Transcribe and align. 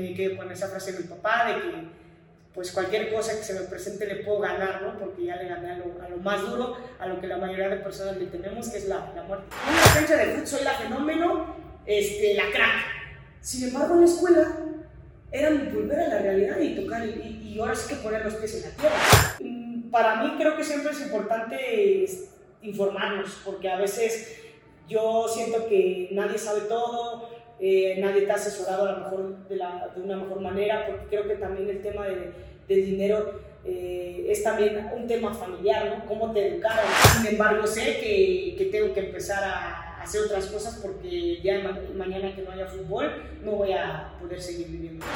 me 0.00 0.14
quedé 0.14 0.36
con 0.36 0.50
esa 0.50 0.68
frase 0.68 0.92
de 0.92 1.00
mi 1.00 1.04
papá 1.06 1.46
de 1.48 1.54
que 1.54 2.02
pues 2.54 2.70
cualquier 2.72 3.10
cosa 3.12 3.36
que 3.38 3.42
se 3.44 3.54
me 3.54 3.60
presente 3.62 4.06
le 4.06 4.16
puedo 4.16 4.40
ganar, 4.40 4.82
¿no? 4.82 4.98
Porque 4.98 5.24
ya 5.24 5.36
le 5.36 5.48
gané 5.48 5.72
a 5.72 5.78
lo, 5.78 6.02
a 6.02 6.08
lo 6.08 6.18
más 6.18 6.42
duro, 6.42 6.76
a 6.98 7.06
lo 7.06 7.18
que 7.18 7.26
la 7.26 7.38
mayoría 7.38 7.70
de 7.70 7.76
personas 7.76 8.18
le 8.18 8.26
tenemos, 8.26 8.68
que 8.68 8.76
es 8.76 8.88
la, 8.88 9.10
la 9.14 9.22
muerte. 9.22 9.46
En 9.68 9.74
la 9.74 9.94
cancha 9.94 10.16
de 10.16 10.32
fútbol 10.32 10.46
soy 10.46 10.64
la 10.64 10.72
fenómeno, 10.74 11.56
este, 11.86 12.34
la 12.34 12.50
crack. 12.50 12.84
Sin 13.40 13.68
embargo, 13.68 13.94
en 13.94 14.00
la 14.00 14.06
escuela 14.06 14.56
era 15.30 15.48
volver 15.50 15.98
a 15.98 16.08
la 16.08 16.18
realidad 16.18 16.60
y 16.60 16.74
tocar, 16.76 17.06
y, 17.06 17.54
y 17.54 17.58
ahora 17.58 17.74
sí 17.74 17.88
que 17.88 18.02
poner 18.02 18.22
los 18.22 18.34
pies 18.34 18.54
en 18.56 18.70
la 18.70 18.76
tierra. 18.76 18.96
Mm, 19.40 19.90
Para 19.90 20.22
mí 20.22 20.34
creo 20.36 20.54
que 20.54 20.62
siempre 20.62 20.92
es 20.92 21.00
importante 21.00 22.06
informarnos, 22.60 23.40
porque 23.46 23.70
a 23.70 23.76
veces 23.78 24.40
yo 24.86 25.26
siento 25.26 25.66
que 25.68 26.10
nadie 26.12 26.36
sabe 26.36 26.62
todo, 26.62 27.30
eh, 27.64 27.96
nadie 28.00 28.22
te 28.22 28.32
ha 28.32 28.34
asesorado 28.34 28.86
a 28.86 28.92
lo 28.92 28.98
mejor 29.04 29.48
de, 29.48 29.54
la, 29.54 29.88
una 29.94 30.16
mejor 30.16 30.40
manera, 30.40 30.84
porque 30.84 31.06
creo 31.06 31.28
que 31.28 31.36
también 31.36 31.70
el 31.70 31.80
tema 31.80 32.08
de, 32.08 32.32
del 32.66 32.84
dinero 32.84 33.40
eh, 33.64 34.26
es 34.28 34.42
también 34.42 34.90
un 34.92 35.06
tema 35.06 35.32
familiar, 35.32 35.86
¿no? 35.86 36.06
Cómo 36.06 36.32
te 36.32 36.48
educaron. 36.48 36.84
Sin 37.16 37.26
embargo, 37.28 37.64
sé 37.64 38.00
que, 38.00 38.56
que 38.58 38.64
tengo 38.72 38.92
que 38.92 38.98
empezar 38.98 39.44
a 39.44 40.02
hacer 40.02 40.22
otras 40.22 40.46
cosas 40.46 40.80
porque 40.82 41.40
ya 41.40 41.60
ma 41.60 41.78
mañana 41.94 42.34
que 42.34 42.42
no 42.42 42.50
haya 42.50 42.66
fútbol 42.66 43.22
no 43.44 43.52
voy 43.52 43.70
a 43.72 44.12
poder 44.20 44.42
seguir 44.42 44.66
viviendo. 44.66 45.06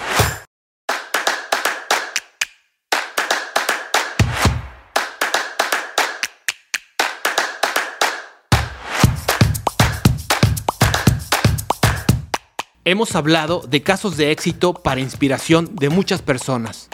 Hemos 12.89 13.17
hablado 13.17 13.63
de 13.69 13.83
casos 13.83 14.17
de 14.17 14.31
éxito 14.31 14.73
para 14.73 15.01
inspiración 15.01 15.75
de 15.75 15.89
muchas 15.89 16.23
personas. 16.23 16.89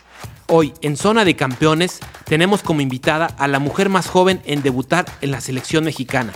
Hoy, 0.49 0.73
en 0.81 0.97
Zona 0.97 1.27
de 1.27 1.37
Campeones, 1.37 2.01
tenemos 2.25 2.63
como 2.63 2.81
invitada 2.81 3.27
a 3.27 3.47
la 3.47 3.59
mujer 3.59 3.91
más 3.91 4.07
joven 4.07 4.41
en 4.47 4.63
debutar 4.63 5.05
en 5.21 5.31
la 5.31 5.43
selección 5.43 5.85
mexicana. 5.85 6.33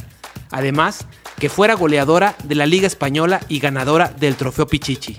Además, 0.51 1.07
que 1.39 1.49
fuera 1.49 1.73
goleadora 1.73 2.37
de 2.45 2.55
la 2.55 2.67
Liga 2.67 2.87
Española 2.87 3.41
y 3.49 3.59
ganadora 3.59 4.09
del 4.09 4.37
Trofeo 4.37 4.67
Pichichi. 4.67 5.17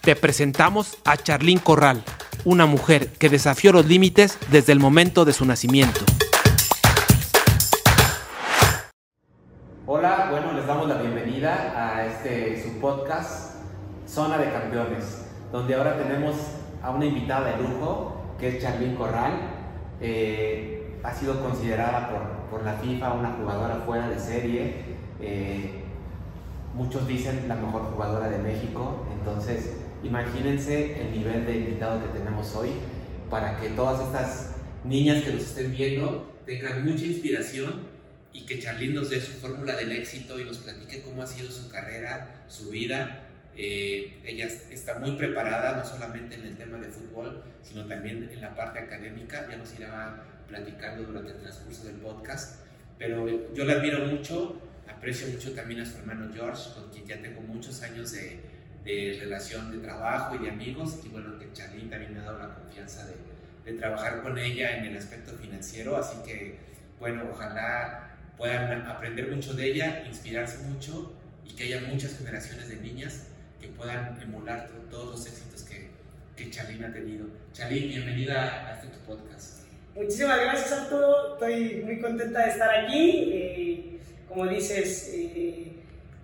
Te 0.00 0.16
presentamos 0.16 0.96
a 1.04 1.18
Charlín 1.18 1.58
Corral, 1.58 2.02
una 2.46 2.64
mujer 2.64 3.12
que 3.18 3.28
desafió 3.28 3.74
los 3.74 3.84
límites 3.84 4.38
desde 4.50 4.72
el 4.72 4.80
momento 4.80 5.26
de 5.26 5.34
su 5.34 5.44
nacimiento. 5.44 6.00
Hola, 9.84 10.28
bueno, 10.30 10.54
les 10.54 10.66
damos 10.66 10.88
la 10.88 10.96
bienvenida 10.96 11.74
a 11.76 12.06
este 12.06 12.62
su 12.62 12.80
podcast 12.80 13.55
Zona 14.16 14.38
de 14.38 14.50
Campeones, 14.50 15.26
donde 15.52 15.74
ahora 15.74 15.98
tenemos 15.98 16.36
a 16.82 16.88
una 16.90 17.04
invitada 17.04 17.54
de 17.54 17.62
lujo, 17.62 18.34
que 18.40 18.48
es 18.48 18.62
Charlín 18.62 18.94
Corral. 18.94 19.32
Eh, 20.00 20.96
ha 21.02 21.12
sido 21.12 21.38
considerada 21.38 22.08
por, 22.08 22.22
por, 22.48 22.64
la 22.64 22.78
FIFA 22.78 23.12
una 23.12 23.32
jugadora 23.32 23.82
fuera 23.84 24.08
de 24.08 24.18
serie. 24.18 24.72
Eh, 25.20 25.82
muchos 26.72 27.06
dicen 27.06 27.46
la 27.46 27.56
mejor 27.56 27.92
jugadora 27.92 28.30
de 28.30 28.38
México. 28.38 29.06
Entonces, 29.18 29.74
imagínense 30.02 30.98
el 30.98 31.12
nivel 31.12 31.44
de 31.44 31.58
invitado 31.58 32.00
que 32.00 32.18
tenemos 32.18 32.56
hoy 32.56 32.70
para 33.28 33.60
que 33.60 33.68
todas 33.68 34.00
estas 34.00 34.54
niñas 34.82 35.24
que 35.24 35.32
nos 35.34 35.42
estén 35.42 35.72
viendo 35.72 36.32
tengan 36.46 36.86
mucha 36.86 37.04
inspiración 37.04 37.82
y 38.32 38.46
que 38.46 38.60
Charlín 38.60 38.94
nos 38.94 39.10
dé 39.10 39.20
su 39.20 39.32
fórmula 39.32 39.76
del 39.76 39.92
éxito 39.92 40.40
y 40.40 40.44
nos 40.44 40.56
platique 40.56 41.02
cómo 41.02 41.22
ha 41.22 41.26
sido 41.26 41.50
su 41.50 41.68
carrera, 41.68 42.46
su 42.48 42.70
vida 42.70 43.25
eh, 43.56 44.20
ella 44.24 44.46
está 44.46 44.98
muy 44.98 45.12
preparada, 45.12 45.76
no 45.78 45.84
solamente 45.84 46.34
en 46.34 46.42
el 46.42 46.56
tema 46.56 46.76
de 46.78 46.88
fútbol, 46.88 47.42
sino 47.62 47.86
también 47.86 48.28
en 48.30 48.40
la 48.40 48.54
parte 48.54 48.78
académica. 48.78 49.46
Ya 49.50 49.56
nos 49.56 49.74
irá 49.78 50.22
platicando 50.46 51.04
durante 51.04 51.32
el 51.32 51.38
transcurso 51.38 51.86
del 51.86 51.96
podcast. 51.96 52.60
Pero 52.98 53.52
yo 53.54 53.64
la 53.64 53.74
admiro 53.74 54.06
mucho, 54.06 54.60
aprecio 54.88 55.28
mucho 55.28 55.52
también 55.54 55.80
a 55.80 55.86
su 55.86 55.96
hermano 55.98 56.30
George, 56.34 56.70
con 56.74 56.90
quien 56.90 57.06
ya 57.06 57.20
tengo 57.20 57.40
muchos 57.40 57.82
años 57.82 58.12
de, 58.12 58.40
de 58.84 59.18
relación 59.20 59.70
de 59.70 59.78
trabajo 59.78 60.34
y 60.34 60.38
de 60.38 60.50
amigos. 60.50 61.00
Y 61.04 61.08
bueno, 61.08 61.38
que 61.38 61.50
Charlene 61.52 61.88
también 61.88 62.12
me 62.12 62.20
ha 62.20 62.24
dado 62.24 62.38
la 62.38 62.54
confianza 62.54 63.06
de, 63.06 63.14
de 63.70 63.78
trabajar 63.78 64.22
con 64.22 64.38
ella 64.38 64.76
en 64.76 64.84
el 64.84 64.96
aspecto 64.98 65.32
financiero. 65.32 65.96
Así 65.96 66.16
que, 66.26 66.58
bueno, 66.98 67.24
ojalá 67.30 68.16
puedan 68.36 68.82
aprender 68.82 69.34
mucho 69.34 69.54
de 69.54 69.66
ella, 69.66 70.04
inspirarse 70.06 70.58
mucho 70.64 71.14
y 71.46 71.54
que 71.54 71.64
haya 71.64 71.80
muchas 71.88 72.18
generaciones 72.18 72.68
de 72.68 72.76
niñas 72.76 73.28
que 73.66 73.72
puedan 73.72 74.20
emular 74.22 74.68
todos 74.90 75.10
los 75.10 75.26
éxitos 75.26 75.62
que, 75.62 75.88
que 76.36 76.50
Charlene 76.50 76.86
ha 76.86 76.92
tenido. 76.92 77.26
Charlene, 77.52 77.86
bienvenida 77.88 78.68
a 78.68 78.74
este 78.74 78.86
tu 78.88 78.98
podcast. 79.00 79.64
Muchísimas 79.94 80.40
gracias 80.40 80.72
Arturo, 80.72 81.34
estoy 81.34 81.82
muy 81.84 82.00
contenta 82.00 82.44
de 82.44 82.50
estar 82.50 82.70
aquí. 82.70 83.30
Eh, 83.32 84.00
como 84.28 84.46
dices, 84.46 85.10
eh, 85.12 85.72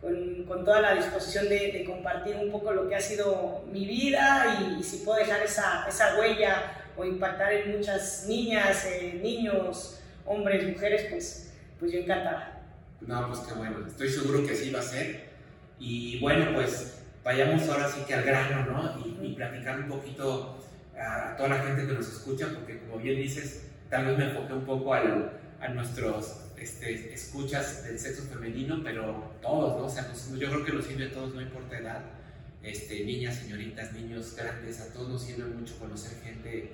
con, 0.01 0.45
con, 0.45 0.65
toda 0.65 0.81
la 0.83 0.95
disposición 0.95 1.49
de, 1.49 1.73
de, 1.73 1.85
compartir 1.85 2.37
un 2.37 2.53
poco 2.53 2.73
lo 2.73 2.89
que 2.89 2.95
ha 2.95 3.01
sido 3.01 3.65
mi 3.73 3.87
vida 3.87 4.59
y, 4.61 4.81
y 4.81 4.83
si 4.85 4.99
puedo 4.99 5.19
dejar 5.19 5.43
esa, 5.43 5.87
esa, 5.89 6.19
huella 6.19 6.63
o 6.97 7.05
impactar 7.05 7.53
en 7.53 7.77
muchas 7.77 8.27
niñas, 8.29 8.85
eh, 8.87 9.19
niños, 9.23 10.01
hombres, 10.27 10.69
mujeres, 10.69 11.07
pues, 11.11 11.53
pues 11.81 11.93
yo 11.93 11.99
encantada. 11.99 12.61
No, 13.01 13.27
pues 13.29 13.41
qué 13.41 13.55
bueno, 13.55 13.85
estoy 13.87 14.09
seguro 14.11 14.47
que 14.47 14.53
así 14.53 14.71
va 14.71 14.81
a 14.81 14.83
ser. 14.83 15.33
Y 15.81 16.21
bueno, 16.21 16.53
pues 16.55 17.02
vayamos 17.25 17.69
ahora 17.69 17.89
sí 17.89 18.03
que 18.07 18.15
al 18.15 18.25
grano, 18.25 18.67
¿no? 18.67 19.07
Y, 19.07 19.27
y 19.27 19.35
platicar 19.35 19.81
un 19.81 19.89
poquito 19.89 20.59
a, 20.99 21.37
toda 21.37 21.51
la 21.51 21.59
gente 21.59 21.87
que 21.87 21.93
nos 21.93 22.09
escucha, 22.09 22.49
porque 22.55 22.81
como 22.81 22.99
bien 22.99 23.17
dices, 23.17 23.67
tal 23.89 24.07
vez 24.07 24.19
me 24.19 24.25
enfoqué 24.31 24.53
un 24.53 24.65
poco 24.65 24.95
al, 24.95 25.33
a 25.61 25.69
nuestros 25.69 26.43
este, 26.57 27.13
escuchas 27.13 27.85
del 27.85 27.99
sexo 27.99 28.23
femenino, 28.23 28.81
pero 28.83 29.33
todos, 29.41 29.79
¿no? 29.79 29.87
O 29.87 29.91
sea, 29.91 30.03
nos, 30.09 30.31
yo 30.39 30.49
creo 30.49 30.65
que 30.65 30.73
nos 30.73 30.85
sirve 30.85 31.07
a 31.07 31.13
todos, 31.13 31.35
no 31.35 31.41
importa 31.41 31.79
edad, 31.79 32.03
este, 32.63 33.05
niñas, 33.05 33.37
señoritas, 33.37 33.93
niños 33.93 34.37
grandes, 34.37 34.81
a 34.81 34.93
todos 34.93 35.09
nos 35.09 35.23
sirve 35.23 35.45
mucho 35.45 35.79
conocer 35.79 36.19
gente 36.23 36.73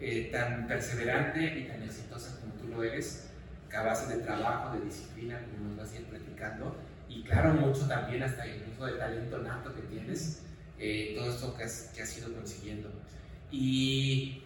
eh, 0.00 0.28
tan 0.32 0.66
perseverante 0.66 1.58
y 1.58 1.68
tan 1.68 1.82
exitosa 1.82 2.40
como 2.40 2.54
tú 2.54 2.68
lo 2.68 2.82
eres, 2.82 3.28
que 3.70 3.76
a 3.76 3.82
base 3.82 4.16
de 4.16 4.22
trabajo, 4.22 4.76
de 4.76 4.84
disciplina, 4.84 5.40
como 5.40 5.68
nos 5.68 5.78
vas 5.78 5.92
a 5.92 5.96
ir 5.96 6.06
platicando, 6.06 6.76
y 7.18 7.22
claro, 7.24 7.52
mucho 7.52 7.86
también 7.88 8.22
hasta 8.22 8.46
incluso 8.46 8.86
de 8.86 8.92
talento 8.92 9.38
nato 9.38 9.74
que 9.74 9.82
tienes, 9.82 10.42
eh, 10.78 11.14
todo 11.16 11.30
esto 11.30 11.56
que 11.56 11.64
has, 11.64 11.90
que 11.94 12.02
has 12.02 12.18
ido 12.18 12.32
consiguiendo. 12.32 12.90
Y 13.50 14.42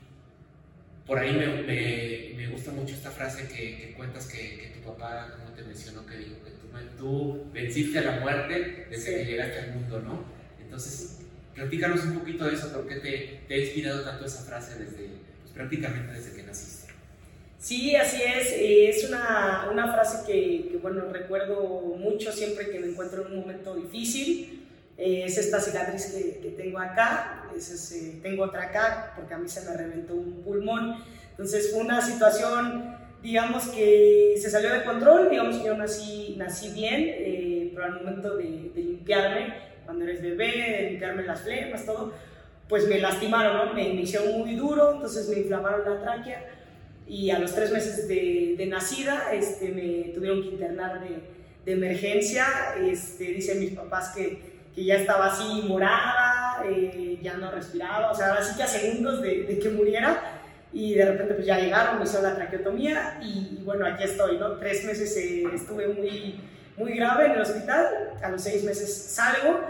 por 1.07 1.19
ahí 1.19 1.33
me, 1.35 1.47
me, 1.65 2.33
me, 2.35 2.49
gusta 2.49 2.73
mucho 2.73 2.95
esta 2.95 3.11
frase 3.11 3.47
que, 3.49 3.77
que 3.77 3.95
cuentas 3.95 4.27
que, 4.27 4.57
que, 4.59 4.67
tu 4.69 4.81
papá, 4.81 5.35
como 5.37 5.55
te 5.55 5.63
mencionó, 5.65 6.07
que 6.07 6.17
dijo 6.17 6.37
que 6.43 6.51
tú, 6.53 6.97
tú 6.97 7.51
venciste 7.53 7.99
a 7.99 8.03
la 8.03 8.21
muerte 8.21 8.87
desde 8.89 9.05
sí. 9.05 9.15
que 9.17 9.25
llegaste 9.33 9.59
al 9.59 9.75
mundo, 9.75 10.01
¿no? 10.01 10.25
Entonces, 10.59 11.19
platícanos 11.55 12.05
un 12.05 12.21
poquito 12.21 12.47
de 12.47 12.55
eso, 12.55 12.73
¿por 12.73 12.89
qué 12.89 12.97
te, 12.97 13.43
te 13.47 13.55
ha 13.55 13.59
inspirado 13.59 14.03
tanto 14.03 14.25
esa 14.25 14.45
frase 14.45 14.83
desde, 14.83 15.09
pues, 15.43 15.53
prácticamente 15.53 16.15
desde 16.15 16.37
que 16.37 16.43
naciste? 16.45 16.72
Sí, 17.63 17.95
así 17.95 18.21
es. 18.21 18.53
Eh, 18.55 18.89
es 18.89 19.09
una, 19.09 19.69
una 19.71 19.93
frase 19.93 20.27
que, 20.27 20.69
que, 20.69 20.79
bueno, 20.79 21.05
recuerdo 21.13 21.63
mucho 21.97 22.33
siempre 22.33 22.69
que 22.69 22.81
me 22.81 22.89
encuentro 22.89 23.25
en 23.25 23.35
un 23.35 23.41
momento 23.43 23.77
difícil. 23.77 24.67
Eh, 24.99 25.23
es 25.27 25.39
esta 25.39 25.61
cicatriz 25.61 26.07
que, 26.07 26.41
que 26.41 26.49
tengo 26.57 26.81
acá. 26.81 27.45
Es 27.57 27.71
ese, 27.71 28.19
tengo 28.21 28.43
otra 28.43 28.65
acá 28.65 29.13
porque 29.15 29.35
a 29.35 29.39
mí 29.39 29.49
se 29.49 29.61
me 29.63 29.77
reventó 29.77 30.15
un 30.15 30.43
pulmón. 30.43 30.97
Entonces 31.31 31.71
fue 31.71 31.83
una 31.83 32.03
situación, 32.03 32.97
digamos, 33.23 33.69
que 33.69 34.35
se 34.43 34.51
salió 34.51 34.73
de 34.73 34.83
control. 34.83 35.31
Digamos 35.31 35.59
que 35.59 35.67
yo 35.67 35.77
nací, 35.77 36.35
nací 36.37 36.71
bien, 36.71 37.05
eh, 37.07 37.71
pero 37.73 37.87
al 37.87 37.95
momento 37.95 38.39
de, 38.39 38.73
de, 38.75 38.83
limpiarme, 38.83 39.55
cuando 39.85 40.03
eres 40.03 40.21
bebé, 40.21 40.81
de 40.81 40.91
limpiarme 40.91 41.23
las 41.23 41.43
flemas, 41.43 41.87
todo, 41.87 42.13
pues 42.69 42.89
me 42.89 42.99
lastimaron, 42.99 43.69
¿no? 43.69 43.73
Me, 43.73 43.95
me 43.95 44.01
hicieron 44.01 44.37
muy 44.37 44.57
duro, 44.57 44.95
entonces 44.95 45.29
me 45.29 45.39
inflamaron 45.39 45.89
la 45.89 46.03
tráquea 46.03 46.59
y 47.13 47.31
a 47.31 47.39
los 47.39 47.55
tres 47.55 47.71
meses 47.71 48.09
de, 48.09 48.55
de 48.57 48.67
nacida 48.67 49.35
este, 49.35 49.69
me 49.69 50.15
tuvieron 50.15 50.41
que 50.41 50.49
internar 50.49 50.99
de, 51.03 51.19
de 51.63 51.73
emergencia. 51.73 52.47
Este, 52.81 53.25
dicen 53.25 53.61
mis 53.61 53.73
papás 53.73 54.15
que, 54.17 54.41
que 54.75 54.83
ya 54.83 54.95
estaba 54.95 55.27
así 55.27 55.63
morada, 55.69 56.65
eh, 56.65 57.19
ya 57.21 57.35
no 57.35 57.51
respiraba, 57.51 58.11
o 58.11 58.15
sea, 58.15 58.29
ahora 58.29 58.43
sí 58.43 58.57
que 58.57 58.63
a 58.63 58.67
segundos 58.67 59.21
de, 59.21 59.43
de, 59.43 59.59
que 59.59 59.69
muriera. 59.69 60.39
Y 60.73 60.95
de 60.95 61.05
repente 61.05 61.35
pues 61.35 61.47
ya 61.47 61.59
llegaron, 61.61 61.99
me 61.99 62.05
hicieron 62.05 62.31
la 62.31 62.35
traqueotomía 62.35 63.19
y, 63.21 63.59
y 63.59 63.63
bueno, 63.63 63.85
aquí 63.85 64.05
estoy, 64.05 64.39
¿no? 64.39 64.53
Tres 64.53 64.83
meses 64.87 65.15
eh, 65.19 65.45
estuve 65.55 65.89
muy, 65.89 66.41
muy 66.79 66.97
grave 66.97 67.27
en 67.27 67.33
el 67.33 67.43
hospital, 67.43 67.89
a 68.23 68.31
los 68.31 68.43
seis 68.43 68.65
meses 68.65 68.91
salgo. 68.91 69.61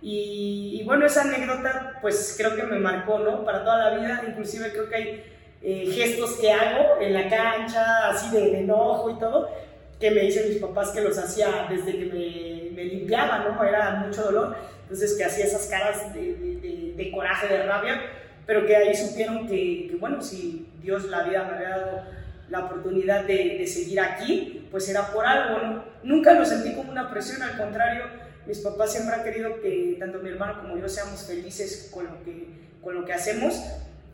Y, 0.00 0.78
y 0.80 0.84
bueno, 0.84 1.04
esa 1.04 1.22
anécdota 1.22 1.98
pues 2.00 2.34
creo 2.38 2.56
que 2.56 2.62
me 2.62 2.78
marcó, 2.78 3.18
¿no? 3.18 3.44
Para 3.44 3.64
toda 3.64 3.90
la 3.90 3.98
vida, 3.98 4.24
inclusive 4.26 4.72
creo 4.72 4.88
que 4.88 4.96
hay 4.96 5.35
eh, 5.68 5.90
gestos 5.90 6.34
que 6.34 6.52
hago 6.52 7.00
en 7.00 7.12
la 7.12 7.28
cancha, 7.28 8.10
así 8.10 8.30
de, 8.30 8.60
enojo 8.60 9.10
y 9.10 9.18
todo, 9.18 9.50
que 9.98 10.12
me 10.12 10.20
dicen 10.20 10.48
mis 10.48 10.58
papás 10.58 10.90
que 10.90 11.00
los 11.00 11.18
hacía 11.18 11.66
desde 11.68 11.98
que 11.98 12.04
me, 12.04 12.70
me 12.70 12.84
limpiaba, 12.84 13.40
¿no? 13.40 13.64
Era 13.64 13.90
mucho 13.96 14.22
dolor, 14.22 14.56
entonces 14.82 15.16
que 15.18 15.24
hacía 15.24 15.44
esas 15.44 15.66
caras 15.66 16.14
de, 16.14 16.94
de, 16.96 17.10
coraje, 17.10 17.48
de 17.48 17.64
rabia, 17.64 18.00
pero 18.46 18.64
que 18.64 18.76
ahí 18.76 18.94
supieron 18.94 19.48
que, 19.48 19.96
bueno, 19.98 20.22
si 20.22 20.68
Dios 20.80 21.06
la 21.06 21.24
vida 21.24 21.42
me 21.42 21.56
había 21.56 21.70
dado 21.70 22.02
la 22.48 22.60
oportunidad 22.60 23.24
de, 23.24 23.66
seguir 23.66 23.98
aquí, 23.98 24.68
pues 24.70 24.88
era 24.88 25.10
por 25.12 25.26
algo. 25.26 25.82
Nunca 26.04 26.32
lo 26.34 26.44
sentí 26.44 26.76
como 26.76 26.92
una 26.92 27.10
presión, 27.10 27.42
al 27.42 27.58
contrario, 27.58 28.04
mis 28.46 28.60
papás 28.60 28.92
siempre 28.92 29.16
han 29.16 29.24
querido 29.24 29.60
que 29.60 29.96
tanto 29.98 30.20
mi 30.20 30.28
hermano 30.28 30.62
como 30.62 30.78
yo 30.78 30.88
seamos 30.88 31.26
felices 31.26 31.90
con 31.92 32.04
lo 32.04 32.22
que, 32.22 32.46
con 32.80 32.94
lo 32.94 33.04
que 33.04 33.14
hacemos. 33.14 33.60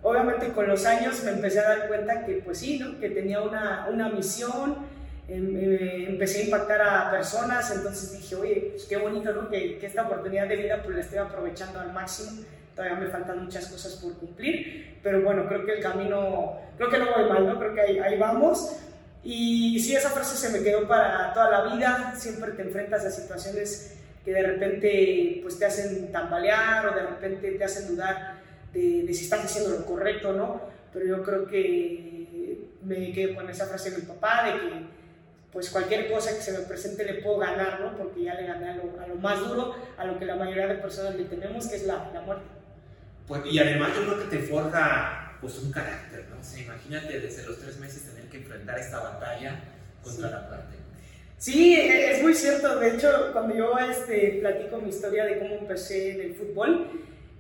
Obviamente 0.03 0.49
con 0.49 0.67
los 0.67 0.85
años 0.85 1.23
me 1.23 1.31
empecé 1.31 1.61
a 1.61 1.69
dar 1.69 1.89
cuenta 1.89 2.27
que 2.27 2.35
pues 2.45 2.59
sí, 2.59 2.79
¿no? 2.79 2.99
que 2.99 3.11
tenía 3.11 3.41
una, 3.41 3.87
una 3.89 4.09
misión, 4.09 4.79
em, 5.29 5.57
eh, 5.57 6.07
empecé 6.09 6.41
a 6.41 6.45
impactar 6.45 6.83
a 6.83 7.11
personas, 7.11 7.71
entonces 7.71 8.13
dije, 8.19 8.35
oye, 8.35 8.69
pues 8.73 8.85
qué 8.87 8.97
bonito 8.97 9.33
¿no? 9.33 9.49
que, 9.49 9.79
que, 9.79 9.87
esta 9.87 10.03
oportunidad 10.03 10.49
de 10.49 10.57
vida 10.57 10.83
pues 10.83 10.97
la 10.97 11.03
estoy 11.03 11.19
aprovechando 11.19 11.79
al 11.79 11.93
máximo. 11.93 12.43
Todavía 12.75 12.97
me 12.99 13.07
faltan 13.09 13.45
muchas 13.45 13.67
cosas 13.69 13.95
por 13.97 14.15
cumplir, 14.15 14.99
pero 15.03 15.23
bueno, 15.23 15.47
creo 15.47 15.65
que 15.65 15.75
el 15.75 15.83
camino, 15.83 16.59
creo 16.77 16.89
que 16.89 16.99
no 16.99 17.07
voy 17.15 17.29
mal, 17.29 17.47
¿no? 17.47 17.59
creo 17.59 17.75
que 17.75 17.81
ahí, 17.83 17.99
ahí 17.99 18.19
vamos. 18.19 18.77
Y 19.23 19.79
sí, 19.79 19.95
esa 19.95 20.11
frase 20.11 20.37
se 20.37 20.59
me 20.59 20.65
quedó 20.65 20.89
para 20.89 21.33
toda 21.33 21.51
la 21.51 21.75
vida, 21.75 22.15
siempre 22.17 22.53
te 22.53 22.63
enfrentas 22.63 23.05
a 23.05 23.11
situaciones 23.11 23.99
que 24.25 24.33
de 24.33 24.43
repente 24.43 25.41
pues 25.43 25.59
te 25.59 25.67
hacen 25.67 26.11
tambalear 26.11 26.89
o 26.89 26.95
de 26.95 27.03
repente 27.03 27.53
te 27.53 27.65
hacen 27.65 27.89
dudar 27.89 28.32
de, 28.73 29.03
de 29.03 29.15
si 29.15 29.25
estás 29.25 29.45
haciendo 29.45 29.71
lo 29.71 29.85
correcto 29.85 30.31
o 30.31 30.33
no, 30.33 30.61
pero 30.93 31.07
yo 31.07 31.23
creo 31.23 31.47
que 31.47 32.23
me 32.83 33.13
quedo 33.13 33.35
con 33.35 33.49
esa 33.49 33.67
frase 33.67 33.91
de 33.91 33.99
mi 33.99 34.03
papá 34.03 34.45
de 34.47 34.53
que 34.53 35.03
pues 35.53 35.69
cualquier 35.69 36.11
cosa 36.11 36.35
que 36.35 36.43
se 36.43 36.53
me 36.53 36.61
presente 36.61 37.05
le 37.05 37.15
puedo 37.15 37.39
ganar, 37.39 37.81
¿no? 37.81 37.97
Porque 37.97 38.23
ya 38.25 38.35
le 38.35 38.47
gané 38.47 38.71
a 38.71 38.77
lo, 38.77 38.99
a 38.99 39.07
lo 39.07 39.17
más 39.17 39.39
duro, 39.41 39.75
a 39.99 40.05
lo 40.07 40.19
que 40.19 40.25
la 40.25 40.37
mayoría 40.37 40.67
de 40.67 40.77
personas 40.77 41.15
le 41.15 41.25
tenemos, 41.25 41.67
que 41.67 41.77
es 41.77 41.85
la, 41.85 42.11
la 42.15 42.23
muerte. 42.23 42.45
Pues, 43.29 43.43
y 43.47 43.59
además 43.59 43.91
yo 43.95 44.05
creo 44.05 44.19
que 44.19 44.37
te 44.37 44.43
forja 44.45 45.37
pues 45.43 45.59
un 45.59 45.71
carácter, 45.71 46.27
¿no? 46.31 46.41
O 46.41 46.43
sea, 46.43 46.63
imagínate 46.63 47.21
desde 47.21 47.45
los 47.45 47.59
tres 47.59 47.79
meses 47.79 48.03
tener 48.03 48.31
que 48.31 48.39
enfrentar 48.39 48.79
esta 48.79 49.01
batalla 49.01 49.61
contra 50.03 50.29
sí. 50.29 50.35
la 50.35 50.41
muerte. 50.49 50.77
Sí, 51.37 51.75
e, 51.75 52.13
es 52.13 52.23
muy 52.23 52.35
cierto. 52.35 52.79
De 52.79 52.97
hecho, 52.97 53.31
cuando 53.33 53.55
yo 53.55 53.79
este, 53.79 54.39
platico 54.41 54.79
mi 54.79 54.89
historia 54.89 55.27
de 55.27 55.39
cómo 55.39 55.55
empecé 55.57 56.13
en 56.13 56.21
el 56.21 56.35
fútbol, 56.35 56.89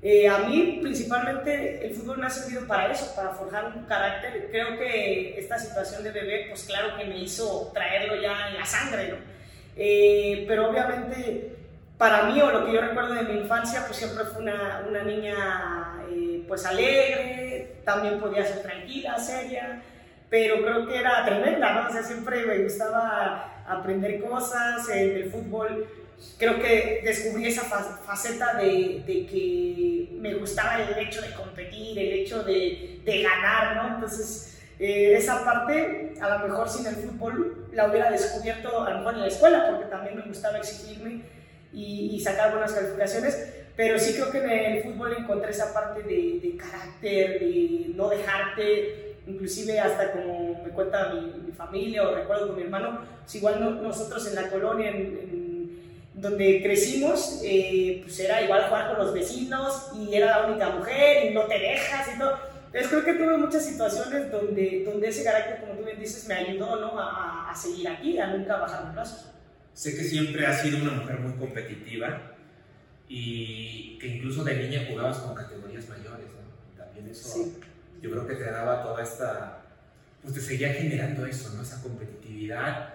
eh, 0.03 0.29
a 0.29 0.39
mí 0.39 0.81
principalmente 0.83 1.87
el 1.87 1.95
fútbol 1.95 2.19
me 2.19 2.27
ha 2.27 2.31
servido 2.31 2.67
para 2.67 2.91
eso, 2.91 3.15
para 3.15 3.31
forjar 3.31 3.67
un 3.67 3.85
carácter. 3.85 4.49
Creo 4.51 4.77
que 4.77 5.39
esta 5.39 5.59
situación 5.59 6.03
de 6.03 6.11
bebé, 6.11 6.47
pues 6.49 6.65
claro 6.65 6.97
que 6.97 7.05
me 7.05 7.19
hizo 7.19 7.71
traerlo 7.73 8.21
ya 8.21 8.49
en 8.49 8.57
la 8.57 8.67
sangre, 8.67 9.09
¿no? 9.11 9.17
Eh, 9.77 10.45
pero 10.49 10.69
obviamente 10.69 11.57
para 11.97 12.25
mí 12.25 12.41
o 12.41 12.51
lo 12.51 12.67
que 12.67 12.73
yo 12.73 12.81
recuerdo 12.81 13.15
de 13.15 13.23
mi 13.23 13.41
infancia, 13.43 13.85
pues 13.87 13.99
siempre 13.99 14.25
fue 14.25 14.43
una, 14.43 14.85
una 14.89 15.05
niña 15.05 16.03
eh, 16.11 16.45
pues 16.49 16.67
alegre, 16.67 17.77
también 17.85 18.19
podía 18.19 18.45
ser 18.45 18.61
tranquila, 18.61 19.17
seria, 19.21 19.81
pero 20.29 20.63
creo 20.63 20.89
que 20.89 20.99
era 20.99 21.25
tremenda, 21.25 21.75
¿no? 21.75 21.89
O 21.89 21.93
sea, 21.93 22.03
siempre 22.03 22.45
me 22.45 22.59
gustaba 22.59 23.63
aprender 23.69 24.21
cosas 24.21 24.89
en 24.89 25.17
el 25.17 25.31
fútbol 25.31 25.87
creo 26.39 26.59
que 26.61 27.01
descubrí 27.05 27.47
esa 27.47 27.63
faceta 27.63 28.55
de, 28.55 29.03
de, 29.07 29.27
que 29.27 30.09
me 30.15 30.35
gustaba 30.35 30.83
el 30.83 30.99
hecho 31.07 31.23
de 31.23 31.33
competir, 31.33 31.99
el 31.99 32.13
hecho 32.13 32.43
de, 32.43 33.01
de 33.05 33.23
ganar, 33.23 33.77
¿no? 33.77 33.95
Entonces, 33.95 34.61
eh, 34.79 35.15
esa 35.17 35.45
parte, 35.45 36.15
a 36.21 36.29
lo 36.29 36.49
mejor 36.49 36.69
sin 36.69 36.87
el 36.87 36.97
fútbol, 36.97 37.69
la 37.73 37.89
hubiera 37.89 38.11
descubierto 38.11 38.83
a 38.83 38.91
lo 38.91 38.99
mejor 38.99 39.15
en 39.15 39.21
la 39.21 39.27
escuela, 39.29 39.69
porque 39.71 39.87
también 39.87 40.17
me 40.17 40.23
gustaba 40.23 40.59
exigirme 40.59 41.23
y, 41.73 42.11
y 42.15 42.21
sacar 42.21 42.51
buenas 42.51 42.73
calificaciones, 42.73 43.53
pero 43.77 43.99
sí 43.99 44.15
creo 44.15 44.31
que 44.31 44.39
en 44.39 44.73
el 44.73 44.83
fútbol 44.83 45.15
encontré 45.17 45.51
esa 45.51 45.73
parte 45.73 46.03
de, 46.03 46.41
de 46.43 46.57
carácter, 46.57 47.41
de 47.41 47.93
no 47.95 48.09
dejarte, 48.09 49.17
inclusive 49.27 49.79
hasta 49.79 50.13
como 50.13 50.63
me 50.63 50.71
cuenta 50.71 51.15
mi, 51.15 51.43
mi, 51.47 51.53
familia 51.53 52.09
o 52.09 52.15
recuerdo 52.15 52.49
con 52.49 52.57
mi 52.57 52.63
hermano, 52.63 53.01
pues 53.23 53.35
igual 53.37 53.61
no, 53.61 53.71
nosotros 53.71 54.27
en 54.27 54.35
la 54.35 54.51
colonia, 54.51 54.91
en, 54.91 54.97
en 54.97 55.42
donde 56.23 56.63
crecimos, 56.63 57.41
eh, 57.45 58.01
pues 58.05 58.19
era 58.21 58.41
igual 58.43 58.69
jugar 58.69 58.91
con 58.91 59.05
los 59.05 59.13
vecinos 59.13 59.91
y 59.99 60.15
era 60.15 60.39
la 60.39 60.47
única 60.47 60.71
mujer 60.71 61.27
y 61.31 61.35
no 61.35 61.43
te 61.43 61.59
dejas 61.59 62.09
y 62.15 62.19
todo. 62.19 62.39
Entonces 62.67 62.89
creo 62.89 63.05
que 63.05 63.15
tuve 63.15 63.37
muchas 63.37 63.67
situaciones 63.67 64.31
donde, 64.31 64.85
donde 64.85 65.09
ese 65.09 65.25
carácter, 65.25 65.61
como 65.61 65.75
tú 65.75 65.85
bien 65.85 65.99
dices, 65.99 66.27
me 66.29 66.35
ayudó 66.35 66.81
¿no? 66.81 66.99
a, 66.99 67.51
a 67.51 67.55
seguir 67.55 67.89
aquí, 67.89 68.19
a 68.19 68.29
nunca 68.29 68.57
bajar 68.57 68.85
los 68.85 68.95
brazos. 68.95 69.27
Sé 69.75 69.97
que 69.97 70.05
siempre 70.05 70.47
has 70.47 70.63
sido 70.63 70.79
una 70.79 70.93
mujer 70.93 71.19
muy 71.19 71.33
competitiva 71.33 72.37
y 73.09 73.99
que 73.99 74.07
incluso 74.07 74.45
de 74.45 74.55
niña 74.55 74.87
jugabas 74.89 75.19
con 75.19 75.35
categorías 75.35 75.89
mayores, 75.89 76.27
¿no? 76.27 76.83
También 76.85 77.09
eso, 77.09 77.29
sí. 77.29 77.57
yo 78.01 78.11
creo 78.11 78.27
que 78.29 78.37
te 78.37 78.45
daba 78.45 78.83
toda 78.83 79.03
esta, 79.03 79.63
pues 80.23 80.35
te 80.35 80.41
seguía 80.41 80.73
generando 80.73 81.27
eso, 81.27 81.53
¿no? 81.55 81.63
Esa 81.63 81.83
competitividad 81.83 82.95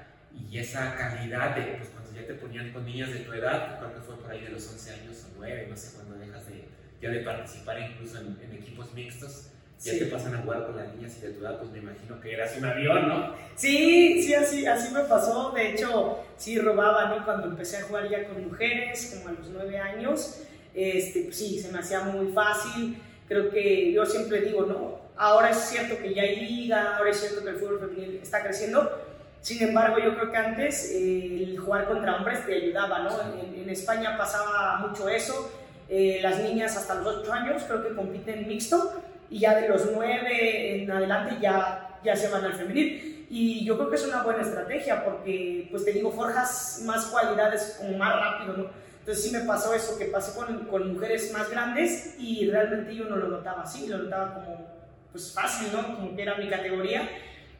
y 0.50 0.58
esa 0.60 0.96
calidad 0.96 1.56
de, 1.56 1.64
pues 1.78 1.90
ya 2.22 2.28
te 2.28 2.34
ponían 2.34 2.72
con 2.74 2.86
niñas 2.86 3.14
de 3.14 3.20
tu 3.20 3.34
edad, 3.34 3.80
creo 3.80 3.94
que 3.94 4.02
fue 4.02 4.16
por 4.18 4.32
ahí 4.32 4.42
de 4.42 4.50
los 4.50 4.68
11 4.68 4.92
años 4.94 5.26
o 5.26 5.38
9, 5.38 5.68
no 5.70 5.78
sé 5.78 5.96
cuándo 5.96 6.16
dejas 6.18 6.48
de, 6.48 6.66
ya 7.02 7.10
de 7.10 7.20
participar 7.20 7.80
incluso 7.80 8.20
en, 8.20 8.38
en 8.42 8.54
equipos 8.54 8.94
mixtos, 8.94 9.52
ya 9.80 9.94
sí. 9.94 10.00
te 10.00 10.06
pasan 10.08 10.36
a 10.36 10.40
jugar 10.40 10.66
con 10.66 10.76
las 10.76 10.94
niñas 10.96 11.18
y 11.18 11.28
de 11.28 11.34
tu 11.34 11.42
edad, 11.42 11.60
pues 11.60 11.70
me 11.72 11.78
imagino 11.78 12.20
que 12.20 12.34
eras 12.34 12.58
un 12.58 12.66
avión, 12.66 13.08
¿no? 13.08 13.36
Sí, 13.56 14.24
sí, 14.24 14.34
así, 14.34 14.66
así 14.66 14.92
me 14.92 15.02
pasó. 15.02 15.52
De 15.52 15.72
hecho, 15.72 16.20
sí 16.36 16.60
robaba, 16.60 17.10
¿no? 17.10 17.24
Cuando 17.24 17.48
empecé 17.48 17.78
a 17.78 17.84
jugar 17.84 18.10
ya 18.10 18.28
con 18.28 18.44
mujeres, 18.48 19.14
como 19.16 19.30
a 19.30 19.40
los 19.40 19.50
9 19.50 19.78
años, 19.78 20.42
este, 20.74 21.24
pues 21.26 21.38
sí, 21.38 21.60
se 21.60 21.72
me 21.72 21.80
hacía 21.80 22.02
muy 22.02 22.32
fácil. 22.34 22.98
Creo 23.28 23.52
que 23.52 23.92
yo 23.92 24.04
siempre 24.06 24.42
digo, 24.42 24.66
¿no? 24.66 25.00
Ahora 25.16 25.52
es 25.52 25.58
cierto 25.58 25.98
que 26.02 26.14
ya 26.14 26.24
hay 26.24 26.38
liga, 26.38 26.98
ahora 26.98 27.12
es 27.12 27.20
cierto 27.20 27.44
que 27.44 27.50
el 27.50 27.56
fútbol 27.58 27.80
femenil 27.80 28.20
está 28.22 28.44
creciendo, 28.44 29.07
sin 29.48 29.64
embargo, 29.64 29.98
yo 29.98 30.14
creo 30.14 30.30
que 30.30 30.36
antes 30.36 30.92
eh, 30.92 31.42
el 31.42 31.58
jugar 31.58 31.88
contra 31.88 32.18
hombres 32.18 32.46
te 32.46 32.54
ayudaba, 32.54 33.00
¿no? 33.00 33.12
En, 33.22 33.62
en 33.62 33.70
España 33.70 34.18
pasaba 34.18 34.80
mucho 34.80 35.08
eso. 35.08 35.50
Eh, 35.88 36.20
las 36.22 36.40
niñas 36.40 36.76
hasta 36.76 36.96
los 36.96 37.20
8 37.20 37.32
años 37.32 37.64
creo 37.66 37.82
que 37.82 37.96
compiten 37.96 38.46
mixto 38.46 39.02
y 39.30 39.40
ya 39.40 39.56
de 39.56 39.70
los 39.70 39.90
9 39.90 40.84
en 40.84 40.92
adelante 40.92 41.38
ya, 41.40 41.98
ya 42.04 42.14
se 42.14 42.28
van 42.28 42.44
al 42.44 42.56
femenil. 42.56 43.26
Y 43.30 43.64
yo 43.64 43.78
creo 43.78 43.90
que 43.90 43.96
es 43.96 44.06
una 44.06 44.22
buena 44.24 44.42
estrategia 44.42 45.06
porque, 45.06 45.70
pues 45.72 45.86
te 45.86 45.94
digo, 45.94 46.12
forjas 46.12 46.82
más 46.84 47.06
cualidades 47.06 47.78
como 47.80 47.98
más 47.98 48.20
rápido, 48.20 48.58
¿no? 48.58 48.70
Entonces 49.00 49.24
sí 49.24 49.32
me 49.32 49.46
pasó 49.46 49.74
eso, 49.74 49.98
que 49.98 50.08
pasé 50.08 50.38
con, 50.38 50.66
con 50.66 50.92
mujeres 50.92 51.32
más 51.32 51.50
grandes 51.50 52.16
y 52.20 52.50
realmente 52.50 52.94
yo 52.94 53.06
no 53.06 53.16
lo 53.16 53.30
notaba 53.30 53.62
así, 53.62 53.88
lo 53.88 54.00
notaba 54.00 54.34
como, 54.34 54.68
pues 55.14 55.32
fácil, 55.32 55.70
¿no? 55.72 55.96
Como 55.96 56.14
que 56.18 56.22
era 56.22 56.36
mi 56.36 56.50
categoría 56.50 57.08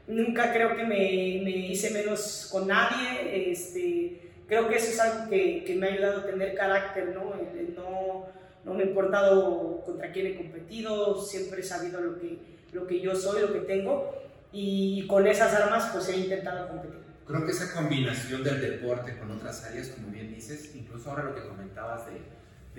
nunca 0.08 0.54
creo 0.54 0.76
que 0.76 0.84
me, 0.84 1.42
me, 1.44 1.52
hice 1.52 1.92
menos 1.92 2.50
con 2.52 2.68
nadie. 2.68 3.52
Este, 3.52 4.32
creo 4.48 4.68
que 4.68 4.76
eso 4.76 4.92
es 4.92 5.00
algo 5.00 5.30
que, 5.30 5.64
que 5.66 5.76
me 5.76 5.88
ha 5.88 5.94
ayudado 5.94 6.22
a 6.22 6.26
tener 6.26 6.56
carácter, 6.56 7.14
¿no? 7.14 7.34
El, 7.34 7.60
el 7.60 7.76
no, 7.76 8.28
no 8.64 8.74
me 8.74 8.84
ha 8.84 8.88
importado 8.88 9.82
contra 9.86 10.12
quién 10.12 10.28
he 10.28 10.36
competido, 10.36 11.22
siempre 11.22 11.62
he 11.62 11.64
sabido 11.64 12.02
lo 12.02 12.20
que, 12.20 12.40
lo 12.74 12.88
que 12.88 13.00
yo 13.00 13.16
soy, 13.16 13.42
lo 13.42 13.54
que 13.54 13.60
tengo, 13.60 14.14
y 14.52 15.06
con 15.08 15.28
esas 15.28 15.54
armas 15.54 15.90
pues 15.94 16.10
he 16.10 16.18
intentado 16.18 16.68
competir. 16.68 17.00
Creo 17.26 17.46
que 17.46 17.52
esa 17.52 17.74
combinación 17.74 18.44
del 18.44 18.62
deporte 18.62 19.18
con 19.18 19.32
otras 19.32 19.66
áreas, 19.66 19.90
como 19.90 20.08
bien 20.10 20.34
dices, 20.34 20.74
incluso 20.76 21.10
ahora 21.10 21.24
lo 21.24 21.36
que 21.36 21.42
comentabas 21.42 22.06
de, 22.08 22.22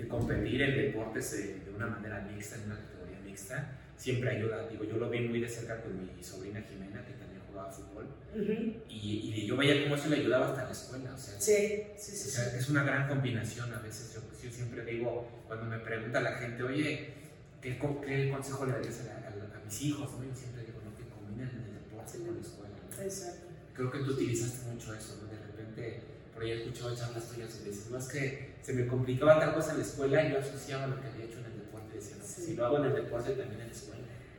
de 0.01 0.07
competir 0.07 0.61
en 0.63 0.75
deportes 0.75 1.31
de, 1.31 1.59
de 1.59 1.75
una 1.75 1.85
manera 1.85 2.21
mixta, 2.21 2.55
en 2.55 2.63
una 2.63 2.75
categoría 2.75 3.19
mixta, 3.23 3.78
siempre 3.99 4.29
ayuda. 4.29 4.67
Digo, 4.69 4.85
yo 4.85 4.97
lo 4.97 5.09
vi 5.09 5.19
muy 5.19 5.41
de 5.41 5.49
cerca 5.49 5.81
con 5.81 5.91
mi 6.15 6.23
sobrina 6.23 6.61
Jimena, 6.61 7.05
que 7.05 7.13
también 7.13 7.41
jugaba 7.49 7.69
fútbol, 7.69 8.05
uh 8.33 8.37
-huh. 8.37 8.73
y, 8.87 9.33
y, 9.35 9.45
yo 9.45 9.57
veía 9.57 9.83
cómo 9.83 9.95
eso 9.95 10.09
le 10.09 10.15
ayudaba 10.17 10.49
hasta 10.49 10.63
la 10.63 10.71
escuela. 10.71 11.13
O 11.13 11.17
sea, 11.17 11.39
sí, 11.39 11.83
sí, 11.97 12.11
sí, 12.15 12.29
o 12.29 12.31
sea, 12.31 12.57
es 12.57 12.69
una 12.69 12.83
gran 12.83 13.07
combinación. 13.09 13.73
A 13.73 13.79
veces 13.79 14.13
yo, 14.15 14.21
yo, 14.41 14.49
siempre 14.49 14.85
digo, 14.85 15.43
cuando 15.47 15.65
me 15.65 15.79
pregunta 15.79 16.21
la 16.21 16.33
gente, 16.33 16.63
oye, 16.63 17.13
¿qué, 17.61 17.77
qué 17.77 18.31
consejo 18.31 18.65
le 18.65 18.71
darías 18.71 19.01
a, 19.01 19.27
a, 19.27 19.57
a, 19.59 19.65
mis 19.65 19.81
hijos? 19.81 20.09
¿no? 20.13 20.23
Yo 20.23 20.35
siempre 20.35 20.63
digo, 20.63 20.79
no, 20.85 20.95
que 20.95 21.03
combinen 21.09 21.49
el 21.49 21.73
deporte 21.73 22.17
con 22.19 22.35
la 22.35 22.41
escuela. 22.41 22.75
¿no? 22.89 23.03
Exacto. 23.03 23.47
Creo 23.73 23.91
que 23.91 23.99
tú 23.99 24.11
utilizaste 24.11 24.71
mucho 24.71 24.93
eso, 24.93 25.19
¿no? 25.21 25.29
De 25.29 25.37
repente, 25.45 26.01
por 26.33 26.43
ahí 26.43 26.51
he 26.51 26.63
escuchado 26.63 26.95
charlas 26.95 27.29
tuyas 27.29 27.59
y 27.61 27.69
dices, 27.69 27.89
no 27.89 27.97
es 27.97 28.07
que 28.07 28.55
se 28.61 28.73
me 28.73 28.87
complicaba 28.87 29.39
tal 29.39 29.53
cosa 29.53 29.71
en 29.71 29.79
la 29.79 29.83
escuela 29.83 30.23
y 30.25 30.31
yo 30.31 30.39
asociaba 30.39 30.87
lo 30.87 31.01
que 31.01 31.07
había 31.07 31.25
hecho 31.25 31.39
en 31.39 31.45
el 31.45 31.59
deporte. 31.59 31.95
Decía, 31.95 32.15
no, 32.17 32.25
sí. 32.25 32.41
si 32.43 32.55
lo 32.55 32.65
hago 32.65 32.77
en 32.77 32.85
el 32.85 32.93
deporte, 32.95 33.31
también 33.31 33.61
en 33.61 33.67
la 33.67 33.73
escuela. 33.73 33.88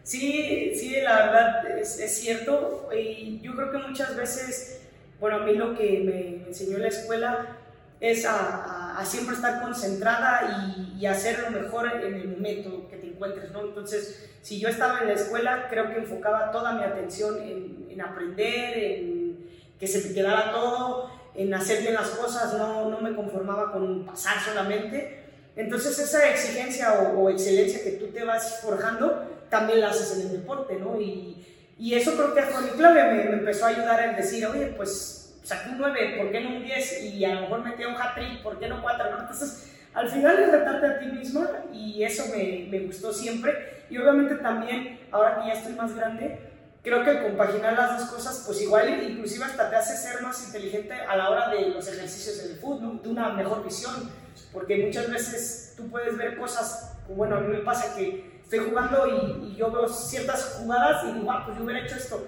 Sí, 0.03 0.73
sí, 0.77 0.97
la 1.03 1.27
verdad 1.27 1.79
es, 1.79 2.21
cierto. 2.21 2.89
Y 2.97 3.41
yo 3.41 3.55
creo 3.55 3.71
que 3.71 3.79
muchas 3.79 4.17
veces, 4.17 4.83
bueno, 5.19 5.37
a 5.37 5.41
mí 5.41 5.55
lo 5.55 5.77
que 5.77 6.01
me 6.01 6.49
enseñó 6.49 6.79
la 6.79 6.89
escuela 6.89 7.57
es 8.01 8.25
a, 8.27 9.03
siempre 9.05 9.35
estar 9.35 9.63
concentrada 9.63 10.95
y, 10.99 11.07
hacer 11.07 11.39
lo 11.39 11.51
mejor 11.63 11.91
en 12.05 12.15
el 12.15 12.29
momento 12.29 12.87
que 12.91 12.97
te 12.97 13.07
encuentres, 13.07 13.51
¿no? 13.53 13.63
Entonces, 13.63 14.31
si 14.43 14.61
yo 14.61 14.69
estaba 14.69 15.01
en 15.01 15.09
la 15.09 15.15
escuela, 15.15 15.67
creo 15.71 15.89
que 15.89 15.97
enfocaba 15.97 16.53
toda 16.53 16.73
mi 16.73 16.85
atención 16.85 17.41
en, 17.43 17.87
en 17.89 18.01
aprender, 18.01 18.79
en 18.79 19.47
que 19.79 19.87
se 19.87 20.07
me 20.07 20.15
quedara 20.15 20.53
todo, 20.53 21.11
en 21.35 21.55
hacer 21.55 21.81
bien 21.81 21.95
las 21.95 22.11
cosas, 22.11 22.55
no, 22.55 22.91
no 22.91 23.01
me 23.01 23.15
conformaba 23.15 23.73
con 23.73 24.05
pasar 24.05 24.39
solamente. 24.41 25.25
Entonces 25.57 25.99
esa 25.99 26.29
exigencia 26.29 26.93
o, 27.01 27.31
excelencia 27.31 27.83
que 27.83 27.93
tú 27.93 28.09
te 28.09 28.25
vas 28.25 28.61
forjando, 28.61 29.25
también 29.51 29.81
la 29.81 29.91
haces 29.91 30.17
en 30.17 30.27
el 30.27 30.33
deporte, 30.33 30.77
¿no? 30.77 31.01
Y, 31.01 31.45
y 31.79 31.95
eso 31.95 32.15
creo 32.15 32.35
que 32.35 32.43
fue 32.43 32.63
mi 32.63 32.71
clave, 32.71 33.05
me, 33.05 33.25
me, 33.25 33.33
empezó 33.39 33.67
a 33.67 33.69
ayudar 33.69 34.03
en 34.03 34.17
decir, 34.17 34.47
oye, 34.47 34.67
pues 34.77 35.39
saqué 35.43 35.71
un 35.71 35.79
9, 35.79 36.15
¿por 36.19 36.31
qué 36.31 36.41
no 36.41 36.57
un 36.57 36.63
10? 36.63 37.05
Y 37.05 37.25
a 37.25 37.35
lo 37.35 37.41
mejor 37.43 37.65
metí 37.65 37.85
un 37.85 37.95
hat-trick, 37.95 38.43
¿por 38.43 38.59
qué 38.59 38.69
no 38.69 38.81
4? 38.81 39.11
¿no? 39.11 39.21
Entonces, 39.21 39.73
al 39.93 40.09
final 40.09 40.39
es 40.39 40.53
retarte 40.53 40.87
a 40.87 40.99
ti 41.01 41.07
misma 41.07 41.51
y 41.73 42.03
eso 42.03 42.25
me, 42.35 42.69
me 42.71 42.81
gustó 42.81 43.13
siempre. 43.13 43.85
Y 43.91 43.99
obviamente 43.99 44.37
también, 44.37 45.01
ahora 45.11 45.41
que 45.41 45.49
ya 45.49 45.55
estoy 45.55 45.73
más 45.73 45.95
grande, 45.97 46.39
creo 46.83 47.05
que 47.05 47.23
compaginar 47.23 47.75
las 47.75 47.99
dos 47.99 48.11
cosas, 48.11 48.45
pues 48.47 48.61
igual 48.63 49.03
inclusive 49.03 49.45
hasta 49.45 49.69
te 49.69 49.77
hace 49.77 49.97
ser 49.97 50.23
más 50.23 50.47
inteligente 50.47 50.95
a 50.95 51.17
la 51.17 51.31
hora 51.31 51.49
de 51.49 51.69
los 51.71 51.87
ejercicios 51.89 52.43
del 52.43 52.57
fútbol, 52.59 53.03
de 53.03 53.09
una 53.09 53.31
mejor 53.31 53.65
visión, 53.65 54.11
porque 54.53 54.85
muchas 54.85 55.11
veces 55.11 55.75
tú 55.77 55.91
puedes 55.91 56.17
ver 56.17 56.39
cosas, 56.39 56.97
bueno, 57.09 57.37
a 57.37 57.41
mí 57.41 57.49
me 57.49 57.59
pasa 57.59 57.95
que 57.97 58.30
estoy 58.51 58.69
jugando 58.69 59.07
y, 59.07 59.55
yo 59.57 59.71
veo 59.71 59.89
ciertas 59.89 60.57
jugadas 60.59 61.05
y 61.05 61.19
digo, 61.19 61.31
ah, 61.31 61.43
pues 61.45 61.57
yo 61.57 61.65
hubiera 61.65 61.85
hecho 61.85 61.97
esto, 61.97 62.27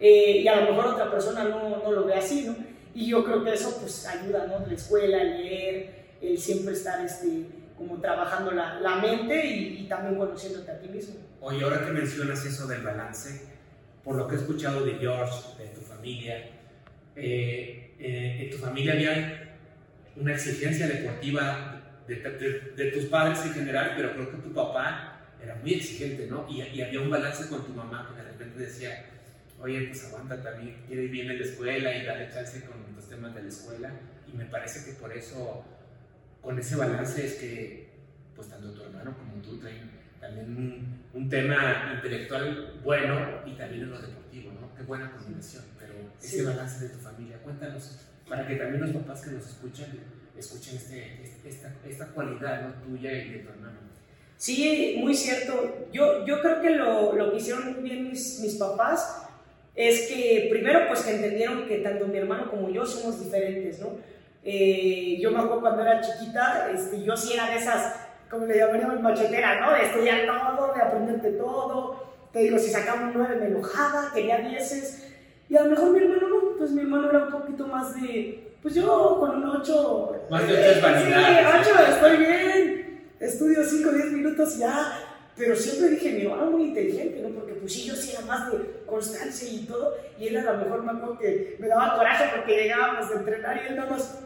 eh, 0.00 0.40
y 0.42 0.48
a 0.48 0.62
lo 0.62 0.72
mejor 0.72 0.94
otra 0.94 1.10
persona 1.10 1.44
no, 1.44 1.78
no, 1.78 1.92
lo 1.92 2.04
ve 2.06 2.14
así, 2.14 2.46
¿no? 2.46 2.56
Y 2.94 3.10
yo 3.10 3.22
creo 3.22 3.44
que 3.44 3.52
eso 3.52 3.76
pues 3.78 4.06
ayuda, 4.06 4.46
¿no? 4.46 4.66
La 4.66 4.74
escuela, 4.74 5.22
leer, 5.22 6.16
el 6.20 6.38
siempre 6.38 6.72
estar 6.72 7.04
este, 7.04 7.46
como 7.76 8.00
trabajando 8.00 8.50
la, 8.50 8.80
la 8.80 8.96
mente 8.96 9.46
y, 9.46 9.82
y 9.82 9.88
también 9.88 10.16
conociéndote 10.16 10.70
a 10.70 10.80
ti 10.80 10.88
mismo. 10.88 11.16
Oye, 11.40 11.62
ahora 11.62 11.84
que 11.84 11.92
mencionas 11.92 12.44
eso 12.44 12.66
del 12.66 12.82
balance, 12.82 13.46
por 14.02 14.16
lo 14.16 14.26
que 14.26 14.36
he 14.36 14.38
escuchado 14.38 14.84
de 14.84 14.94
George, 14.94 15.62
de 15.62 15.68
tu 15.68 15.82
familia, 15.82 16.50
eh, 17.14 17.94
eh, 17.98 18.38
en 18.40 18.50
tu 18.50 18.56
familia 18.56 18.94
había 18.94 19.56
una 20.16 20.32
exigencia 20.32 20.88
deportiva 20.88 21.82
de, 22.08 22.16
de, 22.76 22.90
tus 22.90 23.04
padres 23.04 23.44
en 23.44 23.52
general, 23.52 23.92
pero 23.96 24.14
creo 24.14 24.30
que 24.30 24.36
tu 24.38 24.52
papá 24.52 25.19
era 25.42 25.54
muy 25.56 25.74
exigente, 25.74 26.26
¿no? 26.26 26.46
Y, 26.48 26.62
y, 26.62 26.82
había 26.82 27.00
un 27.00 27.10
balance 27.10 27.48
con 27.48 27.64
tu 27.64 27.72
mamá 27.72 28.08
que 28.08 28.22
de 28.22 28.28
repente 28.28 28.58
decía, 28.60 29.04
oye, 29.60 29.88
pues 29.88 30.04
aguanta 30.06 30.42
también, 30.42 30.76
quiere 30.86 31.04
ir 31.04 31.10
bien 31.10 31.30
en 31.30 31.38
la 31.38 31.44
escuela 31.44 31.96
y 31.96 32.04
darle 32.04 32.30
chance 32.32 32.64
con 32.64 32.94
los 32.94 33.08
temas 33.08 33.34
de 33.34 33.42
la 33.42 33.48
escuela. 33.48 33.92
Y 34.32 34.36
me 34.36 34.44
parece 34.46 34.84
que 34.84 34.96
por 34.98 35.12
eso, 35.12 35.64
con 36.40 36.58
ese 36.58 36.76
balance 36.76 37.26
es 37.26 37.34
que, 37.34 37.90
pues 38.34 38.48
tanto 38.48 38.72
tu 38.72 38.82
hermano 38.82 39.16
como 39.16 39.42
tú 39.42 39.58
traen 39.58 40.00
también 40.20 41.00
un, 41.14 41.28
tema 41.28 41.92
intelectual 41.94 42.80
bueno 42.82 43.40
y 43.46 43.52
también 43.52 43.84
en 43.84 43.90
lo 43.90 44.00
deportivo, 44.00 44.52
¿no? 44.60 44.74
Qué 44.74 44.82
buena 44.82 45.10
combinación, 45.12 45.64
pero 45.78 45.94
ese 46.20 46.42
balance 46.42 46.84
de 46.84 46.90
tu 46.90 46.98
familia, 46.98 47.38
cuéntanos, 47.38 48.06
para 48.28 48.46
que 48.46 48.56
también 48.56 48.82
los 48.82 48.90
papás 48.90 49.22
que 49.22 49.30
nos 49.30 49.46
escuchan, 49.46 49.88
escuchen 50.36 50.76
este, 50.76 51.38
esta, 51.44 51.72
esta, 51.86 52.06
cualidad 52.08 52.62
¿no? 52.62 52.74
tuya 52.82 53.12
y 53.12 53.30
de 53.30 53.38
tu 53.38 53.48
hermano. 53.50 53.89
Sí, 54.40 54.96
muy 54.98 55.14
cierto. 55.14 55.86
Yo, 55.92 56.24
yo 56.24 56.40
creo 56.40 56.62
que 56.62 56.70
lo, 56.70 57.12
lo 57.12 57.30
que 57.30 57.36
hicieron 57.36 57.74
muy 57.74 57.82
bien 57.82 58.08
mis, 58.08 58.40
mis 58.40 58.54
papás 58.54 59.26
es 59.74 60.08
que 60.08 60.48
primero 60.50 60.88
pues 60.88 61.02
que 61.02 61.10
entendieron 61.10 61.66
que 61.68 61.76
tanto 61.80 62.06
mi 62.06 62.16
hermano 62.16 62.50
como 62.50 62.70
yo 62.70 62.86
somos 62.86 63.22
diferentes, 63.22 63.80
¿no? 63.80 63.88
Eh, 64.42 65.18
yo 65.20 65.30
me 65.30 65.40
acuerdo 65.40 65.60
cuando 65.60 65.82
era 65.82 66.00
chiquita, 66.00 66.70
este, 66.74 67.04
yo 67.04 67.14
sí 67.18 67.34
era 67.34 67.50
de 67.50 67.56
esas 67.56 67.94
como 68.30 68.46
le 68.46 68.56
llamaríamos 68.56 69.02
machetera, 69.02 69.60
¿no? 69.60 69.74
De 69.74 69.82
estudiar 69.82 70.24
todo, 70.24 70.72
de 70.72 70.80
aprenderte 70.80 71.32
todo. 71.32 72.02
Te 72.32 72.38
digo, 72.38 72.58
si 72.58 72.70
sacaba 72.70 73.02
un 73.02 73.12
9 73.12 73.36
me 73.40 73.46
enojaba, 73.48 74.10
quería 74.14 74.38
10. 74.38 75.06
Y 75.50 75.56
a 75.58 75.64
lo 75.64 75.70
mejor 75.72 75.90
mi 75.90 75.98
hermano 75.98 76.28
no, 76.30 76.56
pues 76.56 76.70
mi 76.70 76.80
hermano 76.80 77.10
era 77.10 77.24
un 77.24 77.30
poquito 77.30 77.66
más 77.66 78.00
de, 78.00 78.54
pues 78.62 78.74
yo 78.74 79.18
con 79.20 79.42
un 79.42 79.50
8. 79.50 80.12
Más 80.30 80.48
de 80.48 80.54
8 80.54 80.62
es 80.62 80.82
vanidad. 80.82 81.62
Sí, 81.62 81.70
8, 81.74 81.90
estoy 81.90 82.16
bien. 82.16 82.79
Estudio 83.20 83.62
5, 83.62 83.90
10 83.90 84.12
minutos 84.12 84.58
ya. 84.58 85.06
Pero 85.36 85.54
siempre 85.54 85.90
dije, 85.90 86.12
mi 86.12 86.22
hermano 86.22 86.50
muy 86.50 86.64
inteligente, 86.64 87.20
¿no? 87.22 87.28
Porque 87.30 87.52
pues 87.54 87.72
sí, 87.72 87.84
yo 87.84 87.94
sí 87.94 88.12
era 88.12 88.26
más 88.26 88.50
de 88.50 88.82
constancia 88.86 89.48
y 89.48 89.64
todo. 89.66 89.94
Y 90.18 90.28
él 90.28 90.36
a 90.38 90.52
lo 90.52 90.64
mejor 90.64 90.82
me 90.82 91.18
que 91.18 91.56
me 91.58 91.68
daba 91.68 91.96
coraje 91.96 92.24
porque 92.34 92.62
llegábamos 92.62 93.10
a 93.10 93.14
entrenar 93.14 93.56
y 93.56 93.68
él 93.68 93.76
nada 93.76 93.90
más 93.90 94.18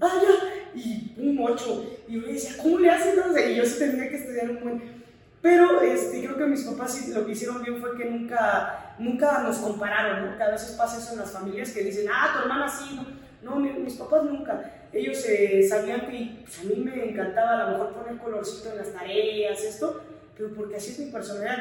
ah, 0.00 0.20
ya, 0.22 0.78
y 0.78 1.14
un 1.18 1.38
8. 1.40 1.98
Y 2.08 2.20
yo 2.20 2.26
decía, 2.26 2.52
¿cómo 2.62 2.78
le 2.78 2.90
hacen? 2.90 3.14
Y 3.50 3.54
yo 3.54 3.64
sí 3.64 3.78
tenía 3.78 4.08
que 4.08 4.16
estudiar 4.16 4.50
un 4.50 4.60
buen. 4.60 4.96
Pero 5.40 5.80
este, 5.80 6.24
creo 6.24 6.36
que 6.36 6.46
mis 6.46 6.64
papás 6.64 7.08
lo 7.08 7.24
que 7.24 7.32
hicieron 7.32 7.62
bien 7.62 7.80
fue 7.80 7.96
que 7.96 8.04
nunca, 8.06 8.94
nunca 8.98 9.42
nos 9.42 9.58
compararon, 9.58 10.26
¿no? 10.26 10.36
Que 10.36 10.42
a 10.42 10.50
veces 10.50 10.72
pasa 10.72 10.98
eso 10.98 11.12
en 11.12 11.20
las 11.20 11.30
familias 11.30 11.70
que 11.70 11.84
dicen, 11.84 12.06
ah, 12.12 12.32
tu 12.34 12.42
hermana 12.42 12.68
sí, 12.68 12.96
no. 12.96 13.26
No, 13.42 13.60
mis 13.60 13.94
papás 13.94 14.24
nunca. 14.24 14.75
Ellos 14.92 15.24
eh, 15.28 15.66
sabían 15.68 16.02
que 16.02 16.38
pues, 16.42 16.60
a 16.60 16.64
mí 16.64 16.76
me 16.76 17.10
encantaba 17.10 17.66
a 17.66 17.70
lo 17.70 17.78
mejor 17.78 17.94
poner 17.94 18.20
colorcito 18.20 18.70
en 18.70 18.78
las 18.78 18.92
tareas, 18.92 19.62
esto, 19.62 20.00
pero 20.36 20.50
porque 20.54 20.76
así 20.76 20.92
es 20.92 20.98
mi 20.98 21.10
personalidad. 21.10 21.58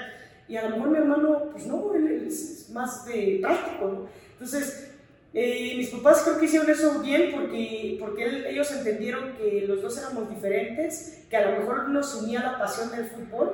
Y 0.48 0.58
a 0.58 0.70
lo 0.70 0.75
mejor 0.75 0.89
mi 0.91 0.98
hermano, 0.98 1.50
pues 1.51 1.65
no, 1.65 1.94
él 1.96 2.25
es 2.27 2.70
más 2.70 3.05
de 3.05 3.39
práctico, 3.41 3.88
¿no? 3.88 4.08
Entonces, 4.34 4.91
eh, 5.38 5.74
mis 5.75 5.89
papás 5.89 6.22
creo 6.24 6.39
que 6.39 6.46
hicieron 6.46 6.70
eso 6.70 7.01
bien 7.01 7.32
porque, 7.34 7.98
porque 8.00 8.50
ellos 8.50 8.72
entendieron 8.72 9.34
que 9.34 9.65
los 9.67 9.82
dos 9.82 9.98
éramos 9.98 10.29
diferentes, 10.29 11.25
que 11.29 11.36
a 11.36 11.51
lo 11.51 11.60
mejor 11.60 11.89
nos 11.89 12.15
unía 12.15 12.41
la 12.41 12.58
pasión 12.58 12.89
del 12.91 13.05
fútbol, 13.05 13.53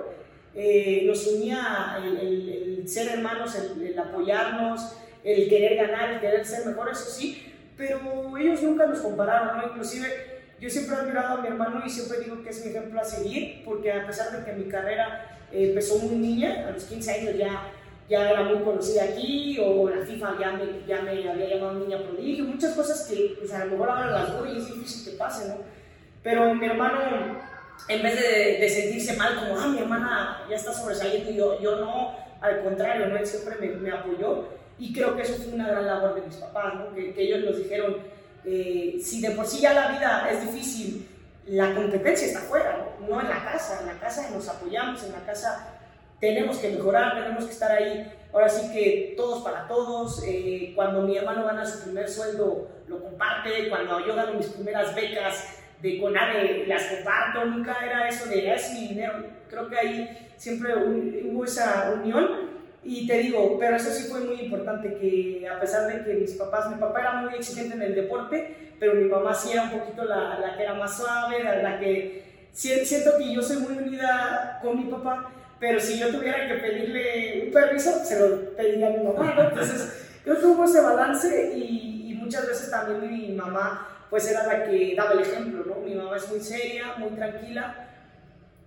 eh, 0.54 1.04
nos 1.08 1.26
unía 1.26 1.98
el, 2.04 2.88
ser 2.88 3.08
hermanos, 3.08 3.56
el, 3.56 3.98
apoyarnos, 3.98 4.94
el 5.24 5.50
querer 5.50 5.76
ganar, 5.76 6.12
el 6.12 6.20
querer 6.20 6.46
ser 6.46 6.68
mejor, 6.68 6.92
eso 6.92 7.10
sí, 7.10 7.51
pero 7.78 8.38
ellos 8.38 8.62
nunca 8.64 8.86
nos 8.86 9.00
compararon, 9.00 9.58
¿no? 9.58 9.68
Inclusive 9.68 10.08
yo 10.60 10.70
siempre 10.70 10.96
he 10.96 11.00
admirado 11.00 11.38
a 11.38 11.42
mi 11.42 11.48
hermano 11.48 11.82
y 11.86 11.90
siempre 11.90 12.20
digo 12.20 12.44
que 12.44 12.50
es 12.50 12.66
mi 12.66 12.72
ejemplo 12.72 13.00
a 13.00 13.04
seguir, 13.04 13.64
porque 13.66 13.92
a 13.92 14.06
pesar 14.06 14.32
de 14.32 14.46
que 14.46 14.58
mi 14.58 14.70
carrera 14.70 15.40
eh, 15.52 15.70
empezó 15.70 15.98
muy 16.00 16.16
niña, 16.16 16.68
a 16.68 16.72
los 16.72 16.84
15 16.86 17.12
años 17.12 17.38
ya 17.38 17.72
ya 18.12 18.30
era 18.30 18.44
muy 18.44 18.62
conocida 18.62 19.06
aquí, 19.06 19.58
o 19.64 19.90
la 19.90 20.06
FIFA 20.06 20.36
ya 20.38 20.52
me, 20.52 20.86
ya 20.86 21.02
me 21.02 21.12
había 21.12 21.48
llamado 21.48 21.80
niña 21.80 21.98
prodigio, 21.98 22.44
muchas 22.44 22.74
cosas 22.74 23.08
que 23.08 23.38
pues, 23.40 23.54
a 23.54 23.64
lo 23.64 23.72
mejor 23.72 23.90
ahora 23.90 24.12
las 24.12 24.38
doy 24.38 24.52
y 24.52 24.58
es 24.58 24.68
difícil 24.68 25.12
que 25.12 25.18
pase, 25.18 25.48
¿no? 25.48 25.56
Pero 26.22 26.54
mi 26.54 26.66
hermano, 26.66 27.00
en 27.88 28.04
vez 28.04 28.20
de, 28.20 28.58
de, 28.60 28.70
sentirse 28.70 29.16
mal, 29.16 29.36
como, 29.40 29.58
ah, 29.58 29.68
mi 29.68 29.80
hermana 29.80 30.46
ya 30.50 30.58
está 30.58 30.74
sobresaliendo, 30.74 31.32
yo, 31.32 31.62
yo 31.62 31.78
no, 31.78 32.18
al 32.42 32.62
contrario, 32.64 33.08
¿no? 33.08 33.16
Él 33.16 33.26
siempre 33.26 33.56
me, 33.62 33.76
me, 33.78 33.92
apoyó 33.92 34.50
y 34.82 34.92
creo 34.92 35.16
que 35.16 35.22
eso 35.22 35.36
fue 35.36 35.54
una 35.54 35.68
gran 35.68 35.86
labor 35.86 36.16
de 36.16 36.22
mis 36.22 36.38
papás, 36.38 36.74
¿no? 36.74 36.92
Que, 36.96 37.14
que 37.14 37.22
ellos 37.22 37.46
nos 37.46 37.58
dijeron, 37.58 37.98
eh, 38.44 38.98
si 39.00 39.22
de 39.22 39.30
por 39.32 39.46
sí 39.46 39.62
ya 39.62 39.76
la 39.76 39.92
vida 39.92 40.28
es 40.32 40.42
difícil, 40.42 41.08
la 41.46 41.76
competencia 41.76 42.26
está 42.26 42.40
afuera, 42.40 42.88
¿no? 43.00 43.08
no 43.08 43.22
en 43.22 43.30
la 43.30 43.44
casa, 43.44 43.82
en 43.82 43.86
la 43.86 44.00
casa 44.00 44.32
nos 44.32 44.50
apoyamos, 44.50 45.04
en 45.04 45.12
la 45.12 45.20
casa 45.20 45.78
tenemos 46.20 46.58
que 46.58 46.70
mejorar, 46.70 47.14
tenemos 47.14 47.46
que 47.46 47.52
estar 47.52 47.72
ahí. 47.72 48.12
Ahora 48.34 48.50
sí 48.50 48.72
que 48.72 49.14
todos 49.16 49.44
para 49.44 49.68
todos. 49.68 50.24
Eh, 50.26 50.72
cuando 50.76 51.04
mi 51.04 51.16
hermano 51.16 51.46
gana 51.46 51.64
su 51.64 51.84
primer 51.84 52.10
sueldo, 52.10 52.68
lo 52.88 53.04
comparte. 53.04 53.70
Cuando 53.70 54.00
yo 54.06 54.16
gano 54.16 54.34
mis 54.34 54.48
primeras 54.48 54.96
becas 54.96 55.58
de 55.82 56.00
CONADE, 56.00 56.66
las 56.66 56.84
comparto. 56.86 57.46
Nunca 57.46 57.86
era 57.86 58.08
eso 58.08 58.28
de 58.30 58.52
es 58.54 58.72
mi 58.72 58.88
dinero. 58.90 59.26
Creo 59.48 59.68
que 59.68 59.78
ahí 59.78 60.32
siempre 60.38 60.74
hubo 60.76 61.46
esa 61.46 61.92
unión. 61.96 62.51
Y 62.84 63.06
te 63.06 63.20
digo, 63.20 63.58
pero 63.60 63.76
eso 63.76 63.92
sí 63.92 64.10
fue 64.10 64.22
muy 64.22 64.42
importante, 64.42 64.96
que 64.96 65.48
a 65.48 65.60
pesar 65.60 65.88
de 65.88 66.04
que 66.04 66.20
mis 66.20 66.32
papás, 66.32 66.70
mi 66.70 66.76
papá 66.76 67.02
era 67.02 67.14
muy 67.22 67.36
exigente 67.36 67.76
en 67.76 67.82
el 67.84 67.96
deporte, 67.96 68.74
pero 68.80 68.96
mi 68.96 69.06
mamá 69.06 69.34
sí 69.34 69.52
era 69.52 69.64
un 69.64 69.72
poquito 69.72 70.04
la, 70.04 70.40
la 70.40 70.58
que 70.58 70.64
era 70.64 70.74
más 70.74 70.98
suave, 70.98 71.44
la, 71.44 71.62
la 71.62 71.80
que 71.80 72.48
siento 72.52 73.18
que 73.18 73.34
yo 73.34 73.42
soy 73.42 73.58
muy 73.58 73.78
unida 73.78 74.60
con 74.62 74.78
mi 74.78 74.92
papá, 74.92 75.32
pero 75.60 75.80
si 75.80 76.00
yo 76.00 76.10
tuviera 76.10 76.48
que 76.48 76.56
pedirle 76.56 77.44
un 77.46 77.54
permiso, 77.54 78.04
se 78.04 78.20
lo 78.20 78.56
pediría 78.56 78.88
a 78.88 78.90
mi 78.90 79.04
mamá, 79.04 79.34
¿no? 79.36 79.44
Entonces, 79.44 80.10
yo 80.26 80.36
tuve 80.38 80.66
ese 80.66 80.82
balance 80.82 81.54
y, 81.56 82.10
y, 82.10 82.14
muchas 82.16 82.48
veces 82.48 82.72
también 82.72 83.12
mi 83.12 83.34
mamá, 83.34 83.88
pues 84.10 84.30
era 84.30 84.48
la 84.48 84.64
que 84.64 84.96
daba 84.96 85.14
el 85.14 85.20
ejemplo, 85.20 85.64
¿no? 85.66 85.82
Mi 85.82 85.94
mamá 85.94 86.18
es 86.18 86.28
muy 86.30 86.40
seria, 86.40 86.96
muy 86.98 87.10
tranquila, 87.10 87.76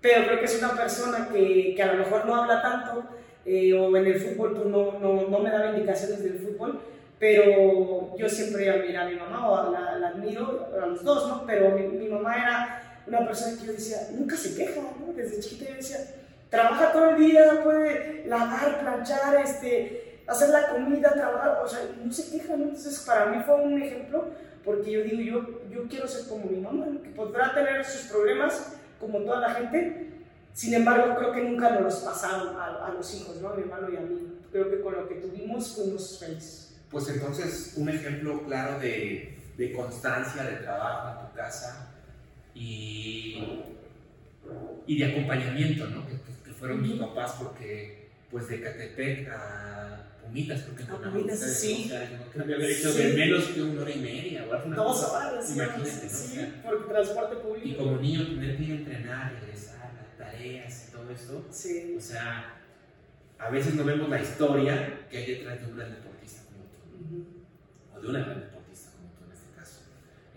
pero 0.01 0.27
creo 0.27 0.39
que 0.39 0.45
es 0.45 0.59
una 0.59 0.73
persona 0.73 1.29
que, 1.33 1.75
que 1.75 1.83
a 1.83 1.95
lo 1.95 2.05
mejor 2.05 2.27
no 2.27 2.37
habla 2.37 2.63
tanto, 2.63 3.05
eh, 3.47 3.73
o 3.75 3.97
en 3.97 4.07
el 4.07 4.21
fútbol 4.21 4.53
pues 4.55 4.67
no, 4.67 4.99
no, 4.99 5.29
no, 5.29 5.39
me 5.39 5.51
daba 5.51 5.71
indicaciones 5.71 6.23
del 6.23 6.39
fútbol, 6.39 6.81
pero 7.19 8.17
yo 8.17 8.29
siempre 8.29 8.71
admiré 8.71 8.97
a 8.97 9.07
mi 9.07 9.17
mamá, 9.17 9.51
o 9.51 9.71
la, 9.71 9.99
la, 9.99 10.09
admiro 10.09 10.69
a 10.83 10.87
los 10.87 11.05
dos, 11.05 11.29
¿no? 11.29 11.45
Pero 11.47 11.71
mi, 11.71 11.87
mi 11.87 12.09
mamá 12.09 12.37
era 12.37 13.01
una 13.07 13.27
persona 13.27 13.59
que 13.59 13.67
yo 13.67 13.73
decía, 13.73 13.99
nunca 14.13 14.37
se 14.37 14.55
queja, 14.55 14.81
¿no? 14.81 15.13
Desde 15.13 15.41
chiquita 15.41 15.71
yo 15.71 15.77
decía, 15.77 15.99
trabaja 16.49 16.93
todo 16.93 17.11
el 17.11 17.17
día, 17.19 17.61
puede 17.63 18.25
lavar, 18.27 18.81
planchar, 18.81 19.41
este, 19.43 20.21
hacer 20.27 20.51
la 20.51 20.69
comida, 20.69 21.13
trabajar, 21.13 21.61
o 21.63 21.69
sea, 21.69 21.81
no 22.03 22.13
se 22.13 22.31
queja, 22.31 22.57
¿no? 22.57 22.65
Entonces, 22.65 23.01
para 23.07 23.27
mí 23.27 23.43
fue 23.45 23.57
un 23.57 23.83
ejemplo, 23.83 24.25
porque 24.65 24.91
yo 24.91 25.03
digo, 25.03 25.21
yo, 25.21 25.61
yo 25.71 25.89
quiero 25.89 26.09
ser 26.09 26.29
como 26.29 26.47
mi 26.47 26.59
mamá, 26.59 26.87
que 27.03 27.11
podrá 27.11 27.53
tener 27.55 27.85
sus 27.85 28.11
problemas, 28.11 28.75
como 28.99 29.19
toda 29.21 29.41
la 29.41 29.51
gente, 29.51 30.14
sin 30.55 30.73
embargo, 30.73 31.15
creo 31.17 31.33
que 31.33 31.43
nunca 31.43 31.71
nos 31.71 31.83
los 31.83 31.95
pasaron 31.97 32.57
a, 32.57 32.87
a 32.87 32.93
los 32.93 33.15
hijos, 33.15 33.37
¿no? 33.43 33.51
A 33.51 33.57
mi 33.57 33.63
hermano 33.63 33.89
y 33.93 33.97
a 33.97 34.01
mí. 34.01 34.39
Creo 34.51 34.71
que 34.71 34.81
con 34.81 34.95
lo 34.95 35.09
que 35.09 35.17
tuvimos 35.17 35.75
fuimos 35.75 36.19
felices. 36.19 36.77
Pues 36.91 37.09
entonces, 37.09 37.75
un 37.77 37.89
ejemplo 37.89 38.43
claro 38.45 38.79
de, 38.79 39.37
de 39.59 39.73
constancia, 39.73 40.45
de 40.45 40.57
trabajo 40.57 41.21
en 41.21 41.27
tu 41.29 41.35
casa 41.35 41.93
y 42.55 43.65
y 44.87 44.99
de 44.99 45.05
acompañamiento, 45.07 45.87
¿no? 45.87 46.07
Que, 46.07 46.13
que 46.45 46.53
fueron 46.53 46.83
mis 46.83 47.01
papás 47.01 47.37
porque 47.39 48.11
pues 48.31 48.49
de 48.49 48.61
Catepec 48.61 49.29
a 49.31 50.04
Pumitas, 50.27 50.61
porque 50.63 50.83
a 50.85 50.87
Pumitas, 51.11 51.39
sí. 51.39 51.85
O 51.87 51.89
sea, 51.89 52.11
no 52.19 52.31
creo 52.33 52.47
que 52.47 52.55
haber 52.55 52.71
hecho 52.71 52.93
de 52.93 53.13
menos 53.15 53.45
que 53.45 53.63
una 53.63 53.83
hora 53.83 53.91
y 53.91 54.01
media. 54.01 54.45
O 54.51 54.67
una 54.67 54.77
Dos 54.77 55.03
horas, 55.05 55.51
Imagínate, 55.55 56.09
sí, 56.09 56.37
¿no? 56.37 56.43
Sea, 56.43 56.63
por 56.63 56.89
transporte 56.89 57.37
público. 57.37 57.69
y 57.69 57.75
como 57.75 57.97
niño 57.99 58.27
tener 58.27 58.57
que 58.57 58.63
ir 58.65 58.71
a 58.73 58.75
entrenar, 58.75 59.33
regresar, 59.41 59.91
las 59.95 60.19
tareas 60.19 60.89
y 60.89 60.93
todo 60.93 61.11
esto. 61.11 61.47
Sí. 61.51 61.95
O 61.97 62.01
sea, 62.01 62.55
a 63.39 63.51
veces 63.51 63.75
no 63.75 63.85
vemos 63.85 64.09
la 64.09 64.21
historia 64.21 65.07
que 65.11 65.19
hay 65.19 65.27
detrás 65.27 65.61
de 65.61 65.67
un 65.67 65.77
gran 65.77 65.91
deportista 65.91 66.43
como 66.45 66.65
tú, 66.65 67.05
Ujú. 67.15 67.27
o 67.97 68.01
de 68.01 68.09
una 68.09 68.21
gran 68.25 68.41
deportista 68.41 68.91
como 68.93 69.11
tú 69.11 69.25
en 69.27 69.33
este 69.33 69.51
caso. 69.57 69.81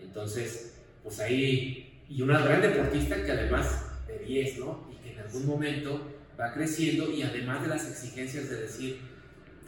Entonces, 0.00 0.74
pues 1.02 1.18
ahí, 1.20 2.02
y 2.08 2.22
una 2.22 2.38
gran 2.40 2.60
deportista 2.62 3.24
que 3.24 3.32
además 3.32 3.84
de 4.06 4.18
10, 4.18 4.58
¿no? 4.58 4.88
Y 4.92 4.96
que 5.02 5.12
en 5.14 5.18
algún 5.20 5.46
momento 5.46 6.14
va 6.38 6.52
creciendo 6.52 7.10
y 7.10 7.22
además 7.22 7.62
de 7.62 7.68
las 7.68 7.88
exigencias 7.90 8.48
de 8.48 8.60
decir, 8.62 9.00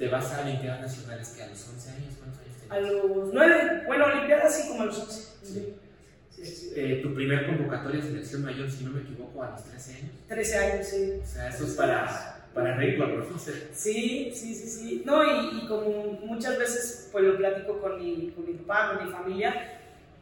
te 0.00 0.08
vas 0.08 0.32
a 0.32 0.40
Olimpiadas 0.40 0.80
Nacionales 0.80 1.28
que 1.36 1.42
a 1.42 1.48
los 1.48 1.68
11 1.68 1.90
años, 1.90 2.14
¿cuántos 2.18 2.40
años 2.40 2.56
A 2.70 2.74
tenías? 2.76 2.92
los 3.04 3.34
nueve, 3.34 3.82
bueno, 3.86 4.06
Olimpiadas 4.06 4.56
sí 4.56 4.68
como 4.68 4.82
a 4.82 4.86
los 4.86 4.98
once. 4.98 5.28
Sí. 5.44 5.74
Sí, 6.30 6.46
sí, 6.46 6.54
sí. 6.56 6.72
Eh, 6.74 7.00
tu 7.02 7.12
primer 7.14 7.44
convocatoria 7.46 8.00
a 8.00 8.06
selección 8.06 8.42
mayor, 8.42 8.70
si 8.70 8.82
no 8.82 8.92
me 8.92 9.02
equivoco, 9.02 9.42
a 9.42 9.50
los 9.50 9.64
13 9.64 9.92
años. 9.96 10.10
13 10.26 10.56
años, 10.58 10.86
sí. 10.86 11.12
O 11.22 11.26
sea, 11.26 11.48
eso 11.50 11.64
es 11.66 11.72
para, 11.74 12.46
para 12.54 12.76
récord, 12.76 13.10
¿no? 13.30 13.38
Sí, 13.38 14.32
sí, 14.34 14.54
sí, 14.54 14.54
sí. 14.54 15.02
No, 15.04 15.22
y, 15.22 15.58
y 15.58 15.68
como 15.68 16.12
muchas 16.24 16.58
veces 16.58 17.10
pues 17.12 17.22
lo 17.24 17.36
platico 17.36 17.78
con 17.78 17.98
mi, 17.98 18.30
con 18.30 18.46
mi 18.46 18.54
papá, 18.54 18.96
con 18.96 19.06
mi 19.06 19.12
familia, 19.12 19.80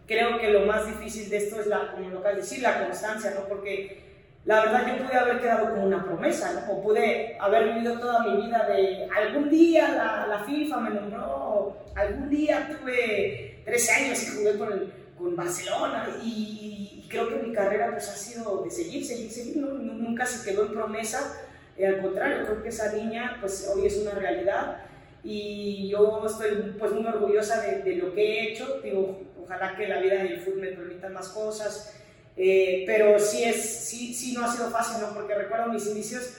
creo 0.09 0.41
que 0.41 0.51
lo 0.51 0.67
más 0.67 0.87
difícil 0.87 1.31
de 1.31 1.37
esto 1.37 1.61
es 1.61 1.69
la, 1.69 1.93
como 1.93 2.11
lo 2.11 2.21
de 2.21 2.35
decir, 2.35 2.63
la 2.63 2.85
constancia, 2.85 3.33
¿no? 3.37 3.47
Porque 3.47 4.08
la 4.45 4.61
verdad 4.65 4.87
yo 4.97 5.05
pude 5.07 5.17
haber 5.19 5.41
quedado 5.41 5.71
como 5.71 5.85
una 5.87 6.05
promesa, 6.05 6.53
¿no? 6.67 6.73
O 6.73 6.83
pude 6.83 7.37
haber 7.39 7.75
vivido 7.75 7.99
toda 7.99 8.23
mi 8.25 8.43
vida 8.47 8.67
de 8.67 9.07
algún 9.15 9.51
día 9.51 9.89
la, 9.91 10.27
la 10.27 10.45
FIFA 10.45 10.81
me 10.81 10.91
nombró, 10.91 11.77
algún 11.95 12.31
día 12.31 12.69
tuve 12.81 13.61
13 13.65 13.93
años 13.93 14.23
y 14.23 14.37
jugué 14.39 14.57
con, 14.59 14.73
el- 14.73 14.93
con 15.19 15.37
Barcelona 15.37 16.09
y, 16.23 17.03
y 17.05 17.09
creo 17.11 17.29
que 17.29 17.47
mi 17.47 17.53
carrera 17.53 17.91
pues 17.91 18.09
ha 18.09 18.17
sido 18.17 18.63
de 18.65 18.71
seguir, 18.71 19.05
seguir, 19.05 19.31
seguir, 19.31 19.57
¿no? 19.59 19.69
Nu- 19.75 19.95
Nunca 19.95 20.25
se 20.25 20.49
quedó 20.49 20.65
en 20.67 20.73
promesa. 20.73 21.41
Eh, 21.77 21.87
al 21.87 22.01
contrario, 22.01 22.45
creo 22.47 22.63
que 22.63 22.69
esa 22.71 22.93
niña 22.93 23.37
pues 23.41 23.71
hoy 23.73 23.87
es 23.87 23.99
una 23.99 24.13
realidad 24.13 24.79
y 25.23 25.89
yo 25.91 26.25
estoy 26.27 26.75
pues 26.79 26.93
muy 26.93 27.05
orgullosa 27.07 27.61
de, 27.61 27.83
de 27.83 27.97
lo 27.97 28.15
que 28.15 28.23
he 28.23 28.53
hecho. 28.53 28.81
Digo, 28.83 29.21
ojalá 29.45 29.77
que 29.77 29.87
la 29.89 30.01
vida 30.01 30.15
del 30.23 30.41
fútbol 30.41 30.61
me 30.61 30.69
permita 30.69 31.09
más 31.11 31.29
cosas, 31.29 31.95
eh, 32.39 32.85
pero 32.87 33.19
sí, 33.19 33.43
es, 33.43 33.61
sí, 33.61 34.15
sí 34.15 34.33
no 34.33 34.45
ha 34.45 34.53
sido 34.53 34.71
fácil, 34.71 35.01
¿no? 35.01 35.13
Porque 35.13 35.35
recuerdo 35.35 35.73
mis 35.73 35.87
inicios 35.89 36.35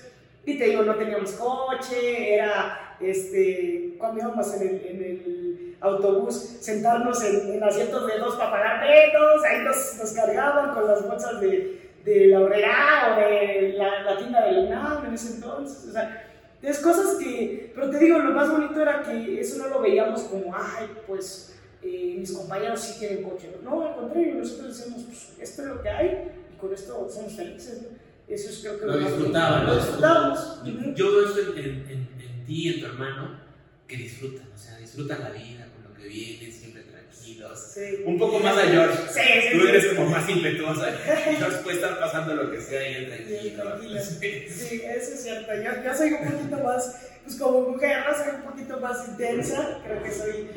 y 0.45 0.57
te 0.57 0.65
digo, 0.65 0.83
no 0.83 0.95
teníamos 0.95 1.31
coche, 1.33 2.35
era 2.35 2.95
este, 3.01 3.95
cuando 3.97 4.21
íbamos 4.21 4.53
en 4.55 4.61
el, 4.61 5.77
autobús, 5.81 6.57
sentarnos 6.59 7.23
en, 7.23 7.53
en 7.53 7.63
asientos 7.63 8.05
de 8.07 8.17
dos 8.17 8.35
para 8.35 8.51
pagar 8.51 8.83
ahí 8.83 9.63
nos, 9.63 10.11
cargaban 10.11 10.73
con 10.73 10.87
las 10.87 11.07
bolsas 11.07 11.39
de, 11.39 11.89
de 12.03 12.27
la 12.27 12.41
Obrera 12.41 13.13
o 13.13 13.19
de 13.19 13.73
la, 13.77 14.17
tienda 14.17 14.45
de 14.45 14.51
la 14.51 15.03
en 15.07 15.13
ese 15.13 15.35
entonces, 15.35 15.87
o 15.89 15.91
sea, 15.93 16.25
es 16.61 16.79
cosas 16.79 17.15
que, 17.15 17.71
pero 17.73 17.89
te 17.89 17.99
digo, 17.99 18.19
lo 18.19 18.31
más 18.31 18.51
bonito 18.51 18.81
era 18.81 19.01
que 19.03 19.39
eso 19.39 19.57
no 19.57 19.69
lo 19.69 19.81
veíamos 19.81 20.23
como, 20.23 20.53
ay, 20.53 20.89
pues 21.07 21.57
eh, 21.83 22.15
mis 22.19 22.31
compañeros 22.31 22.79
sí 22.81 22.99
tienen 22.99 23.23
coche, 23.23 23.49
no, 23.63 23.87
al 23.87 23.95
contrario, 23.95 24.35
nosotros 24.35 24.77
decimos, 24.77 25.03
pues 25.07 25.29
esto 25.49 25.61
es 25.63 25.67
lo 25.69 25.81
que 25.81 25.89
hay 25.89 26.31
y 26.53 26.57
con 26.59 26.73
esto 26.73 27.09
somos 27.09 27.33
felices. 27.33 27.79
Eso 28.27 28.49
es 28.49 28.59
creo 28.59 28.79
que 28.79 28.85
Lo 28.85 28.91
bonito. 28.93 29.09
disfrutaban, 29.15 29.65
Lo. 29.65 30.93
Yo, 30.95 31.11
veo 31.15 31.25
eso 31.29 31.39
en, 31.53 31.57
en- 31.57 31.65
en- 31.89 32.09
en 32.21 32.45
ti 32.45 32.67
y 32.69 32.73
en 32.73 32.79
tu 32.81 32.85
hermano, 32.85 33.39
que 33.87 33.97
disfrutan, 33.97 34.47
o 34.53 34.57
sea, 34.57 34.77
disfrutan 34.77 35.19
la 35.23 35.29
vida 35.31 35.67
con 35.73 35.91
lo 35.91 35.99
que 35.99 36.07
vienen, 36.07 36.51
siempre 36.53 36.83
tranquilos. 36.83 37.59
Sí. 37.73 38.03
Un 38.05 38.19
poco 38.19 38.39
más 38.39 38.55
a 38.55 38.67
George. 38.67 38.97
Sí, 39.11 39.19
sí, 39.51 39.57
Tú 39.57 39.67
eres 39.67 39.85
como 39.95 40.09
más 40.11 40.29
impetuosa. 40.29 40.89
Y 41.31 41.35
George 41.37 41.57
puede 41.63 41.77
estar 41.77 41.99
pasando 41.99 42.35
lo 42.35 42.51
que 42.51 42.61
sea 42.61 42.87
y 42.87 42.93
él 42.95 43.55
tranquilo. 43.55 43.99
Sí, 44.03 44.81
eso 44.85 45.13
es 45.13 45.23
cierto. 45.23 45.51
Yo, 45.55 45.83
yo 45.83 45.97
soy 45.97 46.13
un 46.13 46.31
poquito 46.31 46.63
más, 46.63 47.08
pues 47.23 47.37
como 47.37 47.71
mujer, 47.71 48.05
¿no? 48.07 48.15
soy 48.15 48.35
un 48.35 48.41
poquito 48.41 48.79
más 48.79 49.07
intensa. 49.07 49.79
Creo 49.83 50.03
que 50.03 50.11
soy, 50.11 50.49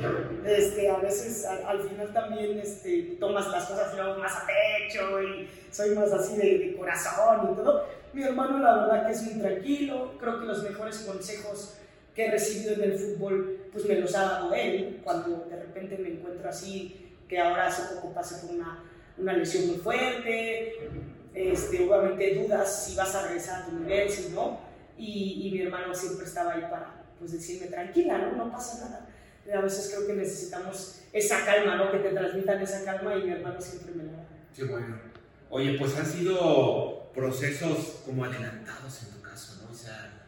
este, 0.46 0.88
a 0.88 0.96
veces 0.98 1.44
al, 1.44 1.66
al 1.66 1.88
final 1.88 2.12
también 2.12 2.59
este, 2.59 3.16
tomas 3.20 3.48
las 3.48 3.66
cosas 3.66 3.94
luego 3.94 4.18
más 4.18 4.33
a 4.37 4.46
pecho 4.46 5.22
y 5.22 5.48
soy 5.70 5.94
más 5.94 6.12
así 6.12 6.37
de, 6.37 6.59
de 6.59 6.77
corazón 6.77 7.53
y 7.53 7.57
todo. 7.57 7.87
Mi 8.12 8.22
hermano, 8.22 8.59
la 8.59 8.77
verdad, 8.77 9.07
que 9.07 9.12
es 9.12 9.22
muy 9.22 9.40
tranquilo. 9.40 10.12
Creo 10.18 10.40
que 10.40 10.46
los 10.46 10.62
mejores 10.62 10.98
consejos 10.98 11.79
que 12.14 12.27
he 12.27 12.31
recibido 12.31 12.75
en 12.75 12.83
el 12.83 12.98
fútbol, 12.98 13.68
pues 13.72 13.87
me 13.87 13.94
los 13.96 14.14
ha 14.14 14.22
dado 14.22 14.55
él. 14.55 15.01
Cuando 15.03 15.46
de 15.48 15.57
repente 15.57 15.96
me 15.98 16.11
encuentro 16.11 16.48
así, 16.48 17.14
que 17.29 17.38
ahora 17.38 17.68
hace 17.68 17.94
poco 17.94 18.12
pasé 18.12 18.46
por 18.46 18.55
una, 18.55 18.85
una 19.16 19.33
lesión 19.33 19.66
muy 19.68 19.77
fuerte, 19.77 20.90
este, 21.35 21.88
obviamente 21.88 22.35
dudas 22.35 22.85
si 22.85 22.94
vas 22.94 23.14
a 23.14 23.22
regresar 23.22 23.62
a 23.62 23.66
tu 23.66 23.79
nivel, 23.79 24.11
si 24.11 24.31
no, 24.33 24.61
y, 24.98 25.48
y 25.48 25.50
mi 25.52 25.62
hermano 25.62 25.94
siempre 25.94 26.26
estaba 26.26 26.55
ahí 26.55 26.62
para 26.62 27.05
pues, 27.18 27.33
decirme, 27.33 27.68
tranquila, 27.68 28.18
¿no? 28.18 28.37
no 28.44 28.52
pasa 28.52 28.85
nada. 28.85 29.09
A 29.59 29.61
veces 29.61 29.92
creo 29.94 30.07
que 30.07 30.14
necesitamos 30.14 31.00
esa 31.12 31.44
calma, 31.44 31.76
¿no? 31.76 31.90
que 31.90 31.98
te 31.98 32.11
transmitan 32.11 32.62
esa 32.62 32.85
calma 32.85 33.16
y 33.16 33.24
mi 33.24 33.31
hermano 33.33 33.61
siempre 33.61 33.92
me 33.94 34.05
la 34.05 34.12
da. 34.12 34.26
Qué 34.55 34.64
bueno. 34.64 34.98
Oye, 35.50 35.76
pues 35.78 35.96
han 35.96 36.07
sido 36.07 37.11
procesos 37.14 38.02
como 38.07 38.24
adelantados 38.24 39.02
en 39.02 39.11
tu 39.11 39.20
caso, 39.20 39.62
¿no? 39.62 39.70
O 39.70 39.74
sea, 39.74 40.18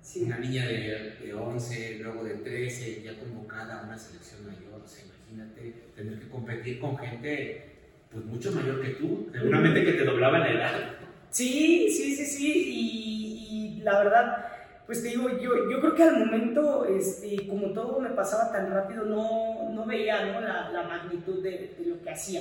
Sí. 0.00 0.24
una 0.24 0.38
niña 0.38 0.66
de, 0.66 1.16
de 1.24 1.32
11, 1.34 1.98
luego 2.00 2.24
de 2.24 2.34
13, 2.34 3.02
ya 3.02 3.18
convocada 3.18 3.80
a 3.80 3.84
una 3.84 3.96
selección 3.96 4.44
mayor, 4.46 4.82
o 4.84 4.86
sea, 4.88 5.04
imagínate 5.04 5.74
tener 5.96 6.18
que 6.18 6.28
competir 6.28 6.80
con 6.80 6.98
gente 6.98 7.62
pues 8.10 8.24
mucho 8.26 8.52
mayor 8.52 8.82
que 8.82 8.90
tú, 8.90 9.28
seguramente 9.32 9.84
que 9.84 9.92
te 9.92 10.04
doblaba 10.04 10.38
la 10.40 10.50
edad. 10.50 10.94
Sí, 11.30 11.88
sí, 11.90 12.14
sí, 12.14 12.26
sí, 12.26 12.52
y, 12.66 13.31
y 13.52 13.80
la 13.82 13.98
verdad, 13.98 14.46
pues 14.86 15.02
te 15.02 15.10
digo, 15.10 15.28
yo, 15.28 15.70
yo 15.70 15.80
creo 15.80 15.94
que 15.94 16.02
al 16.04 16.18
momento, 16.20 16.86
este, 16.86 17.46
como 17.46 17.68
todo 17.68 18.00
me 18.00 18.08
pasaba 18.10 18.50
tan 18.50 18.72
rápido, 18.72 19.04
no, 19.04 19.68
no 19.70 19.84
veía 19.84 20.24
¿no? 20.24 20.40
La, 20.40 20.70
la 20.70 20.82
magnitud 20.84 21.42
de, 21.42 21.74
de 21.78 21.86
lo 21.86 22.00
que 22.02 22.10
hacía. 22.10 22.40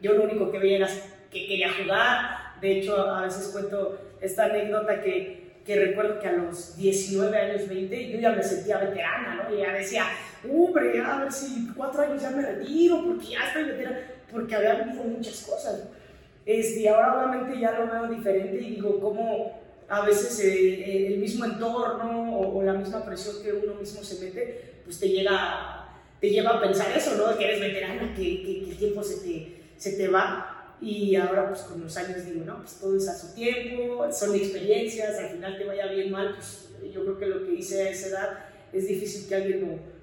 Yo 0.00 0.12
lo 0.14 0.22
único 0.22 0.52
que 0.52 0.60
veía 0.60 0.76
era 0.76 0.88
que 1.32 1.46
quería 1.48 1.72
jugar, 1.72 2.60
de 2.60 2.78
hecho 2.78 2.96
a 2.96 3.22
veces 3.22 3.48
cuento 3.48 3.98
esta 4.20 4.44
anécdota 4.44 5.00
que, 5.00 5.62
que 5.66 5.84
recuerdo 5.84 6.20
que 6.20 6.28
a 6.28 6.32
los 6.32 6.76
19 6.76 7.36
años, 7.36 7.68
20, 7.68 8.12
yo 8.12 8.20
ya 8.20 8.30
me 8.30 8.42
sentía 8.44 8.78
veterana, 8.78 9.42
¿no? 9.42 9.54
Y 9.54 9.58
ya 9.58 9.72
decía, 9.72 10.04
hombre, 10.48 11.00
a 11.00 11.22
ver 11.22 11.32
si 11.32 11.68
cuatro 11.76 12.02
años 12.02 12.22
ya 12.22 12.30
me 12.30 12.42
retiro, 12.42 13.02
porque 13.04 13.26
ya 13.26 13.48
estoy 13.48 13.64
veterana, 13.64 13.98
porque 14.30 14.54
había 14.54 14.84
vivido 14.84 15.02
muchas 15.02 15.42
cosas. 15.42 15.88
Este, 16.44 16.88
ahora 16.88 17.16
obviamente 17.16 17.58
ya 17.58 17.72
lo 17.72 17.90
veo 17.90 18.06
diferente 18.16 18.56
y 18.62 18.76
digo, 18.76 19.00
cómo 19.00 19.65
a 19.88 20.04
veces 20.04 20.38
eh, 20.40 20.48
eh, 20.84 21.06
el 21.14 21.18
mismo 21.18 21.44
entorno 21.44 22.38
o, 22.38 22.58
o 22.58 22.62
la 22.62 22.74
misma 22.74 23.04
presión 23.04 23.36
que 23.42 23.52
uno 23.52 23.74
mismo 23.74 24.02
se 24.02 24.24
mete, 24.24 24.80
pues 24.84 24.98
te 24.98 25.08
llega, 25.08 25.88
te 26.20 26.30
lleva 26.30 26.50
a 26.56 26.60
pensar 26.60 26.90
eso, 26.96 27.14
¿no? 27.16 27.36
Que 27.38 27.44
eres 27.44 27.60
veterana, 27.60 28.14
que, 28.14 28.42
que- 28.42 28.64
que 28.64 28.70
el 28.70 28.76
tiempo 28.76 29.02
se 29.02 29.16
te, 29.24 29.62
se 29.76 29.92
te 29.96 30.08
va. 30.08 30.52
Y 30.80 31.16
ahora, 31.16 31.48
pues 31.48 31.62
con 31.62 31.80
los 31.82 31.96
años 31.96 32.24
digo, 32.26 32.44
no, 32.44 32.58
pues 32.58 32.74
todo 32.80 32.96
es 32.96 33.08
a 33.08 33.16
su 33.16 33.34
tiempo, 33.34 34.06
son 34.12 34.34
experiencias, 34.34 35.18
al 35.18 35.30
final 35.30 35.56
te 35.56 35.64
vaya 35.64 35.86
bien 35.86 36.10
mal, 36.12 36.34
pues 36.34 36.68
yo 36.92 37.02
creo 37.02 37.18
que 37.18 37.26
lo 37.26 37.46
que 37.46 37.54
hice 37.54 37.82
a 37.82 37.90
esa 37.90 38.08
edad 38.08 38.38
es 38.72 38.86
difícil 38.86 39.26
que 39.28 39.34
alguien 39.36 39.60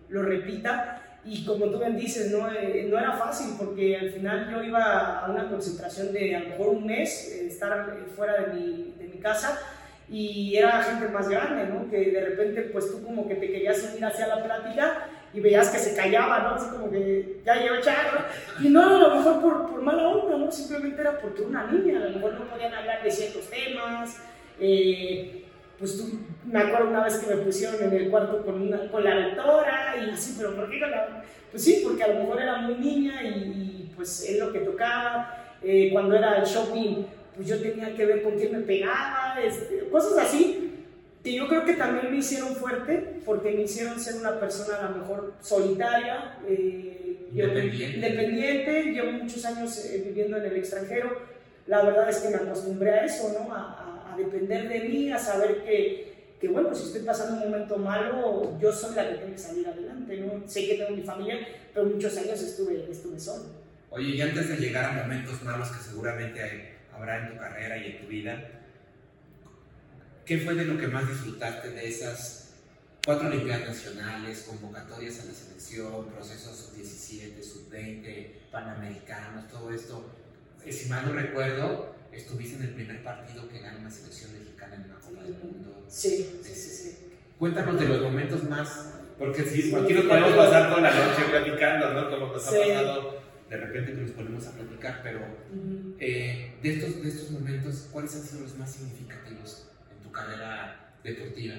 lo, 0.09 0.19
lo 0.21 0.23
repita. 0.27 0.99
Y 1.25 1.45
como 1.45 1.67
tú 1.67 1.77
bien 1.79 1.95
dices, 1.95 2.31
no, 2.31 2.51
Eh, 2.51 2.87
no 2.89 2.97
era 2.97 3.13
fácil 3.13 3.55
porque 3.57 3.95
al 3.95 4.11
final 4.11 4.49
yo 4.51 4.63
iba 4.63 5.19
a 5.25 5.31
una 5.31 5.47
concentración 5.49 6.11
de 6.11 6.35
a 6.35 6.39
lo 6.41 6.49
mejor 6.49 6.67
un 6.69 6.85
mes, 6.85 7.29
eh, 7.31 7.47
estar 7.47 7.95
eh, 7.97 8.11
fuera 8.15 8.41
de 8.41 8.53
mi, 8.55 8.95
de 8.97 9.07
casa 9.23 9.59
y 10.09 10.55
era 10.55 10.83
gente 10.83 11.07
más 11.07 11.27
grande, 11.27 11.65
¿no? 11.65 11.89
Que 11.89 12.11
de 12.11 12.23
repente 12.23 12.61
pues 12.73 12.91
tú 12.91 13.03
como 13.03 13.27
que 13.27 13.35
te 13.35 13.51
querías 13.51 13.81
unir 13.89 14.05
hacia 14.05 14.27
la 14.27 14.43
plática 14.43 15.07
y 15.33 15.39
veías 15.39 15.69
que 15.69 15.79
se 15.79 15.95
callaba, 15.95 16.39
¿no? 16.39 16.49
Así 16.55 16.69
como 16.69 16.91
que 16.91 17.41
ya 17.43 17.55
llevo 17.55 17.81
charro. 17.81 18.19
Y 18.61 18.69
no, 18.69 18.97
a 18.97 18.99
lo 18.99 19.15
mejor 19.15 19.41
por, 19.41 19.71
por 19.71 19.81
mala 19.81 20.07
onda, 20.07 20.37
¿no? 20.37 20.51
Simplemente 20.51 21.01
era 21.01 21.17
porque 21.19 21.41
una 21.41 21.65
niña, 21.71 21.97
a 21.97 22.09
lo 22.09 22.09
mejor 22.11 22.33
no 22.33 22.45
podían 22.45 22.73
hablar 22.73 23.01
de 23.01 23.09
ciertos 23.09 23.49
temas. 23.49 24.21
eh, 24.59 25.39
pues 25.79 25.97
tú, 25.97 26.19
me 26.45 26.59
acuerdo 26.59 26.89
una 26.89 27.03
vez 27.03 27.17
que 27.17 27.35
me 27.35 27.41
pusieron 27.41 27.81
en 27.81 27.93
el 27.93 28.09
cuarto 28.09 28.45
con, 28.45 28.61
una, 28.61 28.89
con 28.89 29.03
la 29.03 29.19
doctora 29.19 29.95
y 29.97 30.11
así, 30.11 30.35
pero 30.37 30.55
¿por 30.55 30.69
qué 30.69 30.79
con 30.79 30.91
la...? 30.91 31.23
Pues 31.51 31.63
sí, 31.63 31.81
porque 31.83 32.03
a 32.03 32.07
lo 32.09 32.19
mejor 32.21 32.41
era 32.41 32.57
muy 32.57 32.75
niña 32.75 33.23
y, 33.23 33.27
y, 33.27 33.93
pues 33.95 34.23
es 34.29 34.39
lo 34.39 34.51
que 34.53 34.59
tocaba. 34.59 35.43
Eh, 35.61 35.89
cuando 35.91 36.15
era 36.15 36.37
el 36.37 36.45
shopping, 36.45 37.03
pues 37.35 37.47
yo 37.47 37.59
tenía 37.61 37.95
que 37.95 38.05
ver 38.05 38.23
con 38.23 38.37
quién 38.37 38.51
me 38.51 38.59
pegaba, 38.59 39.35
este, 39.43 39.87
cosas 39.89 40.17
así 40.27 40.69
que 41.23 41.33
yo 41.33 41.47
creo 41.47 41.63
que 41.63 41.73
también 41.75 42.11
me 42.11 42.17
hicieron 42.17 42.53
fuerte 42.55 43.21
porque 43.25 43.51
me 43.51 43.61
hicieron 43.63 43.97
ser 43.99 44.15
una 44.15 44.39
persona 44.39 44.77
a 44.77 44.89
lo 44.91 44.97
mejor 44.97 45.33
solitaria, 45.41 46.37
eh, 46.47 47.27
yo- 47.33 47.45
Independiente. 47.45 47.95
independiente, 47.95 48.83
llevo 48.91 49.11
muchos 49.13 49.43
años 49.45 49.85
eh, 49.85 50.03
viviendo 50.05 50.35
en 50.37 50.45
el 50.45 50.57
extranjero, 50.57 51.21
la 51.67 51.81
verdad 51.83 52.09
es 52.09 52.17
que 52.17 52.29
me 52.29 52.35
acostumbré 52.35 52.91
a 52.91 53.05
eso, 53.05 53.33
¿no? 53.39 53.53
A, 53.53 54.11
a, 54.13 54.17
depender 54.17 54.67
de 54.67 54.81
mí, 54.81 55.11
a 55.11 55.17
saber 55.17 55.63
que, 55.63 56.35
que, 56.39 56.47
bueno, 56.49 56.75
si 56.75 56.83
estoy 56.87 57.01
pasando 57.01 57.41
un 57.41 57.49
momento 57.51 57.77
malo, 57.77 58.55
yo 58.61 58.71
soy 58.71 58.93
la 58.95 59.09
que 59.09 59.15
tengo 59.15 59.31
que 59.31 59.37
salir 59.39 59.65
adelante, 59.67 60.17
¿no? 60.17 60.47
Sé 60.47 60.67
que 60.67 60.75
tengo 60.75 60.91
mi 60.95 61.01
familia, 61.03 61.39
pero 61.73 61.85
muchos 61.87 62.15
años 62.17 62.39
estuve, 62.41 62.85
estuve 62.91 63.17
solo. 63.19 63.45
Oye, 63.89 64.09
y 64.09 64.21
antes 64.21 64.49
de 64.49 64.57
llegar 64.57 64.85
a 64.85 65.03
momentos 65.03 65.41
malos 65.41 65.69
que 65.69 65.81
seguramente 65.81 66.72
habrá 66.95 67.19
en 67.19 67.33
tu 67.33 67.37
carrera 67.39 67.77
y 67.77 67.91
en 67.91 68.01
tu 68.01 68.07
vida, 68.07 68.49
¿qué 70.25 70.39
fue 70.39 70.55
de 70.55 70.65
lo 70.65 70.77
que 70.77 70.87
más 70.87 71.07
disfrutaste 71.07 71.71
de 71.71 71.87
esas 71.87 72.53
cuatro 73.05 73.27
Olimpiadas 73.27 73.67
Nacionales, 73.67 74.45
convocatorias 74.47 75.19
a 75.21 75.25
la 75.25 75.33
selección, 75.33 76.07
procesos 76.07 76.55
sub-17, 76.57 77.41
sub-20, 77.43 78.27
panamericanos, 78.51 79.47
todo 79.49 79.71
esto? 79.73 80.09
Eh, 80.65 80.71
si 80.71 80.89
mal 80.89 81.05
no 81.05 81.13
recuerdo, 81.13 81.95
estuviste 82.11 82.57
en 82.57 82.63
el 82.63 82.69
primer 82.69 83.03
partido 83.03 83.49
que 83.49 83.59
gana 83.59 83.79
una 83.79 83.91
selección 83.91 84.31
mexicana 84.33 84.75
en 84.75 84.85
una 84.85 84.99
Copa 84.99 85.23
del 85.23 85.33
Mundo. 85.33 85.85
Sí, 85.89 86.39
sí, 86.43 86.53
sí. 86.53 86.69
sí. 86.69 86.97
Cuéntanos 87.37 87.79
de 87.79 87.87
los 87.87 88.01
momentos 88.01 88.43
más, 88.45 88.93
porque 89.19 89.43
si 89.43 89.75
aquí 89.75 89.93
nos 89.93 90.05
podemos 90.05 90.33
pasar 90.33 90.69
toda 90.69 90.81
la 90.81 90.91
noche 90.91 91.23
platicando, 91.29 91.93
¿no? 91.93 92.09
Como 92.09 92.33
nos 92.33 92.47
ha 92.47 92.51
pasado 92.51 93.22
de 93.53 93.59
repente 93.59 93.91
que 93.93 94.01
nos 94.01 94.11
ponemos 94.11 94.47
a 94.47 94.51
platicar, 94.51 95.01
pero 95.03 95.19
eh, 95.99 96.53
de, 96.63 96.73
estos, 96.73 97.03
de 97.03 97.09
estos 97.09 97.29
momentos, 97.29 97.87
¿cuáles 97.91 98.15
han 98.15 98.23
sido 98.23 98.41
los 98.41 98.57
más 98.57 98.73
significativos 98.73 99.67
en 99.91 100.03
tu 100.03 100.11
carrera 100.11 100.95
deportiva? 101.03 101.55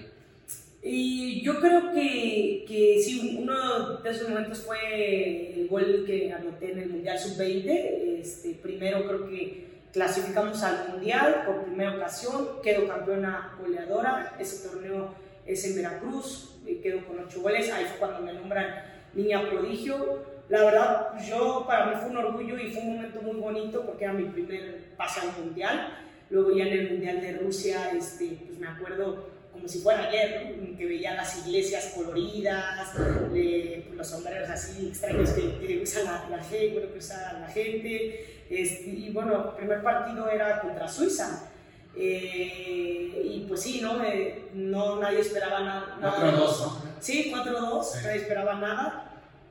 Y 0.83 1.41
yo 1.43 1.61
creo 1.61 1.93
que, 1.93 2.65
que 2.67 3.01
sí, 3.01 3.37
uno 3.41 4.01
de 4.01 4.11
esos 4.11 4.29
momentos 4.29 4.59
fue 4.59 5.55
el 5.55 5.69
gol 5.69 6.03
que 6.05 6.33
anoté 6.33 6.73
en 6.73 6.79
el 6.81 6.91
Mundial 6.91 7.17
Sub-20. 7.17 8.19
Este, 8.19 8.55
primero 8.55 9.07
creo 9.07 9.29
que 9.29 9.65
clasificamos 9.93 10.61
al 10.65 10.89
Mundial 10.89 11.45
por 11.47 11.65
primera 11.65 11.95
ocasión, 11.95 12.61
quedo 12.61 12.89
campeona 12.89 13.57
goleadora, 13.61 14.37
ese 14.41 14.69
torneo 14.69 15.15
es 15.47 15.65
en 15.65 15.77
Veracruz, 15.77 16.57
quedo 16.83 17.07
con 17.07 17.21
ocho 17.21 17.41
goles, 17.41 17.71
ahí 17.71 17.85
fue 17.85 17.99
cuando 17.99 18.21
me 18.21 18.33
nombran 18.33 18.83
niña 19.15 19.49
prodigio. 19.49 20.34
La 20.49 20.65
verdad, 20.65 21.13
yo 21.27 21.65
para 21.67 21.87
mí 21.87 21.93
fue 22.01 22.11
un 22.11 22.17
orgullo 22.19 22.59
y 22.59 22.71
fue 22.71 22.83
un 22.83 22.97
momento 22.97 23.23
muy 23.23 23.37
bonito 23.37 23.85
porque 23.87 24.05
era 24.05 24.13
mi 24.13 24.25
primer 24.25 24.95
pase 24.97 25.21
al 25.21 25.45
Mundial. 25.45 25.99
Luego 26.31 26.55
ya 26.55 26.67
en 26.67 26.73
el 26.73 26.91
Mundial 26.91 27.21
de 27.21 27.33
Rusia, 27.39 27.91
este, 27.91 28.39
pues 28.47 28.59
me 28.59 28.69
acuerdo 28.69 29.35
como 29.55 29.69
si 29.69 29.79
fuera 29.79 30.09
ayer, 30.09 30.53
que 30.77 30.85
veía 30.85 31.15
las 31.15 31.47
iglesias 31.47 31.93
coloridas, 31.95 32.91
pues, 33.31 33.87
los 33.95 34.07
sombreros 34.07 34.51
así 34.51 34.89
extraños 34.89 35.31
que, 35.31 35.59
que 35.65 35.81
usa 35.81 36.27
la, 36.29 36.43
gente, 36.43 36.73
bueno, 36.73 36.93
que 36.93 36.99
usa 36.99 37.39
la 37.41 37.49
gente. 37.49 38.45
Este, 38.51 38.91
y 38.91 39.11
bueno, 39.11 39.51
el 39.51 39.57
primer 39.57 39.83
partido 39.83 40.29
era 40.29 40.61
contra 40.61 40.89
Suiza. 40.89 41.51
Eh, 41.97 43.23
y 43.25 43.47
pues 43.47 43.63
sí, 43.63 43.81
¿no? 43.81 44.03
Eh, 44.03 44.47
no 44.55 45.01
nadie 45.01 45.21
esperaba 45.21 45.61
nada. 45.61 45.97
4-2, 46.01 46.73
Sí, 46.99 47.33
4-2, 47.33 48.03
nadie 48.03 48.17
esperaba 48.17 48.55
nada. 48.55 49.04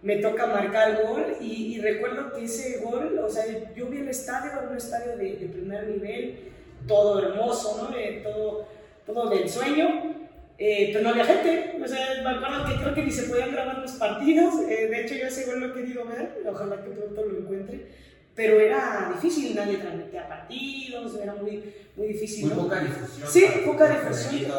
Me 0.03 0.17
toca 0.17 0.45
marcar 0.47 1.01
gol 1.01 1.37
y, 1.41 1.79
recuerdo 1.79 2.31
que 2.33 2.43
ese 2.43 2.79
gol, 2.79 3.17
o 3.19 3.29
sea, 3.29 3.45
yo 3.73 3.87
vi 3.87 3.99
el 3.99 4.09
estadio, 4.09 4.51
era 4.51 4.69
un 4.69 4.77
estadio 4.77 5.17
de, 5.17 5.37
de 5.37 5.47
primer 5.47 5.87
nivel, 5.87 6.51
todo 6.87 7.19
hermoso, 7.19 7.89
¿no? 7.89 7.97
Eh, 7.97 8.21
todo 8.23 8.67
todo 9.05 9.29
del 9.29 9.49
sueño, 9.49 10.15
eh, 10.57 10.89
pero 10.91 11.03
no 11.03 11.09
había 11.09 11.25
gente. 11.25 11.77
O 11.83 11.87
sea, 11.87 12.21
me 12.23 12.29
acuerdo 12.29 12.65
que 12.65 12.81
creo 12.81 12.93
que 12.93 13.03
ni 13.03 13.11
se 13.11 13.23
podían 13.23 13.51
grabar 13.51 13.79
los 13.79 13.91
partidos. 13.93 14.55
Eh, 14.69 14.87
de 14.87 15.01
hecho, 15.01 15.15
yo 15.15 15.27
ese 15.27 15.45
gol 15.45 15.59
lo 15.59 15.67
he 15.67 15.73
querido 15.73 16.05
ver, 16.05 16.41
ojalá 16.49 16.83
que 16.83 16.89
pronto 16.89 17.25
lo 17.25 17.39
encuentre. 17.39 18.03
Pero 18.35 18.59
era 18.59 19.11
difícil, 19.13 19.55
nadie 19.55 19.77
transmitía 19.77 20.27
partidos, 20.27 21.19
era 21.21 21.35
muy, 21.35 21.63
muy 21.95 22.07
difícil. 22.07 22.47
Muy 22.47 22.63
poca 22.63 22.79
difusión. 22.79 23.29
Sí, 23.29 23.45
poca 23.63 23.89
difusión. 23.89 24.51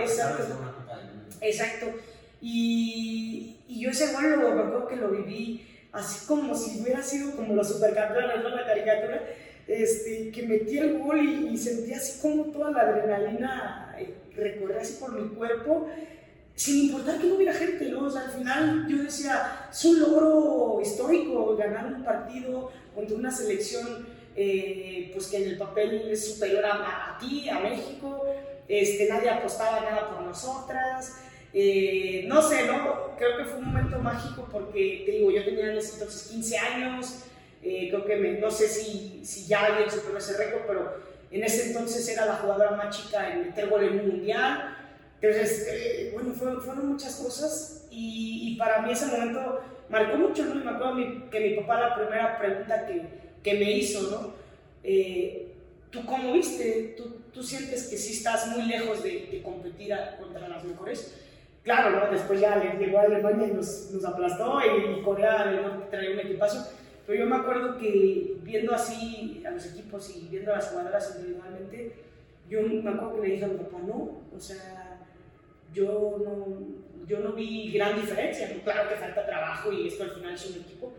Exacto. 0.00 0.44
Exacto. 1.40 1.86
Y, 2.40 3.56
y, 3.68 3.80
yo 3.80 3.90
ese 3.90 4.12
gol 4.12 4.30
lo 4.30 4.36
recuerdo 4.36 4.88
que 4.88 4.96
lo 4.96 5.10
viví 5.10 5.66
así 5.92 6.26
como 6.26 6.54
si 6.54 6.80
hubiera 6.80 7.02
sido 7.02 7.32
como 7.32 7.54
los 7.54 7.68
supercampeones, 7.68 8.42
¿no? 8.42 8.48
La 8.50 8.64
caricatura 8.64 9.22
este, 9.66 10.30
que 10.30 10.42
metí 10.42 10.78
el 10.78 10.98
gol 10.98 11.20
y, 11.20 11.56
sentí 11.56 11.92
así 11.92 12.20
como 12.20 12.44
toda 12.46 12.70
la 12.70 12.80
adrenalina 12.80 13.94
eh, 13.98 14.14
recorrer 14.34 14.78
así 14.78 14.94
por 14.94 15.12
mi 15.12 15.28
cuerpo, 15.34 15.88
sin 16.54 16.86
importar 16.86 17.18
que 17.18 17.26
no 17.26 17.36
hubiera 17.36 17.54
gente, 17.54 17.88
¿no? 17.88 18.06
Al 18.06 18.30
final 18.30 18.86
yo 18.88 19.02
decía, 19.02 19.68
es 19.70 19.84
un 19.84 20.00
logro 20.00 20.80
histórico 20.82 21.56
ganar 21.56 21.86
un 21.86 22.04
partido 22.04 22.70
contra 22.94 23.16
una 23.16 23.30
selección 23.30 24.06
eh, 24.36 25.10
pues 25.12 25.26
que 25.26 25.38
en 25.38 25.50
el 25.50 25.58
papel 25.58 26.10
es 26.10 26.32
superior 26.34 26.64
a, 26.64 27.18
ti, 27.20 27.48
a 27.48 27.60
México, 27.60 28.24
este, 28.68 29.08
nadie 29.08 29.28
apostaba 29.28 29.80
nada 29.80 30.08
por 30.08 30.22
nosotras. 30.22 31.16
Eh, 31.52 32.24
no 32.28 32.42
sé, 32.42 32.66
¿no? 32.66 33.16
Creo 33.16 33.36
que 33.36 33.44
fue 33.44 33.58
un 33.58 33.66
momento 33.66 33.98
mágico 33.98 34.48
porque, 34.50 35.02
te 35.04 35.12
digo, 35.12 35.30
yo 35.30 35.44
tenía 35.44 35.70
en 35.70 35.78
ese 35.78 35.94
entonces 35.94 36.28
15 36.30 36.58
años, 36.58 37.24
eh, 37.62 37.88
creo 37.90 38.04
que 38.04 38.16
no 38.40 38.50
sé 38.50 38.68
si, 38.68 39.20
si 39.24 39.46
ya 39.46 39.66
alguien 39.66 39.90
superó 39.90 40.16
ese 40.18 40.36
récord, 40.36 40.62
pero 40.66 40.96
en 41.30 41.44
ese 41.44 41.68
entonces 41.68 42.08
era 42.08 42.24
la 42.24 42.36
jugadora 42.36 42.72
más 42.72 42.96
chica 42.96 43.32
en 43.32 43.48
meter 43.48 43.68
gol 43.68 43.84
en 43.84 44.00
un 44.00 44.08
mundial. 44.08 44.76
Entonces, 45.20 45.66
eh, 45.70 46.10
bueno, 46.14 46.32
fueron, 46.32 46.88
muchas 46.88 47.16
cosas 47.16 47.86
y, 47.90 48.56
para 48.56 48.82
mí 48.82 48.92
ese 48.92 49.06
momento 49.06 49.60
marcó 49.88 50.16
mucho, 50.16 50.44
¿no? 50.44 50.60
Y 50.60 50.64
me 50.64 50.70
acuerdo 50.70 51.30
que 51.30 51.40
mi 51.40 51.56
papá 51.56 51.80
la 51.80 51.94
primera 51.94 52.38
pregunta 52.38 52.86
que, 52.86 53.02
que 53.42 53.54
me 53.54 53.70
hizo, 53.72 54.02
¿no? 54.02 54.40
¿Tú 55.90 56.06
cómo 56.06 56.32
viste? 56.32 56.94
¿Tú, 56.96 57.16
¿Tú, 57.32 57.42
sientes 57.42 57.88
que 57.88 57.96
sí 57.96 58.12
estás 58.12 58.46
muy 58.46 58.62
lejos 58.62 59.02
de 59.02 59.42
competir 59.42 59.92
contra 60.18 60.48
las 60.48 60.64
mejores? 60.64 61.12
Claro, 61.62 61.90
¿no? 61.90 62.10
Después 62.10 62.40
ya 62.40 62.76
llegó 62.78 62.98
a 62.98 63.02
Alemania 63.02 63.48
y 63.48 63.52
nos, 63.52 64.04
aplastó 64.04 64.60
y, 64.64 65.02
Corea 65.02 65.46
del 65.46 65.62
Norte 65.62 65.86
traía 65.90 66.12
un 66.12 66.20
equipazo 66.20 66.80
pero 67.10 67.24
yo 67.24 67.28
me 67.28 67.36
acuerdo 67.38 67.76
que 67.76 68.36
viendo 68.44 68.72
así 68.72 69.42
a 69.44 69.50
los 69.50 69.66
equipos 69.66 70.16
y 70.16 70.28
viendo 70.28 70.52
a 70.52 70.58
las 70.58 70.68
jugadoras 70.68 71.16
individualmente, 71.16 71.92
yo 72.48 72.62
me 72.62 72.88
acuerdo 72.88 73.16
que 73.16 73.26
le 73.26 73.34
dije 73.34 73.44
a 73.46 73.48
mi 73.48 73.56
papá, 73.56 73.78
no, 73.84 74.20
o 74.32 74.38
sea, 74.38 75.00
yo 75.74 76.22
no, 76.24 77.06
yo 77.08 77.18
no 77.18 77.32
vi 77.32 77.72
gran 77.72 78.00
diferencia. 78.00 78.48
Claro 78.62 78.88
que 78.88 78.94
falta 78.94 79.26
trabajo 79.26 79.72
y 79.72 79.88
esto 79.88 80.04
al 80.04 80.12
final 80.12 80.34
es 80.34 80.50
un 80.50 80.60
equipo, 80.60 80.92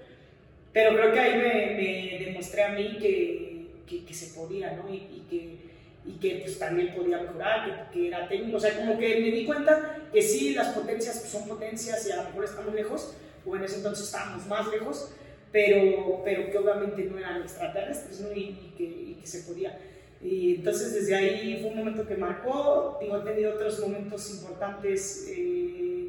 pero 0.73 0.97
creo 0.97 1.13
que 1.13 1.19
ahí 1.21 1.37
me, 1.37 2.25
demostré 2.25 2.63
a 2.63 2.73
mí 2.73 2.97
que, 2.99 3.67
que, 4.05 4.13
se 4.13 4.37
podía, 4.37 4.73
¿no? 4.73 4.93
Y, 4.93 5.23
que, 5.29 5.60
y 6.05 6.13
que 6.13 6.41
pues, 6.43 6.57
también 6.57 6.93
podía 6.95 7.19
mejorar, 7.19 7.89
que, 7.91 7.99
que, 7.99 8.07
era 8.07 8.27
técnico. 8.27 8.57
O 8.57 8.59
sea, 8.59 8.75
como 8.75 8.97
que 8.97 9.19
me 9.19 9.31
di 9.31 9.45
cuenta 9.45 9.99
que 10.11 10.21
sí, 10.21 10.53
las 10.53 10.69
potencias 10.69 11.19
pues, 11.19 11.31
son 11.31 11.47
potencias 11.47 12.05
y 12.07 12.11
a 12.11 12.17
lo 12.17 12.23
mejor 12.23 12.45
estamos 12.45 12.73
lejos, 12.73 13.15
o 13.45 13.55
en 13.55 13.63
ese 13.63 13.77
entonces 13.77 14.05
estábamos 14.05 14.45
más 14.47 14.67
lejos, 14.69 15.11
pero, 15.51 16.21
pero 16.23 16.49
que 16.49 16.57
obviamente 16.57 17.03
no 17.03 17.17
eran 17.17 17.41
extraterrestres 17.41 18.21
¿no? 18.21 18.31
y, 18.31 18.73
que, 18.77 18.83
y, 18.83 19.17
que, 19.19 19.27
se 19.27 19.41
podía. 19.41 19.77
Y 20.21 20.55
entonces 20.55 20.93
desde 20.93 21.15
ahí 21.15 21.59
fue 21.61 21.71
un 21.71 21.77
momento 21.77 22.07
que 22.07 22.15
marcó, 22.15 22.97
digo, 23.01 23.17
he 23.17 23.21
tenido 23.21 23.55
otros 23.55 23.79
momentos 23.79 24.29
importantes, 24.31 25.27
eh, 25.29 26.07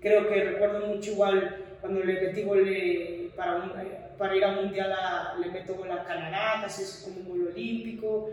creo 0.00 0.28
que 0.28 0.44
recuerdo 0.44 0.86
mucho 0.86 1.12
igual 1.12 1.56
cuando 1.80 2.00
le 2.00 2.20
metí 2.20 2.42
gol 2.42 3.32
para, 3.36 3.72
para 4.16 4.36
ir 4.36 4.44
a 4.44 4.48
un 4.50 4.66
mundial, 4.66 4.92
a, 4.92 5.36
le 5.40 5.50
meto 5.50 5.74
gol 5.74 5.90
a 5.90 6.04
Canadá, 6.04 6.64
es 6.66 7.02
como 7.04 7.20
un 7.20 7.28
gol 7.28 7.52
olímpico. 7.52 8.30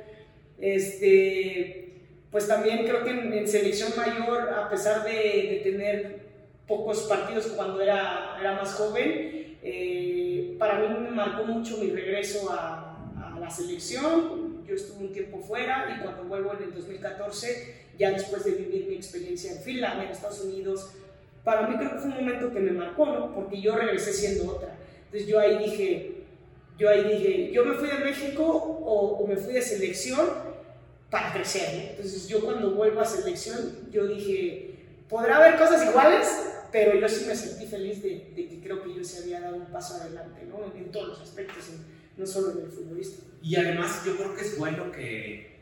Este, 0.61 1.93
pues 2.31 2.47
también 2.47 2.85
creo 2.85 3.03
que 3.03 3.09
en, 3.09 3.47
selección 3.47 3.91
mayor, 3.97 4.49
a 4.49 4.69
pesar 4.69 5.03
de, 5.03 5.11
de, 5.11 5.61
tener 5.63 6.19
pocos 6.67 7.01
partidos 7.03 7.47
cuando 7.47 7.81
era, 7.81 8.37
era 8.39 8.53
más 8.53 8.73
joven, 8.75 9.57
eh, 9.63 10.55
para 10.57 10.79
mí 10.79 10.87
me 10.99 11.11
marcó 11.11 11.43
mucho 11.43 11.77
mi 11.77 11.89
regreso 11.89 12.51
a, 12.51 12.87
la 13.39 13.49
selección. 13.49 14.63
Yo 14.67 14.75
estuve 14.75 15.07
un 15.07 15.13
tiempo 15.13 15.39
fuera 15.39 15.97
y 15.97 16.03
cuando 16.03 16.25
vuelvo 16.25 16.53
en 16.53 16.63
el 16.63 16.73
2014, 16.75 17.87
ya 17.97 18.11
después 18.11 18.43
de 18.43 18.51
vivir 18.51 18.87
mi 18.87 18.95
experiencia 18.95 19.51
en 19.51 19.61
Finlandia, 19.63 20.05
en 20.05 20.11
Estados 20.11 20.41
Unidos, 20.41 20.91
para 21.43 21.67
mí 21.67 21.75
creo 21.75 21.91
que 21.91 21.97
fue 21.97 22.09
un 22.09 22.17
momento 22.17 22.53
que 22.53 22.59
me 22.59 22.71
marcó, 22.71 23.07
¿no? 23.07 23.33
Porque 23.33 23.59
yo 23.59 23.75
regresé 23.75 24.13
siendo 24.13 24.51
otra. 24.51 24.77
Entonces 25.05 25.27
yo 25.27 25.39
ahí 25.39 25.57
dije, 25.57 26.11
yo 26.77 26.89
ahí 26.89 27.03
dije, 27.03 27.51
yo 27.51 27.65
me 27.65 27.73
fui 27.73 27.87
de 27.89 27.97
México 27.97 28.43
o, 28.43 29.25
me 29.27 29.35
fui 29.35 29.53
de 29.53 29.61
selección 29.61 30.50
para 31.11 31.33
crecer, 31.33 31.89
Entonces 31.91 32.27
yo 32.29 32.39
cuando 32.39 32.71
vuelvo 32.71 33.01
a 33.01 33.05
selección, 33.05 33.91
yo 33.91 34.07
dije, 34.07 34.75
podrá 35.09 35.37
haber 35.37 35.59
cosas 35.59 35.85
iguales, 35.85 36.25
pero 36.71 36.97
yo 36.97 37.07
sí 37.09 37.25
me 37.27 37.35
sentí 37.35 37.67
feliz 37.67 38.01
de, 38.01 38.31
que 38.33 38.61
creo 38.63 38.81
que 38.81 38.95
yo 38.95 39.03
se 39.03 39.21
había 39.21 39.41
dado 39.41 39.57
un 39.57 39.65
paso 39.65 39.95
adelante, 39.95 40.45
¿no? 40.49 40.73
En, 40.73 40.89
todos 40.89 41.09
los 41.09 41.21
aspectos, 41.21 41.65
no 42.15 42.25
solo 42.25 42.51
en 42.51 42.65
el 42.65 42.71
futbolista. 42.71 43.25
Y 43.43 43.57
además 43.57 44.03
yo 44.05 44.15
creo 44.15 44.33
que 44.33 44.41
es 44.41 44.57
bueno 44.57 44.89
que, 44.89 45.57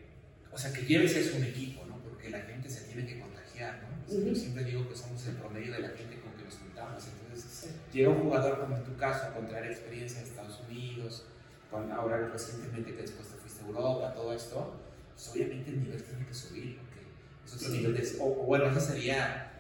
o 0.52 0.58
sea, 0.58 0.72
que 0.72 0.84
lleves 0.84 1.16
eso 1.16 1.36
un 1.36 1.44
equipo, 1.44 1.84
¿no? 1.88 1.98
Porque 2.04 2.30
la 2.30 2.42
gente 2.42 2.70
se 2.70 2.82
tiene 2.84 3.08
que 3.08 3.20
contagiar, 3.20 3.82
¿no? 3.82 4.24
Yo 4.24 4.36
siempre 4.36 4.64
digo 4.64 4.88
que 4.88 4.96
somos 4.96 5.26
el 5.26 5.36
promedio 5.36 5.74
de 5.74 5.80
la 5.80 5.90
gente 5.90 6.20
con 6.20 6.32
que 6.34 6.44
nos 6.44 6.58
juntamos, 6.58 7.04
entonces 7.08 7.72
llega 7.92 8.10
un 8.10 8.22
jugador 8.22 8.60
como 8.60 8.78
en 8.78 8.84
tu 8.84 8.96
caso 8.98 9.26
a 9.26 9.34
contraer 9.34 9.72
experiencia 9.72 10.20
en 10.20 10.28
Estados 10.28 10.60
Unidos, 10.70 11.26
ahora 11.72 12.18
recientemente 12.32 12.94
que 12.94 13.02
después 13.02 13.28
te 13.28 13.36
fuiste 13.36 13.64
a 13.64 13.68
Europa, 13.68 14.14
todo 14.14 14.34
esto, 14.34 14.89
pues 15.20 15.36
obviamente 15.36 15.72
el 15.72 15.84
nivel 15.84 16.02
tiene 16.02 16.26
que 16.26 16.34
subir, 16.34 16.78
porque 16.78 17.02
es 17.46 17.54
otro 17.54 17.70
nivel 17.70 17.94
de... 17.94 18.18
O, 18.22 18.46
bueno, 18.46 18.72
eso 18.72 18.80
sería 18.80 19.52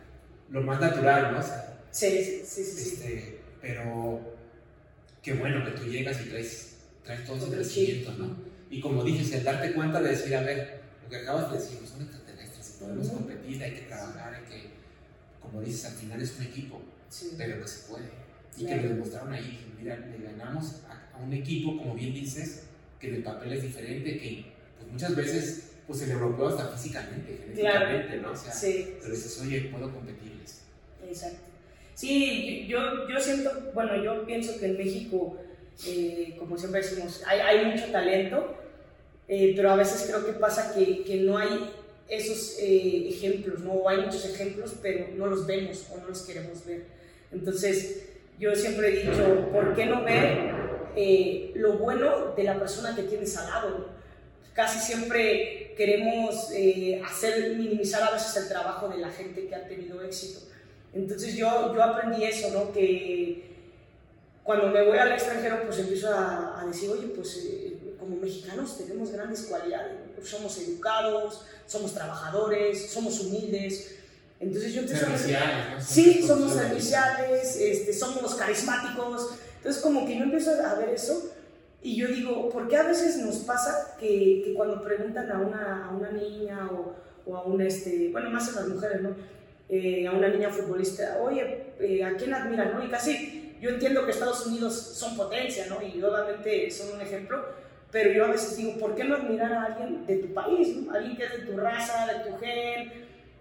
lo 0.49 0.61
más 0.61 0.79
natural, 0.79 1.33
¿no? 1.33 1.43
sí, 1.91 2.41
sí, 2.45 2.63
sí, 2.63 2.93
este, 2.93 3.41
Pero 3.61 4.37
qué 5.21 5.33
bueno 5.33 5.65
que 5.65 5.71
tú 5.71 5.83
llegas 5.83 6.21
y 6.21 6.29
traes, 6.29 6.77
traes 7.03 7.25
todo 7.25 7.35
ese 7.35 7.53
crecimiento, 7.53 8.13
¿no? 8.13 8.37
Y 8.69 8.79
como 8.79 9.03
dices, 9.03 9.33
el 9.33 9.43
darte 9.43 9.73
cuenta 9.73 10.01
de 10.01 10.11
decir, 10.11 10.33
a 10.33 10.43
ver, 10.43 10.79
lo 11.03 11.09
que 11.09 11.17
acabas 11.17 11.51
de 11.51 11.57
decir, 11.57 11.85
son 11.85 12.03
extraterrestres, 12.03 12.77
podemos 12.79 13.09
competir, 13.09 13.61
hay 13.61 13.73
que 13.73 13.81
trabajar, 13.81 14.33
hay 14.35 14.43
que, 14.43 14.69
como 15.41 15.59
dices, 15.61 15.85
al 15.91 15.93
final 15.93 16.21
es 16.21 16.37
un 16.37 16.45
equipo, 16.45 16.81
pero 17.37 17.61
que 17.61 17.67
se 17.67 17.89
puede. 17.89 18.09
Y 18.55 18.65
que 18.65 18.77
lo 18.77 18.89
demostraron 18.89 19.33
ahí, 19.33 19.73
mira, 19.77 19.97
le 19.97 20.23
ganamos 20.23 20.83
a, 20.87 21.17
un 21.21 21.33
equipo, 21.33 21.77
como 21.77 21.95
bien 21.95 22.13
dices, 22.13 22.63
que 22.97 23.13
el 23.13 23.23
papel 23.23 23.51
es 23.51 23.63
diferente, 23.63 24.17
que 24.17 24.45
pues, 24.45 24.58
muchas 24.91 25.15
veces 25.15 25.69
pues 25.89 26.03
el 26.03 26.11
europeo 26.11 26.49
hasta 26.49 26.67
físicamente, 26.67 27.39
genéticamente, 27.43 28.17
¿no? 28.17 28.31
O 28.31 28.35
sea, 28.35 28.53
pero 29.01 29.11
dices, 29.11 29.41
oye, 29.41 29.69
puedo 29.71 29.91
competirles. 29.91 30.61
Exacto. 31.07 31.39
Sí, 31.95 32.67
yo, 32.67 33.09
yo 33.09 33.19
siento, 33.19 33.71
bueno, 33.73 34.01
yo 34.01 34.23
pienso 34.23 34.59
que 34.59 34.67
en 34.67 34.77
México, 34.77 35.35
eh, 35.87 36.35
como 36.37 36.59
siempre 36.59 36.81
decimos, 36.81 37.23
hay, 37.25 37.39
hay 37.39 37.65
mucho 37.65 37.87
talento, 37.87 38.55
eh, 39.27 39.53
pero 39.55 39.71
a 39.71 39.75
veces 39.75 40.05
creo 40.07 40.23
que 40.25 40.33
pasa 40.33 40.75
que, 40.75 41.03
que 41.03 41.21
no 41.21 41.39
hay 41.39 41.71
esos 42.07 42.57
eh, 42.59 43.09
ejemplos, 43.09 43.61
¿no? 43.61 43.73
O 43.73 43.89
hay 43.89 43.97
muchos 44.01 44.23
ejemplos, 44.25 44.75
pero 44.83 45.07
no 45.17 45.25
los 45.25 45.47
vemos 45.47 45.87
o 45.91 45.97
no 45.97 46.07
los 46.07 46.21
queremos 46.21 46.63
ver. 46.67 46.85
Entonces, 47.31 48.05
yo 48.39 48.55
siempre 48.55 48.89
he 48.89 49.09
dicho, 49.09 49.49
¿por 49.51 49.75
qué 49.75 49.87
no 49.87 50.03
ver 50.03 50.51
lo 51.55 51.79
bueno 51.79 52.35
de 52.35 52.43
la 52.43 52.59
persona 52.59 52.95
que 52.95 53.03
tienes 53.03 53.35
al 53.37 53.49
lado? 53.49 53.98
Casi 54.53 54.79
siempre 54.79 55.73
queremos 55.77 56.49
hacer, 57.05 57.55
minimizar 57.55 58.03
a 58.03 58.11
veces 58.11 58.35
el 58.35 58.49
trabajo 58.49 58.89
de 58.89 58.97
la 58.97 59.09
gente 59.09 59.47
que 59.47 59.55
ha 59.55 59.67
tenido 59.67 60.01
éxito. 60.01 60.41
Entonces 60.93 61.35
yo, 61.35 61.73
yo 61.73 61.83
aprendí 61.83 62.23
eso, 62.23 62.49
¿no? 62.51 62.73
Que 62.73 63.49
cuando 64.43 64.67
me 64.69 64.83
voy 64.83 64.97
al 64.97 65.11
extranjero, 65.11 65.63
pues 65.63 65.77
empiezo 65.79 66.09
a, 66.11 66.65
decir, 66.67 66.89
oye, 66.89 67.07
pues 67.15 67.45
eh, 67.45 67.77
como 67.99 68.15
mexicanos 68.15 68.77
tenemos 68.77 69.11
grandes 69.11 69.43
cualidades, 69.43 69.93
somos 70.23 70.57
educados, 70.57 71.45
somos 71.67 71.93
trabajadores, 71.93 72.91
somos 72.91 73.19
humildes. 73.19 73.95
Entonces 74.39 74.73
yo 74.73 74.81
empiezo 74.81 75.05
a 75.05 75.09
decir, 75.09 75.37
sí, 75.79 76.23
somos 76.25 76.53
serviciales, 76.53 77.55
este, 77.55 77.93
somos 77.93 78.35
carismáticos. 78.35 79.35
Entonces 79.57 79.81
como 79.81 80.05
que 80.05 80.17
yo 80.17 80.23
empiezo 80.23 80.51
a 80.51 80.75
ver 80.75 80.89
eso 80.89 81.31
y 81.81 81.95
yo 81.95 82.07
digo, 82.07 82.49
¿por 82.49 82.67
qué 82.67 82.75
a 82.77 82.83
veces 82.83 83.17
nos 83.17 83.37
pasa 83.37 83.95
que, 83.99 84.41
que 84.43 84.53
cuando 84.53 84.81
preguntan 84.81 85.31
a 85.31 85.39
una, 85.39 85.85
a 85.85 85.89
una 85.91 86.11
niña 86.11 86.69
o, 86.71 86.95
o, 87.25 87.37
a 87.37 87.43
una, 87.43 87.65
este, 87.65 88.09
bueno, 88.11 88.29
más 88.29 88.55
a 88.55 88.61
las 88.61 88.69
mujeres, 88.69 89.01
¿no? 89.01 89.15
Eh, 89.69 90.07
a 90.07 90.11
una 90.11 90.27
niña 90.29 90.49
futbolista, 90.49 91.19
oye, 91.21 91.73
eh, 91.79 92.03
¿a 92.03 92.17
quién 92.17 92.33
admiran? 92.33 92.73
¿no? 92.73 92.83
Y 92.83 92.89
casi, 92.89 93.55
yo 93.61 93.69
entiendo 93.69 94.03
que 94.03 94.11
Estados 94.11 94.45
Unidos 94.47 94.73
son 94.73 95.15
potencia, 95.15 95.67
¿no? 95.67 95.81
Y 95.81 96.01
obviamente 96.01 96.69
son 96.71 96.95
un 96.95 97.01
ejemplo, 97.01 97.45
pero 97.91 98.11
yo 98.11 98.25
a 98.25 98.31
veces 98.31 98.57
digo, 98.57 98.77
¿por 98.77 98.95
qué 98.95 99.03
no 99.03 99.15
admirar 99.15 99.53
a 99.53 99.65
alguien 99.65 100.05
de 100.05 100.17
tu 100.17 100.33
país? 100.33 100.75
¿no? 100.75 100.91
Alguien 100.91 101.15
que 101.15 101.23
es 101.23 101.31
de 101.31 101.51
tu 101.51 101.57
raza, 101.57 102.11
de 102.11 102.29
tu 102.29 102.37
gen, 102.37 102.91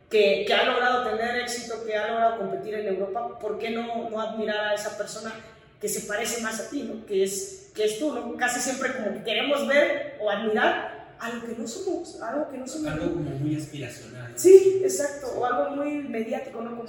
que, 0.08 0.44
que, 0.46 0.54
ha 0.54 0.64
logrado 0.64 1.10
tener 1.10 1.40
éxito, 1.42 1.84
que 1.84 1.96
ha 1.96 2.08
logrado 2.08 2.38
competir 2.38 2.74
en 2.74 2.86
Europa, 2.86 3.38
¿por 3.38 3.58
qué 3.58 3.70
no, 3.70 4.08
no 4.08 4.20
admirar 4.20 4.68
a 4.68 4.74
esa 4.74 4.96
persona 4.96 5.34
que 5.80 5.88
se 5.88 6.02
parece 6.02 6.42
más 6.42 6.60
a 6.60 6.70
ti, 6.70 6.82
¿no? 6.82 7.06
Que 7.06 7.22
es, 7.22 7.70
que 7.74 7.84
es 7.84 7.98
tú, 7.98 8.12
¿no? 8.12 8.36
Casi 8.36 8.60
siempre 8.60 8.92
como 8.94 9.14
que 9.14 9.22
queremos 9.22 9.66
ver 9.66 10.18
o 10.20 10.30
admirar 10.30 11.16
algo 11.18 11.46
que 11.46 11.54
no 11.56 11.66
somos, 11.66 12.20
algo 12.20 12.48
que 12.48 12.58
no 12.58 12.66
somos. 12.66 12.92
Algo 12.92 13.14
como 13.14 13.30
muy 13.30 13.56
aspiracional. 13.56 14.32
Sí, 14.36 14.80
exacto, 14.82 15.28
o 15.36 15.44
algo 15.44 15.76
muy 15.76 16.02
mediático, 16.02 16.60
¿no? 16.62 16.76
Como, 16.76 16.88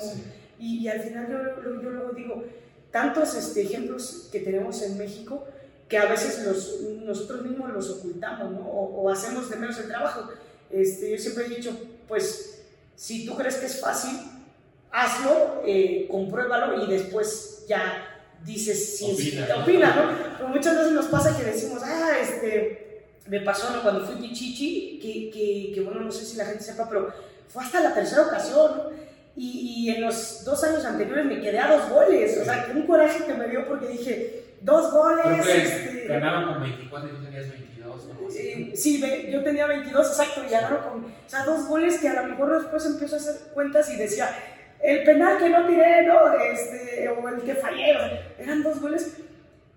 y, 0.60 0.88
al 0.88 1.02
final 1.02 1.28
yo, 1.30 1.63
yo, 1.63 1.89
luego 1.89 2.12
digo, 2.13 2.43
tantos 2.91 3.36
este, 3.36 3.62
ejemplos 3.62 4.30
que 4.32 4.39
tenemos 4.39 4.82
en 4.82 4.97
México 4.97 5.47
que 5.88 5.97
a 5.97 6.06
veces 6.06 6.45
los, 6.45 6.82
nosotros 7.04 7.43
mismos 7.43 7.71
los 7.71 7.89
ocultamos, 7.89 8.52
¿no? 8.52 8.60
O, 8.60 9.10
hacemos 9.10 9.49
de 9.49 9.56
menos 9.56 9.78
el 9.80 9.88
trabajo. 9.88 10.30
Este, 10.69 11.12
yo 11.12 11.17
siempre 11.17 11.45
he 11.45 11.49
dicho, 11.49 11.75
pues, 12.08 12.63
si 12.95 13.25
tú 13.25 13.36
crees 13.36 13.56
que 13.56 13.65
es 13.65 13.80
fácil, 13.80 14.19
hazlo, 14.91 15.63
eh, 15.65 16.08
compruébalo 16.10 16.84
y 16.84 16.91
después 16.91 17.65
ya 17.67 18.09
dices 18.45 18.97
si 18.97 19.12
opina, 19.12 19.45
es, 19.45 19.52
opina 19.52 19.95
¿no? 19.95 20.38
Pero 20.38 20.49
muchas 20.49 20.78
veces 20.78 20.91
nos 20.93 21.06
pasa 21.08 21.38
que 21.38 21.43
decimos, 21.43 21.82
ah, 21.84 22.12
este 22.21 22.89
me 23.28 23.41
pasó 23.41 23.69
¿no? 23.69 23.82
cuando 23.84 24.06
fui 24.06 24.15
Pichichi, 24.15 24.99
que, 24.99 25.30
que, 25.30 25.71
que, 25.73 25.82
bueno, 25.82 26.02
no 26.02 26.12
sé 26.12 26.25
si 26.25 26.36
la 26.36 26.45
gente 26.45 26.63
sepa, 26.63 26.89
pero 26.89 27.13
fue 27.47 27.63
hasta 27.63 27.80
la 27.82 27.93
tercera 27.93 28.23
ocasión, 28.23 28.71
y, 29.36 29.86
y, 29.86 29.89
en 29.91 30.02
los 30.02 30.43
dos 30.43 30.63
años 30.63 30.84
anteriores 30.84 31.25
me 31.25 31.39
quedé 31.39 31.60
a 31.60 31.71
dos 31.71 31.89
goles, 31.89 32.38
o 32.41 32.43
sea, 32.43 32.67
un 32.75 32.86
coraje 32.86 33.23
que 33.25 33.34
me 33.36 33.47
dio 33.47 33.65
porque 33.67 33.88
dije, 33.88 34.43
dos 34.62 34.91
goles. 34.91 35.47
este, 35.47 36.08
ganaron 36.08 36.54
con 36.54 36.62
24 36.63 37.10
y 37.10 37.12
tú 37.12 37.23
tenías 37.23 37.49
22, 37.49 38.06
¿no? 38.08 38.30
Eh, 38.36 38.73
sí, 38.75 39.02
yo 39.32 39.43
tenía 39.43 39.67
22, 39.67 40.08
exacto, 40.08 40.41
y 40.45 40.52
ganaron 40.52 40.84
con, 40.84 41.06
o 41.06 41.30
sea, 41.30 41.45
dos 41.45 41.67
goles 41.67 41.99
que 41.99 42.10
a 42.10 42.21
lo 42.21 42.30
mejor 42.30 42.60
después 42.60 42.86
empiezo 42.86 43.15
a 43.15 43.19
hacer 43.19 43.36
cuentas 43.54 43.89
y 43.91 43.95
decía, 43.95 44.30
el 44.82 45.04
penal 45.04 45.38
que 45.38 45.50
no 45.50 45.68
tiré, 45.68 46.06
¿no? 46.06 46.34
Este, 46.34 47.10
o 47.10 47.30
el 47.30 47.42
que 47.42 47.56
fallé, 47.56 47.96
eran 48.38 48.63
dos 48.63 48.82
goles 48.82 49.18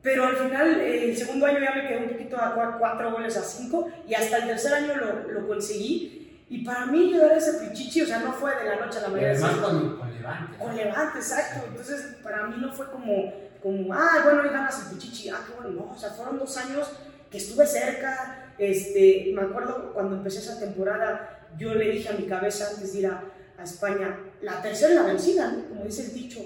pero 0.02 0.26
al 0.26 0.36
final, 0.36 0.80
el 0.80 1.16
segundo 1.16 1.46
año 1.46 1.60
ya 1.60 1.74
me 1.76 1.86
quedé 1.86 1.98
un 1.98 2.08
poquito 2.08 2.36
a 2.36 2.76
cuatro 2.78 3.12
goles 3.12 3.36
a 3.36 3.42
cinco 3.42 3.88
y 4.06 4.14
hasta 4.14 4.38
el 4.38 4.46
tercer 4.48 4.74
año 4.74 4.96
lo, 4.96 5.32
lo 5.32 5.46
conseguí. 5.46 6.44
Y 6.50 6.64
para 6.64 6.86
mí 6.86 7.12
llegar 7.12 7.30
a 7.30 7.36
ese 7.36 7.54
pichichi, 7.54 8.02
o 8.02 8.06
sea, 8.06 8.18
no 8.18 8.32
fue 8.32 8.54
de 8.56 8.64
la 8.68 8.84
noche 8.84 8.98
a 8.98 9.02
la 9.02 9.08
mañana. 9.08 9.30
Además 9.30 9.56
con, 9.56 9.96
con 9.96 10.12
Levante. 10.12 10.58
Con 10.58 10.76
Levante, 10.76 11.18
exacto. 11.18 11.66
Entonces, 11.68 12.16
para 12.22 12.46
mí 12.48 12.56
no 12.58 12.72
fue 12.72 12.90
como, 12.90 13.32
como 13.62 13.94
ah, 13.94 14.20
bueno, 14.24 14.44
y 14.44 14.48
ganas 14.48 14.82
el 14.82 14.96
pichichi, 14.96 15.30
ah, 15.30 15.40
qué 15.46 15.54
bueno, 15.54 15.80
no. 15.80 15.92
O 15.92 15.96
sea, 15.96 16.10
fueron 16.10 16.38
dos 16.38 16.56
años 16.56 16.90
que 17.30 17.38
estuve 17.38 17.64
cerca. 17.64 18.52
Este, 18.58 19.30
me 19.34 19.42
acuerdo 19.42 19.92
cuando 19.94 20.16
empecé 20.16 20.40
esa 20.40 20.58
temporada, 20.58 21.46
yo 21.56 21.74
le 21.74 21.90
dije 21.90 22.08
a 22.08 22.18
mi 22.18 22.26
cabeza 22.26 22.68
antes 22.74 22.92
de 22.92 22.98
ir 22.98 23.06
a, 23.06 23.22
a 23.62 23.64
España, 23.64 24.18
la 24.42 24.60
tercera 24.60 24.94
la 24.94 25.02
vencida, 25.04 25.54
como 25.68 25.84
dice 25.84 26.04
el 26.04 26.14
dicho. 26.14 26.40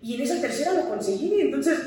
Y 0.00 0.14
en 0.14 0.22
esa 0.22 0.40
tercera 0.40 0.72
lo 0.72 0.88
conseguí. 0.88 1.40
Entonces, 1.40 1.78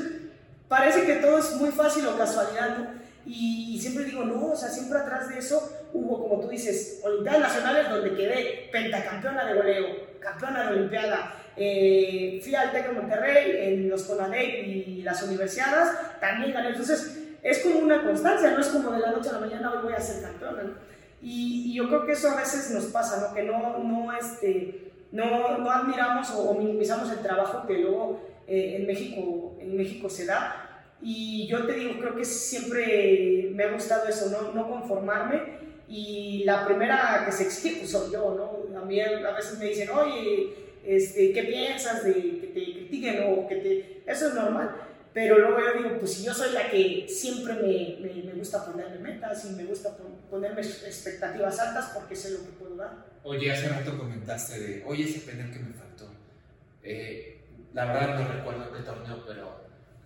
parece 0.68 1.04
que 1.04 1.16
todo 1.16 1.38
es 1.38 1.52
muy 1.56 1.70
fácil 1.70 2.06
o 2.06 2.16
casualidad, 2.16 2.78
¿no? 2.78 3.04
Y, 3.26 3.78
siempre 3.80 4.04
digo, 4.04 4.24
no, 4.24 4.48
o 4.48 4.56
sea, 4.56 4.68
siempre 4.68 4.98
atrás 4.98 5.30
de 5.30 5.38
eso 5.38 5.88
hubo, 5.94 6.28
como 6.28 6.42
tú 6.42 6.48
dices, 6.48 7.00
Olimpiadas 7.02 7.40
Nacionales 7.40 7.88
donde 7.88 8.14
quedé 8.14 8.68
pentacampeona 8.70 9.46
de 9.46 9.54
goleo, 9.54 9.86
campeona 10.20 10.64
de 10.64 10.76
Olimpiada. 10.76 11.34
Eh, 11.56 12.40
fui 12.42 12.54
al 12.54 12.72
TEC 12.72 12.88
de 12.88 12.92
Monterrey, 12.92 13.68
en 13.68 13.88
los 13.88 14.02
CONADEC 14.02 14.66
y 14.66 15.02
las 15.02 15.22
universidades, 15.22 15.88
también 16.20 16.52
gané. 16.52 16.68
Entonces, 16.68 17.18
es 17.42 17.58
como 17.60 17.78
una 17.78 18.02
constancia, 18.02 18.50
no 18.50 18.60
es 18.60 18.66
como 18.66 18.90
de 18.90 19.00
la 19.00 19.12
noche 19.12 19.30
a 19.30 19.32
la 19.32 19.40
mañana 19.40 19.72
hoy 19.72 19.84
voy 19.84 19.92
a 19.94 20.00
ser 20.00 20.22
campeona. 20.22 20.64
¿no? 20.64 20.93
Y, 21.24 21.74
yo 21.74 21.88
creo 21.88 22.06
que 22.06 22.12
eso 22.12 22.30
a 22.30 22.36
veces 22.36 22.70
nos 22.70 22.84
pasa, 22.84 23.26
¿no? 23.26 23.34
Que 23.34 23.42
no, 23.42 23.78
no, 23.78 24.16
este, 24.16 24.92
no, 25.10 25.58
no 25.58 25.70
admiramos 25.70 26.30
o, 26.30 26.50
o 26.50 26.54
minimizamos 26.54 27.10
el 27.10 27.20
trabajo 27.20 27.66
que 27.66 27.78
luego 27.78 28.20
eh, 28.46 28.76
en, 28.76 28.86
México, 28.86 29.56
en 29.58 29.76
México 29.76 30.08
se 30.10 30.26
da. 30.26 30.84
Y 31.00 31.46
yo 31.48 31.66
te 31.66 31.72
digo, 31.72 31.98
creo 31.98 32.14
que 32.14 32.24
siempre 32.24 33.50
me 33.52 33.64
ha 33.64 33.72
gustado 33.72 34.06
eso, 34.06 34.30
no, 34.30 34.52
no 34.52 34.68
conformarme. 34.68 35.64
Y 35.88 36.44
la 36.44 36.66
primera 36.66 37.22
que 37.24 37.32
se 37.32 37.44
exige 37.44 37.78
pues, 37.78 37.90
soy 37.90 38.12
yo, 38.12 38.34
¿no? 38.70 38.78
A 38.78 38.84
mí 38.84 39.00
a 39.00 39.32
veces 39.32 39.58
me 39.58 39.66
dicen, 39.66 39.88
oye, 39.90 40.54
este, 40.84 41.32
¿qué 41.32 41.42
piensas 41.42 42.04
de 42.04 42.12
que 42.12 42.50
te 42.54 42.72
critiquen 42.72 43.24
o 43.26 43.48
que 43.48 43.56
te... 43.56 44.02
Eso 44.06 44.28
es 44.28 44.34
normal. 44.34 44.76
Pero 45.14 45.38
luego 45.38 45.60
yo 45.60 45.78
digo, 45.78 45.98
pues 46.00 46.12
si 46.12 46.24
yo 46.24 46.34
soy 46.34 46.52
la 46.52 46.68
que 46.68 47.06
siempre 47.08 47.54
me, 47.54 47.98
me, 48.00 48.22
me 48.24 48.32
gusta 48.32 48.66
ponerme 48.66 48.98
metas 48.98 49.44
y 49.44 49.50
me 49.50 49.64
gusta 49.64 49.96
ponerme 50.28 50.60
expectativas 50.60 51.56
altas 51.60 51.92
porque 51.94 52.16
sé 52.16 52.32
lo 52.32 52.38
que 52.40 52.52
puedo 52.58 52.74
dar. 52.74 53.06
Oye, 53.22 53.52
hace 53.52 53.68
rato 53.68 53.96
comentaste 53.96 54.58
de, 54.58 54.84
oye, 54.84 55.04
ese 55.04 55.20
penal 55.20 55.52
que 55.52 55.60
me 55.60 55.72
faltó. 55.72 56.10
Eh, 56.82 57.38
la 57.72 57.84
verdad 57.86 58.18
no 58.18 58.34
recuerdo 58.34 58.72
qué 58.72 58.82
torneo, 58.82 59.24
pero 59.24 59.60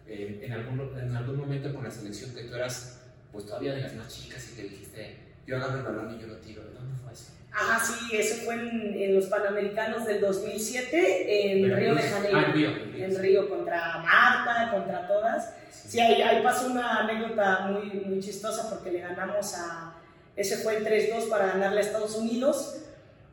eh, 0.06 0.40
en, 0.42 0.52
algún, 0.52 0.98
en 0.98 1.16
algún 1.16 1.38
momento 1.38 1.74
con 1.74 1.84
la 1.84 1.90
selección 1.90 2.34
que 2.34 2.44
tú 2.44 2.54
eras, 2.54 3.00
pues 3.32 3.46
todavía 3.46 3.74
de 3.74 3.80
las 3.80 3.94
más 3.94 4.14
chicas 4.14 4.46
y 4.52 4.56
te 4.56 4.62
dijiste, 4.64 5.16
yo 5.46 5.56
agarro 5.56 5.78
el 5.78 5.84
balón 5.84 6.14
y 6.14 6.20
yo 6.20 6.26
lo 6.26 6.36
tiro. 6.36 6.62
¿Dónde 6.62 6.94
fue 7.02 7.12
eso? 7.14 7.32
Ah, 7.52 7.80
sí, 7.82 8.16
eso 8.16 8.44
fue 8.44 8.54
en, 8.54 9.14
los 9.14 9.26
Panamericanos 9.26 10.04
del 10.06 10.20
2007 10.20 11.52
en 11.52 11.76
Río 11.76 11.94
de 11.94 12.02
Janeiro. 12.02 12.38
Ah, 12.38 12.44
en 12.46 12.52
Río. 12.52 12.70
En 12.96 13.18
Río, 13.18 13.48
contra 13.48 13.98
Marta, 13.98 14.70
contra 14.72 15.06
todas. 15.08 15.54
Sí, 15.70 15.98
ahí, 16.00 16.20
ahí, 16.22 16.42
pasó 16.42 16.66
una 16.66 17.00
anécdota 17.00 17.68
muy, 17.68 18.00
muy 18.06 18.20
chistosa 18.20 18.68
porque 18.68 18.92
le 18.92 19.00
ganamos 19.00 19.54
a. 19.54 19.94
Ese 20.36 20.58
fue 20.58 20.76
el 20.76 20.86
3-2 20.86 21.28
para 21.28 21.46
ganarle 21.48 21.78
a 21.78 21.82
Estados 21.82 22.14
Unidos. 22.16 22.76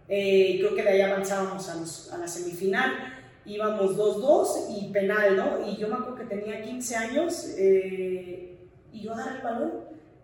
Eh, 0.08 0.58
creo 0.60 0.76
que 0.76 0.84
de 0.84 0.90
ahí 0.90 1.02
avanzábamos 1.02 1.70
a, 1.70 1.76
los, 1.76 2.12
a 2.14 2.18
la 2.18 2.28
semifinal 2.28 3.16
íbamos 3.46 3.96
2-2 3.96 4.78
y 4.78 4.92
penal, 4.92 5.38
¿no? 5.38 5.70
Y 5.70 5.78
yo 5.78 5.88
me 5.88 5.96
acuerdo 5.96 6.16
que 6.16 6.36
tenía 6.36 6.62
15 6.62 6.96
años 6.96 7.54
eh, 7.58 8.58
y 8.92 9.02
yo 9.02 9.14
agarré 9.14 9.38
el 9.38 9.44
balón 9.44 9.72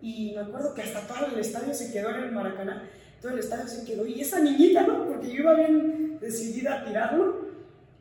y 0.02 0.34
me 0.34 0.42
acuerdo 0.42 0.74
que 0.74 0.82
hasta 0.82 1.02
todo 1.02 1.28
el 1.28 1.40
estadio 1.40 1.74
se 1.74 1.92
quedó 1.92 2.10
en 2.10 2.24
el 2.24 2.32
Maracaná, 2.32 2.90
todo 3.22 3.34
el 3.34 3.40
estadio 3.40 3.68
se 3.68 3.86
quedó 3.86 4.06
y 4.06 4.20
esa 4.20 4.40
niñita, 4.40 4.82
¿no? 4.88 5.06
Porque 5.06 5.28
yo 5.28 5.42
iba 5.42 5.54
bien 5.54 6.18
decidida 6.20 6.82
a 6.82 6.86
tirarlo 6.86 7.52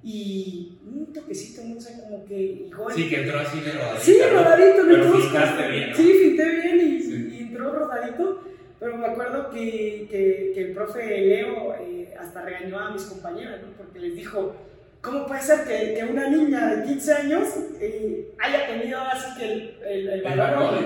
y 0.03 0.79
un 0.87 1.13
toquecito, 1.13 1.63
no 1.63 1.79
sé, 1.79 2.01
como 2.01 2.25
que... 2.25 2.71
sí, 2.95 3.09
que 3.09 3.23
entró 3.23 3.41
así 3.41 3.61
de 3.61 3.73
rodadito. 3.73 4.01
Sí, 4.03 4.19
rodadito. 4.33 4.83
Pero 4.89 5.13
fintaste 5.13 5.69
bien, 5.69 5.91
¿no? 5.91 5.97
Sí, 5.97 6.13
finté 6.23 6.49
bien 6.49 6.81
y, 6.81 7.37
y, 7.37 7.39
entró 7.43 7.73
rodadito, 7.73 8.43
pero 8.79 8.97
me 8.97 9.07
acuerdo 9.09 9.51
que, 9.51 10.09
que, 10.11 10.53
que 10.55 10.61
el 10.63 10.73
profe 10.73 11.21
Leo 11.21 11.75
eh, 11.75 12.15
hasta 12.19 12.43
regañó 12.43 12.79
a 12.79 12.91
mis 12.93 13.03
compañeras, 13.03 13.61
¿no? 13.61 13.77
Porque 13.77 13.99
les 13.99 14.15
dijo, 14.15 14.57
¿cómo 15.03 15.27
puede 15.27 15.43
ser 15.43 15.65
que, 15.65 15.95
que 15.95 16.05
una 16.05 16.31
niña 16.31 16.77
de 16.77 16.85
15 16.85 17.13
años 17.13 17.49
eh, 17.79 18.33
haya 18.39 18.67
tenido 18.69 19.01
así 19.01 19.39
que 19.39 19.53
el, 19.53 19.79
el, 19.85 20.09
el 20.09 20.23
valor, 20.23 20.79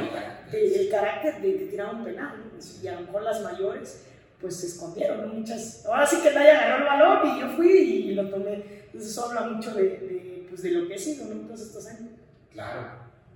el, 0.52 0.72
el, 0.72 0.90
carácter 0.90 1.40
de, 1.40 1.52
de, 1.52 1.66
tirar 1.66 1.94
un 1.94 2.02
penal? 2.02 2.34
¿no? 2.38 2.82
Y 2.82 2.88
a 2.88 2.94
lo 2.96 3.00
mejor 3.02 3.22
las 3.22 3.40
mayores 3.42 4.04
pues 4.40 4.56
se 4.56 4.66
escondieron. 4.66 5.38
Muchas, 5.38 5.84
ahora 5.86 6.06
sí 6.06 6.16
que 6.22 6.32
nadie 6.32 6.50
agarró 6.50 6.78
el 6.78 6.84
balón 6.84 7.36
y 7.36 7.40
yo 7.40 7.48
fui 7.56 7.70
y 7.70 8.14
lo 8.14 8.28
tomé. 8.28 8.64
Entonces 8.86 9.10
eso 9.10 9.26
habla 9.26 9.48
mucho 9.48 9.74
de, 9.74 9.82
de, 9.82 10.46
pues, 10.48 10.62
de 10.62 10.70
lo 10.70 10.88
que 10.88 10.94
he 10.94 10.98
sido, 10.98 11.26
¿no? 11.26 11.40
Todos 11.46 11.60
estos 11.60 11.86
años. 11.86 12.10
Claro, 12.52 12.80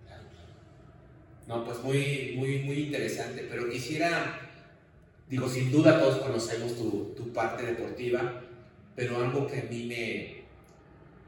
claro, 0.06 0.22
claro. 0.30 0.52
No, 1.46 1.64
pues 1.64 1.78
muy, 1.80 2.34
muy, 2.37 2.61
muy 2.61 2.80
interesante, 2.84 3.46
pero 3.50 3.68
quisiera, 3.68 4.40
digo, 5.28 5.48
sin 5.48 5.72
duda 5.72 5.98
todos 5.98 6.18
conocemos 6.18 6.76
tu, 6.76 7.14
tu 7.16 7.32
parte 7.32 7.64
deportiva, 7.64 8.42
pero 8.94 9.16
algo 9.16 9.46
que 9.46 9.61
a 9.61 9.64
mí 9.64 9.87
me, 9.87 10.44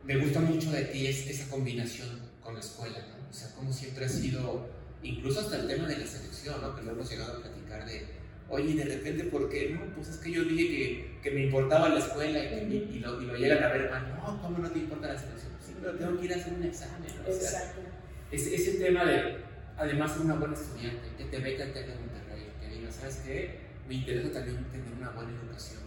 me 0.05 0.21
gusta 0.23 0.41
mucho 0.41 0.71
de 0.71 0.85
ti 0.85 1.07
es 1.07 1.27
esa 1.27 1.49
combinación 1.51 2.09
con 2.43 2.55
la 2.55 2.61
escuela, 2.61 2.99
¿no? 2.99 3.31
O 3.31 3.33
sea, 3.33 3.55
como 3.55 3.73
siempre 3.73 4.05
ha 4.05 4.09
sido, 4.09 4.69
incluso 5.03 5.41
hasta 5.41 5.57
el 5.57 5.67
tema 5.67 5.87
de 5.89 5.99
la 5.99 6.07
selección, 6.07 6.61
¿no? 6.61 6.75
Que 6.77 6.83
lo 6.83 6.93
hemos 6.93 7.11
llegado 7.11 7.39
a 7.39 7.41
platicar 7.43 7.87
de 7.87 8.20
oye, 8.51 8.75
de 8.75 8.85
repente, 8.85 9.25
¿por 9.25 9.49
qué? 9.49 9.71
No, 9.71 9.95
pues 9.95 10.09
es 10.09 10.17
que 10.17 10.33
yo 10.33 10.45
dije 10.45 10.69
que, 10.69 11.19
que 11.23 11.31
me 11.31 11.45
importaba 11.45 11.89
la 11.89 12.01
escuela 12.01 12.45
y, 12.45 12.49
que, 12.49 12.65
y, 12.93 12.99
lo, 12.99 13.23
y, 13.23 13.27
lo, 13.27 13.37
llegan 13.37 13.63
a 13.63 13.69
ver 13.69 13.91
mal. 13.91 14.09
No, 14.17 14.43
¿cómo 14.43 14.59
no 14.59 14.71
te 14.71 14.81
importa 14.81 15.09
la 15.09 15.19
selección? 15.19 15.53
Sí, 15.65 15.75
pero 15.81 15.95
tengo 15.95 16.19
que 16.19 16.27
ir 16.27 16.33
a 16.35 16.37
hacer 16.37 16.53
un 16.55 16.65
examen. 16.65 17.11
¿no? 17.17 17.31
O 17.31 17.33
sea, 17.33 17.61
Exacto. 17.61 17.81
ese, 18.33 18.55
ese 18.57 18.73
tema 18.79 19.05
de, 19.05 19.37
además, 19.77 20.13
ser 20.13 20.23
una 20.23 20.35
buena 20.35 20.55
estudiante, 20.55 21.09
que 21.17 21.25
te 21.25 21.37
el 21.37 21.73
TEC 21.73 21.87
de 21.87 21.95
Monterrey, 21.95 22.53
que 22.61 22.77
digas, 22.77 22.97
¿sabes 22.97 23.23
qué? 23.25 23.61
Me 23.89 23.95
interesa 23.95 24.33
también 24.33 24.65
tener 24.65 24.93
una 24.99 25.11
buena 25.11 25.31
educación. 25.31 25.81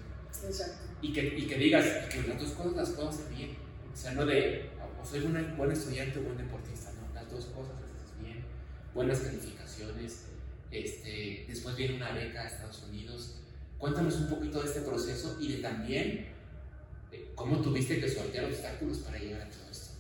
Exacto. 0.45 0.87
Y 1.01 1.11
que, 1.11 1.37
y 1.37 1.45
que 1.45 1.55
digas 1.57 1.85
que 2.09 2.27
las 2.27 2.39
dos 2.39 2.51
cosas 2.51 2.73
las 2.73 2.89
puedo 2.91 3.09
hacer 3.09 3.25
bien. 3.35 3.57
O 3.93 3.95
sea, 3.95 4.13
no 4.13 4.25
de, 4.25 4.69
o 5.01 5.05
soy 5.05 5.25
una 5.25 5.41
buena 5.57 5.73
estudiante 5.73 6.19
o 6.19 6.23
buen 6.23 6.37
deportista, 6.37 6.91
no, 6.93 7.13
las 7.13 7.29
dos 7.29 7.45
cosas 7.47 7.73
las 7.81 7.91
haces 7.91 8.21
bien. 8.21 8.43
Buenas 8.93 9.19
calificaciones, 9.19 10.27
este, 10.73 11.45
después 11.47 11.75
viene 11.75 11.95
una 11.95 12.11
beca 12.11 12.41
a 12.41 12.47
Estados 12.47 12.83
Unidos. 12.89 13.35
Cuéntanos 13.77 14.15
un 14.15 14.29
poquito 14.29 14.61
de 14.61 14.67
este 14.67 14.81
proceso 14.81 15.37
y 15.39 15.53
de 15.53 15.61
también 15.61 16.27
de 17.11 17.31
cómo 17.35 17.57
tuviste 17.61 17.99
que 17.99 18.09
sortear 18.09 18.45
obstáculos 18.45 18.99
para 18.99 19.19
llegar 19.19 19.41
a 19.41 19.49
todo 19.49 19.69
esto. 19.69 19.93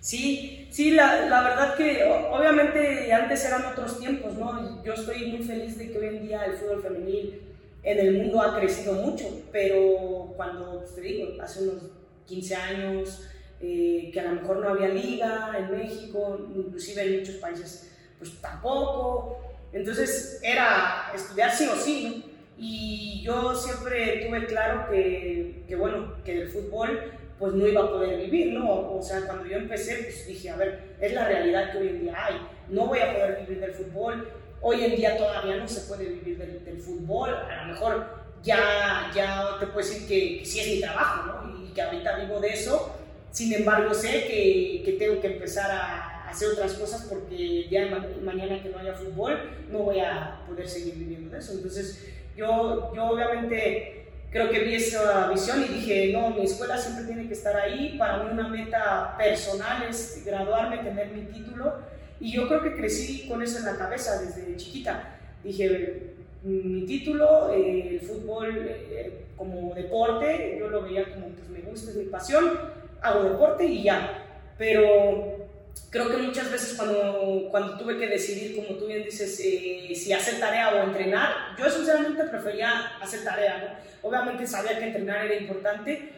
Sí, 0.00 0.68
sí, 0.70 0.92
la, 0.92 1.26
la, 1.26 1.42
verdad 1.42 1.76
que 1.76 2.04
obviamente 2.04 3.12
antes 3.12 3.44
eran 3.44 3.64
otros 3.66 3.98
tiempos, 3.98 4.34
¿no? 4.34 4.82
Yo 4.84 4.94
estoy 4.94 5.26
muy 5.26 5.42
feliz 5.42 5.76
de 5.78 5.90
que 5.90 5.98
hoy 5.98 6.06
en 6.06 6.26
día 6.26 6.44
el 6.44 6.54
fútbol 6.54 6.82
femenil 6.82 7.40
en 7.82 7.98
el 7.98 8.18
mundo 8.18 8.42
ha 8.42 8.58
crecido 8.58 8.94
mucho, 8.94 9.42
pero 9.52 10.32
cuando, 10.36 10.80
pues, 10.80 10.94
te 10.94 11.00
digo, 11.02 11.40
hace 11.40 11.62
unos 11.62 11.82
15 12.26 12.54
años, 12.54 13.22
eh, 13.60 14.10
que 14.12 14.20
a 14.20 14.24
lo 14.24 14.40
mejor 14.40 14.58
no 14.58 14.68
había 14.68 14.88
liga 14.88 15.52
en 15.58 15.70
México, 15.70 16.38
inclusive 16.54 17.02
en 17.02 17.20
muchos 17.20 17.36
países, 17.36 17.90
pues 18.18 18.40
tampoco, 18.40 19.38
entonces 19.72 20.40
era 20.42 21.12
estudiar 21.14 21.52
sí 21.52 21.68
o 21.72 21.76
sí. 21.76 22.32
Y 22.58 23.22
yo 23.22 23.54
siempre 23.54 24.26
tuve 24.26 24.46
claro 24.46 24.90
que, 24.90 25.62
que, 25.68 25.76
bueno, 25.76 26.14
que 26.24 26.34
del 26.34 26.48
fútbol 26.48 27.12
pues 27.38 27.52
no 27.52 27.66
iba 27.66 27.82
a 27.82 27.90
poder 27.90 28.18
vivir, 28.18 28.54
¿no? 28.54 28.96
O 28.96 29.02
sea, 29.02 29.20
cuando 29.26 29.44
yo 29.46 29.58
empecé, 29.58 30.04
pues 30.04 30.26
dije, 30.26 30.48
a 30.48 30.56
ver, 30.56 30.96
es 31.00 31.12
la 31.12 31.28
realidad 31.28 31.70
que 31.70 31.78
hoy 31.78 31.88
en 31.88 32.00
día 32.00 32.24
hay, 32.24 32.40
no 32.68 32.86
voy 32.86 33.00
a 33.00 33.12
poder 33.12 33.40
vivir 33.40 33.60
del 33.60 33.74
fútbol, 33.74 34.28
hoy 34.62 34.84
en 34.84 34.96
día 34.96 35.18
todavía 35.18 35.56
no 35.56 35.68
se 35.68 35.82
puede 35.82 36.06
vivir 36.06 36.38
del, 36.38 36.64
del 36.64 36.78
fútbol, 36.78 37.34
a 37.34 37.66
lo 37.66 37.74
mejor 37.74 38.06
ya, 38.42 39.10
ya 39.14 39.56
te 39.60 39.66
puedo 39.66 39.86
decir 39.86 40.08
que, 40.08 40.38
que 40.38 40.46
sí 40.46 40.60
es 40.60 40.66
mi 40.68 40.80
trabajo, 40.80 41.26
¿no? 41.26 41.66
Y 41.66 41.72
que 41.72 41.82
ahorita 41.82 42.16
vivo 42.16 42.40
de 42.40 42.48
eso, 42.48 42.96
sin 43.32 43.52
embargo 43.52 43.92
sé 43.92 44.24
que, 44.26 44.82
que 44.82 44.92
tengo 44.98 45.20
que 45.20 45.26
empezar 45.26 45.70
a, 45.70 46.15
hacer 46.28 46.50
otras 46.50 46.74
cosas 46.74 47.06
porque 47.08 47.66
día 47.68 47.84
de 47.84 48.20
mañana 48.22 48.62
que 48.62 48.68
no 48.68 48.78
haya 48.78 48.94
fútbol 48.94 49.38
no 49.70 49.78
voy 49.80 50.00
a 50.00 50.40
poder 50.46 50.68
seguir 50.68 50.94
viviendo 50.94 51.30
de 51.30 51.38
eso. 51.38 51.52
Entonces 51.52 52.06
yo, 52.36 52.92
yo 52.94 53.04
obviamente 53.04 54.06
creo 54.30 54.50
que 54.50 54.60
vi 54.60 54.74
esa 54.74 55.28
visión 55.28 55.64
y 55.64 55.74
dije, 55.74 56.12
no, 56.12 56.30
mi 56.30 56.44
escuela 56.44 56.76
siempre 56.76 57.04
tiene 57.04 57.26
que 57.26 57.34
estar 57.34 57.56
ahí. 57.56 57.96
Para 57.98 58.22
mí 58.22 58.30
una 58.32 58.48
meta 58.48 59.14
personal 59.16 59.84
es 59.88 60.22
graduarme, 60.24 60.78
tener 60.78 61.08
mi 61.08 61.22
título. 61.22 61.74
Y 62.20 62.32
yo 62.32 62.48
creo 62.48 62.62
que 62.62 62.74
crecí 62.74 63.28
con 63.28 63.42
eso 63.42 63.58
en 63.58 63.66
la 63.66 63.76
cabeza 63.76 64.20
desde 64.20 64.56
chiquita. 64.56 65.18
Dije, 65.42 66.14
mi 66.42 66.84
título, 66.86 67.52
eh, 67.52 67.88
el 67.88 68.00
fútbol 68.00 68.66
eh, 68.68 69.24
como 69.36 69.74
deporte, 69.74 70.56
yo 70.58 70.68
lo 70.68 70.82
veía 70.82 71.12
como, 71.12 71.28
pues 71.28 71.48
me 71.48 71.60
gusta, 71.60 71.90
es 71.90 71.96
mi 71.96 72.04
pasión, 72.04 72.58
hago 73.02 73.24
deporte 73.24 73.64
y 73.64 73.84
ya. 73.84 74.22
Pero 74.58 75.45
creo 75.90 76.10
que 76.10 76.18
muchas 76.18 76.50
veces 76.50 76.74
cuando, 76.74 77.48
cuando 77.50 77.78
tuve 77.78 77.98
que 77.98 78.06
decidir, 78.06 78.56
como 78.56 78.78
tú 78.78 78.86
bien 78.86 79.04
dices, 79.04 79.40
eh, 79.42 79.92
si 79.94 80.12
hacer 80.12 80.38
tarea 80.38 80.74
o 80.74 80.84
entrenar, 80.84 81.56
yo 81.58 81.70
sinceramente 81.70 82.24
prefería 82.24 82.98
hacer 83.00 83.24
tarea, 83.24 83.58
¿no? 83.58 84.08
Obviamente 84.08 84.46
sabía 84.46 84.78
que 84.78 84.86
entrenar 84.86 85.26
era 85.26 85.36
importante, 85.36 86.12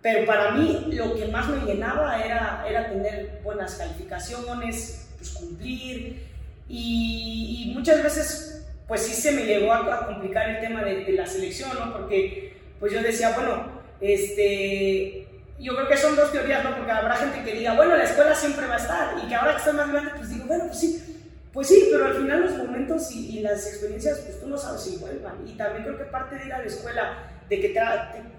pero 0.00 0.24
para 0.24 0.52
mí 0.52 0.86
lo 0.92 1.14
que 1.14 1.26
más 1.26 1.48
me 1.48 1.64
llenaba 1.64 2.24
era, 2.24 2.64
era 2.68 2.88
tener 2.88 3.40
buenas 3.44 3.74
calificaciones, 3.74 5.08
pues 5.16 5.30
cumplir, 5.30 6.22
y, 6.68 7.66
y 7.68 7.74
muchas 7.74 8.02
veces 8.02 8.66
pues 8.86 9.02
sí 9.02 9.12
se 9.12 9.32
me 9.32 9.44
llegó 9.44 9.72
a, 9.72 9.94
a 9.94 10.06
complicar 10.06 10.48
el 10.48 10.60
tema 10.60 10.82
de, 10.82 11.04
de, 11.04 11.12
la 11.12 11.26
selección, 11.26 11.70
¿no? 11.78 11.92
Porque 11.92 12.56
pues 12.80 12.92
yo 12.92 13.02
decía, 13.02 13.32
bueno, 13.34 13.70
este, 14.00 15.27
yo 15.60 15.74
creo 15.74 15.88
que 15.88 15.96
son 15.96 16.16
dos 16.16 16.30
teorías, 16.30 16.62
¿no? 16.62 16.76
Porque 16.76 16.90
habrá 16.90 17.16
gente 17.16 17.42
que 17.42 17.58
diga, 17.58 17.74
bueno, 17.74 17.96
la 17.96 18.04
escuela 18.04 18.34
siempre 18.34 18.66
va 18.66 18.74
a 18.74 18.78
estar, 18.78 19.14
y 19.22 19.28
que 19.28 19.34
ahora 19.34 19.52
que 19.52 19.58
estoy 19.58 19.74
más 19.74 19.90
grande, 19.90 20.12
pues 20.16 20.28
digo, 20.28 20.44
bueno, 20.46 20.64
pues 20.66 20.78
sí, 20.78 21.18
pues 21.52 21.66
sí, 21.66 21.88
pero 21.90 22.06
al 22.06 22.14
final 22.14 22.42
los 22.42 22.56
momentos 22.56 23.10
y, 23.10 23.40
las 23.40 23.66
experiencias, 23.66 24.18
pues 24.20 24.40
tú 24.40 24.48
no 24.48 24.56
sabes 24.56 24.82
si 24.82 24.96
vuelvan. 24.98 25.34
Y 25.46 25.56
también 25.56 25.84
creo 25.84 25.98
que 25.98 26.04
parte 26.04 26.36
de 26.36 26.46
ir 26.46 26.52
a 26.52 26.58
la 26.58 26.64
escuela, 26.64 27.18
de 27.48 27.60
que 27.60 27.68
te, 27.70 27.80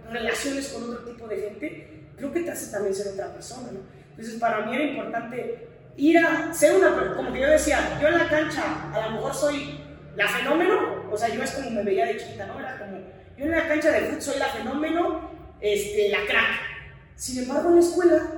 relaciones 0.10 0.70
con 0.70 0.84
otro 0.84 1.00
tipo 1.00 1.28
de 1.28 1.38
gente, 1.38 2.06
creo 2.16 2.32
que 2.32 2.42
te 2.42 2.52
hace 2.52 2.72
también 2.72 2.96
ser 2.96 3.14
otra 3.14 3.34
persona, 3.34 3.72
¿no? 3.72 3.80
Entonces, 4.12 4.40
para 4.40 4.66
mí 4.66 4.76
era 4.76 4.84
importante 4.86 5.68
ir 5.98 6.18
a 6.18 6.54
ser 6.54 6.76
una, 6.76 7.14
como 7.16 7.34
que 7.34 7.42
yo 7.42 7.48
decía, 7.50 7.98
yo 8.02 8.08
en 8.08 8.18
la 8.18 8.30
cancha 8.30 8.92
a 8.94 9.08
lo 9.08 9.12
mejor 9.16 9.34
soy 9.34 9.80
la 10.16 10.28
fenómeno, 10.28 11.06
o 11.12 11.18
sea, 11.18 11.30
yo 11.30 11.44
es 11.44 11.52
como 11.52 11.72
me 11.72 11.84
veía 11.84 12.06
de 12.06 12.18
chiquita, 12.18 12.46
¿no? 12.46 12.60
Era 12.60 12.78
como, 12.78 13.00
yo 13.38 13.46
en 13.46 13.52
la 13.52 13.68
cancha 13.68 13.92
de 13.92 14.02
fútbol 14.02 14.22
soy 14.22 14.40
la 14.40 14.48
fenómeno, 14.48 15.30
este, 15.60 16.10
la 16.10 16.20
crack 16.26 16.79
sin 17.20 17.44
embargo, 17.44 17.68
en 17.70 17.76
la 17.76 17.82
escuela 17.82 18.32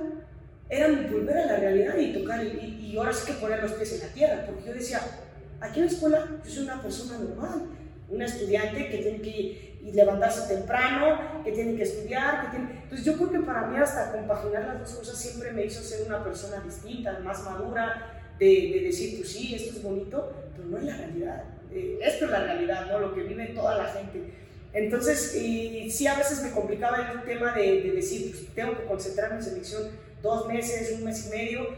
era 0.68 0.88
volver 0.88 1.38
a 1.38 1.46
la 1.46 1.56
realidad 1.56 1.96
y 1.98 2.12
tocar, 2.14 2.44
y, 2.44 2.48
y, 2.80 2.96
ahora 2.96 3.12
sí 3.12 3.32
que 3.32 3.38
poner 3.38 3.62
los 3.62 3.72
pies 3.74 3.92
en 3.92 4.08
la 4.08 4.12
tierra, 4.12 4.44
porque 4.44 4.64
yo 4.66 4.74
decía, 4.74 5.00
aquí 5.60 5.78
en 5.78 5.86
la 5.86 5.92
escuela 5.92 6.28
yo 6.44 6.50
soy 6.50 6.64
una 6.64 6.82
persona 6.82 7.18
normal, 7.18 7.62
una 8.08 8.24
estudiante 8.24 8.88
que 8.88 8.98
tiene 8.98 9.20
que 9.22 9.78
levantarse 9.92 10.52
temprano, 10.52 11.42
que 11.44 11.52
tiene 11.52 11.76
que 11.76 11.84
estudiar, 11.84 12.42
que 12.42 12.56
tiene... 12.56 12.80
Entonces 12.82 13.06
yo 13.06 13.14
creo 13.14 13.30
que 13.30 13.40
para 13.40 13.68
mí 13.68 13.76
hasta 13.78 14.10
compaginar 14.10 14.64
las 14.64 14.80
dos 14.80 14.98
cosas 14.98 15.16
siempre 15.16 15.52
me 15.52 15.64
hizo 15.64 15.80
ser 15.80 16.04
una 16.06 16.24
persona 16.24 16.60
distinta, 16.64 17.20
más 17.20 17.44
madura, 17.44 18.24
de, 18.36 18.46
de 18.46 18.80
decir, 18.84 19.18
pues 19.18 19.30
sí, 19.30 19.54
esto 19.54 19.76
es 19.76 19.82
bonito, 19.82 20.32
pero 20.56 20.68
no 20.68 20.78
es 20.78 20.84
la 20.84 20.96
realidad. 20.96 21.44
Eh, 21.70 22.00
esto 22.02 22.24
es 22.24 22.30
la 22.32 22.42
realidad, 22.44 22.86
¿no? 22.90 22.98
Lo 22.98 23.14
que 23.14 23.22
vive 23.22 23.46
toda 23.54 23.78
la 23.78 23.86
gente. 23.86 24.41
Entonces, 24.72 25.34
y, 25.36 25.90
sí, 25.90 26.06
a 26.06 26.14
veces 26.14 26.42
me 26.42 26.50
complicaba 26.50 27.12
el 27.12 27.22
tema 27.24 27.52
de, 27.52 27.82
de, 27.82 27.92
decir, 27.92 28.30
pues 28.30 28.54
tengo 28.54 28.76
que 28.76 28.84
concentrarme 28.84 29.36
en 29.36 29.42
selección 29.42 29.82
dos 30.22 30.46
meses, 30.46 30.92
un 30.92 31.04
mes 31.04 31.26
y 31.26 31.30
medio. 31.30 31.68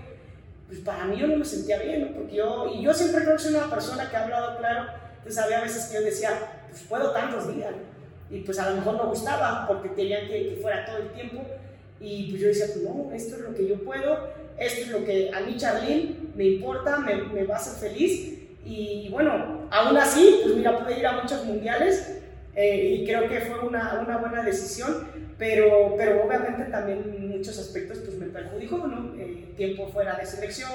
Pues 0.69 0.79
para 0.81 1.05
mí 1.07 1.17
yo 1.19 1.27
no 1.27 1.37
me 1.37 1.45
sentía 1.45 1.79
bien, 1.81 2.03
¿no? 2.03 2.13
Porque 2.17 2.37
yo, 2.37 2.73
y 2.73 2.83
yo 2.83 2.95
siempre 2.95 3.25
que 3.25 3.39
soy 3.39 3.55
una 3.55 3.69
persona 3.69 4.09
que 4.09 4.17
ha 4.17 4.23
hablado 4.23 4.59
claro, 4.59 4.93
entonces 5.19 5.43
había 5.43 5.61
veces 5.61 5.87
que 5.87 5.95
yo 5.95 6.03
decía, 6.03 6.63
pues 6.71 6.83
puedo 6.83 7.11
tantos 7.11 7.55
días, 7.55 7.73
¿no? 7.73 7.95
Y 8.35 8.41
pues 8.41 8.59
a 8.59 8.71
lo 8.71 8.77
mejor 8.77 8.95
no 8.95 9.09
gustaba 9.09 9.67
porque 9.67 9.93
querían 9.93 10.29
que, 10.29 10.51
que, 10.51 10.57
fuera 10.63 10.87
todo 10.87 10.99
el 10.99 11.11
tiempo. 11.11 11.43
Y 12.01 12.31
pues 12.31 12.43
yo 12.43 12.49
decía, 12.49 12.67
pues 12.67 12.85
no, 12.85 13.13
esto 13.13 13.37
es 13.37 13.43
lo 13.43 13.55
que 13.55 13.69
yo 13.69 13.77
puedo, 13.85 14.29
esto 14.59 14.81
es 14.83 14.89
lo 14.89 15.05
que 15.05 15.31
a 15.33 15.41
mí, 15.41 15.57
Charlene, 15.57 16.17
me 16.35 16.45
importa, 16.45 16.99
me, 16.99 17.17
me 17.17 17.45
va 17.45 17.57
a 17.57 17.59
hacer 17.59 17.91
feliz. 17.91 18.39
Y 18.65 19.09
bueno, 19.11 19.69
aún 19.71 19.97
así, 19.97 20.41
pues 20.43 20.55
mira, 20.55 20.79
pude 20.79 20.99
ir 20.99 21.07
a 21.07 21.21
muchos 21.21 21.45
mundiales 21.45 22.23
eh, 22.57 22.99
y 23.01 23.05
creo 23.05 23.29
que 23.29 23.41
fue 23.41 23.59
una, 23.61 24.01
una, 24.01 24.19
buena 24.19 24.43
decisión, 24.43 25.09
pero, 25.39 25.95
pero 25.97 26.25
obviamente 26.25 26.65
también 26.65 27.03
en 27.17 27.29
muchos 27.29 27.59
aspectos 27.59 27.99
pues 27.99 28.17
me 28.17 28.27
perjudicó, 28.27 28.79
¿no? 28.79 29.15
Eh, 29.19 29.53
tiempo 29.57 29.89
fuera 29.89 30.17
de 30.17 30.25
selección, 30.25 30.71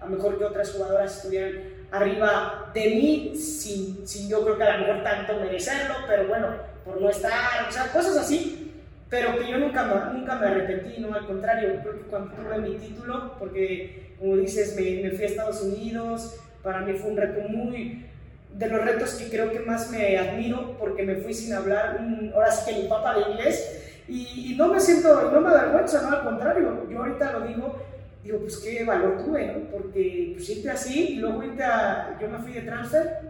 a 0.00 0.04
lo 0.04 0.16
mejor 0.16 0.38
que 0.38 0.44
otras 0.44 0.70
jugadoras 0.72 1.16
estuvieran 1.16 1.62
arriba 1.90 2.70
de 2.72 2.88
mí, 2.90 3.32
sin, 3.36 4.06
sin 4.06 4.28
yo 4.28 4.44
creo 4.44 4.56
que 4.56 4.64
a 4.64 4.78
lo 4.78 4.86
mejor 4.86 5.02
tanto 5.02 5.40
merecerlo, 5.40 5.94
pero 6.06 6.28
bueno, 6.28 6.48
por 6.84 7.00
no 7.00 7.10
estar, 7.10 7.68
o 7.68 7.72
sea, 7.72 7.92
cosas 7.92 8.16
así, 8.16 8.72
pero 9.08 9.36
que 9.36 9.50
yo 9.50 9.58
nunca 9.58 9.84
me, 9.84 10.18
nunca 10.18 10.36
me 10.36 10.46
arrepentí, 10.46 11.00
no, 11.00 11.12
al 11.12 11.26
contrario, 11.26 11.80
creo 11.82 11.94
que 11.94 12.08
cuando 12.08 12.32
tuve 12.34 12.58
mi 12.58 12.76
título, 12.76 13.36
porque 13.38 14.14
como 14.20 14.36
dices, 14.36 14.76
me, 14.76 15.02
me 15.02 15.10
fui 15.10 15.24
a 15.24 15.28
Estados 15.28 15.62
Unidos, 15.62 16.36
para 16.62 16.82
mí 16.82 16.92
fue 16.92 17.10
un 17.10 17.16
reto 17.16 17.40
muy, 17.48 18.06
de 18.54 18.68
los 18.68 18.84
retos 18.84 19.14
que 19.14 19.28
creo 19.28 19.50
que 19.50 19.60
más 19.60 19.90
me 19.90 20.18
admiro, 20.18 20.76
porque 20.78 21.02
me 21.02 21.16
fui 21.16 21.32
sin 21.32 21.52
hablar, 21.54 21.98
ahora 22.34 22.50
sí 22.50 22.70
que 22.70 22.82
mi 22.82 22.88
papá 22.88 23.14
de 23.14 23.32
inglés, 23.32 23.80
y, 24.08 24.54
no 24.58 24.68
me 24.68 24.80
siento, 24.80 25.30
no 25.30 25.40
me 25.40 25.48
avergüenza, 25.48 26.02
no, 26.02 26.16
al 26.16 26.24
contrario, 26.24 26.86
yo 26.90 26.98
ahorita 26.98 27.32
lo 27.32 27.40
digo, 27.46 27.80
digo, 28.24 28.40
pues 28.40 28.58
qué 28.58 28.84
valor 28.84 29.24
tuve, 29.24 29.46
¿no? 29.46 29.70
Porque 29.70 30.32
pues 30.34 30.46
siempre 30.46 30.72
así, 30.72 31.14
y 31.14 31.16
luego 31.16 31.36
ahorita 31.40 32.18
yo 32.20 32.28
me 32.28 32.38
fui 32.38 32.52
de 32.52 32.62
transfer, 32.62 33.20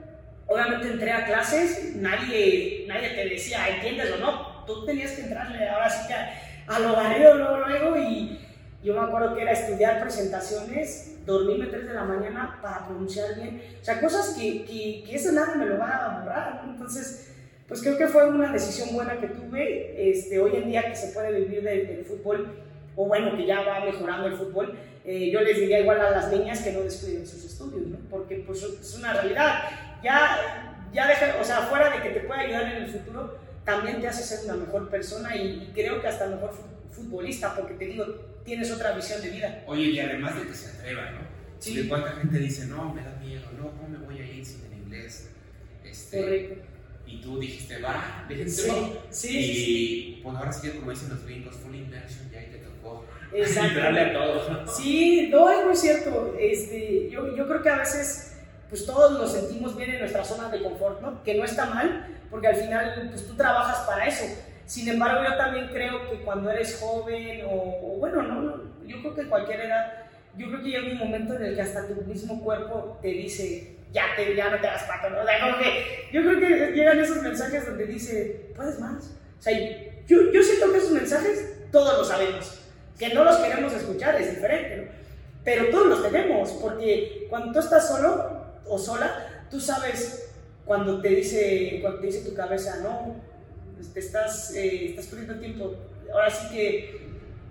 obviamente 0.47 0.89
entré 0.89 1.13
a 1.13 1.27
clases, 1.27 1.95
nadie, 1.97 2.87
nadie 2.89 3.11
te 3.11 3.29
decía, 3.29 3.69
¿entiendes 3.69 4.11
o 4.13 4.19
no? 4.19 4.65
Tú 4.67 4.85
tenías 4.87 5.13
que 5.13 5.23
entrarle 5.23 5.69
ahora 5.69 5.91
sí 5.91 6.09
que 6.09 6.15
a, 6.15 6.79
lo 6.79 6.93
barrio 6.93 7.35
luego, 7.35 7.57
luego, 7.59 7.97
y 7.99 8.41
yo 8.83 8.95
me 8.95 9.01
acuerdo 9.01 9.35
que 9.35 9.43
era 9.43 9.53
estudiar 9.53 10.01
presentaciones, 10.01 11.25
dormirme 11.27 11.67
3 11.67 11.89
de 11.89 11.95
la 11.95 12.05
mañana 12.05 12.59
para 12.63 12.87
pronunciar 12.87 13.35
bien, 13.37 13.63
o 13.81 13.85
sea, 13.85 14.01
cosas 14.01 14.37
que, 14.39 14.65
que, 14.65 15.05
que 15.07 15.15
eso 15.15 15.33
nada 15.33 15.55
me 15.55 15.67
lo 15.67 15.79
va 15.79 15.89
a 15.89 16.21
borrar. 16.21 16.63
Entonces, 16.67 17.31
pues 17.71 17.83
creo 17.83 17.97
que 17.97 18.09
fue 18.09 18.29
una 18.29 18.53
decisión 18.53 18.93
buena 18.93 19.21
que 19.21 19.29
tuve. 19.29 20.11
Este, 20.11 20.41
hoy 20.41 20.57
en 20.57 20.67
día 20.67 20.89
que 20.89 20.97
se 20.97 21.13
puede 21.13 21.41
vivir 21.41 21.63
del, 21.63 22.05
fútbol, 22.05 22.53
o 22.97 23.07
bueno, 23.07 23.37
que 23.37 23.47
ya 23.47 23.63
va 23.63 23.85
mejorando 23.85 24.27
el 24.27 24.35
fútbol, 24.35 24.77
eh, 25.05 25.31
yo 25.31 25.41
les 25.41 25.57
diría 25.57 25.79
igual 25.79 26.01
a 26.01 26.11
las 26.11 26.33
niñas 26.33 26.63
que 26.63 26.73
no 26.73 26.81
descuiden 26.81 27.25
sus 27.25 27.45
estudios, 27.45 27.87
¿no? 27.87 27.99
porque 28.11 28.43
pues 28.45 28.65
es 28.65 28.99
una 28.99 29.13
realidad. 29.13 29.63
Ya, 30.03 30.89
ya 30.93 31.07
deja, 31.07 31.37
o 31.41 31.45
sea, 31.45 31.59
fuera 31.59 31.91
de 31.91 32.03
que 32.03 32.09
te 32.11 32.21
pueda 32.27 32.41
ayudar 32.41 32.65
en 32.65 32.83
el 32.83 32.91
futuro, 32.91 33.39
también 33.65 34.01
te 34.01 34.09
hace 34.09 34.25
ser 34.25 34.47
una 34.47 34.65
mejor 34.65 34.91
persona 34.91 35.37
y, 35.37 35.71
creo 35.73 36.01
que 36.01 36.09
hasta 36.09 36.27
mejor 36.27 36.51
futbolista, 36.91 37.55
porque 37.55 37.75
te 37.75 37.85
digo, 37.85 38.05
tienes 38.45 38.71
otra 38.71 38.93
visión 38.93 39.21
de 39.23 39.31
vida. 39.31 39.65
Oye, 39.67 39.85
y 39.85 40.01
además 40.01 40.37
de 40.37 40.47
que 40.47 40.55
se 40.55 40.71
atreva, 40.71 41.11
¿no? 41.11 41.21
Sí. 41.59 41.77
De 41.77 41.89
cuánta 41.89 42.13
gente 42.13 42.39
dice, 42.39 42.67
no, 42.67 42.95
me 42.95 43.03
da 43.03 43.17
miedo, 43.23 43.43
no, 43.59 43.71
¿cómo 43.71 43.89
me 43.89 43.99
voy 43.99 44.19
a 44.19 44.25
ir 44.25 44.45
sin 44.45 44.65
el 44.67 44.79
inglés? 44.79 45.31
Este, 45.85 46.21
Correcto 46.21 46.71
y 47.11 47.21
tú 47.21 47.39
dijiste, 47.41 47.81
va, 47.81 48.25
déjense 48.29 48.63
sí, 48.63 48.99
sí, 49.11 50.17
y 50.19 50.21
pues 50.23 50.37
ahora 50.37 50.53
sí, 50.53 50.71
como 50.71 50.91
dicen 50.91 51.09
los 51.09 51.25
gringos, 51.25 51.57
full 51.57 51.75
immersion, 51.75 52.31
ya 52.31 52.39
ahí 52.39 52.47
te 52.47 52.59
tocó 52.59 53.05
entrarle 53.33 54.01
a 54.01 54.13
todo. 54.13 54.67
Sí, 54.69 55.29
no, 55.31 55.51
es 55.51 55.67
muy 55.67 55.77
cierto. 55.77 56.37
Este, 56.39 57.11
yo, 57.11 57.35
yo 57.37 57.47
creo 57.49 57.63
que 57.63 57.69
a 57.69 57.79
veces 57.79 58.37
pues 58.69 58.87
todos 58.87 59.19
nos 59.19 59.33
sentimos 59.33 59.77
bien 59.77 59.91
en 59.91 59.99
nuestra 59.99 60.25
zona 60.25 60.49
de 60.49 60.63
confort, 60.63 61.01
¿no? 61.03 61.25
Que 61.25 61.35
no 61.35 61.45
está 61.45 61.67
mal, 61.67 62.07
porque 62.31 62.47
al 62.47 62.57
final 62.57 63.09
pues 63.11 63.27
tú 63.27 63.35
trabajas 63.35 63.85
para 63.85 64.07
eso. 64.07 64.25
Sin 64.71 64.89
embargo, 64.89 65.25
yo 65.29 65.37
también 65.37 65.67
creo 65.67 66.09
que 66.09 66.19
cuando 66.21 66.49
eres 66.49 66.79
joven 66.79 67.43
o, 67.45 67.55
o 67.83 67.97
bueno, 67.99 68.23
no, 68.23 68.63
yo 68.87 69.01
creo 69.01 69.15
que 69.17 69.23
en 69.23 69.29
cualquier 69.29 69.63
edad, 69.63 70.05
yo 70.37 70.47
creo 70.47 70.63
que 70.63 70.69
llega 70.69 70.93
un 70.93 70.99
momento 70.99 71.35
en 71.35 71.43
el 71.43 71.55
que 71.57 71.63
hasta 71.63 71.89
tu 71.89 72.03
mismo 72.03 72.41
cuerpo 72.41 72.97
te 73.03 73.09
dice, 73.09 73.79
ya, 73.91 74.05
te, 74.15 74.33
ya 74.37 74.49
no 74.49 74.61
te 74.61 74.69
das 74.69 74.85
pato, 74.85 75.11
¿no? 75.11 75.23
O 75.23 75.27
sea, 75.27 75.41
como 75.41 75.59
que 75.59 76.09
yo 76.13 76.23
creo 76.23 76.39
que 76.39 76.73
llegan 76.73 77.01
esos 77.01 77.21
mensajes 77.21 77.67
donde 77.67 77.85
dice, 77.85 78.53
puedes 78.55 78.79
más. 78.79 79.07
O 79.41 79.43
sea, 79.43 79.59
yo, 80.07 80.31
yo 80.31 80.41
siento 80.41 80.71
que 80.71 80.79
esos 80.79 80.93
mensajes 80.93 81.53
todos 81.73 81.99
los 81.99 82.07
sabemos. 82.07 82.61
Que 82.97 83.13
no 83.13 83.25
los 83.25 83.39
queremos 83.39 83.73
escuchar 83.73 84.21
es 84.21 84.37
diferente, 84.37 84.77
¿no? 84.77 84.93
Pero 85.43 85.71
todos 85.71 85.89
los 85.89 86.03
tenemos, 86.05 86.53
porque 86.63 87.27
cuando 87.29 87.53
tú 87.53 87.59
estás 87.59 87.89
solo 87.89 88.45
o 88.65 88.79
sola, 88.79 89.47
tú 89.51 89.59
sabes 89.59 90.31
cuando 90.65 91.01
te 91.01 91.09
dice, 91.09 91.79
cuando 91.81 91.99
te 91.99 92.07
dice 92.07 92.31
tu 92.31 92.37
cabeza, 92.37 92.77
no, 92.85 93.17
te 93.89 94.01
estás, 94.01 94.55
eh, 94.55 94.91
estás 94.91 95.07
perdiendo 95.07 95.39
tiempo, 95.39 95.75
ahora 96.13 96.31
sí 96.31 96.49
que 96.49 97.01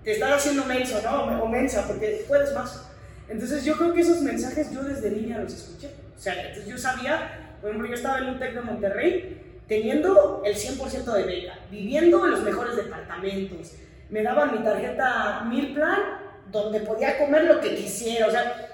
te 0.03 0.11
estás 0.13 0.31
haciendo 0.31 0.65
menso, 0.65 1.01
¿no? 1.03 1.43
O 1.43 1.47
mensa, 1.47 1.85
porque 1.87 2.25
puedes 2.27 2.53
más. 2.53 2.89
Entonces 3.27 3.63
yo 3.63 3.77
creo 3.77 3.93
que 3.93 4.01
esos 4.01 4.21
mensajes 4.21 4.71
yo 4.71 4.83
desde 4.83 5.11
niña 5.11 5.37
los 5.37 5.53
escuché. 5.53 5.89
O 6.17 6.19
sea, 6.19 6.33
entonces 6.33 6.67
yo 6.67 6.77
sabía, 6.77 7.55
por 7.61 7.69
ejemplo, 7.69 7.89
yo 7.89 7.95
estaba 7.95 8.19
en 8.19 8.25
un 8.25 8.39
TEC 8.39 8.55
de 8.55 8.61
Monterrey 8.61 9.41
teniendo 9.67 10.41
el 10.43 10.55
100% 10.55 11.13
de 11.13 11.23
beca, 11.23 11.59
viviendo 11.69 12.25
en 12.25 12.31
los 12.31 12.43
mejores 12.43 12.75
departamentos. 12.75 13.73
Me 14.09 14.23
daban 14.23 14.51
mi 14.51 14.63
tarjeta 14.63 15.43
Mil 15.45 15.73
Plan, 15.73 15.99
donde 16.51 16.79
podía 16.79 17.19
comer 17.19 17.43
lo 17.43 17.61
que 17.61 17.75
quisiera. 17.75 18.27
O 18.27 18.31
sea, 18.31 18.67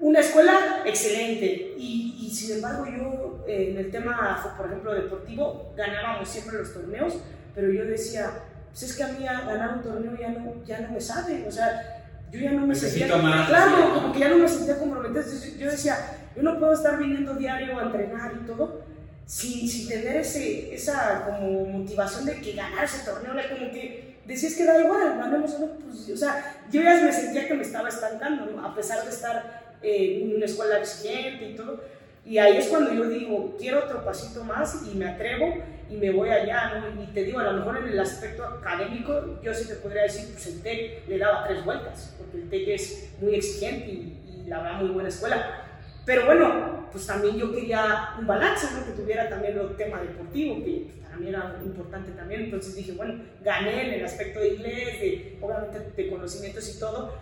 una 0.00 0.20
escuela 0.20 0.82
excelente. 0.86 1.74
Y, 1.76 2.16
y 2.22 2.30
sin 2.30 2.56
embargo, 2.56 2.86
yo 2.86 3.19
en 3.46 3.78
el 3.78 3.90
tema, 3.90 4.54
por 4.56 4.66
ejemplo, 4.66 4.94
deportivo, 4.94 5.72
ganábamos 5.76 6.28
siempre 6.28 6.58
los 6.58 6.72
torneos, 6.72 7.18
pero 7.54 7.72
yo 7.72 7.84
decía, 7.84 8.30
pues 8.70 8.82
es 8.84 8.96
que 8.96 9.02
a 9.02 9.08
mí 9.08 9.24
ganar 9.24 9.76
un 9.76 9.82
torneo 9.82 10.16
ya 10.18 10.30
no, 10.30 10.64
ya 10.64 10.80
no 10.80 10.92
me 10.92 11.00
sabe. 11.00 11.44
O 11.46 11.50
sea, 11.50 12.04
yo 12.30 12.40
ya 12.40 12.52
no 12.52 12.66
me 12.66 12.74
sentía. 12.74 13.06
claro, 13.08 13.94
como 13.94 14.12
que 14.12 14.20
ya 14.20 14.28
no 14.28 14.38
me 14.38 14.48
sentía 14.48 14.78
comprometido. 14.78 15.22
Yo 15.58 15.70
decía, 15.70 15.96
yo 16.36 16.42
no 16.42 16.58
puedo 16.58 16.72
estar 16.72 16.98
viniendo 16.98 17.34
diario 17.34 17.78
a 17.78 17.84
entrenar 17.84 18.32
y 18.40 18.46
todo 18.46 18.90
sin, 19.30 19.68
sin 19.68 19.88
tener 19.88 20.16
ese, 20.16 20.74
esa 20.74 21.24
como 21.24 21.64
motivación 21.64 22.26
de 22.26 22.40
que 22.40 22.52
ganar 22.52 22.84
ese 22.84 23.04
torneo, 23.04 23.32
como 23.48 23.70
que 23.70 24.16
decías 24.26 24.54
que 24.54 24.64
da 24.64 24.80
igual, 24.80 25.18
ganemos 25.18 25.56
no, 25.60 25.68
pues, 25.78 26.10
o 26.10 26.16
sea, 26.16 26.56
yo 26.68 26.82
ya 26.82 27.00
me 27.00 27.12
sentía 27.12 27.46
que 27.46 27.54
me 27.54 27.62
estaba 27.62 27.88
estancando, 27.88 28.60
a 28.60 28.74
pesar 28.74 29.04
de 29.04 29.10
estar 29.10 29.76
en 29.82 30.34
una 30.34 30.46
escuela 30.46 30.78
exigente 30.78 31.50
y 31.50 31.54
todo, 31.54 31.80
y 32.24 32.38
ahí 32.38 32.58
es 32.58 32.68
cuando 32.68 32.92
yo 32.92 33.08
digo, 33.08 33.56
quiero 33.58 33.84
otro 33.84 34.04
pasito 34.04 34.44
más 34.44 34.82
y 34.92 34.96
me 34.96 35.08
atrevo 35.08 35.54
y 35.88 35.96
me 35.96 36.10
voy 36.10 36.28
allá, 36.28 36.74
¿no? 36.80 37.02
Y 37.02 37.06
te 37.06 37.24
digo, 37.24 37.38
a 37.38 37.44
lo 37.44 37.52
mejor 37.54 37.78
en 37.78 37.88
el 37.88 38.00
aspecto 38.00 38.44
académico, 38.44 39.40
yo 39.42 39.52
sí 39.52 39.66
te 39.66 39.74
podría 39.76 40.02
decir, 40.02 40.28
pues 40.32 40.46
el 40.46 40.62
TEC 40.62 41.08
le 41.08 41.18
daba 41.18 41.46
tres 41.48 41.64
vueltas, 41.64 42.14
porque 42.18 42.36
el 42.38 42.48
TEC 42.48 42.68
es 42.68 43.10
muy 43.20 43.34
exigente 43.34 43.86
y, 43.86 44.42
y 44.44 44.48
la 44.48 44.62
verdad 44.62 44.80
muy 44.80 44.90
buena 44.90 45.08
escuela 45.08 45.66
pero 46.10 46.26
bueno, 46.26 46.88
pues 46.90 47.06
también 47.06 47.36
yo 47.36 47.52
quería 47.52 48.14
un 48.18 48.26
balance, 48.26 48.66
¿no? 48.74 48.84
que 48.84 49.00
tuviera 49.00 49.28
también 49.28 49.56
el 49.56 49.76
tema 49.76 50.00
deportivo, 50.00 50.56
que 50.64 50.86
para 51.02 51.16
mí 51.16 51.28
era 51.28 51.56
importante 51.64 52.10
también. 52.12 52.44
Entonces 52.44 52.74
dije, 52.74 52.92
bueno, 52.92 53.22
gané 53.44 53.86
en 53.86 53.94
el 53.94 54.04
aspecto 54.04 54.40
de 54.40 54.48
inglés, 54.54 55.00
de, 55.00 55.38
obviamente 55.40 55.92
de 55.96 56.10
conocimientos 56.10 56.74
y 56.74 56.80
todo, 56.80 57.14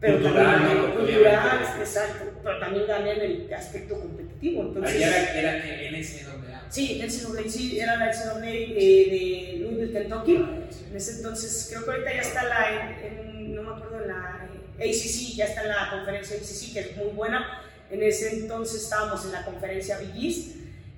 pero 0.00 0.18
cultural, 0.18 0.56
también 0.56 0.90
cultural, 0.92 1.60
exacto, 1.78 2.24
pero 2.42 2.58
también 2.58 2.86
gané 2.88 3.12
en 3.12 3.20
el 3.20 3.54
aspecto 3.54 4.00
competitivo. 4.00 4.31
Entonces, 4.42 4.96
era, 4.96 5.38
era 5.38 5.56
el 5.56 5.94
NCAA. 5.94 6.66
Sí, 6.68 7.00
NCAA, 7.02 7.48
sí, 7.48 7.78
era 7.78 7.96
la 7.96 8.06
NCAA 8.06 8.48
eh, 8.48 9.54
de 9.56 9.58
Louisville, 9.60 9.92
Kentucky. 9.92 10.36
En 10.36 10.96
ese 10.96 11.16
entonces, 11.16 11.68
creo 11.70 11.84
que 11.84 11.90
ahorita 11.90 12.12
ya 12.14 12.20
está 12.20 12.42
la, 12.44 12.98
en, 13.02 13.54
no 13.54 13.62
me 13.62 13.70
acuerdo, 13.76 14.06
la 14.06 14.48
eh, 14.78 14.90
ACC, 14.90 15.36
ya 15.36 15.44
está 15.44 15.62
en 15.62 15.68
la 15.68 15.90
conferencia 15.90 16.36
ACC, 16.36 16.72
que 16.72 16.80
es 16.80 16.96
muy 16.96 17.08
buena 17.14 17.62
en 17.92 18.02
ese 18.02 18.40
entonces 18.40 18.84
estábamos 18.84 19.22
en 19.26 19.32
la 19.32 19.44
conferencia 19.44 19.98
Big 19.98 20.46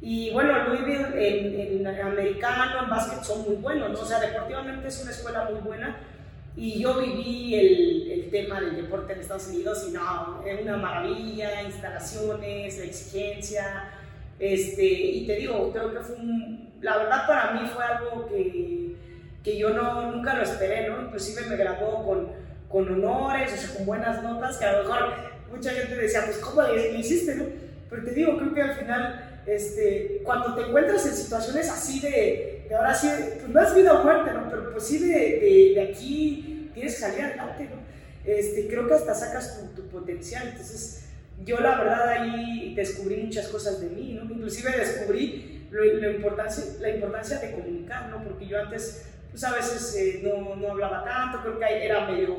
Y 0.01 0.31
bueno, 0.31 0.69
Louisville 0.69 1.07
en, 1.17 1.85
en, 1.85 2.01
americano, 2.01 2.85
en 2.85 2.89
básquet 2.89 3.25
son 3.25 3.43
muy 3.43 3.57
buenos, 3.57 3.91
¿no? 3.91 3.99
O 3.99 4.07
sea, 4.07 4.21
deportivamente 4.21 4.87
es 4.87 5.03
una 5.03 5.11
escuela 5.11 5.49
muy 5.51 5.61
buena. 5.61 5.97
Y 6.57 6.81
yo 6.81 7.01
viví 7.01 7.55
el, 7.55 8.11
el, 8.13 8.31
tema 8.31 8.61
del 8.61 8.77
deporte 8.77 9.13
en 9.13 9.21
Estados 9.21 9.49
Unidos 9.49 9.87
y 9.89 9.93
no, 9.93 10.43
es 10.47 10.63
una 10.63 10.77
maravilla, 10.77 11.63
instalaciones, 11.63 12.79
la 12.79 12.85
exigencia. 12.85 13.91
Este, 14.39 14.85
y 14.85 15.27
te 15.27 15.37
digo, 15.37 15.73
creo 15.73 15.93
que 15.93 16.01
fue 16.01 16.17
un, 16.17 16.75
la 16.81 16.97
verdad 16.99 17.27
para 17.27 17.53
mí 17.53 17.69
fue 17.75 17.85
algo 17.85 18.27
que, 18.27 18.95
que 19.43 19.59
yo 19.59 19.71
no, 19.71 20.13
nunca 20.13 20.35
lo 20.35 20.43
esperé, 20.43 20.89
¿no? 20.89 21.03
Inclusive 21.03 21.43
me 21.49 21.57
graduó 21.57 22.05
con, 22.05 22.29
con 22.69 22.89
honores, 22.89 23.53
o 23.53 23.57
sea, 23.57 23.77
con 23.77 23.87
buenas 23.87 24.23
notas, 24.23 24.57
que 24.57 24.65
a 24.65 24.73
lo 24.73 24.85
mejor 24.85 25.15
mucha 25.51 25.71
gente 25.71 25.97
decía, 25.97 26.23
pues 26.25 26.39
¿cómo 26.39 26.63
le, 26.63 26.99
hiciste? 26.99 27.35
No? 27.35 27.45
Pero 27.91 28.05
te 28.05 28.11
digo, 28.13 28.37
creo 28.39 28.55
que 28.55 28.63
al 28.63 28.75
final, 28.75 29.43
este, 29.47 30.21
cuando 30.25 30.55
te 30.55 30.63
encuentras 30.63 31.05
en 31.07 31.15
situaciones 31.15 31.69
así 31.69 32.01
de, 32.01 32.54
de 32.69 32.75
ahora 32.75 32.95
sí, 32.95 33.09
pues 33.41 33.49
no 33.49 33.63
es 33.63 33.75
vida 33.75 33.93
o 33.95 34.03
muerte, 34.03 34.33
¿no? 34.33 34.49
Pero 34.49 34.73
pues 34.73 34.85
sí 34.85 34.99
de, 34.99 35.75
de, 35.75 35.89
aquí 35.91 36.71
tienes 36.75 36.95
que 36.95 37.01
salir 37.01 37.25
adelante, 37.25 37.69
¿no? 37.71 37.85
Este, 38.25 38.67
creo 38.69 38.87
que 38.87 38.95
hasta 38.95 39.15
sacas 39.15 39.61
tu, 39.75 39.83
tu, 39.83 39.89
potencial. 39.89 40.49
Entonces, 40.49 41.05
yo 41.45 41.61
la 41.61 41.77
verdad 41.77 42.09
ahí 42.09 42.75
descubrí 42.75 43.17
muchas 43.17 43.49
cosas 43.49 43.81
de 43.81 43.89
mí, 43.89 44.13
¿no? 44.15 44.25
Inclusive 44.25 44.77
descubrí 44.77 45.67
la, 45.71 46.11
importancia, 46.11 46.65
la 46.81 46.91
importancia 46.91 47.39
de 47.39 47.53
comunicar, 47.53 48.09
¿no? 48.09 48.23
Porque 48.25 48.47
yo 48.47 48.61
antes, 48.61 49.07
pues 49.31 49.45
a 49.45 49.53
veces 49.53 49.97
eh, 49.97 50.21
no, 50.23 50.57
no 50.57 50.71
hablaba 50.71 51.05
tanto, 51.05 51.41
creo 51.43 51.59
que 51.59 51.85
era 51.85 52.09
medio 52.09 52.37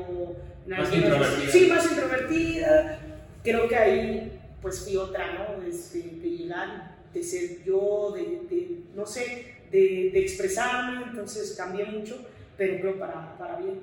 más 0.66 0.92
introvertida. 0.92 1.50
Sí, 1.50 1.68
más 1.68 1.90
introvertida. 1.90 2.98
Creo 3.42 3.68
que 3.68 3.76
ahí 3.76 4.40
pues 4.60 4.80
fui 4.80 4.96
otra, 4.96 5.34
¿no? 5.34 5.60
De, 5.60 5.70
de 5.70 6.28
llegar, 6.30 6.96
de 7.12 7.22
ser 7.22 7.62
yo, 7.64 8.12
de, 8.14 8.22
de 8.50 8.80
no 8.94 9.06
sé, 9.06 9.55
de, 9.76 10.10
de, 10.10 10.20
expresarme, 10.20 11.04
entonces 11.10 11.54
cambié 11.56 11.84
mucho, 11.84 12.26
pero 12.56 12.80
creo 12.80 12.98
para, 12.98 13.36
para 13.36 13.56
bien. 13.56 13.80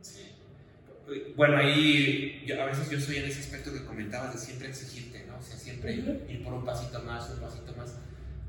Sí. 0.00 0.32
bueno, 1.36 1.56
ahí 1.56 2.46
a 2.58 2.66
veces 2.66 2.88
yo 2.90 3.00
soy 3.00 3.16
en 3.16 3.24
ese 3.24 3.40
aspecto 3.40 3.72
que 3.72 3.84
comentabas 3.84 4.32
de 4.32 4.38
siempre 4.38 4.68
exigirte, 4.68 5.24
¿no? 5.26 5.38
O 5.38 5.42
sea, 5.42 5.56
siempre 5.56 5.94
ir 5.94 6.44
por 6.44 6.52
un 6.52 6.64
pasito 6.64 7.00
más, 7.00 7.28
un 7.30 7.40
pasito 7.40 7.74
más. 7.76 7.96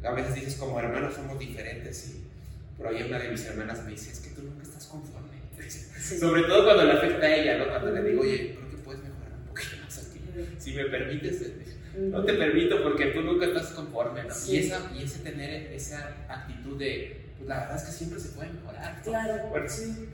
A 0.03 0.11
veces 0.11 0.35
dices, 0.35 0.55
como 0.55 0.79
hermanos 0.79 1.15
somos 1.15 1.39
diferentes, 1.39 2.09
y 2.09 2.77
por 2.77 2.87
ahí 2.87 3.03
una 3.03 3.19
de 3.19 3.29
mis 3.29 3.43
hermanas 3.45 3.83
me 3.83 3.91
dice, 3.91 4.11
es 4.11 4.19
que 4.19 4.29
tú 4.29 4.43
nunca 4.43 4.63
estás 4.63 4.85
conforme. 4.85 5.29
Sobre 6.19 6.43
todo 6.43 6.63
cuando 6.63 6.85
le 6.85 6.93
afecta 6.93 7.25
a 7.25 7.35
ella, 7.35 7.57
¿no? 7.57 7.67
Cuando 7.67 7.91
le 7.91 8.09
digo, 8.09 8.21
oye, 8.21 8.55
creo 8.55 8.69
que 8.69 8.77
puedes 8.77 9.03
mejorar 9.03 9.33
un 9.39 9.47
poquito 9.47 9.75
más 9.83 9.97
aquí. 9.97 10.19
Si 10.57 10.73
me 10.73 10.85
permites, 10.85 11.41
no 11.99 12.23
te 12.23 12.33
permito 12.33 12.81
porque 12.83 13.07
tú 13.07 13.21
nunca 13.21 13.45
estás 13.45 13.67
conforme, 13.67 14.23
¿no? 14.23 14.33
Y, 14.47 14.57
esa, 14.57 14.91
y 14.95 15.03
ese 15.03 15.19
tener 15.19 15.73
esa 15.73 16.25
actitud 16.27 16.77
de 16.77 17.29
pues 17.37 17.47
la 17.47 17.59
verdad 17.61 17.77
es 17.77 17.83
que 17.83 17.91
siempre 17.91 18.19
se 18.19 18.29
puede 18.29 18.51
mejorar. 18.51 19.01
Claro. 19.01 19.65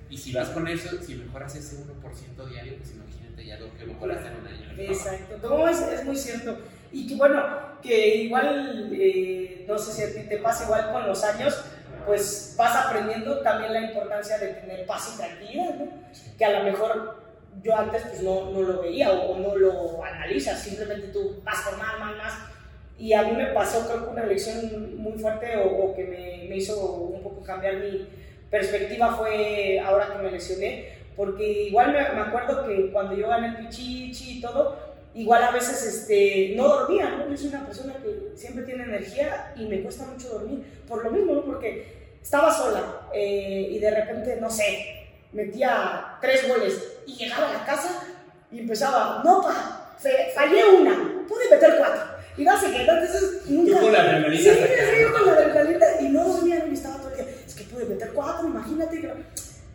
Y 0.09 0.17
si 0.17 0.31
vas 0.31 0.49
con 0.49 0.67
eso, 0.67 1.01
si 1.01 1.15
mejoras 1.15 1.55
ese 1.55 1.77
1% 1.77 2.49
diario, 2.49 2.77
pues 2.77 2.91
imagínate 2.91 3.45
ya 3.45 3.57
lo 3.57 3.75
que 3.75 3.85
mejoraste 3.85 4.27
en 4.27 4.35
un 4.35 4.47
año. 4.47 4.91
Exacto. 4.91 5.49
No, 5.49 5.67
es, 5.67 5.81
es 5.81 6.05
muy 6.05 6.15
cierto. 6.15 6.57
Y 6.91 7.07
que 7.07 7.15
bueno, 7.15 7.43
que 7.81 8.15
igual, 8.17 8.89
eh, 8.93 9.65
no 9.67 9.77
sé 9.77 9.91
si 9.91 10.03
a 10.03 10.21
ti 10.21 10.29
te 10.29 10.37
pasa 10.37 10.65
igual 10.65 10.91
con 10.91 11.07
los 11.07 11.23
años, 11.23 11.65
pues 12.05 12.53
vas 12.57 12.75
aprendiendo 12.85 13.39
también 13.39 13.73
la 13.73 13.81
importancia 13.81 14.37
de 14.37 14.53
tener 14.53 14.85
paz 14.85 15.13
y 15.13 15.17
tranquilidad, 15.17 15.75
¿no? 15.75 15.87
Que 16.37 16.45
a 16.45 16.59
lo 16.59 16.63
mejor 16.63 17.24
yo 17.63 17.75
antes 17.75 18.03
pues 18.03 18.21
no, 18.21 18.51
no 18.51 18.61
lo 18.61 18.81
veía 18.81 19.11
o, 19.11 19.37
no 19.37 19.55
lo 19.55 20.03
analizas, 20.03 20.61
simplemente 20.61 21.07
tú 21.07 21.41
vas 21.43 21.61
por 21.61 21.77
más, 21.77 21.99
más, 21.99 22.17
más 22.17 22.33
y 22.97 23.13
a 23.13 23.23
mí 23.23 23.31
me 23.31 23.47
pasó, 23.47 23.87
creo 23.87 24.05
que 24.05 24.11
una 24.11 24.25
lección 24.25 24.97
muy 24.97 25.13
fuerte 25.13 25.57
o, 25.57 25.93
que 25.95 26.03
me, 26.05 26.49
me, 26.49 26.57
hizo 26.57 26.79
un 26.93 27.21
poco 27.21 27.43
cambiar 27.43 27.75
mi 27.75 28.07
perspectiva 28.49 29.15
fue 29.15 29.79
ahora 29.79 30.13
que 30.13 30.23
me 30.23 30.31
lesioné, 30.31 30.89
porque 31.15 31.63
igual 31.63 31.91
me, 31.91 31.99
me 31.99 32.21
acuerdo 32.21 32.65
que 32.65 32.91
cuando 32.91 33.15
yo 33.15 33.27
gané 33.27 33.47
el 33.47 33.57
pichichi 33.57 34.37
y 34.37 34.41
todo, 34.41 34.77
igual 35.13 35.43
a 35.43 35.51
veces 35.51 35.83
este, 35.83 36.53
no 36.55 36.67
dormía, 36.67 37.09
¿no? 37.09 37.29
Yo 37.29 37.37
soy 37.37 37.47
una 37.47 37.65
persona 37.65 37.95
que 37.95 38.37
siempre 38.37 38.63
tiene 38.63 38.83
energía 38.83 39.53
y 39.55 39.65
me 39.65 39.81
cuesta 39.81 40.05
mucho 40.05 40.29
dormir, 40.29 40.63
por 40.87 41.03
lo 41.03 41.11
mismo, 41.11 41.33
¿no? 41.35 41.45
Porque 41.45 42.15
estaba 42.21 42.51
sola 42.51 43.07
eh, 43.13 43.69
y 43.71 43.79
de 43.79 43.91
repente, 43.91 44.37
no 44.41 44.49
sé, 44.49 45.04
metía 45.35 46.17
tres 46.21 46.47
goles 46.47 46.81
y 47.05 47.15
llegaba 47.15 47.49
a 47.49 47.53
la 47.53 47.65
casa 47.65 48.01
y 48.51 48.59
empezaba, 48.59 49.21
no, 49.23 49.41
pa, 49.41 49.95
fallé 50.33 50.63
una, 50.65 51.25
pude 51.27 51.49
meter 51.49 51.75
cuatro 51.77 52.15
y 52.37 52.43
no 52.43 52.59
sé 52.59 52.71
qué, 52.71 52.81
entonces 52.81 53.41
nunca. 53.47 53.71
Yo 53.71 53.81
con 53.81 53.93
la 53.93 54.01
adrenalina. 54.01 54.37
Sí, 54.37 54.49
sí, 54.49 55.01
yo 55.01 55.13
con 55.13 55.25
la 55.25 55.33
adrenalina 55.33 55.85
y 56.01 56.09
no 56.09 56.27
dormía, 56.27 56.65
y 56.69 56.73
estaba 56.73 56.97
todo 56.97 57.09
el 57.11 57.15
día. 57.17 57.35
Es 57.45 57.55
que 57.55 57.63
pude 57.63 57.85
meter 57.85 58.11
cuatro, 58.13 58.47
imagínate. 58.47 58.99
Que... 58.99 59.11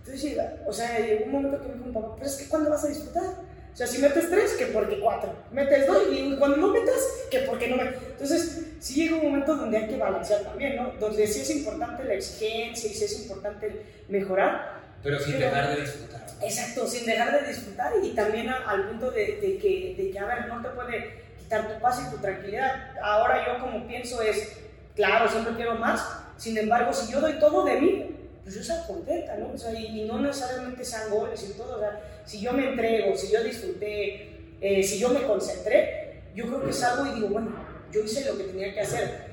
Entonces, 0.04 0.38
o 0.66 0.72
sea, 0.72 0.98
llegó 0.98 1.24
un 1.24 1.32
momento 1.32 1.60
que 1.60 1.68
me 1.68 1.74
dijo 1.74 1.86
mi 1.86 1.92
papá, 1.92 2.14
pero 2.16 2.26
es 2.26 2.36
que 2.36 2.48
¿cuándo 2.48 2.70
vas 2.70 2.84
a 2.84 2.88
disfrutar? 2.88 3.24
O 3.72 3.76
sea, 3.76 3.86
si 3.86 3.98
metes 3.98 4.28
tres, 4.28 4.52
que 4.54 4.66
porque 4.66 5.00
cuatro. 5.00 5.32
Metes 5.52 5.86
dos, 5.86 6.02
y 6.10 6.36
cuando 6.36 6.58
no 6.58 6.68
metes, 6.68 7.28
que 7.30 7.40
porque 7.40 7.68
no 7.68 7.76
metes. 7.76 7.98
Entonces, 8.10 8.66
sí 8.78 8.94
llega 8.94 9.16
un 9.16 9.22
momento 9.22 9.54
donde 9.54 9.78
hay 9.78 9.88
que 9.88 9.96
balancear 9.96 10.42
también, 10.42 10.76
¿no? 10.76 10.92
Donde 10.98 11.26
sí 11.26 11.40
es 11.40 11.50
importante 11.50 12.04
la 12.04 12.14
exigencia 12.14 12.90
y 12.90 12.94
sí 12.94 13.04
es 13.04 13.22
importante 13.22 13.86
mejorar. 14.08 14.79
Pero 15.02 15.18
sin 15.18 15.38
dejar 15.38 15.74
de 15.74 15.80
disfrutar. 15.82 16.26
Exacto, 16.42 16.86
sin 16.86 17.06
dejar 17.06 17.40
de 17.40 17.48
disfrutar 17.48 17.92
y 18.02 18.10
también 18.10 18.48
al 18.48 18.88
punto 18.88 19.10
de, 19.10 19.38
de, 19.40 19.58
que, 19.58 19.94
de 19.96 20.10
que, 20.10 20.18
a 20.18 20.26
ver, 20.26 20.48
no 20.48 20.62
te 20.62 20.68
puede 20.70 21.20
tu 21.58 21.80
paz 21.80 22.00
y 22.06 22.10
tu 22.14 22.20
tranquilidad. 22.20 22.92
Ahora 23.02 23.44
yo 23.46 23.60
como 23.60 23.86
pienso 23.86 24.22
es, 24.22 24.56
claro, 24.94 25.28
siempre 25.28 25.54
quiero 25.54 25.74
más, 25.74 26.06
sin 26.36 26.56
embargo, 26.56 26.92
si 26.92 27.12
yo 27.12 27.20
doy 27.20 27.34
todo 27.34 27.64
de 27.64 27.80
mí, 27.80 28.16
pues 28.44 28.54
yo 28.54 28.62
soy 28.62 28.86
contenta, 28.86 29.36
¿no? 29.36 29.52
O 29.52 29.58
sea, 29.58 29.72
y, 29.72 30.04
no 30.04 30.20
necesariamente 30.20 30.84
sean 30.84 31.10
goles 31.10 31.42
y 31.48 31.58
todo, 31.58 31.76
o 31.76 31.80
sea, 31.80 32.00
si 32.24 32.40
yo 32.40 32.52
me 32.52 32.68
entrego, 32.70 33.16
si 33.16 33.32
yo 33.32 33.42
disfruté, 33.42 34.56
eh, 34.60 34.82
si 34.82 34.98
yo 34.98 35.08
me 35.10 35.22
concentré, 35.22 36.22
yo 36.34 36.46
creo 36.46 36.64
que 36.64 36.72
salgo 36.72 37.06
y 37.06 37.16
digo, 37.16 37.28
bueno, 37.28 37.52
yo 37.92 38.02
hice 38.04 38.24
lo 38.24 38.38
que 38.38 38.44
tenía 38.44 38.72
que 38.72 38.80
hacer. 38.80 39.30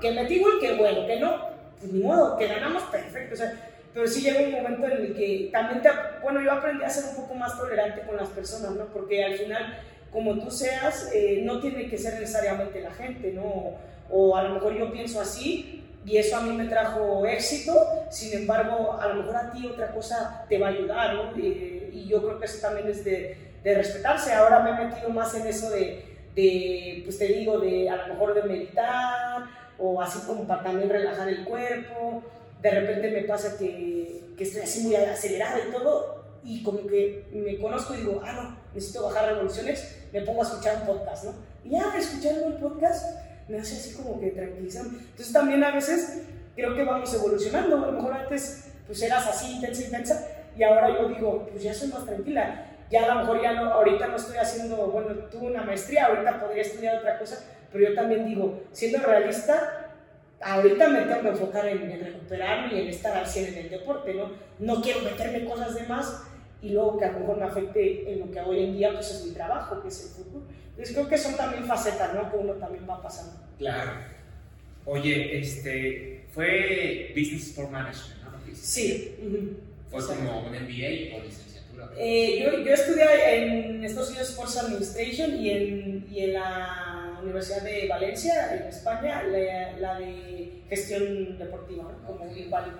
Que 0.00 0.12
me 0.12 0.24
digo 0.24 0.48
el 0.50 0.60
que 0.60 0.76
bueno, 0.76 1.06
que 1.06 1.20
no, 1.20 1.48
pues 1.78 1.92
ni 1.92 2.02
modo, 2.02 2.36
que 2.38 2.46
ganamos 2.46 2.82
perfecto, 2.84 3.34
o 3.34 3.36
sea, 3.36 3.52
pero 3.94 4.06
sí 4.06 4.22
llega 4.22 4.40
un 4.40 4.52
momento 4.52 4.86
en 4.86 4.92
el 4.92 5.14
que 5.14 5.48
también, 5.52 5.82
te, 5.82 5.88
bueno, 6.22 6.40
yo 6.40 6.52
aprendí 6.52 6.84
a 6.84 6.90
ser 6.90 7.04
un 7.10 7.16
poco 7.16 7.34
más 7.34 7.56
tolerante 7.58 8.02
con 8.02 8.16
las 8.16 8.28
personas, 8.28 8.72
¿no? 8.72 8.86
Porque 8.86 9.24
al 9.24 9.34
final 9.34 9.78
como 10.12 10.38
tú 10.38 10.50
seas, 10.50 11.10
eh, 11.12 11.42
no 11.44 11.60
tiene 11.60 11.88
que 11.88 11.98
ser 11.98 12.14
necesariamente 12.14 12.80
la 12.80 12.92
gente, 12.92 13.32
¿no? 13.32 13.74
O 14.10 14.36
a 14.36 14.42
lo 14.42 14.54
mejor 14.54 14.76
yo 14.76 14.90
pienso 14.90 15.20
así 15.20 15.84
y 16.04 16.16
eso 16.16 16.36
a 16.36 16.40
mí 16.40 16.56
me 16.56 16.64
trajo 16.64 17.26
éxito, 17.26 17.74
sin 18.10 18.38
embargo, 18.38 18.98
a 18.98 19.08
lo 19.08 19.16
mejor 19.16 19.36
a 19.36 19.52
ti 19.52 19.66
otra 19.66 19.88
cosa 19.92 20.46
te 20.48 20.58
va 20.58 20.68
a 20.68 20.70
ayudar, 20.70 21.14
¿no? 21.14 21.36
y 21.36 22.06
yo 22.08 22.22
creo 22.22 22.38
que 22.38 22.46
eso 22.46 22.60
también 22.60 22.88
es 22.88 23.04
de, 23.04 23.36
de, 23.62 23.74
respetarse. 23.74 24.32
Ahora 24.32 24.60
me 24.60 24.70
he 24.70 24.86
metido 24.86 25.10
más 25.10 25.34
en 25.34 25.46
eso 25.46 25.68
de, 25.70 26.04
de, 26.34 27.02
pues 27.04 27.18
te 27.18 27.26
digo, 27.26 27.58
de 27.58 27.90
a 27.90 27.96
lo 27.96 28.14
mejor 28.14 28.34
de 28.34 28.42
meditar 28.42 29.44
o 29.78 30.00
así 30.00 30.20
como 30.26 30.46
para 30.46 30.62
también 30.62 30.88
relajar 30.88 31.28
el 31.28 31.44
cuerpo. 31.44 32.22
De 32.62 32.70
repente 32.70 33.10
me 33.10 33.22
pasa 33.22 33.56
que, 33.56 34.32
que 34.36 34.44
estoy 34.44 34.62
así 34.62 34.82
muy 34.82 34.96
acelerada 34.96 35.58
y 35.66 35.72
todo, 35.72 36.24
y 36.44 36.62
como 36.62 36.86
que 36.86 37.26
me 37.32 37.58
conozco 37.58 37.94
y 37.94 37.98
digo, 37.98 38.20
ah, 38.24 38.32
no, 38.32 38.56
necesito 38.74 39.04
bajar 39.04 39.28
revoluciones, 39.30 39.96
me 40.12 40.22
pongo 40.22 40.42
a 40.42 40.46
escuchar 40.46 40.78
un 40.80 40.86
podcast, 40.86 41.24
¿no? 41.24 41.34
Y 41.64 41.70
ya 41.70 41.92
escuchando 41.96 42.46
el 42.46 42.54
podcast 42.54 43.04
me 43.48 43.58
hace 43.58 43.76
así 43.76 43.94
como 43.94 44.20
que 44.20 44.30
tranquilizando. 44.30 44.98
Entonces 44.98 45.32
también 45.32 45.62
a 45.64 45.72
veces 45.72 46.22
creo 46.54 46.74
que 46.74 46.84
vamos 46.84 47.12
evolucionando, 47.14 47.76
a 47.76 47.86
lo 47.86 47.92
mejor 47.92 48.12
antes 48.12 48.70
pues 48.86 49.02
eras 49.02 49.26
así, 49.26 49.56
intensa, 49.56 49.82
intensa, 49.82 50.28
y 50.56 50.62
ahora 50.62 50.88
yo 50.90 51.08
digo, 51.08 51.46
pues 51.50 51.62
ya 51.62 51.74
soy 51.74 51.88
más 51.88 52.04
tranquila, 52.04 52.66
ya 52.90 53.04
a 53.04 53.14
lo 53.14 53.20
mejor 53.20 53.42
ya 53.42 53.52
no, 53.52 53.72
ahorita 53.72 54.06
no 54.06 54.16
estoy 54.16 54.38
haciendo, 54.38 54.76
bueno, 54.86 55.14
tuve 55.30 55.48
una 55.48 55.62
maestría, 55.62 56.06
ahorita 56.06 56.40
podría 56.40 56.62
estudiar 56.62 56.96
otra 56.96 57.18
cosa, 57.18 57.44
pero 57.70 57.88
yo 57.88 57.94
también 57.94 58.24
digo, 58.24 58.62
siendo 58.72 58.98
realista, 58.98 59.77
ahorita 60.40 60.88
me 60.88 61.00
tengo 61.02 61.22
que 61.22 61.28
enfocar 61.28 61.66
en, 61.66 61.90
en 61.90 62.00
recuperarme 62.00 62.74
y 62.74 62.80
en 62.82 62.88
estar 62.88 63.16
al 63.16 63.26
100 63.26 63.46
en 63.46 63.58
el 63.58 63.70
deporte, 63.70 64.14
¿no? 64.14 64.30
No 64.58 64.80
quiero 64.82 65.00
meterme 65.00 65.44
cosas 65.44 65.74
de 65.74 65.82
más 65.86 66.22
y 66.62 66.70
luego 66.70 66.98
que 66.98 67.04
a 67.04 67.12
lo 67.12 67.20
mejor 67.20 67.38
me 67.38 67.44
afecte 67.44 68.12
en 68.12 68.20
lo 68.20 68.30
que 68.30 68.40
hoy 68.40 68.64
en 68.64 68.76
día 68.76 68.92
pues 68.92 69.10
es 69.10 69.24
mi 69.24 69.32
trabajo, 69.32 69.80
que 69.82 69.88
es 69.88 70.02
el 70.04 70.08
fútbol. 70.10 70.42
Entonces 70.70 70.94
creo 70.94 71.08
que 71.08 71.18
son 71.18 71.36
también 71.36 71.64
facetas, 71.64 72.14
¿no? 72.14 72.30
Que 72.30 72.36
uno 72.36 72.54
también 72.54 72.88
va 72.88 73.02
pasando. 73.02 73.32
Claro. 73.58 73.92
Oye, 74.84 75.38
este, 75.38 76.26
fue 76.32 77.12
Business 77.16 77.48
Sport 77.48 77.70
Management, 77.70 78.22
¿no? 78.22 78.54
Sí. 78.54 79.14
¿Fue 79.90 80.06
como 80.06 80.40
un 80.40 80.52
MBA 80.52 81.16
o 81.16 81.24
licenciatura? 81.24 81.90
Eh, 81.96 82.40
yo, 82.42 82.64
yo, 82.64 82.74
estudié 82.74 83.04
en 83.36 83.84
Estados 83.84 84.10
Unidos 84.10 84.30
Sports 84.30 84.56
Administration 84.58 85.36
y 85.36 85.50
en, 85.50 86.06
y 86.10 86.20
en 86.24 86.32
la 86.34 87.07
Universidad 87.22 87.62
de 87.62 87.88
Valencia, 87.88 88.54
en 88.54 88.68
España, 88.68 89.22
la, 89.22 89.72
la 89.78 89.98
de 89.98 90.62
gestión 90.68 91.38
deportiva, 91.38 91.84
¿no? 91.84 92.06
como 92.06 92.30
igual 92.30 92.72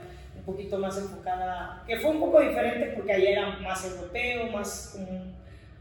poquito 0.48 0.78
más 0.78 0.96
enfocada, 0.96 1.84
que 1.86 1.98
fue 1.98 2.10
un 2.10 2.20
poco 2.20 2.40
diferente 2.40 2.92
porque 2.96 3.12
allá 3.12 3.30
era 3.30 3.46
más 3.58 3.84
europeo, 3.84 4.46
más 4.46 4.94
como, 4.96 5.34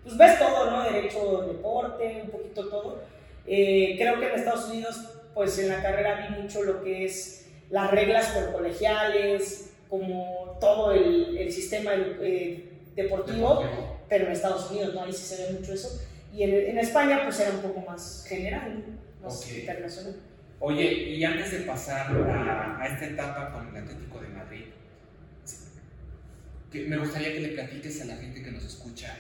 pues 0.03 0.17
ves 0.17 0.39
todo, 0.39 0.69
¿no? 0.69 0.83
Derecho, 0.83 1.43
deporte, 1.47 2.21
un 2.25 2.29
poquito 2.29 2.67
todo. 2.67 2.99
Eh, 3.45 3.95
creo 3.97 4.19
que 4.19 4.27
en 4.27 4.35
Estados 4.35 4.65
Unidos, 4.65 4.99
pues 5.33 5.57
en 5.59 5.69
la 5.69 5.81
carrera 5.81 6.27
vi 6.27 6.41
mucho 6.41 6.63
lo 6.63 6.83
que 6.83 7.05
es 7.05 7.47
las 7.69 7.89
reglas 7.91 8.27
por 8.27 8.51
colegiales, 8.51 9.73
como 9.89 10.57
todo 10.59 10.91
el, 10.91 11.37
el 11.37 11.51
sistema 11.51 11.91
eh, 11.95 12.69
deportivo, 12.93 13.63
pero 14.09 14.25
en 14.25 14.33
Estados 14.33 14.69
Unidos, 14.69 14.93
¿no? 14.93 15.03
Ahí 15.03 15.13
sí 15.13 15.23
se 15.23 15.43
ve 15.43 15.59
mucho 15.59 15.73
eso. 15.73 16.01
Y 16.37 16.43
en, 16.43 16.53
en 16.53 16.77
España, 16.77 17.21
pues 17.23 17.39
era 17.39 17.49
un 17.49 17.61
poco 17.63 17.81
más 17.81 18.23
general, 18.29 18.83
más 19.23 19.51
internacional. 19.51 20.15
Oye, 20.59 21.15
y 21.15 21.23
antes 21.23 21.51
de 21.51 21.59
pasar 21.61 22.15
a, 22.15 22.79
a, 22.79 22.87
esta 22.87 23.07
etapa 23.07 23.51
con 23.51 23.67
el 23.69 23.83
Atlético 23.83 24.21
de 24.21 24.27
Madrid, 24.27 24.65
que 26.71 26.85
me 26.87 26.97
gustaría 26.99 27.33
que 27.33 27.39
le 27.39 27.47
platiques 27.49 28.01
a 28.03 28.05
la 28.05 28.17
gente 28.17 28.43
que 28.43 28.51
nos 28.51 28.63
escucha 28.63 29.17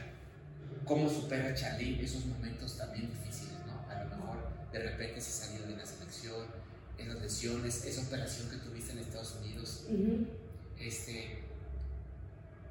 cómo 0.85 1.09
supera 1.09 1.55
Charlie 1.55 1.99
esos 2.03 2.23
momentos 2.27 2.77
también 2.77 3.09
difíciles, 3.09 3.65
¿no? 3.65 3.91
A 3.91 4.03
lo 4.03 4.15
mejor 4.15 4.37
de 4.71 4.77
repente 4.77 5.19
se 5.19 5.31
salió 5.31 5.65
de 5.65 5.75
la 5.75 5.85
selección, 5.87 6.45
en 6.99 7.09
las 7.09 7.19
lesiones, 7.19 7.83
esa 7.83 8.01
operación 8.01 8.47
que 8.51 8.57
tuviste 8.57 8.91
en 8.91 8.99
Estados 8.99 9.39
Unidos. 9.41 9.87
este, 10.79 11.39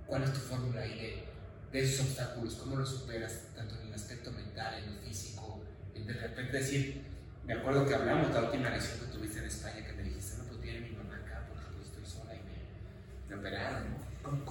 ¿Cuál 0.06 0.22
es 0.22 0.32
tu 0.32 0.38
fórmula 0.38 0.82
ahí 0.82 0.94
de, 1.00 1.35
esos 1.72 2.06
obstáculos? 2.06 2.54
¿Cómo 2.54 2.76
los 2.76 2.88
superas, 2.88 3.48
tanto 3.54 3.74
en 3.80 3.88
el 3.88 3.94
aspecto 3.94 4.30
mental, 4.32 4.74
en 4.78 4.94
lo 4.94 5.02
físico? 5.02 5.60
En 5.94 6.06
de 6.06 6.12
repente 6.14 6.58
decir, 6.58 7.02
me 7.46 7.54
acuerdo 7.54 7.86
que 7.86 7.94
hablamos 7.94 8.28
de 8.28 8.34
la 8.34 8.42
última 8.44 8.70
lesión 8.70 9.00
que 9.00 9.16
tuviste 9.16 9.38
en 9.38 9.46
España, 9.46 9.86
que 9.86 9.92
me 9.92 10.02
dijiste, 10.02 10.38
no, 10.38 10.44
pues 10.44 10.60
viene 10.60 10.80
mi 10.80 10.96
mamá 10.96 11.16
acá 11.16 11.46
porque 11.48 11.82
estoy 11.82 12.04
sola 12.04 12.34
y 12.34 12.40
me, 12.42 13.34
me 13.34 13.40
operaron, 13.40 13.84
¿no? 13.90 14.44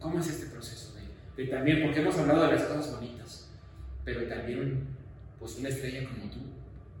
¿Cómo, 0.00 0.20
es 0.20 0.28
este 0.28 0.46
proceso? 0.46 0.94
De, 1.36 1.46
también, 1.46 1.82
porque 1.82 2.00
hemos 2.00 2.16
hablado 2.16 2.46
de 2.46 2.52
las 2.54 2.62
cosas 2.64 2.94
bonitas, 2.94 3.48
pero 4.04 4.28
también, 4.28 4.86
pues 5.38 5.56
una 5.56 5.68
estrella 5.68 6.08
como 6.08 6.30
tú, 6.30 6.38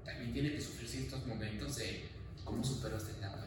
también 0.04 0.32
tiene 0.32 0.52
que 0.52 0.60
sufrir 0.60 0.88
ciertos 0.88 1.24
momentos 1.26 1.76
de 1.76 2.04
cómo 2.44 2.64
superó 2.64 2.96
este 2.96 3.12
etapa. 3.12 3.46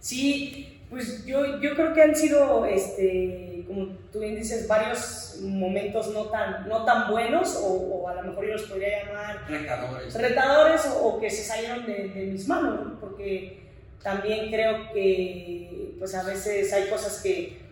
Sí, 0.00 0.80
pues 0.94 1.24
yo, 1.26 1.60
yo 1.60 1.74
creo 1.74 1.92
que 1.92 2.02
han 2.02 2.14
sido, 2.14 2.64
este, 2.64 3.64
como 3.66 3.88
tú 4.12 4.20
bien 4.20 4.36
dices, 4.36 4.66
varios 4.66 5.38
momentos 5.42 6.12
no 6.12 6.26
tan, 6.26 6.68
no 6.68 6.84
tan 6.84 7.10
buenos, 7.10 7.58
o, 7.62 8.08
a 8.08 8.14
lo 8.14 8.22
mejor 8.22 8.46
yo 8.46 8.52
los 8.52 8.62
podría 8.62 9.04
llamar 9.04 9.48
retadores, 9.48 10.14
retadores 10.14 10.86
o, 11.00 11.20
que 11.20 11.30
se 11.30 11.42
salieron 11.42 11.84
de, 11.84 12.08
de 12.08 12.26
mis 12.26 12.48
manos, 12.48 12.92
porque 13.00 13.64
también 14.02 14.50
creo 14.50 14.92
que 14.92 15.94
pues 15.98 16.14
a 16.14 16.22
veces 16.22 16.72
hay 16.72 16.88
cosas 16.88 17.20
que 17.22 17.64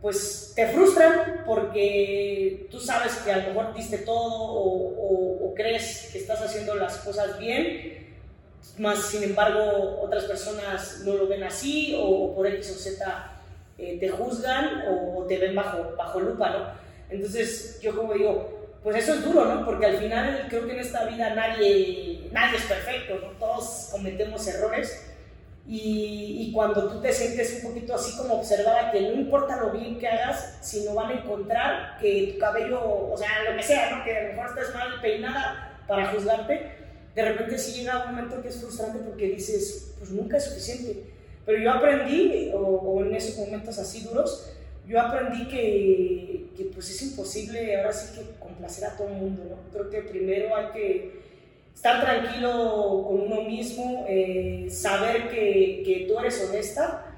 pues 0.00 0.52
te 0.54 0.68
frustran 0.68 1.42
porque 1.44 2.68
tú 2.70 2.78
sabes 2.80 3.14
que 3.16 3.32
a 3.32 3.38
lo 3.38 3.48
mejor 3.48 3.74
diste 3.74 3.98
todo 3.98 4.34
o, 4.34 5.46
o, 5.48 5.54
crees 5.54 6.10
que 6.12 6.18
estás 6.18 6.40
haciendo 6.42 6.74
las 6.74 6.98
cosas 6.98 7.38
bien, 7.38 8.05
más 8.78 9.06
sin 9.06 9.22
embargo 9.22 10.00
otras 10.02 10.24
personas 10.24 11.02
no 11.04 11.14
lo 11.14 11.26
ven 11.26 11.44
así 11.44 11.96
o, 11.98 12.34
por 12.34 12.46
X 12.46 12.72
o 12.72 12.74
Z 12.74 13.32
eh, 13.78 13.98
te 13.98 14.08
juzgan 14.08 14.84
o 14.88 15.24
te 15.26 15.38
ven 15.38 15.54
bajo, 15.54 15.94
bajo 15.96 16.20
lupa, 16.20 16.50
¿no? 16.50 16.66
Entonces 17.10 17.78
yo 17.80 17.94
como 17.94 18.14
digo, 18.14 18.78
pues 18.82 18.96
eso 18.96 19.14
es 19.14 19.24
duro, 19.24 19.44
¿no? 19.44 19.64
Porque 19.64 19.86
al 19.86 19.96
final 19.98 20.46
creo 20.48 20.66
que 20.66 20.72
en 20.72 20.80
esta 20.80 21.04
vida 21.04 21.34
nadie, 21.34 22.28
nadie 22.32 22.56
es 22.56 22.64
perfecto, 22.64 23.18
¿no? 23.20 23.28
Todos 23.38 23.88
cometemos 23.92 24.46
errores 24.46 25.06
y, 25.68 26.52
cuando 26.54 26.88
tú 26.88 27.00
te 27.00 27.12
sientes 27.12 27.60
un 27.60 27.70
poquito 27.70 27.94
así 27.94 28.16
como 28.16 28.34
observada, 28.34 28.92
que 28.92 29.00
no 29.00 29.14
importa 29.14 29.56
lo 29.56 29.70
bien 29.70 29.98
que 29.98 30.06
hagas, 30.06 30.58
sino 30.60 30.94
van 30.94 31.10
a 31.10 31.14
encontrar 31.14 31.98
que 32.00 32.30
tu 32.32 32.38
cabello, 32.38 32.80
o 32.80 33.16
sea, 33.16 33.28
lo 33.50 33.56
que 33.56 33.62
sea, 33.62 33.90
¿no? 33.90 34.04
que 34.04 34.16
a 34.16 34.22
lo 34.22 34.28
mejor 34.34 34.46
estás 34.50 34.74
mal 34.74 35.00
peinada 35.00 35.80
para 35.88 36.12
juzgarte, 36.12 36.70
de 37.16 37.22
repente 37.24 37.58
sí 37.58 37.80
llega 37.80 38.04
un 38.04 38.14
momento 38.14 38.42
que 38.42 38.48
es 38.48 38.60
frustrante 38.60 38.98
porque 38.98 39.30
dices, 39.30 39.94
pues 39.98 40.10
nunca 40.10 40.36
es 40.36 40.44
suficiente. 40.44 41.04
Pero 41.46 41.58
yo 41.62 41.72
aprendí, 41.72 42.50
o, 42.52 43.02
en 43.02 43.14
esos 43.14 43.38
momentos 43.38 43.78
así 43.78 44.02
duros, 44.02 44.50
yo 44.86 45.00
aprendí 45.00 45.48
que, 45.48 46.50
que, 46.54 46.64
pues 46.64 46.90
es 46.90 47.02
imposible 47.02 47.74
ahora 47.78 47.94
sí 47.94 48.14
que 48.14 48.38
complacer 48.38 48.84
a 48.84 48.96
todo 48.98 49.08
el 49.08 49.14
mundo, 49.14 49.44
¿no? 49.48 49.72
Creo 49.72 49.88
que 49.88 50.02
primero 50.02 50.54
hay 50.54 50.66
que 50.74 51.20
estar 51.74 52.04
tranquilo 52.04 53.02
con 53.08 53.20
uno 53.22 53.42
mismo, 53.44 54.04
eh, 54.06 54.68
saber 54.70 55.30
que, 55.30 55.82
que, 55.86 56.04
tú 56.06 56.18
eres 56.18 56.46
honesta, 56.46 57.16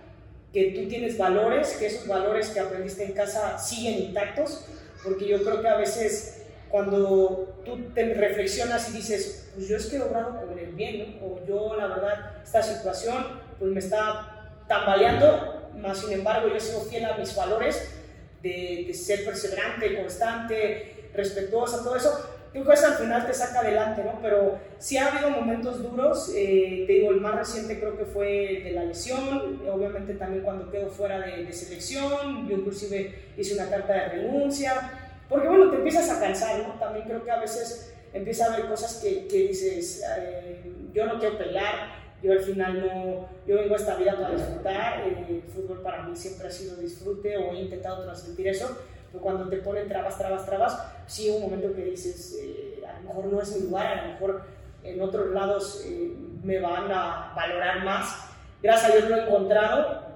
que 0.52 0.70
tú 0.70 0.86
tienes 0.86 1.18
valores, 1.18 1.70
que 1.76 1.86
esos 1.86 2.06
valores 2.06 2.50
que 2.50 2.60
aprendiste 2.60 3.04
en 3.04 3.14
casa 3.14 3.58
siguen 3.58 3.98
intactos, 3.98 4.64
porque 5.02 5.26
yo 5.26 5.42
creo 5.42 5.60
que 5.60 5.68
a 5.68 5.76
veces 5.76 6.37
cuando 6.70 7.62
tú 7.64 7.90
te 7.94 8.14
reflexionas 8.14 8.90
y 8.90 8.98
dices, 8.98 9.50
pues 9.54 9.68
yo 9.68 9.76
es 9.76 9.86
que 9.86 9.96
he 9.96 10.02
obrado 10.02 10.40
con 10.40 10.58
el 10.58 10.72
bien, 10.72 11.18
o 11.22 11.44
yo 11.46 11.76
la 11.76 11.86
verdad, 11.86 12.42
esta 12.42 12.62
situación 12.62 13.26
pues 13.58 13.70
me 13.70 13.80
está 13.80 14.52
tambaleando, 14.66 15.70
más 15.80 15.98
sin 15.98 16.12
embargo 16.12 16.48
yo 16.48 16.60
sigo 16.60 16.80
fiel 16.82 17.04
a 17.04 17.16
mis 17.16 17.34
valores 17.34 17.94
de, 18.42 18.84
de 18.86 18.94
ser 18.94 19.24
perseverante, 19.24 19.96
constante, 20.00 21.10
respetuosa, 21.14 21.82
todo 21.82 21.96
eso, 21.96 22.38
creo 22.52 22.64
que 22.64 22.72
eso 22.72 22.86
al 22.86 22.94
final 22.94 23.26
te 23.26 23.34
saca 23.34 23.60
adelante, 23.60 24.02
¿no? 24.04 24.18
Pero 24.22 24.58
sí 24.78 24.96
ha 24.96 25.08
habido 25.08 25.30
momentos 25.30 25.82
duros, 25.82 26.32
eh, 26.34 26.84
te 26.86 26.92
digo, 26.94 27.10
el 27.10 27.20
más 27.20 27.36
reciente 27.36 27.78
creo 27.78 27.96
que 27.96 28.04
fue 28.04 28.62
de 28.64 28.72
la 28.72 28.84
lesión, 28.84 29.60
obviamente 29.70 30.14
también 30.14 30.42
cuando 30.42 30.70
quedo 30.70 30.88
fuera 30.88 31.20
de, 31.20 31.52
selección, 31.52 32.48
yo 32.48 32.56
inclusive 32.56 33.32
hice 33.36 33.54
una 33.54 33.68
carta 33.68 33.92
de 33.94 34.08
renuncia, 34.08 35.07
porque 35.28 35.48
bueno, 35.48 35.70
te 35.70 35.76
empiezas 35.76 36.08
a 36.10 36.20
cansar, 36.20 36.66
¿no? 36.66 36.74
También 36.74 37.06
creo 37.06 37.24
que 37.24 37.30
a 37.30 37.40
veces 37.40 37.94
empieza 38.12 38.46
a 38.46 38.54
haber 38.54 38.68
cosas 38.68 39.00
que, 39.02 39.26
que 39.26 39.48
dices, 39.48 40.02
eh, 40.18 40.62
yo 40.92 41.06
no 41.06 41.18
quiero 41.18 41.36
pelear, 41.36 41.98
yo 42.22 42.32
al 42.32 42.40
final 42.40 42.80
no, 42.80 43.28
yo 43.46 43.56
vengo 43.56 43.74
a 43.74 43.78
esta 43.78 43.96
vida 43.96 44.16
para 44.16 44.34
disfrutar, 44.34 45.00
eh, 45.00 45.26
el 45.28 45.42
fútbol 45.50 45.82
para 45.82 46.02
mí 46.02 46.16
siempre 46.16 46.48
ha 46.48 46.50
sido 46.50 46.76
disfrute 46.76 47.36
o 47.36 47.52
he 47.52 47.60
intentado 47.60 48.04
transmitir 48.04 48.48
eso, 48.48 48.76
pero 49.12 49.22
cuando 49.22 49.48
te 49.48 49.58
ponen 49.58 49.88
trabas, 49.88 50.18
trabas, 50.18 50.46
trabas, 50.46 50.82
sí 51.06 51.30
un 51.30 51.42
momento 51.42 51.74
que 51.74 51.84
dices, 51.84 52.38
eh, 52.42 52.82
a 52.86 53.00
lo 53.00 53.08
mejor 53.08 53.24
no 53.26 53.42
es 53.42 53.56
mi 53.56 53.68
lugar, 53.68 53.86
a 53.86 54.06
lo 54.06 54.12
mejor 54.12 54.42
en 54.82 55.00
otros 55.00 55.30
lados 55.30 55.84
eh, 55.86 56.12
me 56.42 56.60
van 56.60 56.90
a 56.90 57.32
valorar 57.34 57.84
más. 57.84 58.28
Gracias 58.62 58.90
a 58.90 58.96
Dios 58.96 59.08
lo 59.08 59.16
he 59.16 59.22
encontrado. 59.24 60.08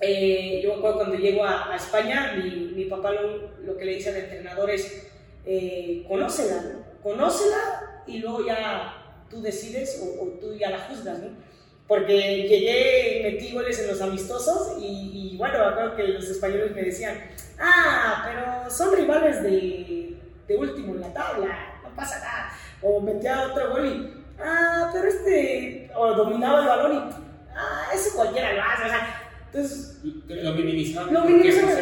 Eh, 0.00 0.60
yo 0.62 0.80
cuando 0.80 1.14
llego 1.14 1.44
a, 1.44 1.74
España, 1.74 2.34
mi, 2.36 2.72
mi 2.74 2.84
papá 2.86 3.12
lo, 3.12 3.53
lo, 3.64 3.76
que 3.76 3.84
le 3.84 3.94
dice 3.96 4.10
al 4.10 4.16
entrenador 4.16 4.70
es, 4.70 5.06
conócela, 6.08 6.62
conócela 7.02 8.02
y 8.06 8.18
luego 8.18 8.46
ya 8.46 9.24
tú 9.30 9.42
decides 9.42 10.00
o, 10.02 10.24
o 10.24 10.28
tú 10.40 10.54
ya 10.54 10.70
la 10.70 10.78
juzgas, 10.80 11.18
¿no? 11.18 11.44
porque 11.86 12.46
llegué, 12.48 13.20
metí 13.22 13.52
goles 13.52 13.78
en 13.80 13.88
los 13.88 14.00
amistosos 14.00 14.78
y, 14.80 15.32
y 15.32 15.36
bueno, 15.36 15.58
creo 15.74 15.96
que 15.96 16.08
los 16.08 16.24
españoles 16.24 16.74
me 16.74 16.82
decían, 16.82 17.20
ah, 17.58 18.22
pero 18.24 18.70
son 18.70 18.96
rivales 18.96 19.42
de, 19.42 20.16
de, 20.48 20.56
último 20.56 20.94
en 20.94 21.02
la 21.02 21.12
tabla, 21.12 21.80
no 21.82 21.94
pasa 21.94 22.18
nada. 22.20 22.52
O 22.80 23.00
metía 23.00 23.48
otro 23.48 23.70
gol 23.70 23.86
y, 23.86 24.24
ah, 24.42 24.90
pero 24.92 25.08
este, 25.08 25.90
o 25.94 26.14
dominaba 26.14 26.60
el 26.60 26.68
balón 26.68 26.94
y, 26.94 27.54
ah, 27.54 27.88
eso 27.94 28.16
cualquiera 28.16 28.54
lo 28.54 28.62
hace, 28.62 28.84
o 28.84 28.88
sea, 28.88 29.23
entonces... 29.54 30.00
Lo 30.02 30.54
minimizaban. 30.54 31.14
Lo 31.14 31.24
minimizaban. 31.24 31.76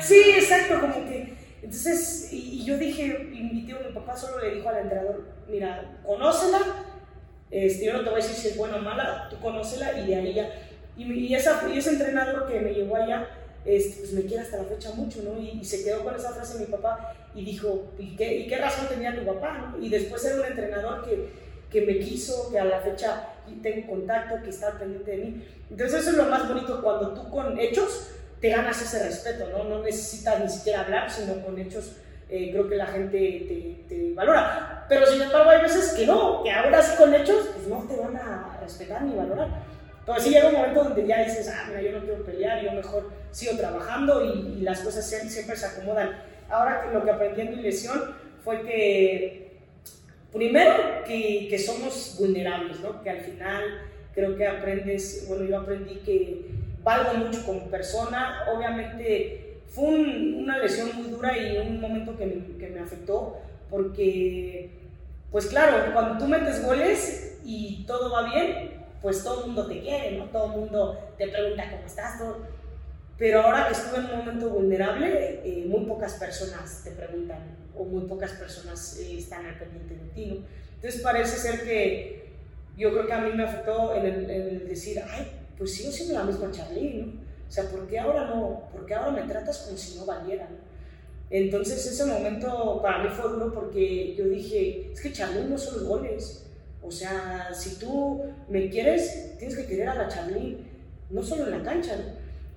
Sí, 0.00 0.22
exacto, 0.36 0.80
como 0.80 0.94
que... 1.08 1.36
Entonces, 1.60 2.32
y, 2.32 2.64
yo 2.64 2.78
dije, 2.78 3.28
y 3.32 3.42
mi 3.42 3.66
tío, 3.66 3.76
mi 3.84 3.92
papá 3.92 4.16
solo 4.16 4.40
le 4.40 4.54
dijo 4.54 4.68
al 4.68 4.78
entrenador, 4.78 5.24
mira, 5.48 5.98
conócela, 6.06 6.60
este, 7.50 7.86
yo 7.86 7.94
no 7.94 8.04
te 8.04 8.10
voy 8.10 8.20
a 8.20 8.22
decir 8.22 8.36
si 8.36 8.48
es 8.48 8.56
buena 8.56 8.76
o 8.76 8.82
mala, 8.82 9.26
tú 9.28 9.38
conócela 9.40 9.98
y 9.98 10.06
de 10.06 10.14
ahí 10.14 10.34
ya. 10.34 10.50
Y, 10.96 11.12
y, 11.12 11.34
esa, 11.34 11.68
y 11.68 11.76
ese 11.76 11.90
entrenador 11.90 12.46
que 12.46 12.60
me 12.60 12.72
llevó 12.72 12.96
allá, 12.96 13.28
este, 13.64 13.98
pues 13.98 14.12
me 14.12 14.22
quiere 14.22 14.42
hasta 14.44 14.58
la 14.58 14.64
fecha 14.64 14.92
mucho, 14.92 15.20
¿no? 15.24 15.38
Y, 15.40 15.64
se 15.64 15.82
quedó 15.82 16.04
con 16.04 16.14
esa 16.14 16.32
frase 16.32 16.60
mi 16.60 16.66
papá 16.66 17.14
y 17.34 17.44
dijo, 17.44 17.92
¿y 17.98 18.14
qué, 18.14 18.36
y 18.36 18.46
qué 18.46 18.58
razón 18.58 18.86
tenía 18.88 19.14
tu 19.18 19.26
papá? 19.26 19.72
¿no? 19.76 19.84
Y 19.84 19.88
después 19.88 20.24
era 20.24 20.36
un 20.36 20.46
entrenador 20.46 21.04
que, 21.04 21.28
que 21.70 21.82
me 21.82 21.98
quiso, 21.98 22.50
que 22.50 22.58
a 22.58 22.64
la 22.64 22.80
fecha 22.80 23.28
tengo 23.62 23.86
contacto, 23.86 24.42
que 24.42 24.50
está 24.50 24.78
pendiente 24.78 25.10
de 25.10 25.16
mí. 25.18 25.48
Entonces 25.70 26.00
eso 26.00 26.10
es 26.10 26.16
lo 26.16 26.24
más 26.26 26.48
bonito, 26.48 26.82
cuando 26.82 27.14
tú 27.14 27.30
con 27.30 27.58
hechos 27.58 28.10
te 28.40 28.50
ganas 28.50 28.80
ese 28.80 29.04
respeto, 29.04 29.48
¿no? 29.50 29.64
No 29.64 29.82
necesitas 29.82 30.40
ni 30.40 30.48
siquiera 30.48 30.82
hablar, 30.82 31.10
sino 31.10 31.42
con 31.44 31.58
hechos 31.58 31.96
eh, 32.30 32.50
creo 32.52 32.68
que 32.68 32.76
la 32.76 32.86
gente 32.86 33.18
te, 33.18 33.94
te, 33.94 34.12
valora. 34.14 34.84
Pero 34.88 35.06
sin 35.06 35.22
embargo 35.22 35.50
hay 35.50 35.62
veces 35.62 35.94
que 35.94 36.06
no, 36.06 36.42
que 36.42 36.50
ahora 36.50 36.82
sí 36.82 36.96
con 36.96 37.14
hechos, 37.14 37.48
pues 37.54 37.66
no 37.68 37.84
te 37.88 37.96
van 37.96 38.16
a 38.16 38.58
respetar 38.60 39.02
ni 39.02 39.16
valorar. 39.16 39.48
Pero 40.04 40.20
sí 40.20 40.30
llega 40.30 40.48
un 40.48 40.54
momento 40.54 40.84
donde 40.84 41.06
ya 41.06 41.24
dices, 41.24 41.48
ah, 41.48 41.66
mira, 41.68 41.82
yo 41.82 41.92
no 41.92 42.04
quiero 42.04 42.24
pelear, 42.24 42.62
yo 42.62 42.72
mejor 42.72 43.10
sigo 43.30 43.56
trabajando 43.56 44.24
y, 44.24 44.60
las 44.60 44.80
cosas 44.80 45.08
siempre, 45.08 45.56
se 45.56 45.66
acomodan. 45.66 46.18
Ahora 46.50 46.90
lo 46.92 47.02
que 47.02 47.10
aprendí 47.10 47.42
en 47.42 47.56
mi 47.56 47.62
lesión 47.62 48.14
fue 48.44 48.62
que, 48.62 49.47
primero, 50.32 51.04
que, 51.06 51.46
que 51.48 51.58
somos 51.58 52.16
vulnerables, 52.18 52.80
¿no? 52.80 53.02
Que 53.02 53.10
al 53.10 53.20
final 53.20 53.62
creo 54.14 54.36
que 54.36 54.46
aprendes, 54.46 55.26
bueno, 55.28 55.44
yo 55.44 55.60
aprendí 55.60 55.96
que 55.96 56.46
valgo 56.82 57.14
mucho 57.14 57.44
como 57.44 57.70
persona, 57.70 58.44
obviamente 58.54 59.60
fue 59.68 59.84
una 59.84 60.58
lesión 60.58 60.90
muy 60.96 61.10
dura 61.10 61.36
y 61.36 61.58
un 61.58 61.80
momento 61.80 62.16
que 62.16 62.26
me, 62.26 62.58
que 62.58 62.68
me 62.68 62.80
afectó 62.80 63.36
porque, 63.70 64.70
pues 65.30 65.46
claro, 65.46 65.92
cuando 65.92 66.18
tú 66.18 66.26
metes 66.26 66.64
goles 66.64 67.38
y 67.44 67.84
todo 67.86 68.10
va 68.10 68.32
bien, 68.32 68.78
pues 69.02 69.22
todo 69.22 69.40
el 69.40 69.46
mundo 69.48 69.66
te 69.66 69.80
quiere, 69.80 70.18
¿no? 70.18 70.24
Todo 70.26 70.46
el 70.46 70.60
mundo 70.60 70.98
te 71.16 71.28
pregunta 71.28 71.70
cómo 71.70 71.86
estás, 71.86 72.18
todo. 72.18 72.57
Pero 73.18 73.42
ahora 73.42 73.66
que 73.66 73.72
estuve 73.72 73.98
en 73.98 74.04
un 74.04 74.16
momento 74.18 74.50
vulnerable, 74.50 75.40
eh, 75.44 75.66
muy 75.66 75.84
pocas 75.86 76.14
personas 76.14 76.82
te 76.84 76.92
preguntan 76.92 77.40
o 77.76 77.84
muy 77.84 78.06
pocas 78.06 78.32
personas 78.32 78.98
eh, 79.00 79.18
están 79.18 79.44
al 79.44 79.58
pendiente 79.58 79.94
de 79.94 80.10
ti, 80.10 80.26
¿no? 80.26 80.46
Entonces 80.76 81.00
parece 81.00 81.36
ser 81.36 81.64
que 81.64 82.28
yo 82.76 82.92
creo 82.92 83.06
que 83.06 83.12
a 83.12 83.20
mí 83.20 83.32
me 83.34 83.42
afectó 83.42 83.94
en 83.96 84.06
el, 84.06 84.68
decir, 84.68 85.02
ay, 85.10 85.26
pues 85.56 85.74
sigo 85.74 85.90
siendo 85.90 86.14
la 86.14 86.22
misma 86.22 86.52
Charlie, 86.52 86.94
¿no? 86.94 87.20
O 87.48 87.50
sea, 87.50 87.64
¿por 87.64 87.88
qué 87.88 87.98
ahora 87.98 88.26
no? 88.26 88.68
¿Por 88.70 88.86
qué 88.86 88.94
ahora 88.94 89.10
me 89.10 89.22
tratas 89.22 89.58
como 89.58 89.76
si 89.76 89.98
no 89.98 90.06
valiera, 90.06 90.44
¿no? 90.44 90.56
Entonces 91.30 91.84
ese 91.84 92.06
momento 92.06 92.80
para 92.80 93.02
mí 93.02 93.08
fue 93.10 93.30
duro 93.30 93.52
porque 93.52 94.14
yo 94.14 94.26
dije, 94.26 94.92
es 94.92 95.00
que 95.00 95.12
Charlie 95.12 95.44
no 95.44 95.58
son 95.58 95.74
los 95.74 95.84
goles, 95.84 96.46
o 96.82 96.90
sea, 96.90 97.50
si 97.52 97.76
tú 97.78 98.22
me 98.48 98.70
quieres, 98.70 99.36
tienes 99.38 99.56
que 99.56 99.66
querer 99.66 99.88
a 99.88 99.94
la 99.94 100.08
Charly, 100.08 100.58
no 101.10 101.22
solo 101.22 101.44
en 101.44 101.50
la 101.50 101.62
cancha. 101.62 101.96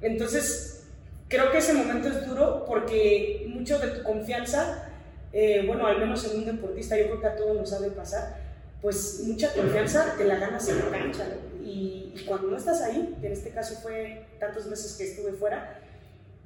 Entonces, 0.02 0.84
creo 1.28 1.52
que 1.52 1.60
ese 1.60 1.74
momento 1.74 2.08
es 2.08 2.26
duro 2.28 2.66
porque 2.68 3.46
mucho 3.48 3.80
de 3.80 3.88
tu 3.88 4.04
confianza, 4.04 4.90
eh, 5.32 5.64
bueno, 5.66 5.86
al 5.86 6.00
menos 6.00 6.26
en 6.26 6.40
un 6.40 6.46
deportista, 6.46 6.98
yo 6.98 7.06
creo 7.06 7.22
que 7.22 7.28
a 7.28 7.36
todos 7.36 7.56
nos 7.56 7.70
sabe 7.70 7.92
pasar, 7.92 8.38
pues 8.82 9.22
mucha 9.26 9.54
confianza 9.54 10.16
te 10.18 10.26
la 10.26 10.36
ganas 10.36 10.68
en 10.68 10.80
la 10.80 10.90
cancha. 10.90 11.26
Y, 11.64 12.00
cuando 12.28 12.50
no 12.50 12.58
estás 12.58 12.82
ahí, 12.82 13.16
que 13.20 13.28
en 13.28 13.34
este 13.34 13.50
caso 13.52 13.76
fue 13.82 14.26
tantos 14.40 14.66
meses 14.68 14.96
que 14.98 15.06
estuve 15.06 15.32
fuera, 15.34 15.80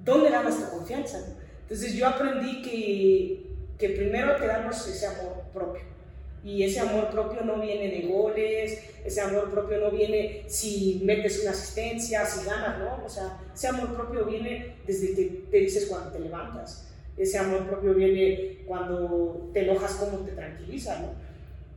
¿dónde 0.04 0.30
ganas 0.30 0.58
tu 0.58 0.70
confianza? 0.78 1.20
Entonces 1.64 1.94
yo 1.96 2.08
aprendí 2.08 2.62
que, 2.62 3.46
que 3.78 3.90
primero 3.90 4.38
que 4.38 4.46
darnos 4.46 4.88
ese 4.88 5.08
amor 5.08 5.44
propio 5.54 5.95
Y 6.46 6.62
ese 6.62 6.80
amor 6.80 7.10
propio 7.10 7.42
no 7.42 7.60
viene 7.60 7.90
de 7.90 8.08
goles, 8.08 8.80
ese 9.04 9.20
amor 9.20 9.50
propio 9.50 9.80
no 9.80 9.90
viene 9.90 10.44
si 10.46 11.02
metes 11.04 11.42
una 11.42 11.50
asistencia, 11.50 12.24
si 12.24 12.46
ganas, 12.46 12.78
¿no? 12.78 13.04
O 13.04 13.10
sea, 13.10 13.40
ese 13.52 13.68
amor 13.68 13.96
propio 13.96 14.26
viene 14.26 14.76
desde 14.86 15.16
que 15.16 15.24
te 15.50 15.58
dices 15.58 15.88
cuando 15.88 16.12
te 16.12 16.20
levantas. 16.20 16.88
Ese 17.18 17.40
amor 17.40 17.66
propio 17.66 17.96
viene 17.96 18.60
cuando 18.68 19.50
te 19.54 19.62
enojas, 19.62 19.96
cómo 19.96 20.20
te 20.20 20.34
tranquiliza, 20.34 21.00
¿no? 21.00 21.14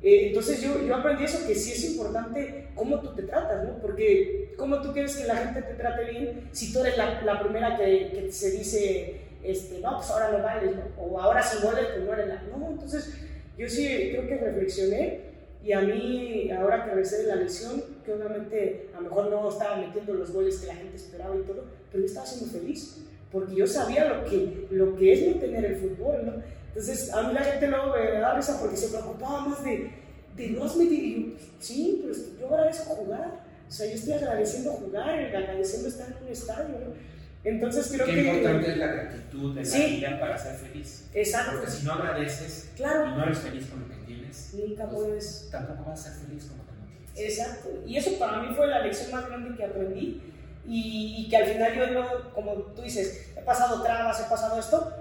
Eh, 0.03 0.29
entonces 0.29 0.61
yo, 0.61 0.85
yo 0.85 0.97
aprendí 0.97 1.25
eso, 1.25 1.47
que 1.47 1.55
sí 1.55 1.73
es 1.73 1.85
importante 1.93 2.69
cómo 2.75 3.01
tú 3.01 3.15
te 3.15 3.23
tratas, 3.23 3.65
¿no? 3.65 3.79
Porque 3.79 4.53
cómo 4.59 4.83
tú 4.83 4.93
quieres 4.93 5.17
que 5.17 5.25
la 5.25 5.37
gente 5.37 5.63
te 5.63 5.75
trate 5.77 6.11
bien 6.11 6.51
si 6.53 6.75
tú 6.75 6.81
eres 6.81 6.99
la, 6.99 7.23
la 7.23 7.41
primera 7.41 7.75
que, 7.75 8.11
que, 8.13 8.31
se 8.31 8.51
dice, 8.51 9.21
este, 9.43 9.81
no, 9.81 9.97
pues 9.97 10.11
ahora 10.11 10.31
no 10.31 10.45
vales, 10.45 10.77
¿no? 10.77 10.83
O 11.03 11.19
ahora 11.19 11.43
si 11.43 11.65
goles, 11.65 11.87
pues 11.95 12.05
no 12.05 12.13
eres 12.13 12.29
la... 12.29 12.43
No, 12.43 12.71
entonces 12.71 13.15
yo 13.59 13.69
sí 13.69 14.11
creo 14.13 14.29
que 14.29 14.37
reflexioné 14.37 15.21
y 15.65 15.73
a 15.73 15.81
mí, 15.81 16.51
ahora 16.51 16.85
que 16.85 16.91
regresé 16.91 17.19
de 17.19 17.29
la 17.29 17.35
lesión, 17.35 17.83
que 18.05 18.13
obviamente 18.13 18.89
a 18.95 19.01
lo 19.01 19.09
mejor 19.09 19.31
no 19.31 19.51
estaba 19.51 19.77
metiendo 19.77 20.15
los 20.15 20.31
goles 20.31 20.59
que 20.59 20.69
la 20.69 20.77
gente 20.77 20.97
esperaba 20.97 21.37
y 21.37 21.43
todo, 21.43 21.65
pero 21.91 22.01
yo 22.01 22.07
estaba 22.07 22.25
siendo 22.25 22.47
feliz, 22.47 22.99
porque 23.33 23.57
yo 23.57 23.67
sabía 23.67 24.07
lo 24.07 24.25
que, 24.25 24.67
lo 24.71 24.97
que 24.97 25.13
es 25.13 25.27
no 25.27 25.41
tener 25.41 25.65
el 25.65 25.77
fútbol, 25.77 26.25
¿no? 26.25 26.33
Entonces, 26.69 27.13
a 27.13 27.23
mí 27.25 27.35
la 27.35 27.43
gente 27.43 27.67
luego 27.67 27.93
me 27.93 28.21
da 28.21 28.37
risa 28.37 28.61
porque 28.61 28.77
se 28.77 28.89
preocupaba 28.89 29.41
más 29.41 29.65
de, 29.65 29.91
de 30.37 30.49
no 30.51 30.65
has 30.65 30.77
metido. 30.77 31.03
Y 31.03 31.25
yo, 31.25 31.37
sí, 31.59 32.01
pero 32.03 32.15
yo 32.41 32.55
agradezco 32.55 32.95
jugar. 32.95 33.45
O 33.69 33.71
sea, 33.71 33.87
yo 33.87 33.95
estoy 33.95 34.13
agradeciendo 34.13 34.73
jugar, 34.73 35.11
agradeciendo 35.11 35.89
estar 35.89 36.07
en 36.09 36.25
un 36.25 36.33
estadio, 36.33 36.79
¿no? 36.79 37.18
Entonces 37.45 37.89
creo 37.93 38.07
Qué 38.07 38.15
que... 38.15 38.21
importante 38.23 38.71
es 38.73 38.77
la 38.79 38.87
gratitud 38.89 39.57
en 39.59 39.65
Sí. 39.67 39.79
la 40.01 40.09
vida 40.09 40.21
para 40.21 40.39
ser 40.39 40.55
feliz. 40.57 41.05
Exacto. 41.15 41.53
Porque 41.53 41.71
si 41.71 41.85
no 41.87 41.93
agradeces 41.93 42.71
Claro. 42.77 43.07
y 43.07 43.11
no 43.17 43.23
eres 43.25 43.39
feliz 43.39 43.67
con 43.67 43.81
lo 43.81 43.89
que 43.89 43.95
tienes, 44.07 44.51
Nunca 44.55 44.85
pues, 44.87 44.97
puedes... 45.05 45.49
tampoco 45.51 45.91
vas 45.91 46.01
a 46.01 46.03
ser 46.15 46.27
feliz 46.27 46.45
con 46.45 46.59
lo 46.59 46.65
que 46.65 46.73
no 46.73 46.87
tienes. 47.15 47.39
Exacto. 47.39 47.69
Y 47.87 47.97
eso 47.97 48.19
para 48.19 48.43
mí 48.43 48.55
fue 48.55 48.67
la 48.67 48.81
lección 48.81 49.11
más 49.13 49.27
grande 49.29 49.57
que 49.57 49.65
aprendí. 49.65 50.23
Y, 50.67 51.15
y 51.25 51.29
que 51.31 51.37
al 51.39 51.47
final 51.47 51.75
yo, 51.75 51.87
no, 51.93 52.35
como 52.35 52.53
tú 52.55 52.83
dices, 52.83 53.31
he 53.37 53.41
pasado 53.41 53.83
trabas, 53.83 54.21
he 54.21 54.29
pasado 54.29 54.59
esto, 54.61 54.93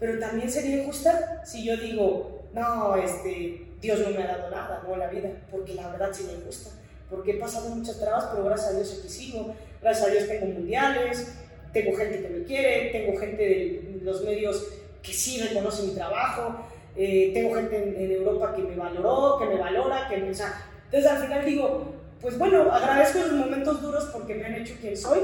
pero 0.00 0.18
también 0.18 0.50
sería 0.50 0.78
injusta 0.82 1.42
si 1.44 1.64
yo 1.64 1.76
digo, 1.76 2.48
no, 2.52 2.96
este, 2.96 3.68
Dios 3.80 4.00
no 4.00 4.10
me 4.10 4.24
ha 4.24 4.26
dado 4.26 4.50
nada, 4.50 4.82
no, 4.84 4.96
la 4.96 5.06
vida, 5.06 5.30
porque 5.50 5.74
la 5.74 5.88
verdad 5.90 6.08
sí 6.12 6.24
me 6.24 6.44
gusta. 6.44 6.70
Porque 7.08 7.32
he 7.32 7.34
pasado 7.38 7.68
muchas 7.68 8.00
trabas, 8.00 8.24
pero 8.32 8.44
gracias 8.46 8.70
a 8.70 8.76
Dios 8.76 8.96
aquí 8.98 9.08
sigo, 9.08 9.54
gracias 9.80 10.08
a 10.08 10.10
Dios 10.10 10.26
tengo 10.26 10.46
mundiales, 10.46 11.34
tengo 11.72 11.96
gente 11.96 12.20
que 12.22 12.28
me 12.28 12.44
quiere, 12.44 12.90
tengo 12.90 13.18
gente 13.18 13.42
de 13.42 14.00
los 14.02 14.22
medios 14.24 14.68
que 15.02 15.12
sí 15.12 15.40
reconoce 15.40 15.82
mi 15.84 15.94
trabajo, 15.94 16.66
eh, 16.96 17.30
tengo 17.34 17.54
gente 17.54 17.76
en, 17.76 18.02
en 18.02 18.10
Europa 18.12 18.54
que 18.54 18.62
me 18.62 18.76
valoró, 18.76 19.38
que 19.38 19.46
me 19.46 19.58
valora, 19.58 20.08
que 20.08 20.18
me... 20.18 20.30
O 20.30 20.34
sea, 20.34 20.66
entonces 20.84 21.10
al 21.10 21.22
final 21.22 21.44
digo, 21.44 21.94
pues 22.20 22.38
bueno, 22.38 22.70
agradezco 22.72 23.18
los 23.20 23.32
momentos 23.32 23.82
duros 23.82 24.04
porque 24.12 24.34
me 24.34 24.44
han 24.44 24.54
hecho 24.54 24.74
quien 24.80 24.96
soy 24.96 25.20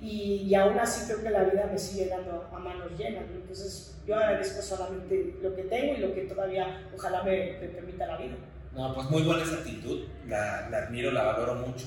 y, 0.00 0.46
y 0.48 0.54
aún 0.54 0.78
así 0.78 1.06
creo 1.06 1.22
que 1.22 1.30
la 1.30 1.44
vida 1.44 1.68
me 1.70 1.78
sigue 1.78 2.08
dando 2.08 2.48
a 2.52 2.58
manos 2.58 2.90
llenas. 2.98 3.24
¿no? 3.30 3.36
Entonces 3.36 3.96
yo 4.06 4.16
agradezco 4.16 4.62
solamente 4.62 5.34
lo 5.42 5.54
que 5.54 5.62
tengo 5.64 5.94
y 5.94 5.98
lo 5.98 6.14
que 6.14 6.22
todavía 6.22 6.88
ojalá 6.96 7.22
me, 7.22 7.58
me 7.60 7.68
permita 7.68 8.06
la 8.06 8.16
vida. 8.16 8.34
No, 8.72 8.94
pues 8.94 9.10
muy 9.10 9.22
buena 9.22 9.42
esa 9.42 9.56
actitud, 9.56 10.06
la, 10.26 10.68
la 10.70 10.78
admiro, 10.78 11.10
la 11.10 11.24
valoro 11.24 11.54
mucho. 11.56 11.86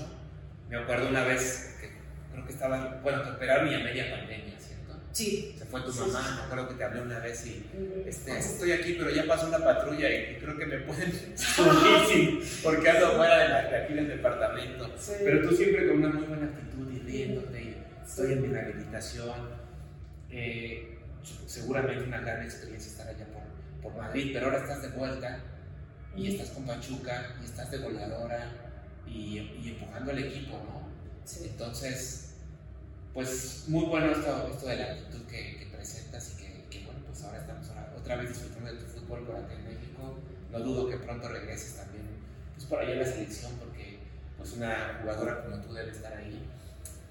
Me 0.69 0.77
acuerdo 0.77 1.09
una 1.09 1.23
vez 1.23 1.77
que 1.79 1.87
creo 2.33 2.45
que 2.45 2.51
estaba, 2.51 2.99
bueno, 3.01 3.21
te 3.23 3.29
operaron 3.31 3.71
y 3.71 3.75
a 3.75 3.79
media 3.79 4.11
pandemia, 4.11 4.59
¿cierto? 4.59 4.99
Sí. 5.13 5.55
Se 5.57 5.65
fue 5.65 5.81
tu 5.81 5.93
mamá, 5.93 6.19
sí, 6.21 6.27
sí. 6.27 6.35
me 6.35 6.41
acuerdo 6.43 6.67
que 6.69 6.73
te 6.75 6.83
hablé 6.83 7.01
una 7.01 7.19
vez 7.19 7.45
y 7.47 7.65
este, 8.05 8.37
estoy 8.37 8.71
aquí, 8.73 8.95
pero 8.97 9.09
ya 9.11 9.25
pasó 9.25 9.47
una 9.47 9.59
patrulla 9.63 10.09
y, 10.09 10.37
creo 10.39 10.57
que 10.57 10.65
me 10.65 10.79
pueden 10.79 11.11
subir 11.37 12.43
porque 12.63 12.89
ando 12.89 13.11
fuera 13.15 13.37
de, 13.39 13.49
la- 13.49 13.69
de 13.69 13.77
aquí 13.77 13.93
del 13.93 14.07
departamento. 14.09 14.91
Sí. 14.97 15.13
Pero 15.23 15.47
tú 15.47 15.55
siempre 15.55 15.87
con 15.87 15.97
una 15.97 16.09
muy 16.09 16.25
buena 16.25 16.45
actitud 16.47 16.91
y 16.91 16.99
riéndote, 16.99 17.61
y 17.61 17.77
estoy 18.05 18.33
en 18.33 18.41
mi 18.41 18.47
rehabilitación. 18.49 19.63
Eh, 20.31 20.97
seguramente 21.45 22.03
una 22.05 22.19
gran 22.21 22.41
experiencia 22.43 22.91
estar 22.91 23.07
allá 23.07 23.25
por, 23.27 23.43
por 23.91 24.01
Madrid, 24.01 24.31
pero 24.33 24.47
ahora 24.47 24.57
estás 24.59 24.81
de 24.81 24.89
vuelta 24.89 25.39
y 26.15 26.27
estás 26.35 26.49
con 26.49 26.65
Pachuca 26.65 27.35
y 27.41 27.45
estás 27.45 27.69
de 27.71 27.77
goleadora 27.77 28.51
y, 29.07 29.37
y 29.63 29.75
empujando 29.79 30.11
al 30.11 30.19
equipo, 30.19 30.57
¿no? 30.57 30.89
Sí. 31.23 31.47
Entonces, 31.51 32.22
pues 33.13 33.65
muy 33.67 33.85
bueno 33.85 34.11
esto, 34.11 34.47
esto 34.51 34.67
de 34.67 34.77
la 34.77 34.85
actitud 34.85 35.21
que, 35.27 35.57
que 35.57 35.65
presentas 35.71 36.33
y 36.33 36.41
que, 36.41 36.65
que, 36.69 36.85
bueno, 36.85 37.01
pues 37.07 37.23
ahora 37.23 37.39
estamos 37.39 37.67
otra 37.95 38.15
vez 38.17 38.29
disfrutando 38.29 38.73
de 38.73 38.79
tu 38.79 38.85
fútbol 38.85 39.25
por 39.25 39.35
acá 39.35 39.53
en 39.53 39.65
México. 39.65 40.19
No 40.51 40.59
dudo 40.59 40.89
que 40.89 40.97
pronto 40.97 41.27
regreses 41.29 41.77
también, 41.77 42.05
pues 42.55 42.65
por 42.65 42.79
allá 42.79 42.93
en 42.93 42.99
la 42.99 43.05
selección, 43.05 43.53
porque 43.59 43.99
pues 44.37 44.53
una 44.53 44.99
jugadora 45.01 45.43
como 45.43 45.57
tú 45.61 45.73
debe 45.73 45.91
estar 45.91 46.13
ahí. 46.13 46.43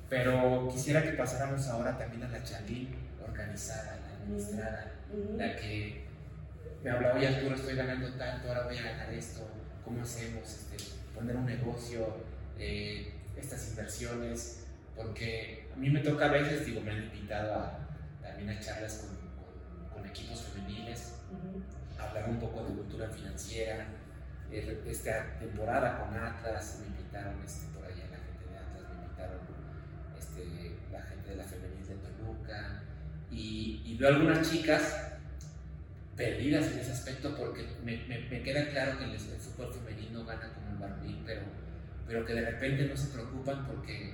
Pero 0.09 0.69
quisiera 0.71 1.03
que 1.03 1.13
pasáramos 1.13 1.67
ahora 1.69 1.97
también 1.97 2.25
a 2.25 2.29
la 2.29 2.43
Chalín 2.43 2.95
organizada, 3.27 3.99
la 4.01 4.17
administrada, 4.17 4.93
la 5.37 5.57
que 5.57 6.05
me 6.85 6.91
habla, 6.91 7.15
oye 7.15 7.29
Arturo, 7.29 7.55
estoy 7.55 7.77
ganando 7.77 8.13
tanto, 8.15 8.49
ahora 8.49 8.65
voy 8.65 8.77
a 8.77 8.83
ganar 8.83 9.13
esto, 9.15 9.49
¿cómo 9.85 10.03
hacemos? 10.03 10.43
Este, 10.43 10.77
poner 11.15 11.37
un 11.37 11.47
negocio, 11.47 12.17
eh, 12.59 13.13
estas 13.37 13.69
inversiones, 13.71 14.62
porque 14.97 15.69
a 15.73 15.77
mí 15.77 15.91
me 15.91 16.01
toca 16.01 16.27
a 16.27 16.29
veces, 16.33 16.67
digo, 16.67 16.81
me 16.81 16.93
han 16.93 17.03
invitado 17.05 17.55
a, 17.55 17.79
también 18.23 18.51
a 18.51 18.61
charlas 18.61 18.99
con, 19.07 19.11
con- 19.11 19.89
con 20.03 20.09
equipos 20.11 20.43
femeniles, 20.43 21.15
Ujú. 21.31 21.63
hablar 22.03 22.29
un 22.29 22.39
poco 22.39 22.65
de 22.65 22.75
cultura 22.75 23.09
financiera, 23.09 23.87
eh, 24.51 24.83
esta 24.87 25.39
temporada 25.39 25.99
con 25.99 26.15
Atlas, 26.17 26.79
me 26.81 26.87
invitaron 26.89 27.35
este, 27.45 27.67
por 27.75 27.85
allá 27.85 28.05
la 28.11 28.19
gente 28.19 28.45
de 28.51 28.59
Atlas, 28.59 28.83
me 28.95 29.03
invitaron 29.05 29.41
este, 30.19 30.77
la 30.93 31.03
gente 31.03 31.31
de 31.31 31.37
la 31.37 31.45
femenil 31.45 31.87
de 31.87 31.95
Toluca, 31.97 32.83
y, 33.31 33.83
y 33.87 33.97
veo 33.97 34.09
algunas 34.11 34.51
chicas 34.51 35.09
perdidas 36.17 36.67
en 36.73 36.79
ese 36.81 36.93
aspecto 36.93 37.35
porque 37.37 37.67
me, 37.85 37.97
me- 38.07 38.29
me 38.29 38.43
queda 38.43 38.69
claro 38.69 38.99
que 38.99 39.05
el, 39.05 39.13
el 39.13 39.19
fútbol 39.19 39.73
femenino 39.73 40.25
gana 40.27 40.53
como 40.53 40.69
el 40.73 40.77
varonil, 40.77 41.23
pero, 41.25 41.41
pero 42.07 42.27
que 42.27 42.35
de 42.35 42.51
repente 42.51 42.85
no 42.87 42.97
se 42.97 43.09
preocupan 43.09 43.67
porque, 43.67 44.13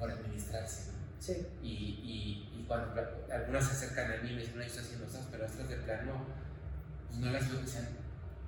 por 0.00 0.10
administrarse. 0.10 0.90
¿no? 0.92 0.98
Sí. 1.20 1.46
Y, 1.62 1.68
y, 1.68 2.60
y 2.60 2.64
cuando 2.66 3.00
algunas 3.32 3.64
se 3.66 3.72
acercan 3.72 4.10
a 4.10 4.16
mí 4.22 4.30
y 4.30 4.34
me 4.34 4.40
dicen, 4.40 4.56
no, 4.56 4.62
yo 4.62 4.66
estoy 4.66 4.82
haciendo 4.82 5.06
cosas, 5.06 5.26
pero 5.30 5.44
otras 5.46 5.68
de 5.68 5.76
plano, 5.76 6.24
pues 7.06 7.20
no 7.20 7.30
las 7.30 7.48
veo 7.50 7.60
que, 7.60 7.66
sean, 7.68 7.88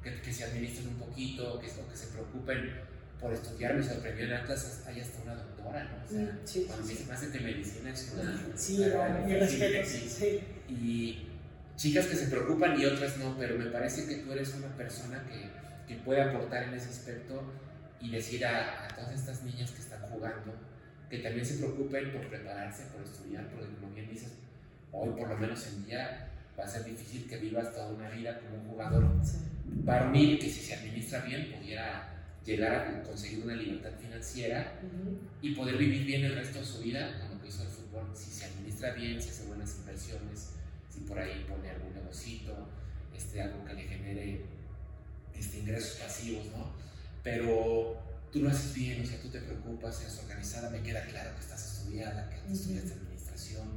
que, 0.02 0.20
que 0.22 0.32
se 0.32 0.44
administren 0.44 0.88
un 0.88 0.94
poquito, 0.98 1.60
que, 1.60 1.66
o 1.70 1.88
que 1.88 1.96
se 1.96 2.06
preocupen 2.08 2.80
por 3.20 3.32
estudiar. 3.32 3.74
Me 3.74 3.84
sorprendió 3.84 4.24
en 4.24 4.32
Atlas, 4.32 4.82
hay 4.86 5.00
hasta 5.00 5.22
una 5.22 5.34
doctora, 5.34 5.84
¿no? 5.84 6.04
O 6.04 6.08
sea, 6.08 6.32
Mm, 6.32 6.38
sí, 6.44 6.64
cuando 6.66 6.86
sí, 6.86 6.98
me 7.00 7.12
más 7.12 7.32
de 7.32 7.40
medicina 7.40 7.90
es 7.90 8.12
una... 8.12 8.56
Sí, 8.56 8.78
no, 8.78 9.46
sí. 9.46 10.40
Y 10.68 11.28
chicas 11.76 12.06
que 12.06 12.16
se 12.16 12.26
preocupan 12.26 12.80
y 12.80 12.84
otras 12.86 13.18
no, 13.18 13.36
pero 13.38 13.58
me 13.58 13.66
parece 13.66 14.06
que 14.06 14.16
tú 14.22 14.32
eres 14.32 14.54
una 14.54 14.68
persona 14.76 15.22
que, 15.28 15.50
que 15.86 16.00
puede 16.02 16.22
aportar 16.22 16.64
en 16.64 16.74
ese 16.74 16.88
aspecto 16.88 17.42
y 18.00 18.10
decir 18.10 18.44
a, 18.44 18.86
a 18.86 18.88
todas 18.88 19.12
estas 19.14 19.42
niñas 19.42 19.70
que 19.70 19.80
están 19.80 20.00
jugando 20.02 20.52
que 21.12 21.18
también 21.18 21.44
se 21.44 21.58
preocupen 21.58 22.10
por 22.10 22.26
prepararse, 22.26 22.86
por 22.86 23.02
estudiar, 23.02 23.46
porque 23.50 23.66
como 23.74 23.92
bien 23.94 24.08
dices, 24.08 24.32
hoy 24.92 25.10
por 25.10 25.28
lo 25.28 25.36
menos 25.36 25.66
en 25.66 25.84
día 25.84 26.30
va 26.58 26.64
a 26.64 26.66
ser 26.66 26.84
difícil 26.86 27.28
que 27.28 27.36
vivas 27.36 27.70
toda 27.70 27.88
una 27.90 28.08
vida 28.08 28.40
como 28.40 28.62
un 28.62 28.68
jugador 28.70 29.10
Sí. 29.22 29.36
varonil 29.84 30.38
que 30.38 30.48
si 30.48 30.62
se 30.62 30.72
administra 30.72 31.20
bien 31.20 31.52
pudiera 31.52 32.08
llegar 32.46 32.74
a 32.74 33.02
conseguir 33.02 33.44
una 33.44 33.54
libertad 33.54 33.90
financiera 34.00 34.80
Ujú. 34.82 35.18
y 35.42 35.54
poder 35.54 35.76
vivir 35.76 36.06
bien 36.06 36.24
el 36.24 36.34
resto 36.34 36.60
de 36.60 36.64
su 36.64 36.80
vida 36.82 37.18
con 37.20 37.36
lo 37.36 37.42
que 37.42 37.48
hizo 37.48 37.62
el 37.62 37.68
fútbol. 37.68 38.06
Si 38.14 38.30
se 38.30 38.46
administra 38.46 38.94
bien, 38.94 39.20
si 39.20 39.28
hace 39.28 39.44
buenas 39.48 39.76
inversiones, 39.80 40.52
si 40.88 41.00
por 41.00 41.18
ahí 41.18 41.44
pone 41.46 41.68
algún 41.68 41.92
negocito, 41.92 42.68
este, 43.14 43.42
algo 43.42 43.62
que 43.66 43.74
le 43.74 43.82
genere 43.82 44.40
este, 45.38 45.58
ingresos 45.58 46.00
pasivos, 46.00 46.46
¿no? 46.56 46.72
Pero 47.22 47.98
tú 48.32 48.40
lo 48.40 48.48
haces 48.48 48.74
bien, 48.74 49.02
o 49.02 49.06
sea, 49.06 49.20
tú 49.20 49.28
te 49.28 49.40
preocupas, 49.40 50.00
eres 50.00 50.18
organizada, 50.18 50.70
me 50.70 50.80
queda 50.82 51.04
claro 51.06 51.34
que 51.34 51.40
estás 51.40 51.78
estudiada, 51.78 52.28
que 52.30 52.36
Ujú. 52.44 52.52
estudiaste 52.54 52.92
administración, 52.94 53.68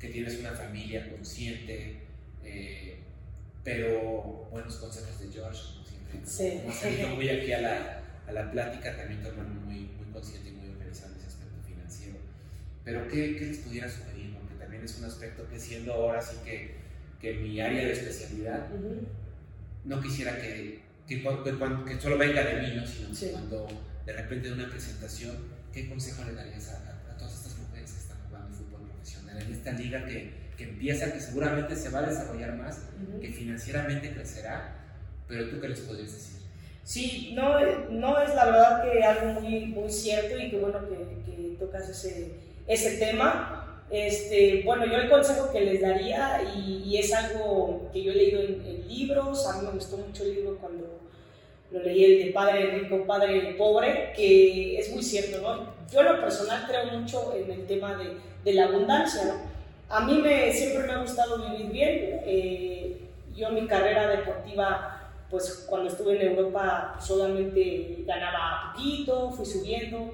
que 0.00 0.08
tienes 0.08 0.38
una 0.40 0.52
familia 0.52 1.10
consciente, 1.10 2.00
eh, 2.42 2.98
pero 3.62 4.48
buenos 4.50 4.76
consejos 4.76 5.20
de 5.20 5.28
George, 5.30 5.60
como 5.74 5.86
siempre. 5.86 6.20
Sí. 6.24 6.60
Como 6.62 6.74
salido 6.74 7.08
muy 7.10 7.28
aquí 7.28 7.52
a 7.52 7.60
la, 7.60 8.02
a 8.26 8.32
la 8.32 8.50
plática, 8.50 8.96
también 8.96 9.20
tu 9.22 9.28
hermano 9.28 9.50
muy, 9.60 9.80
muy 9.80 10.06
consciente 10.12 10.48
y 10.48 10.52
muy 10.52 10.70
organizado 10.70 11.12
en 11.12 11.18
ese 11.18 11.26
aspecto 11.28 11.56
financiero. 11.66 12.16
Pero, 12.84 13.06
¿qué, 13.08 13.36
qué 13.36 13.46
les 13.46 13.58
pudiera 13.58 13.88
sugerir? 13.90 14.34
Porque 14.34 14.54
también 14.54 14.82
es 14.84 14.96
un 14.98 15.04
aspecto 15.04 15.46
que 15.48 15.58
siendo 15.60 15.92
ahora 15.92 16.22
sí 16.22 16.36
que, 16.42 16.76
que 17.20 17.34
mi 17.34 17.60
área 17.60 17.84
de 17.84 17.92
especialidad, 17.92 18.72
Ujú. 18.72 19.06
no 19.84 20.00
quisiera 20.00 20.36
que, 20.40 20.80
que, 21.08 21.22
que 21.22 21.94
que 21.94 22.00
solo 22.00 22.18
venga 22.18 22.44
de 22.44 22.54
mí, 22.62 22.74
¿no? 22.76 22.86
sino 22.86 23.08
que 23.08 23.14
Sí. 23.14 23.28
cuando 23.32 23.66
de 24.06 24.12
repente 24.12 24.48
de 24.48 24.54
una 24.54 24.68
presentación, 24.68 25.36
¿qué 25.72 25.88
consejo 25.88 26.22
le 26.24 26.34
darías 26.34 26.68
a, 26.70 26.76
a- 27.12 27.16
todas 27.16 27.34
estas 27.34 27.58
mujeres 27.58 27.90
que 27.92 27.98
están 28.00 28.18
jugando 28.28 28.54
fútbol 28.56 28.82
profesional 28.88 29.40
en 29.42 29.52
esta 29.52 29.72
liga 29.72 30.04
que, 30.06 30.32
que 30.56 30.64
empieza, 30.64 31.12
que 31.12 31.20
seguramente 31.20 31.74
se 31.74 31.88
va 31.90 32.00
a 32.00 32.02
desarrollar 32.08 32.54
más, 32.56 32.78
Ujú. 33.10 33.20
que 33.20 33.28
financieramente 33.28 34.12
crecerá, 34.12 34.76
pero 35.26 35.48
tú 35.50 35.60
qué 35.60 35.68
les 35.70 35.80
podrías 35.80 36.12
decir? 36.12 36.38
Sí, 36.84 37.32
no, 37.34 37.58
no 37.90 38.22
es 38.22 38.34
la 38.34 38.44
verdad 38.46 38.82
que 38.82 39.02
algo 39.02 39.40
muy, 39.40 39.66
muy 39.66 39.90
cierto 39.90 40.38
y 40.38 40.50
qué 40.50 40.58
bueno 40.58 40.78
que, 40.88 40.96
que 41.30 41.56
tocas 41.58 41.88
ese, 41.88 42.32
ese 42.66 42.96
tema. 42.98 43.64
Este, 43.90 44.62
bueno, 44.64 44.86
yo 44.86 44.96
el 44.96 45.08
consejo 45.10 45.50
que 45.52 45.62
les 45.62 45.80
daría, 45.80 46.42
y, 46.56 46.82
y 46.84 46.98
es 46.98 47.12
algo 47.12 47.90
que 47.92 48.02
yo 48.04 48.12
he 48.12 48.16
leído 48.16 48.40
en, 48.42 48.62
en, 48.64 48.88
libros, 48.88 49.46
a 49.46 49.58
mí 49.60 49.66
me 49.66 49.72
gustó 49.72 49.96
mucho 49.98 50.24
el 50.24 50.34
libro 50.34 50.58
cuando 50.58 50.97
lo 51.70 51.82
leí, 51.82 52.04
el 52.04 52.26
de 52.26 52.32
Padre 52.32 52.66
Rico, 52.66 53.04
Padre 53.06 53.54
Pobre, 53.58 54.12
que 54.16 54.78
es 54.78 54.90
muy 54.92 55.02
cierto, 55.02 55.40
¿no? 55.42 55.72
Yo 55.92 56.00
en 56.00 56.06
lo 56.06 56.20
personal 56.20 56.64
creo 56.66 56.98
mucho 56.98 57.34
en 57.34 57.50
el 57.50 57.66
tema 57.66 57.94
de, 57.96 58.16
de 58.44 58.52
la 58.54 58.64
abundancia, 58.64 59.24
¿no? 59.24 59.58
A 59.90 60.00
mí 60.00 60.18
me, 60.18 60.52
siempre 60.52 60.86
me 60.86 60.92
ha 60.92 60.98
gustado 60.98 61.38
vivir 61.38 61.70
bien. 61.70 62.20
Eh, 62.24 63.00
yo 63.34 63.50
mi 63.50 63.66
carrera 63.66 64.08
deportiva, 64.08 65.12
pues 65.30 65.64
cuando 65.68 65.88
estuve 65.88 66.16
en 66.16 66.36
Europa, 66.36 66.96
solamente 67.00 68.02
ganaba 68.04 68.72
poquito, 68.74 69.30
fui 69.30 69.46
subiendo, 69.46 70.10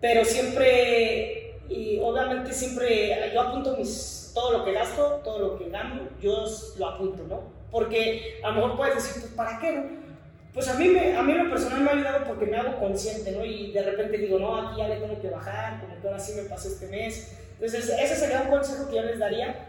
pero 0.00 0.24
siempre, 0.24 1.56
y 1.68 1.98
obviamente 2.00 2.52
siempre, 2.52 3.30
yo 3.34 3.40
apunto 3.40 3.76
mis, 3.76 4.30
todo 4.34 4.58
lo 4.58 4.64
que 4.64 4.72
gasto, 4.72 5.20
todo 5.24 5.38
lo 5.40 5.58
que 5.58 5.68
gano, 5.68 6.08
yo 6.20 6.44
lo 6.78 6.88
apunto, 6.88 7.24
¿no? 7.28 7.42
Porque 7.70 8.40
a 8.42 8.50
lo 8.50 8.54
mejor 8.54 8.76
puedes 8.76 8.94
decir, 8.94 9.22
pues 9.22 9.34
¿para 9.34 9.58
qué? 9.58 9.72
No? 9.72 10.07
Pues 10.54 10.66
a 10.68 10.74
mí, 10.74 10.88
me, 10.88 11.16
a 11.16 11.22
mí 11.22 11.34
lo 11.34 11.50
personal 11.50 11.82
me 11.82 11.90
ha 11.90 11.94
ayudado 11.94 12.24
porque 12.24 12.46
me 12.46 12.56
hago 12.56 12.78
consciente, 12.78 13.32
¿no? 13.32 13.44
Y 13.44 13.70
de 13.72 13.82
repente 13.82 14.18
digo, 14.18 14.38
no, 14.38 14.56
aquí 14.56 14.78
ya 14.78 14.88
le 14.88 14.96
tengo 14.96 15.20
que 15.20 15.28
bajar, 15.28 15.80
como 15.80 16.00
que 16.00 16.08
ahora 16.08 16.18
sí 16.18 16.32
me 16.34 16.48
pasó 16.48 16.68
este 16.68 16.86
mes. 16.88 17.36
Entonces, 17.54 17.94
ese 18.00 18.16
sería 18.16 18.42
un 18.42 18.50
consejo 18.50 18.88
que 18.88 18.96
yo 18.96 19.02
les 19.02 19.18
daría. 19.18 19.66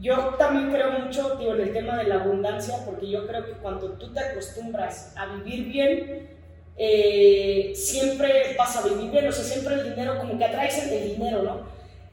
Yo 0.00 0.34
también 0.38 0.72
creo 0.72 0.90
mucho, 0.98 1.38
tío, 1.38 1.54
en 1.54 1.60
el 1.60 1.72
tema 1.72 1.96
de 1.96 2.04
la 2.04 2.16
abundancia, 2.16 2.78
porque 2.84 3.08
yo 3.08 3.26
creo 3.26 3.44
que 3.46 3.52
cuando 3.52 3.92
tú 3.92 4.12
te 4.12 4.20
acostumbras 4.20 5.14
a 5.16 5.26
vivir 5.36 5.66
bien, 5.66 6.28
eh, 6.76 7.72
siempre 7.74 8.56
vas 8.58 8.76
a 8.76 8.88
vivir 8.88 9.10
bien, 9.10 9.28
o 9.28 9.32
sea, 9.32 9.44
siempre 9.44 9.74
el 9.74 9.90
dinero, 9.90 10.18
como 10.18 10.36
que 10.36 10.44
atraes 10.44 10.90
el 10.90 11.14
dinero, 11.14 11.42
¿no? 11.42 11.62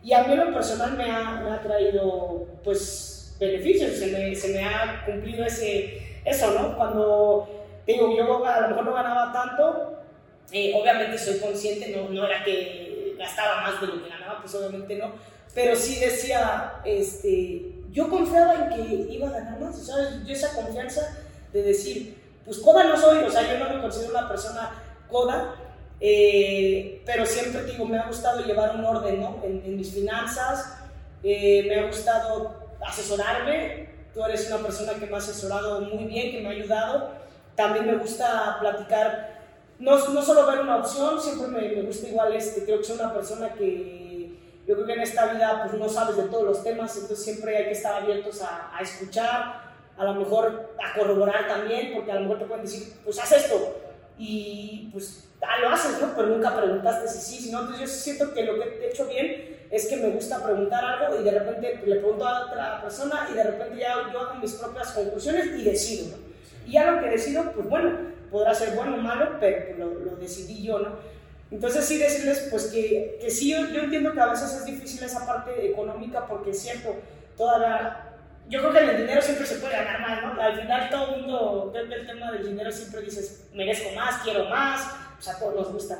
Y 0.03 0.13
a 0.13 0.23
mí 0.23 0.35
lo 0.35 0.53
personal 0.53 0.95
me 0.95 1.05
ha, 1.05 1.41
me 1.41 1.51
ha 1.51 1.61
traído, 1.61 2.47
pues, 2.63 3.35
beneficios, 3.39 3.93
se 3.93 4.07
me, 4.07 4.35
se 4.35 4.49
me 4.49 4.63
ha 4.63 5.03
cumplido 5.05 5.45
ese, 5.45 6.21
eso, 6.25 6.51
¿no? 6.51 6.77
Cuando 6.77 7.58
digo, 7.93 8.15
yo 8.15 8.45
a 8.45 8.61
lo 8.61 8.67
mejor 8.69 8.85
no 8.85 8.93
ganaba 8.93 9.33
tanto, 9.33 9.99
eh, 10.51 10.73
obviamente 10.75 11.17
soy 11.17 11.39
consciente, 11.39 11.89
no, 11.95 12.09
no 12.09 12.25
era 12.25 12.43
que 12.43 13.15
gastaba 13.17 13.61
más 13.61 13.81
de 13.81 13.87
lo 13.87 14.03
que 14.03 14.09
ganaba, 14.09 14.39
pues 14.41 14.53
obviamente 14.55 14.95
no, 14.95 15.11
pero 15.53 15.75
sí 15.75 15.99
decía, 15.99 16.81
este, 16.85 17.73
yo 17.91 18.09
confiaba 18.09 18.53
en 18.53 18.69
que 18.69 19.13
iba 19.13 19.27
a 19.29 19.31
ganar 19.31 19.59
más, 19.59 19.77
o 19.77 19.83
sea, 19.83 20.23
yo 20.23 20.33
esa 20.33 20.53
confianza 20.55 21.17
de 21.51 21.63
decir, 21.63 22.17
pues 22.45 22.59
coda 22.59 22.83
no 22.83 22.95
soy, 22.95 23.23
o 23.23 23.31
sea, 23.31 23.51
yo 23.51 23.63
no 23.63 23.73
me 23.73 23.81
considero 23.81 24.11
una 24.11 24.27
persona 24.27 24.71
coda, 25.09 25.55
eh, 25.99 27.01
pero 27.05 27.25
siempre 27.25 27.63
digo, 27.63 27.85
me 27.85 27.97
ha 27.97 28.07
gustado 28.07 28.45
llevar 28.45 28.75
un 28.75 28.85
orden 28.85 29.19
¿no? 29.19 29.41
en, 29.43 29.63
en 29.65 29.75
mis 29.75 29.93
finanzas, 29.93 30.77
eh, 31.23 31.65
me 31.67 31.79
ha 31.79 31.87
gustado 31.87 32.69
asesorarme, 32.85 33.89
tú 34.13 34.23
eres 34.23 34.47
una 34.47 34.59
persona 34.59 34.93
que 34.93 35.07
me 35.07 35.15
ha 35.15 35.17
asesorado 35.17 35.81
muy 35.81 36.05
bien, 36.05 36.31
que 36.31 36.41
me 36.41 36.49
ha 36.49 36.51
ayudado, 36.51 37.18
también 37.59 37.87
me 37.87 37.97
gusta 37.97 38.55
platicar, 38.61 39.37
no, 39.79 39.97
no 39.97 40.21
solo 40.21 40.47
ver 40.47 40.61
una 40.61 40.77
opción, 40.77 41.19
siempre 41.19 41.47
me, 41.49 41.75
me, 41.75 41.81
gusta 41.81 42.07
igual, 42.07 42.33
este, 42.33 42.63
creo 42.63 42.77
que 42.77 42.85
soy 42.85 42.95
una 42.95 43.13
persona 43.13 43.53
que 43.53 44.33
yo 44.65 44.75
creo 44.75 44.87
que 44.87 44.93
en 44.93 45.01
esta 45.01 45.33
vida 45.33 45.63
pues 45.63 45.73
no 45.77 45.89
sabes 45.89 46.15
de 46.15 46.23
todos 46.23 46.45
los 46.45 46.63
temas, 46.63 46.95
entonces 46.95 47.21
siempre 47.21 47.57
hay 47.57 47.65
que 47.65 47.71
estar 47.71 48.01
abiertos 48.01 48.41
a, 48.41 48.71
a 48.73 48.81
escuchar, 48.81 49.73
a 49.97 50.03
lo 50.05 50.13
mejor 50.13 50.73
a 50.81 50.97
corroborar 50.97 51.49
también, 51.49 51.91
porque 51.93 52.13
a 52.13 52.15
lo 52.15 52.21
mejor 52.21 52.39
te 52.39 52.45
pueden 52.45 52.63
decir, 52.63 52.93
pues 53.03 53.19
haz 53.19 53.33
esto, 53.33 53.75
y 54.17 54.89
pues 54.93 55.27
ah, 55.41 55.59
lo 55.59 55.69
haces, 55.69 55.99
¿no? 55.99 56.13
Pero 56.15 56.29
nunca 56.29 56.55
preguntaste 56.55 57.09
si 57.09 57.19
sí, 57.19 57.43
si 57.43 57.51
no, 57.51 57.59
entonces 57.59 57.89
yo 57.89 57.93
siento 57.93 58.33
que 58.33 58.43
lo 58.43 58.55
que 58.55 58.69
he 58.69 58.87
hecho 58.87 59.05
bien 59.05 59.67
es 59.69 59.85
que 59.85 59.97
me 59.97 60.11
gusta 60.11 60.41
preguntar 60.41 60.85
algo 60.85 61.19
y 61.19 61.25
de 61.25 61.31
repente 61.31 61.81
le 61.85 61.97
pregunto 61.97 62.25
a 62.25 62.45
otra 62.45 62.81
persona 62.81 63.27
y 63.29 63.33
de 63.33 63.43
repente 63.43 63.79
ya 63.79 64.09
yo 64.13 64.21
hago 64.21 64.35
mis 64.35 64.53
propias 64.53 64.93
conclusiones 64.93 65.47
y 65.47 65.63
decido, 65.63 66.15
¿no? 66.15 66.28
Y 66.69 66.73
ya 66.73 66.91
lo 66.91 67.01
que 67.01 67.09
decido, 67.09 67.51
pues 67.53 67.67
bueno, 67.67 67.97
podrá 68.29 68.53
ser 68.53 68.75
bueno 68.75 68.95
o 68.95 68.97
malo, 68.97 69.37
pero 69.39 69.75
lo, 69.77 69.99
lo 70.05 70.15
decidí 70.17 70.61
yo, 70.61 70.77
¿no? 70.77 70.97
Entonces 71.49 71.85
sí 71.85 71.97
decirles, 71.97 72.47
pues 72.51 72.67
que, 72.67 73.17
que 73.19 73.31
sí, 73.31 73.51
yo, 73.51 73.67
yo, 73.69 73.81
entiendo 73.81 74.13
que 74.13 74.19
a 74.19 74.27
veces 74.27 74.53
es 74.53 74.65
difícil 74.65 75.03
esa 75.03 75.25
parte 75.25 75.71
económica 75.71 76.27
porque 76.27 76.51
es 76.51 76.61
cierto, 76.61 76.95
toda 77.35 77.57
la... 77.57 78.05
Yo 78.49 78.59
creo 78.59 78.71
que 78.71 78.79
en 78.79 78.89
el 78.89 78.97
dinero 78.97 79.21
siempre 79.21 79.47
se 79.47 79.55
puede 79.55 79.73
ganar 79.73 79.99
más, 79.99 80.21
¿no? 80.21 80.39
Al 80.39 80.61
final 80.61 80.89
todo 80.91 81.15
el 81.15 81.21
mundo, 81.21 81.71
ve 81.73 81.95
el 81.95 82.05
tema 82.05 82.31
del 82.31 82.47
dinero 82.47 82.71
siempre 82.71 83.01
dices, 83.01 83.47
merezco 83.53 83.89
más, 83.95 84.21
quiero 84.23 84.45
más, 84.45 84.93
o 85.17 85.21
sea, 85.21 85.39
todos 85.39 85.55
nos 85.55 85.73
gusta. 85.73 85.99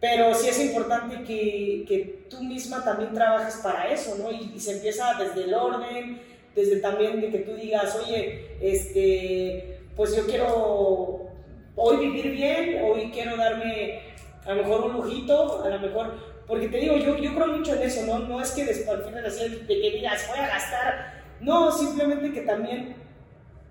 Pero 0.00 0.34
sí 0.34 0.48
es 0.48 0.58
importante 0.58 1.22
que, 1.22 1.84
que 1.86 2.26
tú 2.28 2.42
misma 2.42 2.82
también 2.82 3.14
trabajes 3.14 3.60
para 3.62 3.88
eso, 3.88 4.16
¿no? 4.18 4.32
Y, 4.32 4.52
y 4.56 4.58
se 4.58 4.72
empieza 4.72 5.14
desde 5.14 5.44
el 5.44 5.54
orden, 5.54 6.20
desde 6.56 6.80
también 6.80 7.20
de 7.20 7.30
que 7.30 7.38
tú 7.38 7.54
digas, 7.54 7.96
oye, 7.96 8.56
este 8.60 9.71
pues 9.96 10.16
yo 10.16 10.26
quiero 10.26 11.30
hoy 11.76 11.96
vivir 11.96 12.30
bien, 12.32 12.82
hoy 12.84 13.10
quiero 13.12 13.36
darme 13.36 14.00
a 14.44 14.54
lo 14.54 14.62
mejor 14.62 14.84
un 14.86 14.92
lujito, 14.94 15.62
a 15.62 15.68
lo 15.68 15.78
mejor, 15.78 16.14
porque 16.46 16.68
te 16.68 16.78
digo, 16.78 16.96
yo, 16.96 17.16
yo 17.18 17.34
creo 17.34 17.46
mucho 17.46 17.74
en 17.74 17.82
eso, 17.82 18.04
¿no? 18.06 18.18
No 18.20 18.40
es 18.40 18.50
que 18.52 18.64
después 18.64 18.88
al 18.88 19.04
final 19.04 19.22
de 19.22 19.80
que 19.80 19.90
digas, 19.90 20.26
voy 20.28 20.38
a 20.38 20.48
gastar, 20.48 21.22
no, 21.40 21.70
simplemente 21.70 22.32
que 22.32 22.42
también 22.42 22.96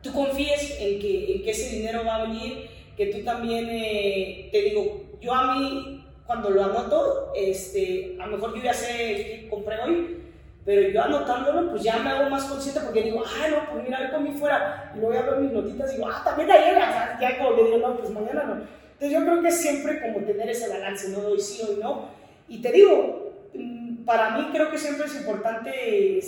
tú 0.02 0.12
confíes 0.14 0.78
en 0.80 1.00
que, 1.00 1.36
en 1.36 1.44
que 1.44 1.52
ese 1.52 1.76
dinero 1.76 2.04
va 2.06 2.16
a 2.16 2.24
venir, 2.24 2.70
que 2.96 3.08
tú 3.08 3.24
también, 3.24 3.68
eh, 3.70 4.50
te 4.52 4.62
digo, 4.62 5.04
yo 5.20 5.34
a 5.34 5.56
mí, 5.56 6.06
cuando 6.26 6.50
lo 6.50 6.64
anoto, 6.64 7.34
este, 7.36 8.16
a 8.20 8.28
lo 8.28 8.38
mejor 8.38 8.56
yo 8.56 8.64
ya 8.64 8.74
sé 8.74 8.88
que 8.88 9.48
compré 9.50 9.80
hoy, 9.82 10.21
pero 10.64 10.90
yo 10.90 11.02
anotándolo, 11.02 11.72
pues 11.72 11.84
ya 11.84 11.98
me 11.98 12.12
hago 12.12 12.30
más 12.30 12.46
consciente 12.46 12.82
porque 12.82 13.04
digo, 13.04 13.24
ah, 13.26 13.48
no, 13.50 13.72
pues 13.72 13.84
mira, 13.84 14.00
hoy 14.00 14.12
comí 14.12 14.32
fuera. 14.38 14.92
Y 14.96 15.00
luego 15.00 15.14
ya 15.14 15.22
veo 15.24 15.40
mis 15.40 15.52
notitas 15.52 15.92
y 15.92 15.96
digo, 15.96 16.08
ah, 16.08 16.22
también 16.24 16.52
ayer, 16.52 16.76
ya, 16.76 17.18
ya 17.20 17.38
como 17.38 17.56
que 17.56 17.64
digo, 17.64 17.78
no, 17.80 17.98
pues 17.98 18.10
mañana 18.12 18.44
no. 18.44 18.54
Entonces 18.54 19.20
yo 19.20 19.26
creo 19.26 19.42
que 19.42 19.52
siempre 19.52 20.00
como 20.00 20.26
tener 20.26 20.50
ese 20.50 20.70
balance, 20.70 21.10
no 21.10 21.22
doy 21.22 21.40
sí 21.40 21.64
o 21.64 21.82
no. 21.82 22.10
Y 22.48 22.62
te 22.62 22.72
digo, 22.72 23.34
mm, 23.56 24.06
para 24.06 24.38
mí 24.38 24.50
creo 24.52 24.70
que 24.70 24.78
siempre 24.78 25.08
es 25.08 25.16
importante 25.16 26.20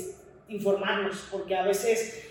informarnos, 0.47 1.27
porque 1.31 1.55
a 1.55 1.63
veces 1.63 2.23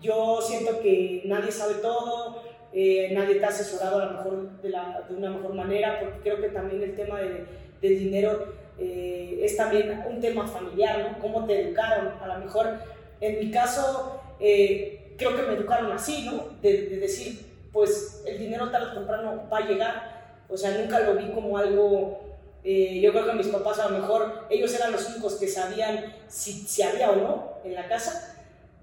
yo 0.00 0.40
siento 0.40 0.80
que 0.80 1.22
nadie 1.26 1.52
sabe 1.52 1.74
todo, 1.74 2.42
eh, 2.72 3.10
nadie 3.12 3.34
te 3.34 3.44
ha 3.44 3.48
asesorado 3.48 4.00
a 4.00 4.06
lo 4.06 4.12
mejor 4.12 4.62
de, 4.62 4.68
la, 4.70 5.04
de, 5.08 5.14
una 5.14 5.30
mejor 5.30 5.54
manera, 5.54 6.00
porque 6.00 6.20
creo 6.20 6.40
que 6.40 6.48
también 6.48 6.82
el 6.82 6.96
tema 6.96 7.20
de, 7.20 7.44
del 7.82 7.98
dinero 7.98 8.54
eh, 8.80 9.40
es 9.42 9.56
también 9.56 10.04
un 10.08 10.20
tema 10.20 10.46
familiar, 10.46 10.98
¿no? 11.00 11.18
Cómo 11.20 11.46
te 11.46 11.60
educaron. 11.60 12.14
A 12.20 12.26
lo 12.26 12.44
mejor, 12.44 12.78
en 13.20 13.38
mi 13.38 13.50
caso, 13.50 14.20
eh, 14.40 15.14
creo 15.18 15.36
que 15.36 15.42
me 15.42 15.54
educaron 15.54 15.92
así, 15.92 16.24
¿no? 16.24 16.48
De, 16.62 16.86
de, 16.88 16.96
decir, 16.96 17.46
pues 17.72 18.22
el 18.26 18.38
dinero 18.38 18.70
tarde 18.70 18.92
o 18.92 18.94
temprano 18.94 19.48
va 19.52 19.58
a 19.58 19.66
llegar. 19.66 20.44
O 20.48 20.56
sea, 20.56 20.78
nunca 20.78 21.00
lo 21.00 21.14
vi 21.16 21.30
como 21.30 21.58
algo... 21.58 22.20
Eh, 22.62 23.00
yo 23.00 23.12
creo 23.12 23.26
que 23.26 23.32
mis 23.34 23.46
papás 23.46 23.78
a 23.78 23.88
lo 23.88 23.98
mejor, 23.98 24.46
ellos 24.50 24.74
eran 24.74 24.92
los 24.92 25.08
únicos 25.08 25.36
que 25.36 25.48
sabían 25.48 26.12
si, 26.28 26.52
si 26.52 26.82
había 26.82 27.10
o 27.10 27.16
no 27.16 27.54
en 27.64 27.74
la 27.74 27.88
casa, 27.88 28.36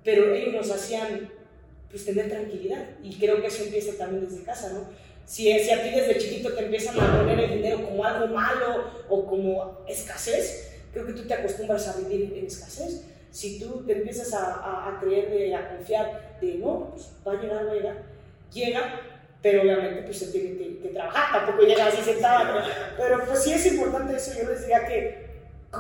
pero 0.04 0.34
ellos 0.34 0.56
nos 0.56 0.72
hacían 0.72 1.30
pues 1.90 2.04
tener 2.04 2.28
tranquilidad 2.28 2.84
y 3.04 3.16
creo 3.18 3.40
que 3.40 3.48
eso 3.48 3.64
empieza 3.64 3.96
también 3.96 4.28
desde 4.28 4.44
casa, 4.44 4.74
¿no? 4.74 4.90
Si, 5.28 5.60
si 5.60 5.70
a 5.72 5.84
ti 5.84 5.90
desde 5.90 6.18
chiquito 6.18 6.54
te 6.54 6.64
empiezan 6.64 6.98
a 6.98 7.18
poner 7.18 7.38
el 7.38 7.52
dinero 7.52 7.84
como 7.84 8.04
algo 8.06 8.28
malo 8.28 8.86
o 9.10 9.26
como 9.26 9.80
escasez, 9.86 10.80
creo 10.94 11.06
que 11.06 11.12
tú 11.12 11.24
te 11.28 11.34
acostumbras 11.34 11.86
a 11.90 12.00
vivir 12.00 12.34
en 12.34 12.46
escasez. 12.46 13.04
Si 13.30 13.60
tú 13.60 13.84
te 13.86 13.92
empiezas 13.92 14.34
a, 14.34 14.54
a, 14.54 14.88
a 14.88 15.00
creer, 15.02 15.30
de, 15.30 15.54
a 15.54 15.76
confiar 15.76 16.38
de, 16.40 16.56
no, 16.56 16.92
pues 16.92 17.12
va 17.28 17.34
a 17.34 17.42
llegar, 17.42 17.68
va 17.68 17.72
a 17.72 17.76
llegar, 17.76 18.04
llega, 18.54 19.02
pero 19.42 19.64
obviamente 19.64 20.04
pues 20.04 20.18
se 20.18 20.28
tiene 20.28 20.58
que, 20.58 20.80
que 20.80 20.90
trabajar, 20.90 21.46
tampoco 21.46 21.68
llega 21.68 21.88
así 21.88 22.02
sentada, 22.02 22.64
pero, 22.98 23.18
pero, 23.18 23.26
pues 23.28 23.44
sí 23.44 23.52
es 23.52 23.66
importante 23.66 24.16
eso, 24.16 24.32
yo 24.42 24.50
les 24.50 24.62
diría 24.62 24.88
que 24.88 25.28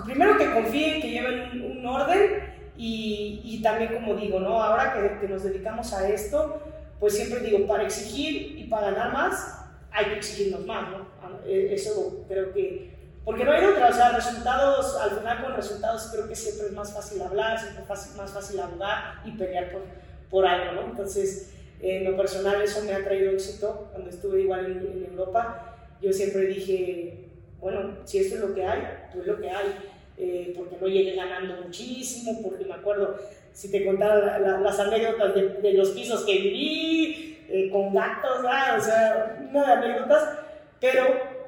primero 0.06 0.38
que 0.38 0.52
confíen, 0.52 1.02
que 1.02 1.10
lleven 1.10 1.40
un, 1.54 1.78
un 1.78 1.86
orden 1.86 2.44
y, 2.76 3.42
y, 3.46 3.62
también 3.64 3.94
como 3.94 4.14
digo, 4.16 4.42
¿no? 4.42 4.62
ahora 4.62 4.94
que, 4.94 5.26
que 5.26 5.34
nos 5.34 5.44
dedicamos 5.44 5.94
a 5.94 6.08
esto, 6.10 6.62
pues 7.00 7.16
siempre 7.16 7.40
digo, 7.40 7.68
para 7.68 7.84
exigir 7.84 8.58
y 8.58 8.64
para 8.66 8.92
ganar 8.92 9.14
más, 9.14 9.66
hay 9.92 10.06
que 10.06 10.16
exigirnos 10.16 10.66
más, 10.66 10.90
¿no? 10.92 11.08
Eh, 11.46 11.70
eso 11.72 12.26
creo 12.28 12.54
que, 12.54 12.92
porque 13.24 13.44
no 13.44 13.52
hay 13.52 13.66
otra, 13.66 13.90
o 13.90 13.94
sea, 13.94 14.12
resultados, 14.12 14.96
al 14.98 15.12
final 15.12 15.44
con 15.44 15.56
resultados 15.56 16.10
creo 16.12 16.28
que 16.28 16.36
siempre 16.36 16.68
es 16.68 16.74
más 16.74 16.94
fácil 16.94 17.22
hablar, 17.22 17.60
siempre 17.60 17.84
es 17.84 18.16
más 18.16 18.32
fácil 18.32 18.60
abogar 18.60 19.22
y 19.26 19.32
pelear 19.32 19.72
por, 19.72 19.82
por 20.30 20.46
algo, 20.46 20.82
¿no? 20.82 20.90
Entonces, 20.90 21.54
en 21.82 22.04
lo 22.04 22.18
personal 22.18 22.62
eso 22.62 22.84
me 22.84 22.94
ha 22.94 23.04
traído 23.04 23.32
éxito, 23.32 23.90
cuando 23.92 24.10
estuve 24.10 24.42
igual 24.42 24.66
en, 24.66 25.04
en 25.06 25.06
Europa, 25.12 25.76
yo 26.02 26.12
siempre 26.14 26.48
dije, 26.48 27.28
bueno, 27.60 27.98
si 28.06 28.20
esto 28.20 28.36
es 28.36 28.42
lo 28.42 28.54
que 28.54 28.66
hay, 28.66 28.82
pues 29.14 29.26
lo 29.26 29.40
que 29.40 29.50
hay, 29.50 29.76
eh, 30.18 30.54
porque 30.58 30.78
no 30.80 30.88
llegué 30.88 31.16
ganando 31.16 31.62
muchísimo, 31.62 32.42
porque 32.42 32.66
me 32.66 32.74
acuerdo, 32.74 33.18
si 33.58 33.72
te 33.72 33.84
contara 33.84 34.20
la, 34.20 34.38
la, 34.38 34.60
las 34.60 34.80
anécdotas 34.80 35.34
de, 35.34 35.50
de, 35.64 35.74
los 35.74 35.90
pisos 35.90 36.24
que 36.26 36.34
viví, 36.34 37.44
eh, 37.50 37.72
con 37.72 37.92
gatos, 37.92 38.38
o 38.42 38.80
sea, 38.80 39.36
una 39.50 39.66
de 39.66 39.74
anécdotas, 39.74 40.38
pero 40.80 41.06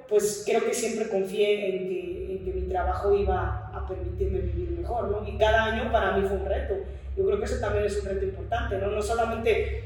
pues 0.08 0.42
creo 0.44 0.66
que 0.66 0.74
siempre 0.74 1.08
confié 1.08 1.70
en 1.70 1.88
que, 1.88 2.34
en 2.34 2.46
que 2.46 2.52
mi 2.52 2.68
trabajo 2.68 3.14
iba 3.14 3.70
a 3.72 3.88
permitirme 3.88 4.40
vivir 4.40 4.72
mejor, 4.72 5.12
¿no? 5.12 5.28
Y 5.28 5.38
cada 5.38 5.66
año 5.66 5.92
para 5.92 6.18
mí 6.18 6.28
fue 6.28 6.38
un 6.38 6.48
reto. 6.48 6.78
Yo 7.16 7.28
creo 7.28 7.38
que 7.38 7.46
eso 7.46 7.60
también 7.60 7.86
es 7.86 8.02
un 8.02 8.06
reto 8.10 8.26
importante, 8.26 8.80
¿no? 8.80 8.88
No 8.88 9.02
solamente 9.04 9.84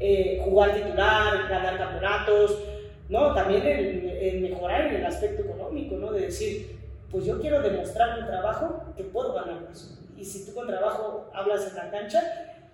eh, 0.00 0.40
jugar 0.42 0.72
titular, 0.72 1.48
ganar 1.50 1.76
campeonatos, 1.76 2.62
no, 3.10 3.34
también 3.34 3.62
el, 3.66 4.40
mejorar 4.40 4.86
en 4.86 4.94
el 4.94 5.04
aspecto 5.04 5.42
económico, 5.42 5.96
¿no? 5.96 6.12
De 6.12 6.22
decir, 6.22 6.78
pues 7.10 7.26
yo 7.26 7.38
quiero 7.38 7.60
demostrar 7.60 8.22
mi 8.22 8.26
trabajo 8.26 8.84
que 8.96 9.04
puedo 9.04 9.34
ganar 9.34 9.60
más. 9.68 10.00
Y 10.16 10.24
si 10.24 10.46
tú 10.46 10.54
con 10.54 10.66
trabajo 10.66 11.30
hablas 11.34 11.68
en 11.68 11.76
la 11.76 11.90
cancha, 11.90 12.22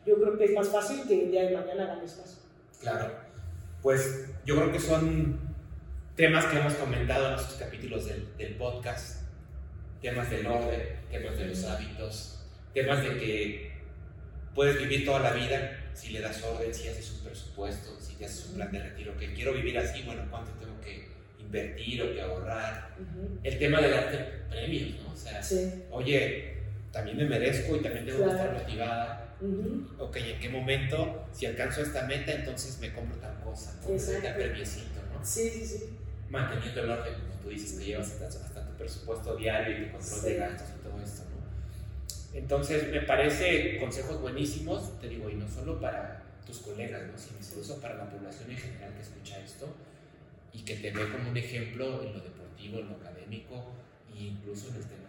yo 0.07 0.17
creo 0.17 0.39
que 0.39 0.45
es 0.45 0.53
más 0.55 0.69
fácil 0.69 1.07
que 1.07 1.25
el 1.25 1.31
día 1.31 1.43
de 1.45 1.57
mañana 1.57 1.87
ganes 1.87 2.19
más. 2.19 2.41
Claro, 2.81 3.13
pues 3.83 4.27
yo 4.45 4.57
creo 4.57 4.73
que 4.73 4.81
son 4.81 5.39
temas 6.17 6.45
que 6.47 6.59
hemos 6.59 6.75
comentado 6.75 7.29
en 7.29 7.35
estos 7.35 7.55
capítulos 7.55 8.07
del, 8.07 8.37
del 8.37 8.57
podcast, 8.57 9.23
temas 10.01 10.31
del 10.31 10.47
orden, 10.47 10.81
temas 11.11 11.37
de 11.37 11.47
los 11.47 11.65
hábitos, 11.65 12.45
temas 12.75 13.03
de 13.03 13.17
que 13.19 13.73
puedes 14.55 14.79
vivir 14.79 15.05
toda 15.05 15.21
la 15.21 15.33
vida 15.33 15.79
si 15.95 16.11
le 16.11 16.21
das 16.21 16.43
orden, 16.43 16.73
si 16.75 16.89
haces 16.89 17.13
un 17.13 17.25
presupuesto, 17.25 18.01
si 18.01 18.15
te 18.15 18.25
haces 18.25 18.47
un 18.47 18.55
plan 18.57 18.73
de 18.73 18.83
retiro, 18.83 19.17
que 19.17 19.33
quiero 19.35 19.53
vivir 19.53 19.79
así, 19.79 20.03
bueno, 20.03 20.23
¿cuánto 20.31 20.51
tengo 20.53 20.81
que 20.81 21.09
invertir 21.39 22.03
o 22.03 22.13
que 22.13 22.21
ahorrar? 22.21 22.95
El 23.43 23.59
tema 23.59 23.81
de 23.81 23.91
darte 23.91 24.19
premios, 24.49 25.01
¿no? 25.03 25.13
O 25.13 25.17
sea, 25.17 25.41
oye, 25.91 26.52
también 26.93 27.17
me 27.17 27.25
merezco 27.25 27.77
y 27.77 27.81
también 27.81 28.05
tengo 28.05 28.25
que 28.25 28.31
estar 28.31 28.53
motivada. 28.53 29.35
Ok, 29.99 30.17
¿en 30.17 30.39
qué 30.39 30.49
momento, 30.49 31.27
si 31.33 31.47
alcanzo 31.47 31.83
esta 31.83 32.07
meta, 32.07 32.33
entonces 32.33 32.79
me 32.79 32.93
compro 32.93 33.17
tal 33.17 33.41
cosa? 33.41 33.75
¿no? 33.83 33.95
Exacto. 33.95 34.29
premiecito, 34.37 35.01
¿no? 35.13 35.25
Sí, 35.25 35.51
sí, 35.51 35.67
sí. 35.67 35.99
Manteniendo 36.29 36.83
el 36.83 36.91
orden, 36.91 37.15
como 37.15 37.35
tú 37.43 37.49
dices, 37.49 37.79
que 37.79 37.87
llevas 37.87 38.21
hasta, 38.21 38.65
tu 38.65 38.77
presupuesto 38.77 39.37
diario 39.37 39.79
y 39.79 39.87
tu 39.87 39.93
control 39.93 40.23
de 40.23 40.35
gastos 40.37 40.69
y 40.79 40.83
todo 40.83 41.03
esto, 41.03 41.23
¿no? 41.25 42.39
Entonces, 42.39 42.91
me 42.91 43.01
parece 43.03 43.79
consejos 43.79 44.21
buenísimos, 44.21 45.01
te 45.01 45.09
digo, 45.09 45.29
y 45.29 45.35
no 45.35 45.49
solo 45.49 45.81
para 45.81 46.23
tus 46.47 46.59
colegas, 46.59 47.03
¿no? 47.11 47.19
sino 47.19 47.39
incluso 47.41 47.81
para 47.81 47.97
la 47.97 48.11
población 48.11 48.51
en 48.51 48.57
general 48.57 48.95
que 48.95 49.03
escucha 49.03 49.39
esto 49.41 49.69
y 50.53 50.63
que 50.63 50.77
te 50.77 50.91
ve 50.91 51.11
como 51.11 51.31
un 51.31 51.37
ejemplo 51.37 52.03
en 52.03 52.13
lo 52.13 52.21
deportivo, 52.21 52.79
en 52.79 52.89
lo 52.89 52.97
académico 52.97 53.73
e 54.15 54.25
incluso 54.25 54.69
en 54.69 54.77
el 54.77 54.83
tema. 54.83 55.03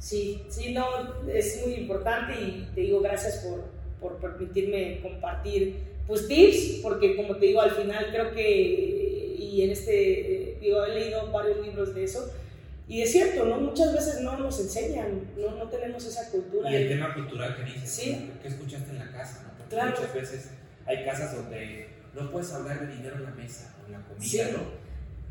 Sí, 0.00 0.42
sí, 0.48 0.72
no, 0.72 0.84
es 1.28 1.62
muy 1.64 1.74
importante 1.74 2.32
y 2.32 2.68
te 2.74 2.80
digo 2.80 3.00
gracias 3.00 3.44
por, 3.44 3.64
por 4.00 4.16
permitirme 4.16 4.98
compartir 5.00 5.76
pues 6.10 6.26
tips, 6.26 6.80
porque 6.82 7.14
como 7.14 7.36
te 7.36 7.46
digo, 7.46 7.60
al 7.60 7.70
final 7.70 8.08
creo 8.10 8.32
que, 8.32 9.36
y 9.38 9.62
en 9.62 9.70
este, 9.70 10.58
digo, 10.60 10.84
he 10.84 10.98
leído 10.98 11.30
varios 11.30 11.64
libros 11.64 11.94
de 11.94 12.02
eso, 12.02 12.32
y 12.88 13.02
es 13.02 13.12
cierto, 13.12 13.44
¿no? 13.44 13.60
Muchas 13.60 13.92
veces 13.92 14.20
no 14.22 14.36
nos 14.36 14.58
enseñan, 14.58 15.20
no, 15.38 15.54
no 15.54 15.68
tenemos 15.68 16.04
esa 16.04 16.28
cultura. 16.32 16.68
Y 16.68 16.74
el 16.74 16.88
tema 16.88 17.14
cultural 17.14 17.56
que 17.56 17.62
dices, 17.62 17.88
¿Sí? 17.88 18.30
¿qué 18.42 18.48
escuchaste 18.48 18.90
en 18.90 18.98
la 18.98 19.12
casa? 19.12 19.44
¿no? 19.44 19.56
Porque 19.56 19.76
claro. 19.76 19.90
muchas 19.92 20.12
veces 20.12 20.50
hay 20.84 21.04
casas 21.04 21.36
donde 21.36 21.86
no 22.12 22.28
puedes 22.32 22.52
hablar 22.52 22.88
de 22.88 22.96
dinero 22.96 23.14
en 23.14 23.22
la 23.22 23.30
mesa 23.30 23.72
o 23.80 23.86
en 23.86 23.92
la 23.92 24.00
comida, 24.00 24.50
¿no? 24.50 24.80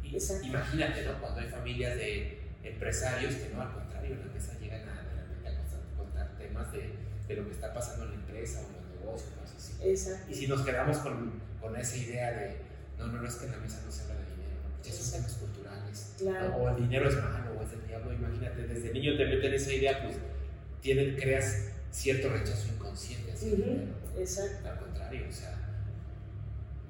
Y, 0.01 0.47
imagínate, 0.47 1.03
¿no? 1.03 1.19
Cuando 1.19 1.41
hay 1.41 1.49
familias 1.49 1.97
de 1.97 2.39
empresarios 2.63 3.35
que 3.35 3.49
no, 3.53 3.61
al 3.61 3.73
contrario, 3.73 4.15
en 4.15 4.27
la 4.27 4.33
mesa 4.33 4.57
llegan 4.61 4.87
a, 4.87 4.93
a 4.93 5.97
contar 5.97 6.37
temas 6.59 6.71
de, 6.73 6.93
de, 7.27 7.41
lo 7.41 7.47
que 7.47 7.53
está 7.53 7.73
pasando 7.73 8.05
en 8.05 8.11
la 8.11 8.15
empresa 8.15 8.61
o 8.61 8.67
en 8.67 8.73
los 8.73 8.99
negocios, 8.99 9.31
cosas 9.39 9.55
así. 9.57 9.73
Exacto. 9.89 10.31
Y 10.31 10.35
si 10.35 10.47
nos 10.47 10.65
quedamos 10.65 10.97
con, 10.97 11.31
con 11.61 11.75
esa 11.75 11.97
idea 11.97 12.31
de, 12.31 12.57
no, 12.97 13.07
no, 13.07 13.21
no 13.21 13.27
es 13.27 13.35
que 13.35 13.45
en 13.45 13.51
la 13.51 13.57
mesa 13.57 13.81
no 13.85 13.91
se 13.91 14.03
habla 14.03 14.15
de 14.15 14.25
dinero, 14.25 14.59
¿no? 14.63 14.83
ya 14.83 14.93
son 14.93 15.11
temas 15.11 15.33
culturales. 15.33 16.13
Claro. 16.17 16.55
O 16.55 16.69
el 16.69 16.75
dinero 16.77 17.09
es 17.09 17.15
malo 17.15 17.49
imagínate, 18.19 18.67
desde 18.67 18.93
niño 18.93 19.17
te 19.17 19.25
meten 19.25 19.53
esa 19.53 19.73
idea, 19.73 20.03
pues 20.03 20.17
tienen, 20.81 21.15
creas 21.15 21.71
cierto 21.91 22.29
rechazo 22.29 22.67
inconsciente 22.73 23.31
hacia 23.31 23.49
el 23.49 23.55
dinero. 23.57 23.91
Exacto. 24.17 24.69
Al 24.69 24.79
contrario, 24.79 25.25
o 25.29 25.31
sea, 25.31 25.57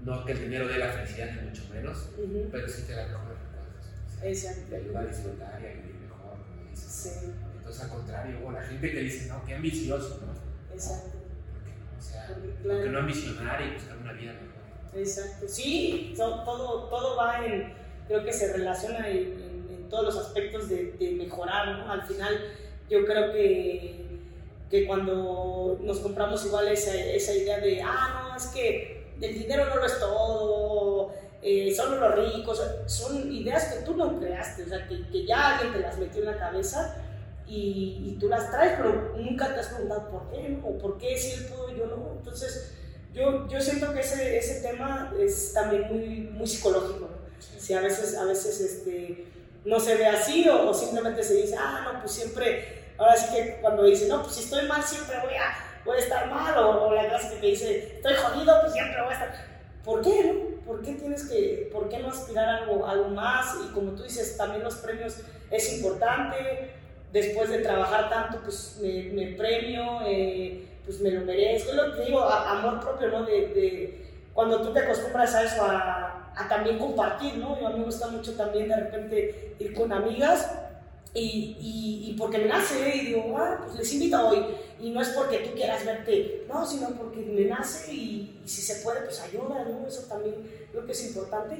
no 0.03 0.25
que 0.25 0.31
el 0.33 0.41
dinero 0.41 0.67
dé 0.67 0.77
la 0.77 0.91
felicidad, 0.91 1.31
ni 1.35 1.49
mucho 1.49 1.63
menos, 1.73 2.09
pero 2.51 2.67
sí 2.67 2.83
te 2.83 2.93
da 2.93 3.07
mejores 3.07 3.37
recuerdos. 3.39 4.23
Exacto. 4.23 4.61
Te 4.69 4.75
ayuda 4.77 4.99
a 4.99 5.05
disfrutar 5.05 5.61
y 5.61 5.65
a 5.65 5.69
vivir 5.69 5.95
mejor, 6.01 6.37
como 6.45 6.69
dices. 6.71 6.91
Sí. 6.91 7.31
Entonces, 7.69 7.91
al 7.91 7.97
contrario, 7.97 8.37
o 8.43 8.51
la 8.51 8.63
gente 8.63 8.91
que 8.91 8.99
dice, 9.01 9.29
no, 9.29 9.45
qué 9.45 9.53
ambicioso, 9.53 10.19
¿no? 10.25 10.73
Exacto. 10.73 11.19
Porque 11.53 11.71
o 11.99 12.01
sea, 12.01 12.35
porque, 12.63 12.89
no 12.89 12.97
ambicionar 12.97 13.61
y 13.61 13.73
buscar 13.75 13.97
una 13.97 14.13
vida 14.13 14.33
mejor. 14.33 14.99
Exacto. 14.99 15.47
Sí, 15.47 16.15
todo, 16.17 16.89
todo 16.89 17.15
va 17.15 17.45
en, 17.45 17.71
creo 18.07 18.25
que 18.25 18.33
se 18.33 18.51
relaciona 18.53 19.07
en 19.07 19.87
todos 19.87 20.05
los 20.05 20.17
aspectos 20.17 20.67
de, 20.67 21.15
mejorar, 21.15 21.77
¿no? 21.77 21.91
Al 21.91 22.01
final 22.07 22.39
yo 22.89 23.05
creo 23.05 23.31
que, 23.33 24.03
que 24.71 24.87
cuando 24.87 25.79
nos 25.83 25.99
compramos 25.99 26.43
igual 26.47 26.69
esa, 26.69 26.95
esa, 26.95 27.35
idea 27.35 27.59
de, 27.59 27.83
ah, 27.83 28.29
no, 28.31 28.35
es 28.35 28.47
que 28.47 29.13
el 29.21 29.33
dinero 29.35 29.65
no 29.65 29.75
lo 29.75 29.85
es 29.85 29.99
todo, 29.99 31.13
eh, 31.43 31.71
solo 31.71 31.97
los 31.97 32.33
ricos, 32.33 32.63
son 32.87 33.31
ideas 33.31 33.65
que 33.65 33.85
tú 33.85 33.95
no 33.95 34.19
creaste, 34.19 34.63
o 34.63 34.67
sea, 34.69 34.87
que, 34.87 35.07
que 35.09 35.27
ya 35.27 35.55
alguien 35.55 35.73
te 35.73 35.79
las 35.81 35.99
metió 35.99 36.21
en 36.21 36.31
la 36.31 36.39
cabeza 36.39 37.05
y, 37.49 38.11
y, 38.11 38.17
tú 38.19 38.29
las 38.29 38.51
traes, 38.51 38.73
pero 38.77 39.13
nunca 39.17 39.51
te 39.53 39.59
has 39.59 39.67
preguntado 39.67 40.09
por 40.09 40.29
qué, 40.29 40.49
¿no? 40.49 40.67
O 40.67 40.77
por 40.77 40.97
qué 40.99 41.17
si 41.17 41.31
él 41.31 41.45
pudo 41.47 41.71
y 41.71 41.79
yo 41.79 41.87
no. 41.87 42.13
Entonces, 42.17 42.73
yo, 43.13 43.47
yo 43.47 43.59
siento 43.59 43.91
que 43.91 44.01
ese, 44.01 44.37
ese 44.37 44.61
tema 44.61 45.11
es 45.19 45.53
también 45.53 45.87
muy, 45.89 46.29
muy 46.31 46.47
psicológico, 46.47 47.09
¿no? 47.11 47.29
Si 47.59 47.73
a 47.73 47.81
veces, 47.81 48.15
a 48.15 48.25
veces 48.25 48.61
este, 48.61 49.25
no 49.65 49.79
se 49.79 49.95
ve 49.95 50.05
así 50.05 50.47
o, 50.47 50.73
simplemente 50.73 51.23
se 51.23 51.35
dice, 51.35 51.55
ah, 51.57 51.91
no, 51.91 51.99
pues 52.01 52.11
siempre, 52.11 52.93
ahora 52.97 53.15
sí 53.15 53.33
que 53.33 53.57
cuando 53.61 53.83
dice, 53.83 54.07
no, 54.07 54.21
pues 54.21 54.35
si 54.35 54.43
estoy 54.43 54.67
mal 54.67 54.83
siempre 54.83 55.17
voy 55.19 55.33
a, 55.33 55.81
voy 55.85 55.97
a 55.97 56.01
estar 56.01 56.29
mal, 56.29 56.55
o, 56.57 56.93
la 56.93 57.07
clase 57.09 57.33
que 57.33 57.41
te 57.41 57.47
dice, 57.47 57.95
estoy 57.95 58.13
jodido, 58.13 58.61
pues 58.61 58.73
siempre 58.73 59.01
voy 59.01 59.11
a 59.11 59.13
estar. 59.13 59.49
¿Por 59.83 60.01
qué, 60.01 60.23
no? 60.23 60.65
¿Por 60.65 60.83
qué 60.83 60.93
tienes 60.93 61.27
que, 61.27 61.69
por 61.73 61.89
qué 61.89 61.97
no 61.99 62.09
aspirar 62.09 62.47
a 62.47 62.57
algo, 62.57 62.85
algo 62.85 63.09
más? 63.09 63.55
Y 63.65 63.73
como 63.73 63.93
tú 63.93 64.03
dices, 64.03 64.37
también 64.37 64.63
los 64.63 64.75
premios 64.75 65.15
es 65.49 65.73
importante. 65.73 66.75
Después 67.11 67.49
de 67.49 67.59
trabajar 67.59 68.09
tanto, 68.09 68.39
pues 68.43 68.79
me, 68.81 69.33
premio, 69.37 70.01
eh, 70.05 70.67
pues 70.85 71.01
me 71.01 71.11
lo 71.11 71.21
merezco. 71.21 71.71
Es 71.71 71.75
lo 71.75 71.95
que 71.95 72.05
digo, 72.05 72.21
amor 72.21 72.79
propio, 72.79 73.09
¿no? 73.09 73.25
De, 73.25 73.47
de, 73.47 74.05
cuando 74.33 74.61
tú 74.61 74.71
te 74.71 74.79
acostumbras 74.79 75.33
a 75.33 75.43
eso, 75.43 75.63
a, 75.63 76.31
a 76.35 76.47
también 76.47 76.77
compartir, 76.77 77.37
¿no? 77.37 77.59
Yo 77.59 77.67
a 77.67 77.71
mí 77.71 77.79
me 77.79 77.85
gusta 77.85 78.07
mucho 78.07 78.33
también 78.33 78.69
de 78.69 78.75
repente 78.75 79.55
ir 79.59 79.73
con 79.73 79.91
amigas 79.91 80.49
y, 81.13 81.57
y, 82.07 82.15
porque 82.17 82.37
me 82.37 82.45
nace 82.45 82.87
¿eh? 82.87 82.95
y 82.97 83.05
digo, 83.07 83.35
ah, 83.37 83.61
pues 83.65 83.77
les 83.77 83.93
invito 83.93 84.27
hoy. 84.27 84.45
Y 84.79 84.91
no 84.91 85.01
es 85.01 85.09
porque 85.09 85.39
tú 85.39 85.55
quieras 85.55 85.83
verte, 85.85 86.45
no, 86.47 86.65
sino 86.65 86.89
porque 86.91 87.21
me 87.21 87.45
nace 87.45 87.91
y, 87.93 88.41
si 88.45 88.61
se 88.61 88.83
puede, 88.83 89.01
pues 89.01 89.19
ayuda, 89.21 89.65
¿no? 89.65 89.87
Eso 89.87 90.03
también 90.03 90.35
creo 90.71 90.85
que 90.85 90.91
es 90.91 91.07
importante. 91.07 91.55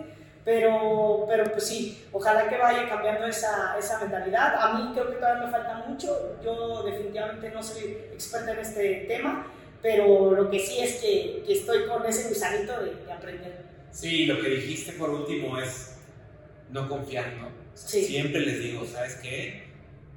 Pero, 0.46 1.26
pero 1.28 1.44
pues 1.52 1.68
sí, 1.68 2.06
ojalá 2.12 2.50
que 2.50 2.58
vaya 2.58 2.88
cambiando 2.88 3.28
esa, 3.28 3.78
esa 3.78 4.00
mentalidad. 4.00 4.56
A 4.58 4.74
mí 4.74 4.92
creo 4.94 5.10
que 5.10 5.18
todavía 5.18 5.46
me 5.46 5.52
falta 5.52 5.84
mucho. 5.88 6.38
Yo 6.44 6.84
definitivamente 6.84 7.52
no 7.52 7.62
soy 7.62 7.98
experta 8.14 8.54
en 8.54 8.60
este 8.60 9.06
tema, 9.08 9.48
pero 9.82 10.32
lo 10.32 10.50
que 10.50 10.60
sí 10.60 10.80
es 10.80 10.96
que, 11.02 11.44
que 11.46 11.54
estoy 11.54 11.86
con 11.88 12.06
ese 12.06 12.30
gusanito 12.30 12.80
de, 12.82 12.96
de 12.96 13.12
aprender. 13.12 13.64
Sí, 13.92 14.26
lo 14.26 14.42
que 14.42 14.50
dijiste 14.50 14.94
por 14.94 15.10
último 15.10 15.60
es 15.60 15.98
no 16.72 16.88
confiar, 16.88 17.34
¿no? 17.34 17.50
Siempre 17.74 18.42
les 18.42 18.60
digo, 18.60 18.86
¿sabes 18.86 19.16
qué? 19.16 19.70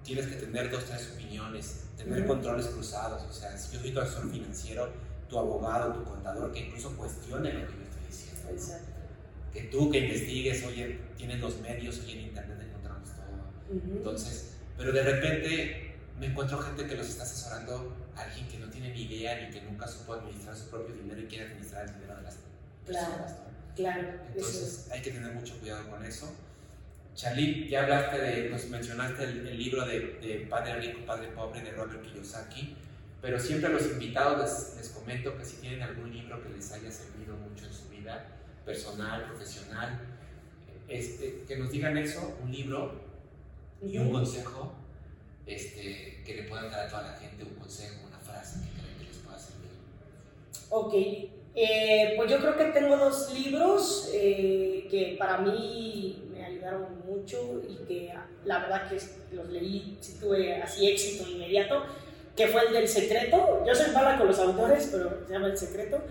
Tienes 0.03 0.27
que 0.27 0.37
tener 0.37 0.71
dos, 0.71 0.85
tres 0.85 1.13
opiniones, 1.15 1.85
tener 1.97 2.27
controles 2.27 2.67
cruzados. 2.67 3.23
O 3.23 3.33
sea, 3.33 3.57
si 3.57 3.75
yo 3.75 3.81
soy 3.81 3.93
tu 3.93 4.01
asesor 4.01 4.31
financiero, 4.31 4.91
tu 5.29 5.39
abogado, 5.39 5.93
tu 5.93 6.05
contador, 6.05 6.53
que 6.53 6.61
incluso 6.61 6.97
cuestione 6.97 7.53
lo 7.53 7.67
que 7.67 7.75
yo 7.75 7.83
estoy 7.83 8.07
diciendo. 8.09 8.51
Exacto. 8.51 8.92
Que 9.53 9.63
tú 9.65 9.91
que 9.91 9.99
investigues, 9.99 10.65
oye, 10.65 10.99
tienes 11.17 11.41
los 11.41 11.61
medios, 11.61 12.01
oye, 12.01 12.13
en 12.15 12.21
internet 12.29 12.59
encontramos 12.63 13.09
todo. 13.11 13.97
Entonces, 13.97 14.55
pero 14.77 14.93
de 14.93 15.03
repente 15.03 15.95
me 16.19 16.27
encuentro 16.27 16.59
gente 16.59 16.87
que 16.87 16.97
los 16.97 17.09
está 17.09 17.25
asesorando, 17.25 17.95
alguien 18.17 18.47
que 18.49 18.59
no 18.59 18.69
tiene 18.69 18.91
ni 18.93 19.03
idea 19.03 19.41
ni 19.41 19.51
que 19.51 19.63
nunca 19.63 19.87
supo 19.87 20.15
administrar 20.15 20.57
su 20.57 20.71
propio 20.71 20.95
dinero 20.95 21.21
y 21.21 21.27
quiere 21.27 21.45
administrar 21.47 21.87
el 21.87 21.95
dinero 21.95 22.17
de 22.17 22.23
las 22.23 22.37
personas. 22.87 23.37
Claro, 23.75 24.09
Entonces 24.29 24.89
hay 24.91 25.01
que 25.01 25.11
tener 25.11 25.33
mucho 25.33 25.59
cuidado 25.59 25.89
con 25.89 26.05
eso. 26.05 26.35
Charlie, 27.15 27.69
ya 27.69 27.83
hablaste 27.83 28.19
de, 28.19 28.51
nos 28.51 28.67
mencionaste 28.67 29.25
el, 29.25 29.59
libro 29.59 29.85
de, 29.85 30.47
Padre 30.49 30.77
Rico, 30.77 31.01
Padre 31.07 31.29
Pobre 31.29 31.61
de 31.63 31.73
Robert 31.73 32.03
Kiyosaki, 32.03 32.77
pero 33.21 33.39
siempre 33.39 33.69
a 33.69 33.73
los 33.73 33.87
invitados 33.87 34.75
les, 34.77 34.89
comento 34.91 35.37
que 35.37 35.45
si 35.45 35.57
tienen 35.57 35.83
algún 35.83 36.13
libro 36.13 36.43
que 36.43 36.51
les 36.51 36.73
haya 36.73 36.91
servido 36.91 37.37
mucho 37.37 37.67
en 37.67 37.73
su 37.73 37.89
vida 37.89 38.27
personal, 38.65 39.25
profesional, 39.25 40.01
este, 40.89 41.45
que 41.47 41.57
nos 41.57 41.71
digan 41.71 41.97
eso, 41.97 42.37
un 42.43 42.53
libro 42.53 42.93
y 43.83 43.99
un 43.99 44.13
consejo 44.13 44.73
este, 45.47 46.23
que 46.25 46.35
le 46.35 46.43
puedan 46.45 46.71
dar 46.71 46.87
a 46.87 46.89
toda 46.89 47.03
la 47.03 47.13
gente, 47.15 47.45
un 47.45 47.55
consejo, 47.55 48.07
una 48.07 48.19
frase 48.19 48.61
que 48.61 48.81
creen 48.81 48.99
que 48.99 49.05
les 49.05 49.17
pueda 49.17 49.39
servir. 49.39 49.71
Ok, 50.71 50.95
Eh, 51.55 52.15
pues 52.17 52.31
yo 52.31 52.39
creo 52.39 52.57
que 52.57 52.65
tengo 52.73 52.97
dos 52.97 53.31
libros 53.35 54.09
eh, 54.15 54.87
que 54.91 55.17
para 55.19 55.37
mí 55.37 56.31
me 56.33 56.43
ayudaron 56.43 56.87
mucho 57.07 57.61
y 57.69 57.77
que 57.85 58.11
la 58.47 58.59
verdad 58.61 58.89
que 58.89 58.99
los 59.37 59.51
leí, 59.51 59.99
si 60.01 60.15
tuve 60.15 60.63
así 60.63 60.89
éxito 60.89 61.29
inmediato, 61.29 61.85
que 62.35 62.49
fue 62.49 62.63
el 62.67 62.73
del 62.73 62.89
secreto. 62.89 63.63
Yo 63.67 63.75
soy 63.75 63.93
mala 63.93 64.17
con 64.17 64.29
los 64.29 64.39
autores, 64.39 64.89
pero 64.91 65.27
se 65.27 65.33
llama 65.35 65.49
El 65.49 65.59
secreto. 65.59 66.03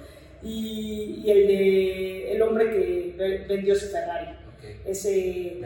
Y, 0.44 1.24
el 1.28 1.48
de 1.48 2.34
El 2.34 2.42
hombre 2.42 2.70
que 2.70 3.46
vendió 3.48 3.76
su 3.76 3.88
Ferrari. 3.88 4.36
Ese, 4.86 5.60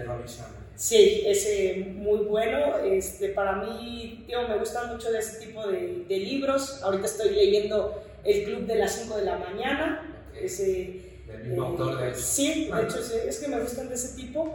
Sí, 0.75 1.23
ese 1.25 1.85
muy 1.95 2.19
bueno. 2.25 2.77
Este, 2.79 3.29
para 3.29 3.53
mí, 3.57 4.23
tío, 4.27 4.47
me 4.47 4.57
gusta 4.57 4.85
mucho 4.85 5.11
de 5.11 5.19
ese 5.19 5.45
tipo 5.45 5.65
de, 5.67 6.05
de 6.07 6.17
libros. 6.17 6.81
Ahorita 6.83 7.05
estoy 7.05 7.29
leyendo 7.31 8.03
El 8.23 8.43
Club 8.43 8.65
de 8.65 8.75
las 8.75 8.93
5 8.93 9.17
de 9.17 9.25
la 9.25 9.37
mañana. 9.37 10.15
Ese, 10.39 11.05
¿El 11.27 11.43
mismo 11.49 11.63
autor 11.63 11.99
de 11.99 12.13
Sí, 12.13 12.69
de 12.71 12.83
hecho, 12.83 12.99
es 12.99 13.39
que 13.39 13.47
me 13.47 13.59
gustan 13.59 13.89
de 13.89 13.95
ese 13.95 14.15
tipo. 14.15 14.53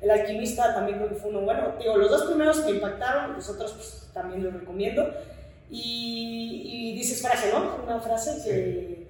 El 0.00 0.10
alquimista 0.10 0.74
también 0.74 0.98
creo 0.98 1.10
que 1.10 1.16
fue 1.16 1.30
uno 1.30 1.42
bueno. 1.42 1.74
Tío, 1.80 1.96
los 1.96 2.10
dos 2.10 2.24
primeros 2.24 2.64
me 2.64 2.72
impactaron, 2.72 3.34
los 3.34 3.48
otros 3.48 3.72
pues, 3.72 4.08
también 4.12 4.44
los 4.44 4.52
recomiendo. 4.52 5.10
Y, 5.70 6.90
y, 6.92 6.94
dices 6.94 7.22
frase, 7.22 7.50
¿no? 7.50 7.82
Una 7.82 7.98
frase 8.00 8.42
que... 8.44 9.01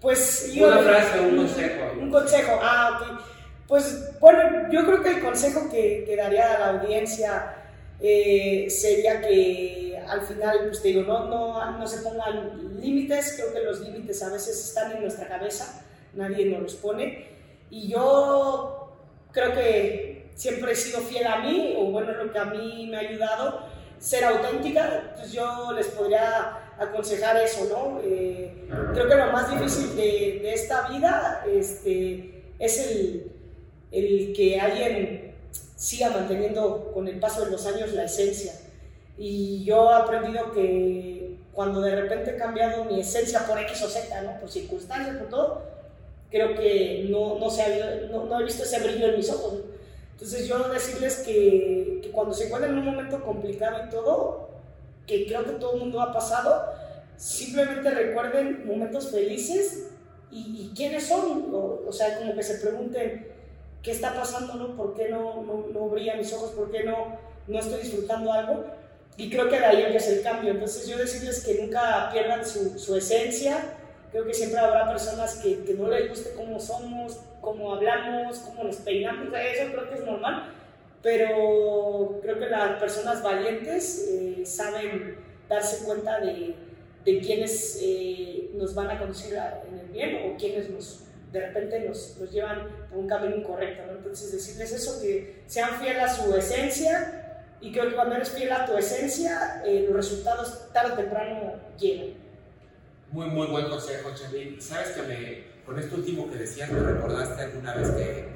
Pues 0.00 0.52
Una 0.56 0.78
frase, 0.78 1.20
un 1.20 1.36
consejo. 1.36 1.92
Un 2.00 2.10
consejo, 2.10 2.58
ah, 2.62 3.00
ok 3.00 3.20
pues 3.70 4.18
bueno, 4.18 4.68
yo 4.72 4.84
creo 4.84 5.00
que 5.00 5.10
el 5.10 5.20
consejo 5.22 5.70
que, 5.70 6.02
que 6.04 6.16
daría 6.16 6.56
a 6.56 6.58
la 6.58 6.68
audiencia 6.70 7.54
eh, 8.00 8.66
sería 8.68 9.20
que 9.20 9.96
al 10.08 10.22
final, 10.22 10.58
pues 10.64 10.82
te 10.82 10.88
digo, 10.88 11.02
no, 11.02 11.28
no, 11.28 11.78
no 11.78 11.86
se 11.86 11.98
pongan 11.98 12.80
límites, 12.80 13.34
creo 13.36 13.54
que 13.54 13.60
los 13.60 13.78
límites 13.78 14.24
a 14.24 14.32
veces 14.32 14.58
están 14.58 14.90
en 14.90 15.02
nuestra 15.02 15.28
cabeza, 15.28 15.84
nadie 16.14 16.46
nos 16.46 16.62
los 16.62 16.74
pone. 16.74 17.28
Y 17.70 17.86
yo 17.86 18.92
creo 19.30 19.54
que 19.54 20.32
siempre 20.34 20.72
he 20.72 20.74
sido 20.74 20.98
fiel 21.02 21.28
a 21.28 21.38
mí, 21.38 21.76
o 21.78 21.92
bueno, 21.92 22.10
lo 22.10 22.32
que 22.32 22.38
a 22.40 22.46
mí 22.46 22.88
me 22.90 22.96
ha 22.96 23.00
ayudado, 23.00 23.68
ser 24.00 24.24
auténtica, 24.24 25.14
pues 25.14 25.30
yo 25.30 25.70
les 25.76 25.86
podría 25.86 26.58
aconsejar 26.80 27.36
eso, 27.36 27.66
¿no? 27.70 28.00
Eh, 28.02 28.68
creo 28.94 29.08
que 29.08 29.14
lo 29.14 29.32
más 29.32 29.50
difícil 29.50 29.94
de, 29.94 30.40
de 30.42 30.52
esta 30.54 30.88
vida 30.88 31.44
este, 31.46 32.42
es 32.58 32.90
el 32.90 33.30
el 33.90 34.32
que 34.34 34.60
alguien 34.60 35.34
siga 35.76 36.10
manteniendo 36.10 36.90
con 36.92 37.08
el 37.08 37.18
paso 37.18 37.44
de 37.44 37.50
los 37.50 37.66
años 37.66 37.92
la 37.92 38.04
esencia. 38.04 38.52
Y 39.18 39.64
yo 39.64 39.90
he 39.90 39.94
aprendido 39.94 40.52
que 40.52 41.36
cuando 41.52 41.80
de 41.80 41.96
repente 41.96 42.30
he 42.30 42.36
cambiado 42.36 42.84
mi 42.84 43.00
esencia 43.00 43.46
por 43.46 43.58
X 43.58 43.82
o 43.82 43.88
Z, 43.88 44.22
¿no? 44.22 44.38
por 44.40 44.50
circunstancias, 44.50 45.16
por 45.16 45.28
todo, 45.28 45.62
creo 46.30 46.54
que 46.54 47.06
no, 47.10 47.38
no, 47.38 47.50
se 47.50 47.62
ha, 47.62 48.08
no, 48.10 48.24
no 48.24 48.40
he 48.40 48.44
visto 48.44 48.62
ese 48.62 48.80
brillo 48.80 49.08
en 49.08 49.16
mis 49.16 49.30
ojos. 49.30 49.54
Entonces 50.12 50.46
yo 50.46 50.68
decirles 50.68 51.16
que, 51.18 52.00
que, 52.02 52.10
cuando 52.10 52.34
se 52.34 52.46
encuentran 52.46 52.74
en 52.74 52.78
un 52.78 52.84
momento 52.84 53.22
complicado 53.24 53.84
y 53.86 53.90
todo, 53.90 54.49
que 55.10 55.26
creo 55.26 55.44
que 55.44 55.52
todo 55.52 55.74
el 55.74 55.80
mundo 55.80 56.00
ha 56.00 56.12
pasado, 56.12 56.72
simplemente 57.16 57.90
recuerden 57.90 58.64
momentos 58.64 59.10
felices 59.10 59.88
y, 60.30 60.70
quiénes 60.76 61.08
son. 61.08 61.52
O, 61.52 61.82
o 61.88 61.92
sea, 61.92 62.16
como 62.18 62.32
que 62.36 62.44
se 62.44 62.64
pregunten, 62.64 63.26
¿qué 63.82 63.90
está 63.90 64.14
pasando? 64.14 64.54
No? 64.54 64.76
¿Por 64.76 64.94
qué 64.94 65.08
no, 65.08 65.42
no, 65.42 65.66
no 65.72 65.88
brillan 65.88 66.18
mis 66.18 66.32
ojos? 66.32 66.52
¿Por 66.52 66.70
qué 66.70 66.84
no, 66.84 67.18
no 67.48 67.58
estoy 67.58 67.80
disfrutando 67.80 68.32
algo? 68.32 68.64
Y 69.16 69.28
creo 69.28 69.48
que 69.48 69.58
de 69.58 69.66
ahí 69.66 69.82
empieza 69.82 70.12
el 70.12 70.22
cambio. 70.22 70.52
Entonces 70.52 70.86
yo 70.86 70.96
decirles 70.96 71.44
que 71.44 71.60
nunca 71.60 72.08
pierdan 72.12 72.46
su, 72.46 72.78
su 72.78 72.96
esencia. 72.96 73.58
Creo 74.12 74.24
que 74.24 74.32
siempre 74.32 74.60
habrá 74.60 74.88
personas 74.88 75.36
que, 75.36 75.64
que, 75.64 75.74
no 75.74 75.88
les 75.88 76.08
guste 76.08 76.34
cómo 76.34 76.60
somos, 76.60 77.18
cómo 77.40 77.74
hablamos, 77.74 78.38
cómo 78.38 78.62
nos 78.62 78.76
peinamos. 78.76 79.26
Eso 79.26 79.72
creo 79.72 79.88
que 79.88 79.96
es 79.96 80.04
normal. 80.04 80.52
Pero 81.02 82.18
creo 82.22 82.38
que 82.38 82.46
las 82.46 82.78
personas 82.78 83.22
valientes 83.22 84.06
eh, 84.10 84.42
saben 84.44 85.16
darse 85.48 85.84
cuenta 85.84 86.20
de, 86.20 86.54
de 87.04 87.20
quiénes 87.20 87.78
eh, 87.82 88.50
nos 88.54 88.74
van 88.74 88.90
a 88.90 88.98
conducir 88.98 89.34
en 89.34 89.78
el 89.78 89.88
bien 89.88 90.30
o 90.30 90.36
quiénes 90.36 90.68
nos, 90.68 91.04
de 91.32 91.46
repente 91.46 91.88
los, 91.88 92.16
los 92.18 92.30
llevan 92.30 92.68
por 92.90 92.98
un 92.98 93.08
camino 93.08 93.36
incorrecto, 93.36 93.86
¿no? 93.86 93.98
Entonces 93.98 94.30
decirles 94.32 94.72
eso, 94.72 95.00
que 95.00 95.42
sean 95.46 95.80
fieles 95.80 96.02
a 96.02 96.08
su 96.08 96.34
esencia 96.36 97.44
y 97.60 97.72
creo 97.72 97.88
que 97.88 97.94
cuando 97.94 98.16
eres 98.16 98.30
fiel 98.30 98.52
a 98.52 98.66
tu 98.66 98.76
esencia, 98.76 99.62
eh, 99.64 99.84
los 99.86 99.96
resultados 99.96 100.72
tarde 100.72 100.92
o 100.92 100.96
temprano 100.96 101.54
llegan. 101.78 102.14
Muy, 103.10 103.26
muy 103.26 103.46
buen 103.48 103.68
consejo, 103.68 104.10
Charly. 104.14 104.60
Sabes 104.60 104.90
que 104.90 105.02
me, 105.02 105.44
con 105.66 105.78
esto 105.78 105.96
último 105.96 106.30
que 106.30 106.36
decías, 106.36 106.70
me 106.70 106.80
recordaste 106.80 107.42
alguna 107.42 107.74
vez 107.74 107.90
que 107.90 108.28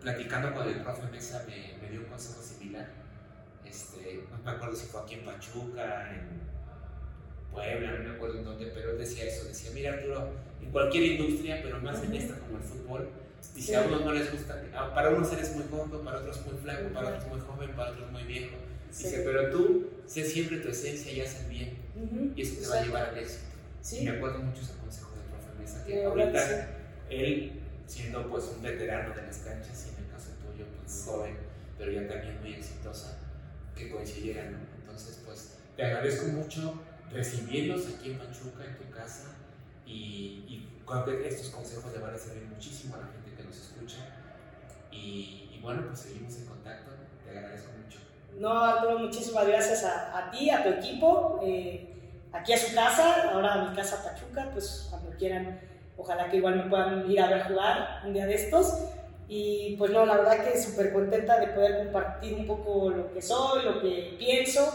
platicando 0.00 0.52
con 0.54 0.68
el 0.68 0.82
profe 0.82 1.02
Mesa 1.10 1.44
me, 1.48 1.73
me 1.73 1.73
dio 1.94 2.02
un 2.02 2.10
consejo 2.10 2.42
similar. 2.42 2.88
Este, 3.64 4.24
no 4.30 4.38
me 4.44 4.50
acuerdo 4.50 4.76
si 4.76 4.86
fue 4.86 5.00
aquí 5.00 5.14
en 5.14 5.24
Pachuca, 5.24 6.10
en 6.14 6.40
Puebla, 7.52 7.92
no 7.92 8.08
me 8.08 8.14
acuerdo 8.16 8.38
en 8.38 8.44
dónde, 8.44 8.66
pero 8.74 8.90
él 8.90 8.98
decía 8.98 9.24
eso, 9.24 9.44
decía, 9.46 9.70
mira 9.72 9.94
Arturo, 9.94 10.32
en 10.60 10.70
cualquier 10.70 11.04
industria, 11.04 11.60
pero 11.62 11.80
más 11.80 12.02
en 12.02 12.14
esta 12.14 12.38
como 12.38 12.58
el 12.58 12.62
fútbol, 12.62 13.08
dice, 13.54 13.76
a 13.76 13.82
unos 13.82 14.04
no 14.04 14.12
les 14.12 14.30
gusta, 14.32 14.60
para 14.94 15.10
unos 15.10 15.32
eres 15.32 15.54
muy 15.54 15.64
joven, 15.70 16.04
para 16.04 16.18
otros 16.18 16.44
muy 16.46 16.56
flaco, 16.58 16.88
para 16.92 17.08
otros 17.10 17.26
muy 17.28 17.40
joven, 17.40 17.70
para 17.76 17.90
otros 17.92 18.10
muy 18.10 18.24
viejo. 18.24 18.56
Dice, 18.88 19.22
pero 19.24 19.50
tú, 19.50 19.90
sé 20.06 20.24
siempre 20.24 20.58
tu 20.58 20.68
esencia 20.68 21.12
y 21.12 21.20
haz 21.20 21.40
el 21.42 21.50
bien, 21.50 21.78
y 22.36 22.42
eso 22.42 22.60
te 22.60 22.68
va 22.68 22.76
a 22.76 22.84
llevar 22.84 23.04
al 23.10 23.18
éxito. 23.18 23.44
Y 23.92 24.04
me 24.04 24.10
acuerdo 24.12 24.38
mucho 24.40 24.62
ese 24.62 24.74
consejo 24.78 25.10
de 25.16 25.22
profe 25.30 25.58
Mesa, 25.58 25.84
que 25.84 26.04
ahorita 26.04 26.68
él, 27.10 27.60
siendo 27.86 28.28
pues 28.28 28.44
un 28.56 28.62
veterano 28.62 29.14
de 29.14 29.22
las 29.22 29.38
canchas, 29.38 29.86
y 29.86 29.94
en 29.96 30.04
el 30.04 30.10
caso 30.10 30.30
tuyo, 30.42 30.64
pues 30.80 31.04
joven, 31.06 31.36
pero 31.78 31.92
ya 31.92 32.06
también 32.08 32.40
muy 32.40 32.54
exitosa, 32.54 33.18
que 33.74 33.90
coincidieran, 33.90 34.52
¿no? 34.52 34.58
Entonces, 34.80 35.22
pues, 35.24 35.58
te 35.76 35.84
agradezco 35.84 36.26
mucho 36.28 36.80
recibirlos 37.12 37.86
aquí 37.94 38.12
en 38.12 38.18
Pachuca, 38.18 38.64
en 38.64 38.76
tu 38.76 38.90
casa, 38.90 39.30
y, 39.86 40.44
y 40.48 40.70
estos 41.24 41.50
consejos 41.50 41.92
le 41.92 41.98
van 41.98 42.14
a 42.14 42.18
servir 42.18 42.44
muchísimo 42.44 42.94
a 42.96 42.98
la 42.98 43.06
gente 43.06 43.34
que 43.36 43.42
nos 43.42 43.56
escucha. 43.56 43.96
Y, 44.90 45.50
y 45.52 45.60
bueno, 45.62 45.82
pues 45.86 46.00
seguimos 46.00 46.36
en 46.36 46.46
contacto, 46.46 46.90
te 47.24 47.30
agradezco 47.30 47.70
mucho. 47.82 47.98
No, 48.38 48.62
Arturo, 48.62 48.98
muchísimas 48.98 49.46
gracias 49.46 49.84
a, 49.84 50.16
a, 50.18 50.30
ti, 50.30 50.50
a 50.50 50.62
tu 50.62 50.68
equipo, 50.70 51.40
eh, 51.42 51.94
aquí 52.32 52.52
a 52.52 52.58
su 52.58 52.74
casa, 52.74 53.30
ahora 53.30 53.54
a 53.54 53.68
mi 53.68 53.76
casa 53.76 54.04
Pachuca, 54.04 54.50
pues 54.52 54.86
cuando 54.90 55.10
quieran, 55.16 55.60
ojalá 55.96 56.30
que 56.30 56.36
igual 56.36 56.56
me 56.56 56.70
puedan 56.70 57.10
ir 57.10 57.20
a 57.20 57.28
ver 57.28 57.44
jugar 57.44 58.02
un 58.04 58.12
día 58.12 58.26
de 58.26 58.34
estos. 58.34 58.74
Y 59.28 59.76
pues 59.76 59.90
no, 59.90 60.04
la 60.04 60.16
verdad 60.18 60.44
que 60.44 60.60
súper 60.60 60.92
contenta 60.92 61.40
de 61.40 61.48
poder 61.48 61.78
compartir 61.78 62.34
un 62.34 62.46
poco 62.46 62.90
lo 62.90 63.12
que 63.12 63.22
soy, 63.22 63.64
lo 63.64 63.80
que 63.80 64.14
pienso 64.18 64.70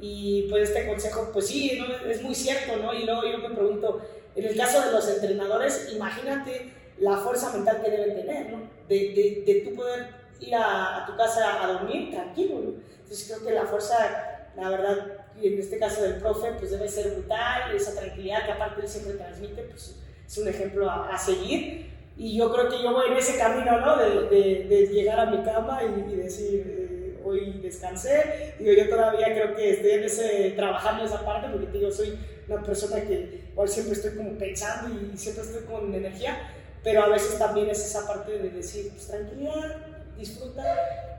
y 0.00 0.48
pues 0.50 0.68
este 0.70 0.86
consejo, 0.86 1.30
pues 1.32 1.46
sí, 1.46 1.80
es 2.06 2.22
muy 2.22 2.34
cierto, 2.34 2.76
¿no? 2.76 2.92
Y 2.92 3.04
luego 3.04 3.22
yo 3.24 3.38
me 3.38 3.54
pregunto, 3.54 4.02
en 4.34 4.44
el 4.44 4.56
caso 4.56 4.84
de 4.84 4.92
los 4.92 5.08
entrenadores, 5.08 5.90
imagínate 5.94 6.72
la 6.98 7.16
fuerza 7.16 7.52
mental 7.52 7.80
que 7.82 7.90
deben 7.90 8.14
tener, 8.16 8.50
¿no? 8.50 8.68
De, 8.88 8.96
de, 8.96 9.44
de 9.46 9.60
tú 9.60 9.74
poder 9.74 10.08
ir 10.40 10.54
a, 10.54 11.02
a, 11.02 11.06
tu 11.06 11.16
casa 11.16 11.64
a 11.64 11.72
dormir 11.72 12.10
tranquilo, 12.10 12.60
¿no? 12.60 12.72
Entonces 13.02 13.26
creo 13.28 13.46
que 13.46 13.54
la 13.54 13.64
fuerza, 13.64 14.50
la 14.56 14.68
verdad, 14.68 15.26
en 15.40 15.58
este 15.58 15.78
caso 15.78 16.02
del 16.02 16.16
profe, 16.16 16.52
pues 16.58 16.70
debe 16.70 16.88
ser 16.88 17.12
brutal, 17.12 17.74
esa 17.74 17.98
tranquilidad 17.98 18.44
que 18.44 18.52
aparte 18.52 18.82
él 18.82 18.88
siempre 18.88 19.14
transmite, 19.14 19.62
pues 19.62 19.96
es 20.26 20.38
un 20.38 20.48
ejemplo 20.48 20.90
a, 20.90 21.14
a 21.14 21.18
seguir. 21.18 21.93
Y 22.16 22.36
yo 22.38 22.52
creo 22.52 22.68
que 22.68 22.82
yo 22.82 22.92
voy 22.92 23.10
en 23.10 23.16
ese 23.16 23.38
camino, 23.38 23.80
¿no? 23.80 23.96
De, 23.96 24.28
de, 24.28 24.64
de 24.68 24.86
llegar 24.86 25.18
a 25.18 25.26
mi 25.26 25.42
cama 25.42 25.80
y, 25.82 26.12
y 26.12 26.16
decir 26.16 26.84
hoy 27.24 27.60
descansé. 27.62 28.54
Digo, 28.58 28.72
yo 28.72 28.88
todavía 28.88 29.32
creo 29.34 29.56
que 29.56 29.70
estoy 29.70 29.90
en 29.92 30.04
ese, 30.04 30.52
trabajando 30.56 31.04
esa 31.04 31.24
parte 31.24 31.48
porque 31.50 31.66
digo, 31.78 31.90
soy 31.90 32.18
una 32.46 32.62
persona 32.62 33.02
que 33.02 33.44
igual 33.50 33.68
siempre 33.68 33.94
estoy 33.94 34.16
como 34.16 34.38
pensando 34.38 34.94
y 34.94 35.16
siempre 35.16 35.44
estoy 35.44 35.64
con 35.64 35.94
energía, 35.94 36.50
pero 36.82 37.02
a 37.02 37.08
veces 37.08 37.38
también 37.38 37.70
es 37.70 37.84
esa 37.84 38.06
parte 38.06 38.38
de 38.38 38.50
decir, 38.50 38.90
pues 38.92 39.08
tranquilidad, 39.08 39.76
disfruta. 40.16 40.62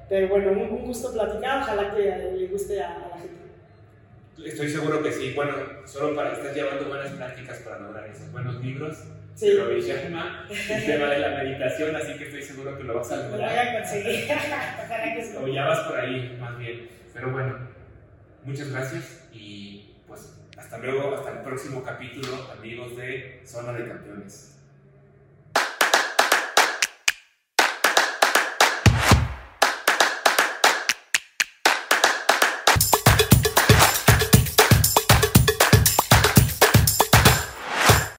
Pero 0.07 0.29
bueno, 0.29 0.51
un, 0.51 0.85
gusto 0.85 1.11
platicar, 1.11 1.63
ojalá 1.63 1.95
que 1.95 2.01
le 2.37 2.47
guste 2.47 2.79
a, 2.79 2.95
a 2.95 3.09
la 3.09 3.17
gente. 3.17 3.45
Estoy 4.45 4.69
seguro 4.69 5.01
que 5.01 5.11
sí. 5.11 5.33
Bueno, 5.33 5.53
solo 5.85 6.15
para 6.15 6.33
estar 6.33 6.53
llevando 6.53 6.87
buenas 6.87 7.11
prácticas 7.13 7.57
para 7.59 7.79
lograr 7.79 8.07
esos 8.07 8.31
buenos 8.31 8.63
libros 8.63 8.97
sí. 9.35 9.53
lo 9.53 9.69
el 9.69 9.85
tema 10.85 11.07
de 11.07 11.19
la 11.19 11.29
meditación, 11.43 11.95
así 11.95 12.13
que 12.13 12.25
estoy 12.25 12.41
seguro 12.41 12.77
que 12.77 12.83
lo 12.83 12.95
vas 12.95 13.11
a 13.11 13.17
lograr. 13.17 13.31
Lo 13.31 13.45
voy 13.47 13.57
a 13.57 13.79
conseguir. 13.81 14.27
o 15.43 15.47
ya 15.47 15.65
vas 15.65 15.79
por 15.81 15.99
ahí, 15.99 16.37
más 16.39 16.57
bien. 16.57 16.89
Pero 17.13 17.31
bueno, 17.31 17.57
muchas 18.43 18.71
gracias 18.71 19.27
y 19.31 19.93
pues 20.07 20.33
hasta 20.57 20.77
luego, 20.79 21.15
hasta 21.15 21.31
el 21.31 21.39
próximo 21.39 21.83
capítulo, 21.83 22.49
amigos 22.57 22.97
de 22.97 23.41
Zona 23.45 23.73
de 23.73 23.87
Campeones. 23.87 24.54